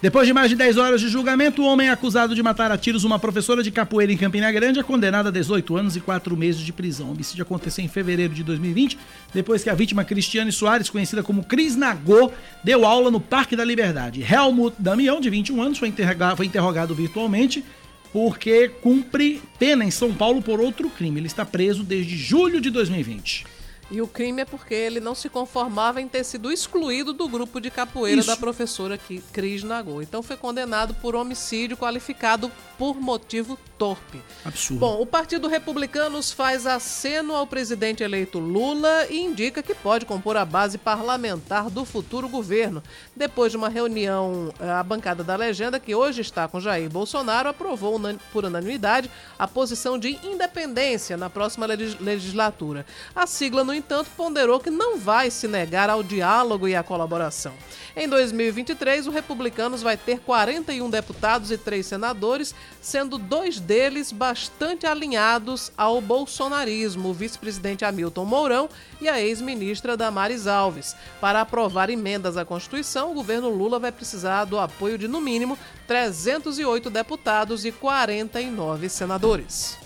Depois 0.03 0.27
de 0.27 0.33
mais 0.33 0.49
de 0.49 0.57
10 0.57 0.79
horas 0.79 0.99
de 1.03 1.09
julgamento, 1.11 1.61
o 1.61 1.67
homem 1.67 1.91
acusado 1.91 2.35
de 2.35 2.43
matar 2.43 2.73
a 2.73 2.79
tiros 2.79 3.05
uma 3.05 3.19
professora 3.19 3.63
de 3.63 3.71
capoeira 3.71 4.11
em 4.11 4.17
Campina 4.17 4.51
Grande 4.51 4.81
é 4.81 4.83
condenado 4.83 5.27
a 5.29 5.31
18 5.31 5.77
anos 5.77 5.95
e 5.95 6.01
4 6.01 6.35
meses 6.39 6.63
de 6.63 6.73
prisão. 6.73 7.09
O 7.09 7.11
homicídio 7.11 7.43
aconteceu 7.43 7.85
em 7.85 7.89
fevereiro 7.89 8.33
de 8.33 8.43
2020, 8.43 8.97
depois 9.35 9.63
que 9.63 9.69
a 9.69 9.75
vítima 9.75 10.03
Cristiane 10.03 10.51
Soares, 10.53 10.89
conhecida 10.89 11.23
como 11.23 11.45
Cris 11.45 11.77
Nagô, 11.77 12.33
deu 12.65 12.87
aula 12.87 13.11
no 13.11 13.21
Parque 13.21 13.55
da 13.55 13.63
Liberdade. 13.65 14.23
Helmut 14.23 14.75
Damião, 14.79 15.21
de 15.21 15.29
21 15.29 15.61
anos, 15.61 15.77
foi, 15.79 15.89
interroga- 15.89 16.35
foi 16.35 16.47
interrogado 16.47 16.95
virtualmente 16.95 17.63
porque 18.11 18.69
cumpre 18.81 19.43
pena 19.59 19.85
em 19.85 19.91
São 19.91 20.15
Paulo 20.15 20.41
por 20.41 20.61
outro 20.61 20.89
crime. 20.89 21.21
Ele 21.21 21.27
está 21.27 21.45
preso 21.45 21.83
desde 21.85 22.17
julho 22.17 22.59
de 22.59 22.71
2020. 22.71 23.45
E 23.91 24.01
o 24.01 24.07
crime 24.07 24.43
é 24.43 24.45
porque 24.45 24.73
ele 24.75 25.01
não 25.01 25.15
se 25.15 25.29
conformava 25.29 26.01
em 26.01 26.07
ter 26.07 26.23
sido 26.25 26.53
excluído 26.53 27.13
do 27.13 27.29
grupo 27.29 27.61
de 27.61 27.71
capoeira 27.71 28.21
Isso. 28.21 28.29
da 28.29 28.37
professora 28.37 28.99
Cris 29.33 29.63
Nagô. 29.65 30.01
Então 30.01 30.23
foi 30.23 30.37
condenado 30.37 30.95
por 30.95 31.17
homicídio 31.17 31.77
qualificado 31.77 32.51
por 32.79 33.01
motivo 33.01 33.59
torpe. 33.77 34.21
Absurdo. 34.45 34.79
Bom, 34.81 35.01
o 35.01 35.07
Partido 35.07 35.49
Republicanos 35.49 36.31
faz 36.31 36.67
aceno 36.67 37.35
ao 37.35 37.47
presidente 37.47 38.03
eleito 38.03 38.39
Lula 38.39 39.07
e 39.11 39.19
indica 39.19 39.63
que 39.63 39.75
pode 39.75 40.07
compor 40.07 40.37
a 40.37 40.45
base 40.45 40.79
parlamentar 40.79 41.69
do 41.69 41.85
futuro 41.85 42.29
governo. 42.29 42.83
Depois 43.17 43.51
de 43.51 43.57
uma 43.59 43.69
reunião, 43.69 44.53
eh, 44.61 44.71
a 44.71 44.83
bancada 44.83 45.25
da 45.25 45.35
legenda, 45.35 45.81
que 45.81 45.95
hoje 45.95 46.21
está 46.21 46.47
com 46.47 46.61
Jair 46.61 46.89
Bolsonaro, 46.89 47.49
aprovou 47.49 47.99
por 48.33 48.45
unanimidade 48.45 49.11
a 49.39 49.49
posição 49.49 49.99
de 49.99 50.11
independência 50.25 51.17
na 51.17 51.29
próxima 51.29 51.67
legis- 51.67 51.99
legislatura. 51.99 52.87
A 53.17 53.27
sigla, 53.27 53.65
no 53.65 53.80
entanto, 53.81 54.11
ponderou 54.17 54.61
que 54.61 54.71
não 54.71 54.99
vai 54.99 55.31
se 55.31 55.49
negar 55.49 55.89
ao 55.89 56.03
diálogo 56.03 56.69
e 56.69 56.77
à 56.77 56.83
colaboração. 56.83 57.53
Em 57.97 58.09
2023, 58.09 59.07
o 59.07 59.11
Republicanos 59.11 59.83
vai 59.83 59.97
ter 59.97 60.21
41 60.21 60.89
deputados 60.89 61.51
e 61.51 61.59
três 61.59 61.87
senadores, 61.87 62.55
sendo 62.81 63.19
dois 63.19 63.59
deles 63.59 64.13
bastante 64.13 64.87
alinhados 64.87 65.73
ao 65.77 66.01
bolsonarismo, 66.01 67.09
o 67.09 67.15
vice-presidente 67.15 67.85
Hamilton 67.85 68.25
Mourão 68.25 68.69
e 69.01 69.09
a 69.09 69.21
ex-ministra 69.21 69.97
Damares 69.97 70.47
Alves. 70.47 70.95
Para 71.21 71.41
aprovar 71.41 71.91
emendas 71.91 72.37
à 72.37 72.45
Constituição, 72.45 73.11
o 73.11 73.15
governo 73.15 73.49
Lula 73.49 73.79
vai 73.79 73.91
precisar 73.91 74.45
do 74.45 74.59
apoio 74.59 74.99
de, 74.99 75.09
no 75.09 75.21
mínimo, 75.21 75.59
308 75.87 76.91
deputados 76.91 77.65
e 77.65 77.73
49 77.73 78.89
senadores. 78.89 79.79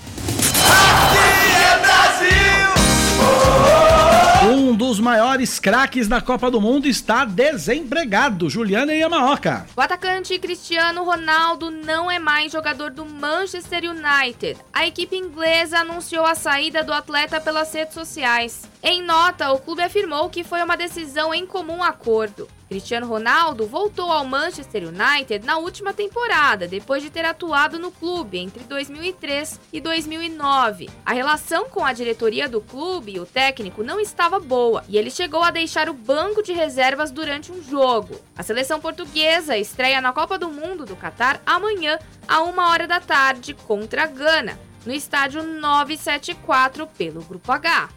Um 4.46 4.74
dos 4.74 5.00
maiores 5.00 5.58
craques 5.58 6.06
da 6.06 6.20
Copa 6.20 6.50
do 6.50 6.60
Mundo 6.60 6.86
está 6.86 7.24
desempregado, 7.24 8.50
Juliana 8.50 8.92
Yamaoka. 8.92 9.66
O 9.76 9.80
atacante 9.80 10.38
Cristiano 10.38 11.02
Ronaldo 11.02 11.70
não 11.70 12.10
é 12.10 12.18
mais 12.18 12.52
jogador 12.52 12.90
do 12.90 13.06
Manchester 13.06 13.84
United. 13.84 14.58
A 14.72 14.86
equipe 14.86 15.16
inglesa 15.16 15.78
anunciou 15.78 16.26
a 16.26 16.34
saída 16.34 16.84
do 16.84 16.92
atleta 16.92 17.40
pelas 17.40 17.72
redes 17.72 17.94
sociais. 17.94 18.68
Em 18.82 19.00
nota, 19.02 19.50
o 19.52 19.58
clube 19.58 19.80
afirmou 19.80 20.28
que 20.28 20.44
foi 20.44 20.62
uma 20.62 20.76
decisão 20.76 21.32
em 21.32 21.46
comum 21.46 21.82
acordo. 21.82 22.46
Cristiano 22.68 23.06
Ronaldo 23.06 23.66
voltou 23.66 24.10
ao 24.10 24.24
Manchester 24.24 24.84
United 24.88 25.44
na 25.44 25.58
última 25.58 25.92
temporada, 25.92 26.66
depois 26.66 27.02
de 27.02 27.10
ter 27.10 27.24
atuado 27.24 27.78
no 27.78 27.90
clube 27.90 28.38
entre 28.38 28.64
2003 28.64 29.60
e 29.72 29.80
2009. 29.80 30.88
A 31.04 31.12
relação 31.12 31.68
com 31.68 31.84
a 31.84 31.92
diretoria 31.92 32.48
do 32.48 32.60
clube 32.60 33.12
e 33.12 33.20
o 33.20 33.26
técnico 33.26 33.82
não 33.82 34.00
estava 34.00 34.40
boa, 34.40 34.84
e 34.88 34.96
ele 34.96 35.10
chegou 35.10 35.42
a 35.42 35.50
deixar 35.50 35.88
o 35.88 35.94
banco 35.94 36.42
de 36.42 36.52
reservas 36.52 37.10
durante 37.10 37.52
um 37.52 37.62
jogo. 37.62 38.20
A 38.36 38.42
seleção 38.42 38.80
portuguesa 38.80 39.56
estreia 39.56 40.00
na 40.00 40.12
Copa 40.12 40.38
do 40.38 40.50
Mundo 40.50 40.84
do 40.84 40.96
Catar 40.96 41.40
amanhã, 41.44 41.98
a 42.26 42.42
uma 42.42 42.70
hora 42.70 42.86
da 42.86 43.00
tarde, 43.00 43.54
contra 43.54 44.04
a 44.04 44.06
Gana, 44.06 44.58
no 44.86 44.92
estádio 44.92 45.42
974 45.42 46.86
pelo 46.86 47.22
Grupo 47.22 47.52
H. 47.52 47.88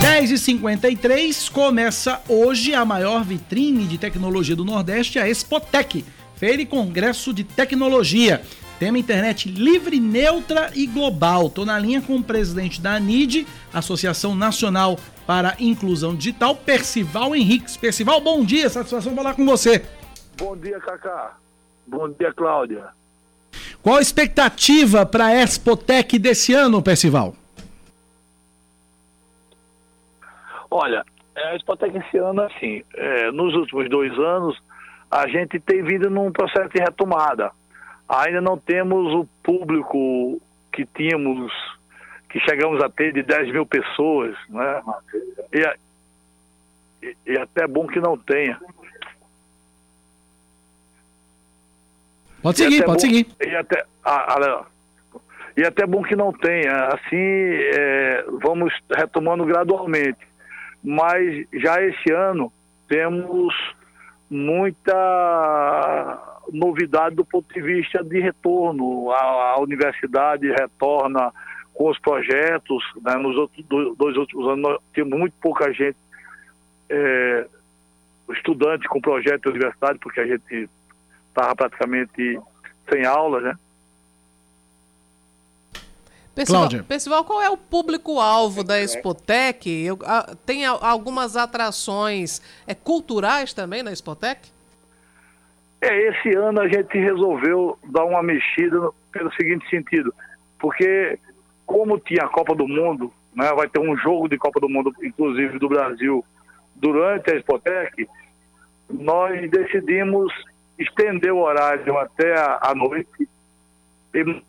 10h53 0.00 1.52
começa 1.52 2.22
hoje 2.26 2.74
a 2.74 2.86
maior 2.86 3.22
vitrine 3.22 3.86
de 3.86 3.98
tecnologia 3.98 4.56
do 4.56 4.64
Nordeste, 4.64 5.18
a 5.18 5.28
Expotec, 5.28 6.02
Feira 6.36 6.62
e 6.62 6.66
Congresso 6.66 7.34
de 7.34 7.44
Tecnologia. 7.44 8.40
Tema 8.78 8.98
internet 8.98 9.46
livre, 9.50 10.00
neutra 10.00 10.70
e 10.74 10.86
global. 10.86 11.50
Tô 11.50 11.66
na 11.66 11.78
linha 11.78 12.00
com 12.00 12.16
o 12.16 12.24
presidente 12.24 12.80
da 12.80 12.94
ANID, 12.94 13.46
Associação 13.74 14.34
Nacional 14.34 14.98
para 15.26 15.54
Inclusão 15.60 16.14
Digital, 16.14 16.56
Percival 16.56 17.36
Henriques. 17.36 17.76
Percival, 17.76 18.22
bom 18.22 18.42
dia, 18.42 18.70
satisfação 18.70 19.14
falar 19.14 19.34
com 19.34 19.44
você. 19.44 19.84
Bom 20.38 20.56
dia, 20.56 20.80
Cacá. 20.80 21.36
Bom 21.86 22.08
dia, 22.08 22.32
Cláudia. 22.32 22.84
Qual 23.82 23.96
a 23.96 24.00
expectativa 24.00 25.04
para 25.04 25.26
a 25.26 25.42
Expotec 25.42 26.18
desse 26.18 26.54
ano, 26.54 26.80
Percival? 26.80 27.36
Olha, 30.70 31.04
a 31.36 31.56
Expotec 31.56 31.96
esse 31.96 32.18
ano, 32.18 32.42
assim, 32.42 32.82
é, 32.94 33.30
nos 33.32 33.54
últimos 33.54 33.88
dois 33.88 34.12
anos, 34.18 34.60
a 35.10 35.26
gente 35.26 35.58
tem 35.58 35.82
vindo 35.82 36.08
num 36.08 36.30
processo 36.30 36.68
de 36.70 36.80
retomada. 36.80 37.50
Ainda 38.08 38.40
não 38.40 38.56
temos 38.56 39.12
o 39.14 39.26
público 39.42 40.40
que 40.72 40.84
tínhamos, 40.86 41.52
que 42.28 42.38
chegamos 42.40 42.82
a 42.82 42.88
ter 42.88 43.12
de 43.12 43.22
10 43.22 43.52
mil 43.52 43.66
pessoas, 43.66 44.36
né? 44.48 44.82
E, 45.52 45.60
é- 45.60 45.76
e, 47.26 47.38
até 47.38 47.66
bom 47.66 47.86
que 47.86 47.98
não 48.00 48.16
tenha. 48.16 48.60
Pode 52.42 52.58
seguir, 52.58 52.84
pode 52.84 52.92
bom- 52.92 52.98
seguir. 52.98 53.26
E 53.40 53.54
até, 53.56 53.84
ah, 54.04 54.34
ah, 54.38 54.66
e 55.56 55.64
até 55.64 55.86
bom 55.86 56.02
que 56.02 56.16
não 56.16 56.32
tenha. 56.32 56.72
Assim, 56.86 57.16
é, 57.16 58.24
vamos 58.40 58.72
retomando 58.96 59.44
gradualmente. 59.44 60.29
Mas 60.82 61.46
já 61.52 61.80
esse 61.82 62.10
ano 62.12 62.52
temos 62.88 63.54
muita 64.30 66.18
novidade 66.52 67.14
do 67.16 67.24
ponto 67.24 67.52
de 67.52 67.60
vista 67.60 68.02
de 68.02 68.20
retorno. 68.20 69.10
A, 69.12 69.52
a 69.56 69.60
universidade 69.60 70.50
retorna 70.50 71.32
com 71.74 71.88
os 71.90 71.98
projetos. 71.98 72.82
né? 73.02 73.14
Nos 73.16 73.36
outros, 73.36 73.64
do- 73.66 73.94
dois 73.94 74.16
últimos 74.16 74.48
anos 74.48 74.78
tínhamos 74.94 75.18
muito 75.18 75.34
pouca 75.40 75.72
gente, 75.72 75.96
é, 76.88 77.46
estudante 78.30 78.88
com 78.88 79.00
projeto 79.00 79.42
de 79.44 79.48
universidade, 79.50 79.98
porque 79.98 80.20
a 80.20 80.26
gente 80.26 80.68
estava 81.28 81.54
praticamente 81.54 82.38
sem 82.88 83.04
aulas, 83.04 83.42
né? 83.42 83.54
Percival, 86.40 86.60
Cláudia. 86.62 86.82
Percival, 86.84 87.24
qual 87.24 87.42
é 87.42 87.50
o 87.50 87.56
público-alvo 87.56 88.64
da 88.64 88.80
Expotec? 88.80 89.68
Eu- 89.70 89.98
ah, 90.04 90.34
tem 90.46 90.64
a- 90.66 90.78
algumas 90.80 91.36
atrações 91.36 92.40
é, 92.66 92.74
culturais 92.74 93.52
também 93.52 93.82
na 93.82 93.92
Expotec? 93.92 94.48
É, 95.80 96.08
esse 96.08 96.34
ano 96.36 96.60
a 96.60 96.68
gente 96.68 96.96
resolveu 96.98 97.78
dar 97.84 98.04
uma 98.04 98.22
mexida 98.22 98.76
no- 98.78 98.94
pelo 99.12 99.32
seguinte 99.34 99.68
sentido, 99.70 100.14
porque 100.58 101.18
como 101.66 101.98
tinha 101.98 102.24
a 102.24 102.28
Copa 102.28 102.54
do 102.54 102.66
Mundo, 102.68 103.12
né, 103.34 103.50
vai 103.54 103.68
ter 103.68 103.78
um 103.80 103.96
jogo 103.96 104.28
de 104.28 104.36
Copa 104.36 104.60
do 104.60 104.68
Mundo, 104.68 104.92
inclusive 105.02 105.58
do 105.58 105.68
Brasil, 105.68 106.24
durante 106.76 107.30
a 107.30 107.36
Expotec, 107.36 108.08
nós 108.88 109.50
decidimos 109.50 110.32
estender 110.78 111.32
o 111.32 111.38
horário 111.38 111.96
até 111.98 112.34
a, 112.38 112.58
a 112.62 112.74
noite. 112.74 113.28
E, 114.14 114.42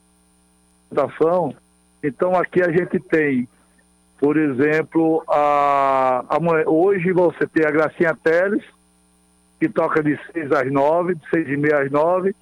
apresentação. 0.92 1.56
Então 2.04 2.36
aqui 2.36 2.62
a 2.62 2.72
gente 2.72 3.00
tem, 3.00 3.48
por 4.20 4.38
exemplo, 4.38 5.24
a, 5.28 6.24
amanhã- 6.30 6.66
hoje 6.68 7.12
você 7.12 7.48
tem 7.48 7.66
a 7.66 7.72
Gracinha 7.72 8.16
Teles, 8.24 8.64
que 9.60 9.70
toca 9.70 10.02
de 10.02 10.20
6 10.34 10.52
às 10.52 10.72
9, 10.72 11.16
de 11.16 11.30
6 11.30 11.48
e 11.50 11.58
meia 11.58 11.80
às 11.82 11.92
9. 11.92 12.36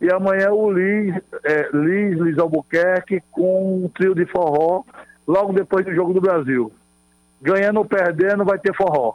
E 0.00 0.10
amanhã 0.12 0.50
o 0.50 0.70
Liz, 0.70 1.14
é, 1.44 1.68
Liz, 1.72 2.18
Liz 2.18 2.38
Albuquerque, 2.38 3.22
com 3.30 3.84
um 3.84 3.88
trio 3.88 4.14
de 4.14 4.26
forró 4.26 4.82
logo 5.26 5.52
depois 5.52 5.84
do 5.84 5.94
Jogo 5.94 6.12
do 6.12 6.20
Brasil. 6.20 6.72
Ganhando 7.40 7.78
ou 7.78 7.84
perdendo, 7.84 8.44
vai 8.44 8.58
ter 8.58 8.74
forró. 8.74 9.14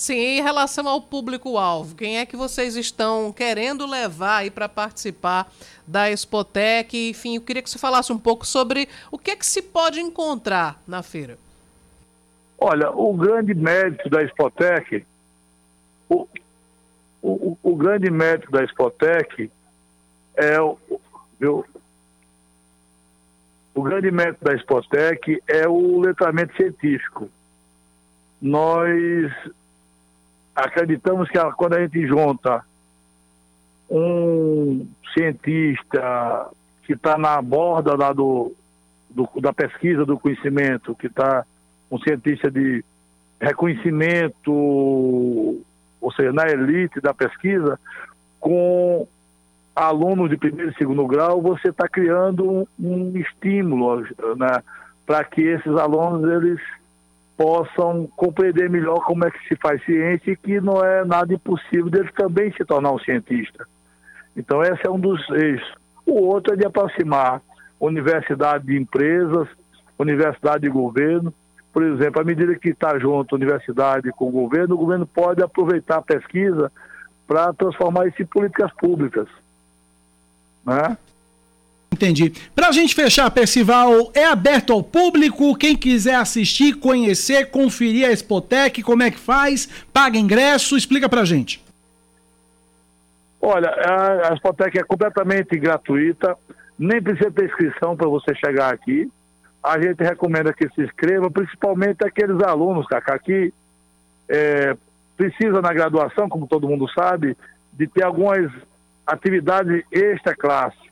Sim, 0.00 0.14
em 0.14 0.42
relação 0.42 0.88
ao 0.88 1.02
público-alvo, 1.02 1.94
quem 1.94 2.20
é 2.20 2.24
que 2.24 2.34
vocês 2.34 2.74
estão 2.74 3.30
querendo 3.30 3.84
levar 3.84 4.38
aí 4.38 4.50
para 4.50 4.66
participar 4.66 5.52
da 5.86 6.10
Expotec? 6.10 7.10
Enfim, 7.10 7.36
eu 7.36 7.42
queria 7.42 7.60
que 7.60 7.68
você 7.68 7.78
falasse 7.78 8.10
um 8.10 8.18
pouco 8.18 8.46
sobre 8.46 8.88
o 9.12 9.18
que 9.18 9.32
é 9.32 9.36
que 9.36 9.44
se 9.44 9.60
pode 9.60 10.00
encontrar 10.00 10.80
na 10.88 11.02
feira. 11.02 11.36
Olha, 12.56 12.90
o 12.90 13.12
grande 13.12 13.52
mérito 13.52 14.08
da 14.08 14.22
Expotec, 14.22 15.04
o, 16.08 16.26
o, 17.20 17.58
o 17.62 17.76
grande 17.76 18.10
mérito 18.10 18.50
da 18.50 18.64
Expotec 18.64 19.50
é 20.34 20.58
o, 20.58 20.78
viu? 21.38 21.62
o 23.74 23.82
grande 23.82 24.10
mérito 24.10 24.42
da 24.42 24.54
Expotec 24.54 25.42
é 25.46 25.68
o 25.68 26.00
letramento 26.00 26.56
científico. 26.56 27.28
Nós 28.40 29.30
acreditamos 30.54 31.28
que 31.28 31.38
quando 31.56 31.74
a 31.74 31.80
gente 31.80 32.06
junta 32.06 32.62
um 33.90 34.86
cientista 35.14 36.48
que 36.84 36.92
está 36.92 37.18
na 37.18 37.40
borda 37.42 37.96
do, 38.14 38.52
do- 39.08 39.28
da 39.40 39.52
pesquisa 39.52 40.04
do 40.04 40.18
conhecimento, 40.18 40.94
que 40.94 41.06
está 41.06 41.44
um 41.90 41.98
cientista 41.98 42.50
de 42.50 42.84
reconhecimento, 43.40 44.52
ou 44.52 46.12
seja, 46.14 46.32
na 46.32 46.48
elite 46.48 47.00
da 47.00 47.12
pesquisa, 47.12 47.78
com 48.38 49.06
alunos 49.74 50.30
de 50.30 50.36
primeiro 50.36 50.70
e 50.70 50.74
segundo 50.74 51.06
grau, 51.06 51.40
você 51.40 51.68
está 51.68 51.88
criando 51.88 52.48
um, 52.48 52.66
um 52.78 53.16
estímulo 53.16 54.02
né, 54.36 54.62
para 55.06 55.24
que 55.24 55.40
esses 55.42 55.74
alunos 55.76 56.30
eles 56.30 56.60
possam 57.40 58.06
compreender 58.16 58.68
melhor 58.68 59.02
como 59.06 59.24
é 59.24 59.30
que 59.30 59.48
se 59.48 59.56
faz 59.56 59.82
ciência 59.86 60.32
e 60.32 60.36
que 60.36 60.60
não 60.60 60.84
é 60.84 61.06
nada 61.06 61.32
impossível 61.32 61.88
deles 61.88 62.12
também 62.12 62.52
se 62.52 62.66
tornar 62.66 62.92
um 62.92 62.98
cientista. 62.98 63.66
Então, 64.36 64.62
esse 64.62 64.86
é 64.86 64.90
um 64.90 65.00
dos 65.00 65.26
eixos. 65.30 65.74
O 66.04 66.20
outro 66.26 66.52
é 66.52 66.56
de 66.58 66.66
aproximar 66.66 67.40
universidade 67.80 68.66
de 68.66 68.76
empresas, 68.76 69.48
universidade 69.98 70.64
de 70.64 70.68
governo. 70.68 71.32
Por 71.72 71.82
exemplo, 71.82 72.20
à 72.20 72.24
medida 72.24 72.54
que 72.56 72.68
está 72.68 72.98
junto 72.98 73.34
a 73.34 73.38
universidade 73.38 74.10
com 74.10 74.28
o 74.28 74.30
governo, 74.30 74.74
o 74.74 74.78
governo 74.78 75.06
pode 75.06 75.42
aproveitar 75.42 75.96
a 75.96 76.02
pesquisa 76.02 76.70
para 77.26 77.54
transformar 77.54 78.06
isso 78.06 78.20
em 78.20 78.26
políticas 78.26 78.70
públicas. 78.74 79.28
Né? 80.66 80.94
Entendi. 81.92 82.32
Pra 82.54 82.72
gente 82.72 82.94
fechar, 82.94 83.30
Percival, 83.30 84.10
é 84.14 84.24
aberto 84.24 84.72
ao 84.72 84.82
público, 84.82 85.56
quem 85.56 85.76
quiser 85.76 86.14
assistir, 86.14 86.74
conhecer, 86.74 87.50
conferir 87.50 88.08
a 88.08 88.12
Expotec, 88.12 88.82
como 88.82 89.02
é 89.02 89.10
que 89.10 89.18
faz, 89.18 89.68
paga 89.92 90.16
ingresso, 90.16 90.76
explica 90.76 91.08
pra 91.08 91.24
gente. 91.24 91.62
Olha, 93.40 93.70
a, 93.70 94.32
a 94.32 94.36
Spotec 94.36 94.78
é 94.78 94.82
completamente 94.82 95.56
gratuita, 95.58 96.36
nem 96.78 97.00
precisa 97.02 97.30
ter 97.30 97.46
inscrição 97.46 97.96
para 97.96 98.06
você 98.06 98.34
chegar 98.34 98.72
aqui. 98.72 99.10
A 99.62 99.80
gente 99.80 100.02
recomenda 100.02 100.52
que 100.52 100.68
se 100.68 100.82
inscreva, 100.82 101.30
principalmente 101.30 102.04
aqueles 102.04 102.42
alunos, 102.42 102.86
Cacá, 102.86 103.18
que 103.18 103.52
é, 104.28 104.76
precisa 105.16 105.60
na 105.62 105.72
graduação, 105.72 106.28
como 106.28 106.46
todo 106.46 106.68
mundo 106.68 106.86
sabe, 106.92 107.36
de 107.72 107.86
ter 107.86 108.04
algumas 108.04 108.50
atividades 109.06 109.84
extra-classe. 109.90 110.89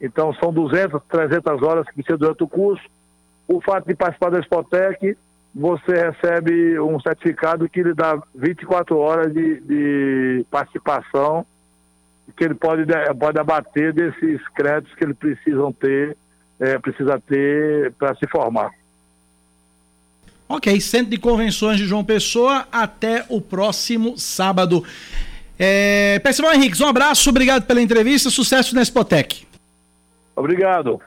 Então, 0.00 0.34
são 0.34 0.52
200, 0.52 1.00
300 1.08 1.62
horas 1.62 1.86
que 1.86 1.94
precisa 1.94 2.16
durante 2.16 2.42
o 2.42 2.48
curso. 2.48 2.82
O 3.46 3.60
fato 3.60 3.86
de 3.86 3.94
participar 3.94 4.30
da 4.30 4.40
Spotec, 4.40 5.16
você 5.54 5.92
recebe 5.92 6.78
um 6.80 6.98
certificado 7.00 7.68
que 7.68 7.82
lhe 7.82 7.92
dá 7.92 8.20
24 8.34 8.96
horas 8.96 9.32
de, 9.32 9.60
de 9.60 10.46
participação 10.50 11.44
que 12.36 12.44
ele 12.44 12.54
pode, 12.54 12.84
pode 13.18 13.38
abater 13.38 13.92
desses 13.92 14.40
créditos 14.54 14.94
que 14.94 15.04
ele 15.04 15.14
precisam 15.14 15.72
ter, 15.72 16.16
é, 16.58 16.78
precisa 16.78 17.20
ter 17.20 17.92
para 17.92 18.14
se 18.14 18.26
formar. 18.28 18.70
Ok, 20.48 20.80
Centro 20.80 21.10
de 21.10 21.18
Convenções 21.18 21.78
de 21.78 21.86
João 21.86 22.04
Pessoa, 22.04 22.66
até 22.72 23.24
o 23.28 23.40
próximo 23.40 24.18
sábado. 24.18 24.84
É, 25.58 26.18
Percival 26.20 26.54
Henriques, 26.54 26.80
um 26.80 26.86
abraço, 26.86 27.28
obrigado 27.30 27.66
pela 27.66 27.80
entrevista, 27.80 28.30
sucesso 28.30 28.74
na 28.74 28.82
Expotec. 28.82 29.49
Obrigado. 30.40 31.00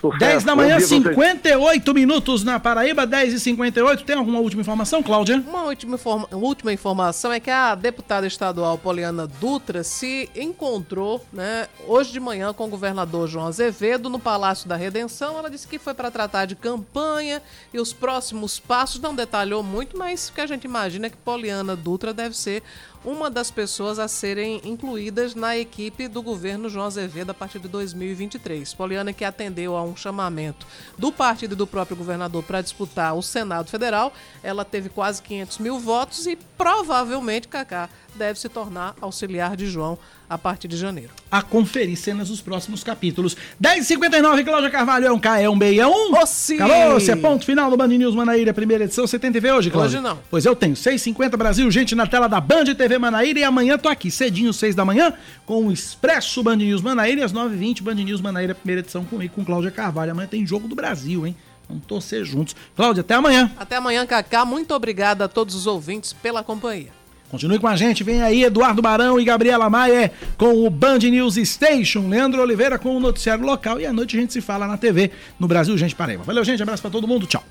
Sucesso. 0.00 0.18
10 0.18 0.42
da 0.42 0.56
manhã, 0.56 0.78
dia 0.78 0.86
pra 0.88 0.88
vocês. 0.88 1.04
58 1.04 1.94
minutos 1.94 2.42
na 2.42 2.58
Paraíba, 2.58 3.06
10 3.06 3.34
e 3.34 3.38
58 3.38 4.02
Tem 4.02 4.16
alguma 4.16 4.40
última 4.40 4.60
informação, 4.60 5.00
Cláudia? 5.00 5.36
Uma 5.46 5.62
última, 5.62 5.94
informa- 5.94 6.26
última 6.32 6.72
informação 6.72 7.30
é 7.32 7.38
que 7.38 7.48
a 7.48 7.76
deputada 7.76 8.26
estadual 8.26 8.76
Poliana 8.76 9.28
Dutra 9.28 9.84
se 9.84 10.28
encontrou 10.34 11.24
né, 11.32 11.68
hoje 11.86 12.10
de 12.10 12.18
manhã 12.18 12.52
com 12.52 12.64
o 12.64 12.68
governador 12.68 13.28
João 13.28 13.46
Azevedo 13.46 14.10
no 14.10 14.18
Palácio 14.18 14.68
da 14.68 14.74
Redenção. 14.74 15.38
Ela 15.38 15.48
disse 15.48 15.68
que 15.68 15.78
foi 15.78 15.94
para 15.94 16.10
tratar 16.10 16.46
de 16.46 16.56
campanha 16.56 17.40
e 17.72 17.78
os 17.78 17.92
próximos 17.92 18.58
passos. 18.58 19.00
Não 19.00 19.14
detalhou 19.14 19.62
muito, 19.62 19.96
mas 19.96 20.30
o 20.30 20.32
que 20.32 20.40
a 20.40 20.46
gente 20.48 20.64
imagina 20.64 21.06
é 21.06 21.10
que 21.10 21.16
Poliana 21.16 21.76
Dutra 21.76 22.12
deve 22.12 22.36
ser 22.36 22.60
uma 23.04 23.28
das 23.28 23.50
pessoas 23.50 23.98
a 23.98 24.06
serem 24.06 24.60
incluídas 24.64 25.34
na 25.34 25.56
equipe 25.56 26.08
do 26.08 26.22
governo 26.22 26.68
João 26.68 26.86
Azevedo 26.86 27.30
a 27.30 27.34
partir 27.34 27.58
de 27.58 27.68
2023. 27.68 28.74
Poliana 28.74 29.12
que 29.12 29.24
atendeu 29.24 29.76
a 29.76 29.82
um 29.82 29.96
chamamento 29.96 30.66
do 30.96 31.10
partido 31.10 31.52
e 31.52 31.56
do 31.56 31.66
próprio 31.66 31.96
governador 31.96 32.42
para 32.44 32.62
disputar 32.62 33.14
o 33.14 33.22
Senado 33.22 33.70
Federal, 33.70 34.12
ela 34.42 34.64
teve 34.64 34.88
quase 34.88 35.22
500 35.22 35.58
mil 35.58 35.78
votos 35.78 36.26
e 36.26 36.36
provavelmente, 36.56 37.48
Cacá, 37.48 37.88
deve 38.14 38.38
se 38.38 38.48
tornar 38.48 38.94
auxiliar 39.00 39.56
de 39.56 39.66
João 39.66 39.98
a 40.28 40.38
partir 40.38 40.66
de 40.66 40.76
janeiro. 40.76 41.10
A 41.30 41.42
conferir 41.42 41.96
cenas 41.96 42.28
dos 42.28 42.40
próximos 42.40 42.82
capítulos. 42.82 43.36
10h59, 43.62 44.44
Cláudia 44.44 44.70
Carvalho, 44.70 45.06
é 45.06 45.12
um 45.12 45.18
K, 45.18 45.40
é 45.40 45.48
um 45.48 45.58
B, 45.58 45.76
é 45.76 45.86
um... 45.86 46.14
Ô, 46.14 46.26
sim! 46.26 46.54
Acabou, 46.54 46.96
esse 46.96 47.10
é 47.10 47.16
ponto 47.16 47.44
final 47.44 47.70
do 47.70 47.76
Band 47.76 47.88
News 47.88 48.14
Manaíra, 48.14 48.54
primeira 48.54 48.84
edição. 48.84 49.06
Você 49.06 49.18
tem 49.18 49.30
TV 49.30 49.52
hoje, 49.52 49.70
Cláudia? 49.70 49.98
Hoje 49.98 50.08
não. 50.08 50.18
Pois 50.30 50.46
eu 50.46 50.56
tenho, 50.56 50.74
6h50 50.74 51.36
Brasil, 51.36 51.70
gente 51.70 51.94
na 51.94 52.06
tela 52.06 52.28
da 52.28 52.40
Band 52.40 52.64
TV 52.64 52.98
Manaíra 52.98 53.40
e 53.40 53.44
amanhã 53.44 53.76
tô 53.76 53.88
aqui, 53.88 54.10
cedinho, 54.10 54.52
6 54.52 54.74
da 54.74 54.84
manhã, 54.84 55.12
com 55.44 55.66
o 55.66 55.72
Expresso 55.72 56.42
Band 56.42 56.56
News 56.56 56.80
Manaíra 56.80 57.20
e 57.20 57.24
às 57.24 57.32
9h20 57.32 57.82
Band 57.82 57.94
News 57.94 58.20
Manaíra, 58.20 58.54
primeira 58.54 58.80
edição 58.80 59.04
comigo, 59.04 59.34
com 59.34 59.44
Cláudia 59.44 59.70
Carvalho. 59.70 60.12
Amanhã 60.12 60.28
tem 60.28 60.46
Jogo 60.46 60.66
do 60.66 60.74
Brasil, 60.74 61.26
hein? 61.26 61.36
Vamos 61.68 61.86
torcer 61.86 62.24
juntos. 62.24 62.56
Cláudia, 62.76 63.00
até 63.00 63.14
amanhã. 63.14 63.50
Até 63.58 63.76
amanhã, 63.76 64.06
Cacá. 64.06 64.44
Muito 64.44 64.74
obrigada 64.74 65.24
a 65.24 65.28
todos 65.28 65.54
os 65.54 65.66
ouvintes 65.66 66.12
pela 66.12 66.42
companhia. 66.42 67.01
Continue 67.32 67.58
com 67.58 67.66
a 67.66 67.74
gente, 67.74 68.04
vem 68.04 68.20
aí 68.20 68.44
Eduardo 68.44 68.82
Barão 68.82 69.18
e 69.18 69.24
Gabriela 69.24 69.70
Maia 69.70 70.12
com 70.36 70.66
o 70.66 70.68
Band 70.68 70.98
News 70.98 71.36
Station, 71.36 72.06
Leandro 72.06 72.42
Oliveira 72.42 72.78
com 72.78 72.94
o 72.94 73.00
noticiário 73.00 73.42
local 73.42 73.80
e 73.80 73.86
à 73.86 73.92
noite 73.92 74.18
a 74.18 74.20
gente 74.20 74.34
se 74.34 74.42
fala 74.42 74.66
na 74.66 74.76
TV 74.76 75.10
no 75.40 75.48
Brasil, 75.48 75.76
gente 75.78 75.94
Paraíba. 75.94 76.24
Valeu, 76.24 76.44
gente, 76.44 76.62
abraço 76.62 76.82
pra 76.82 76.90
todo 76.90 77.08
mundo, 77.08 77.26
tchau. 77.26 77.42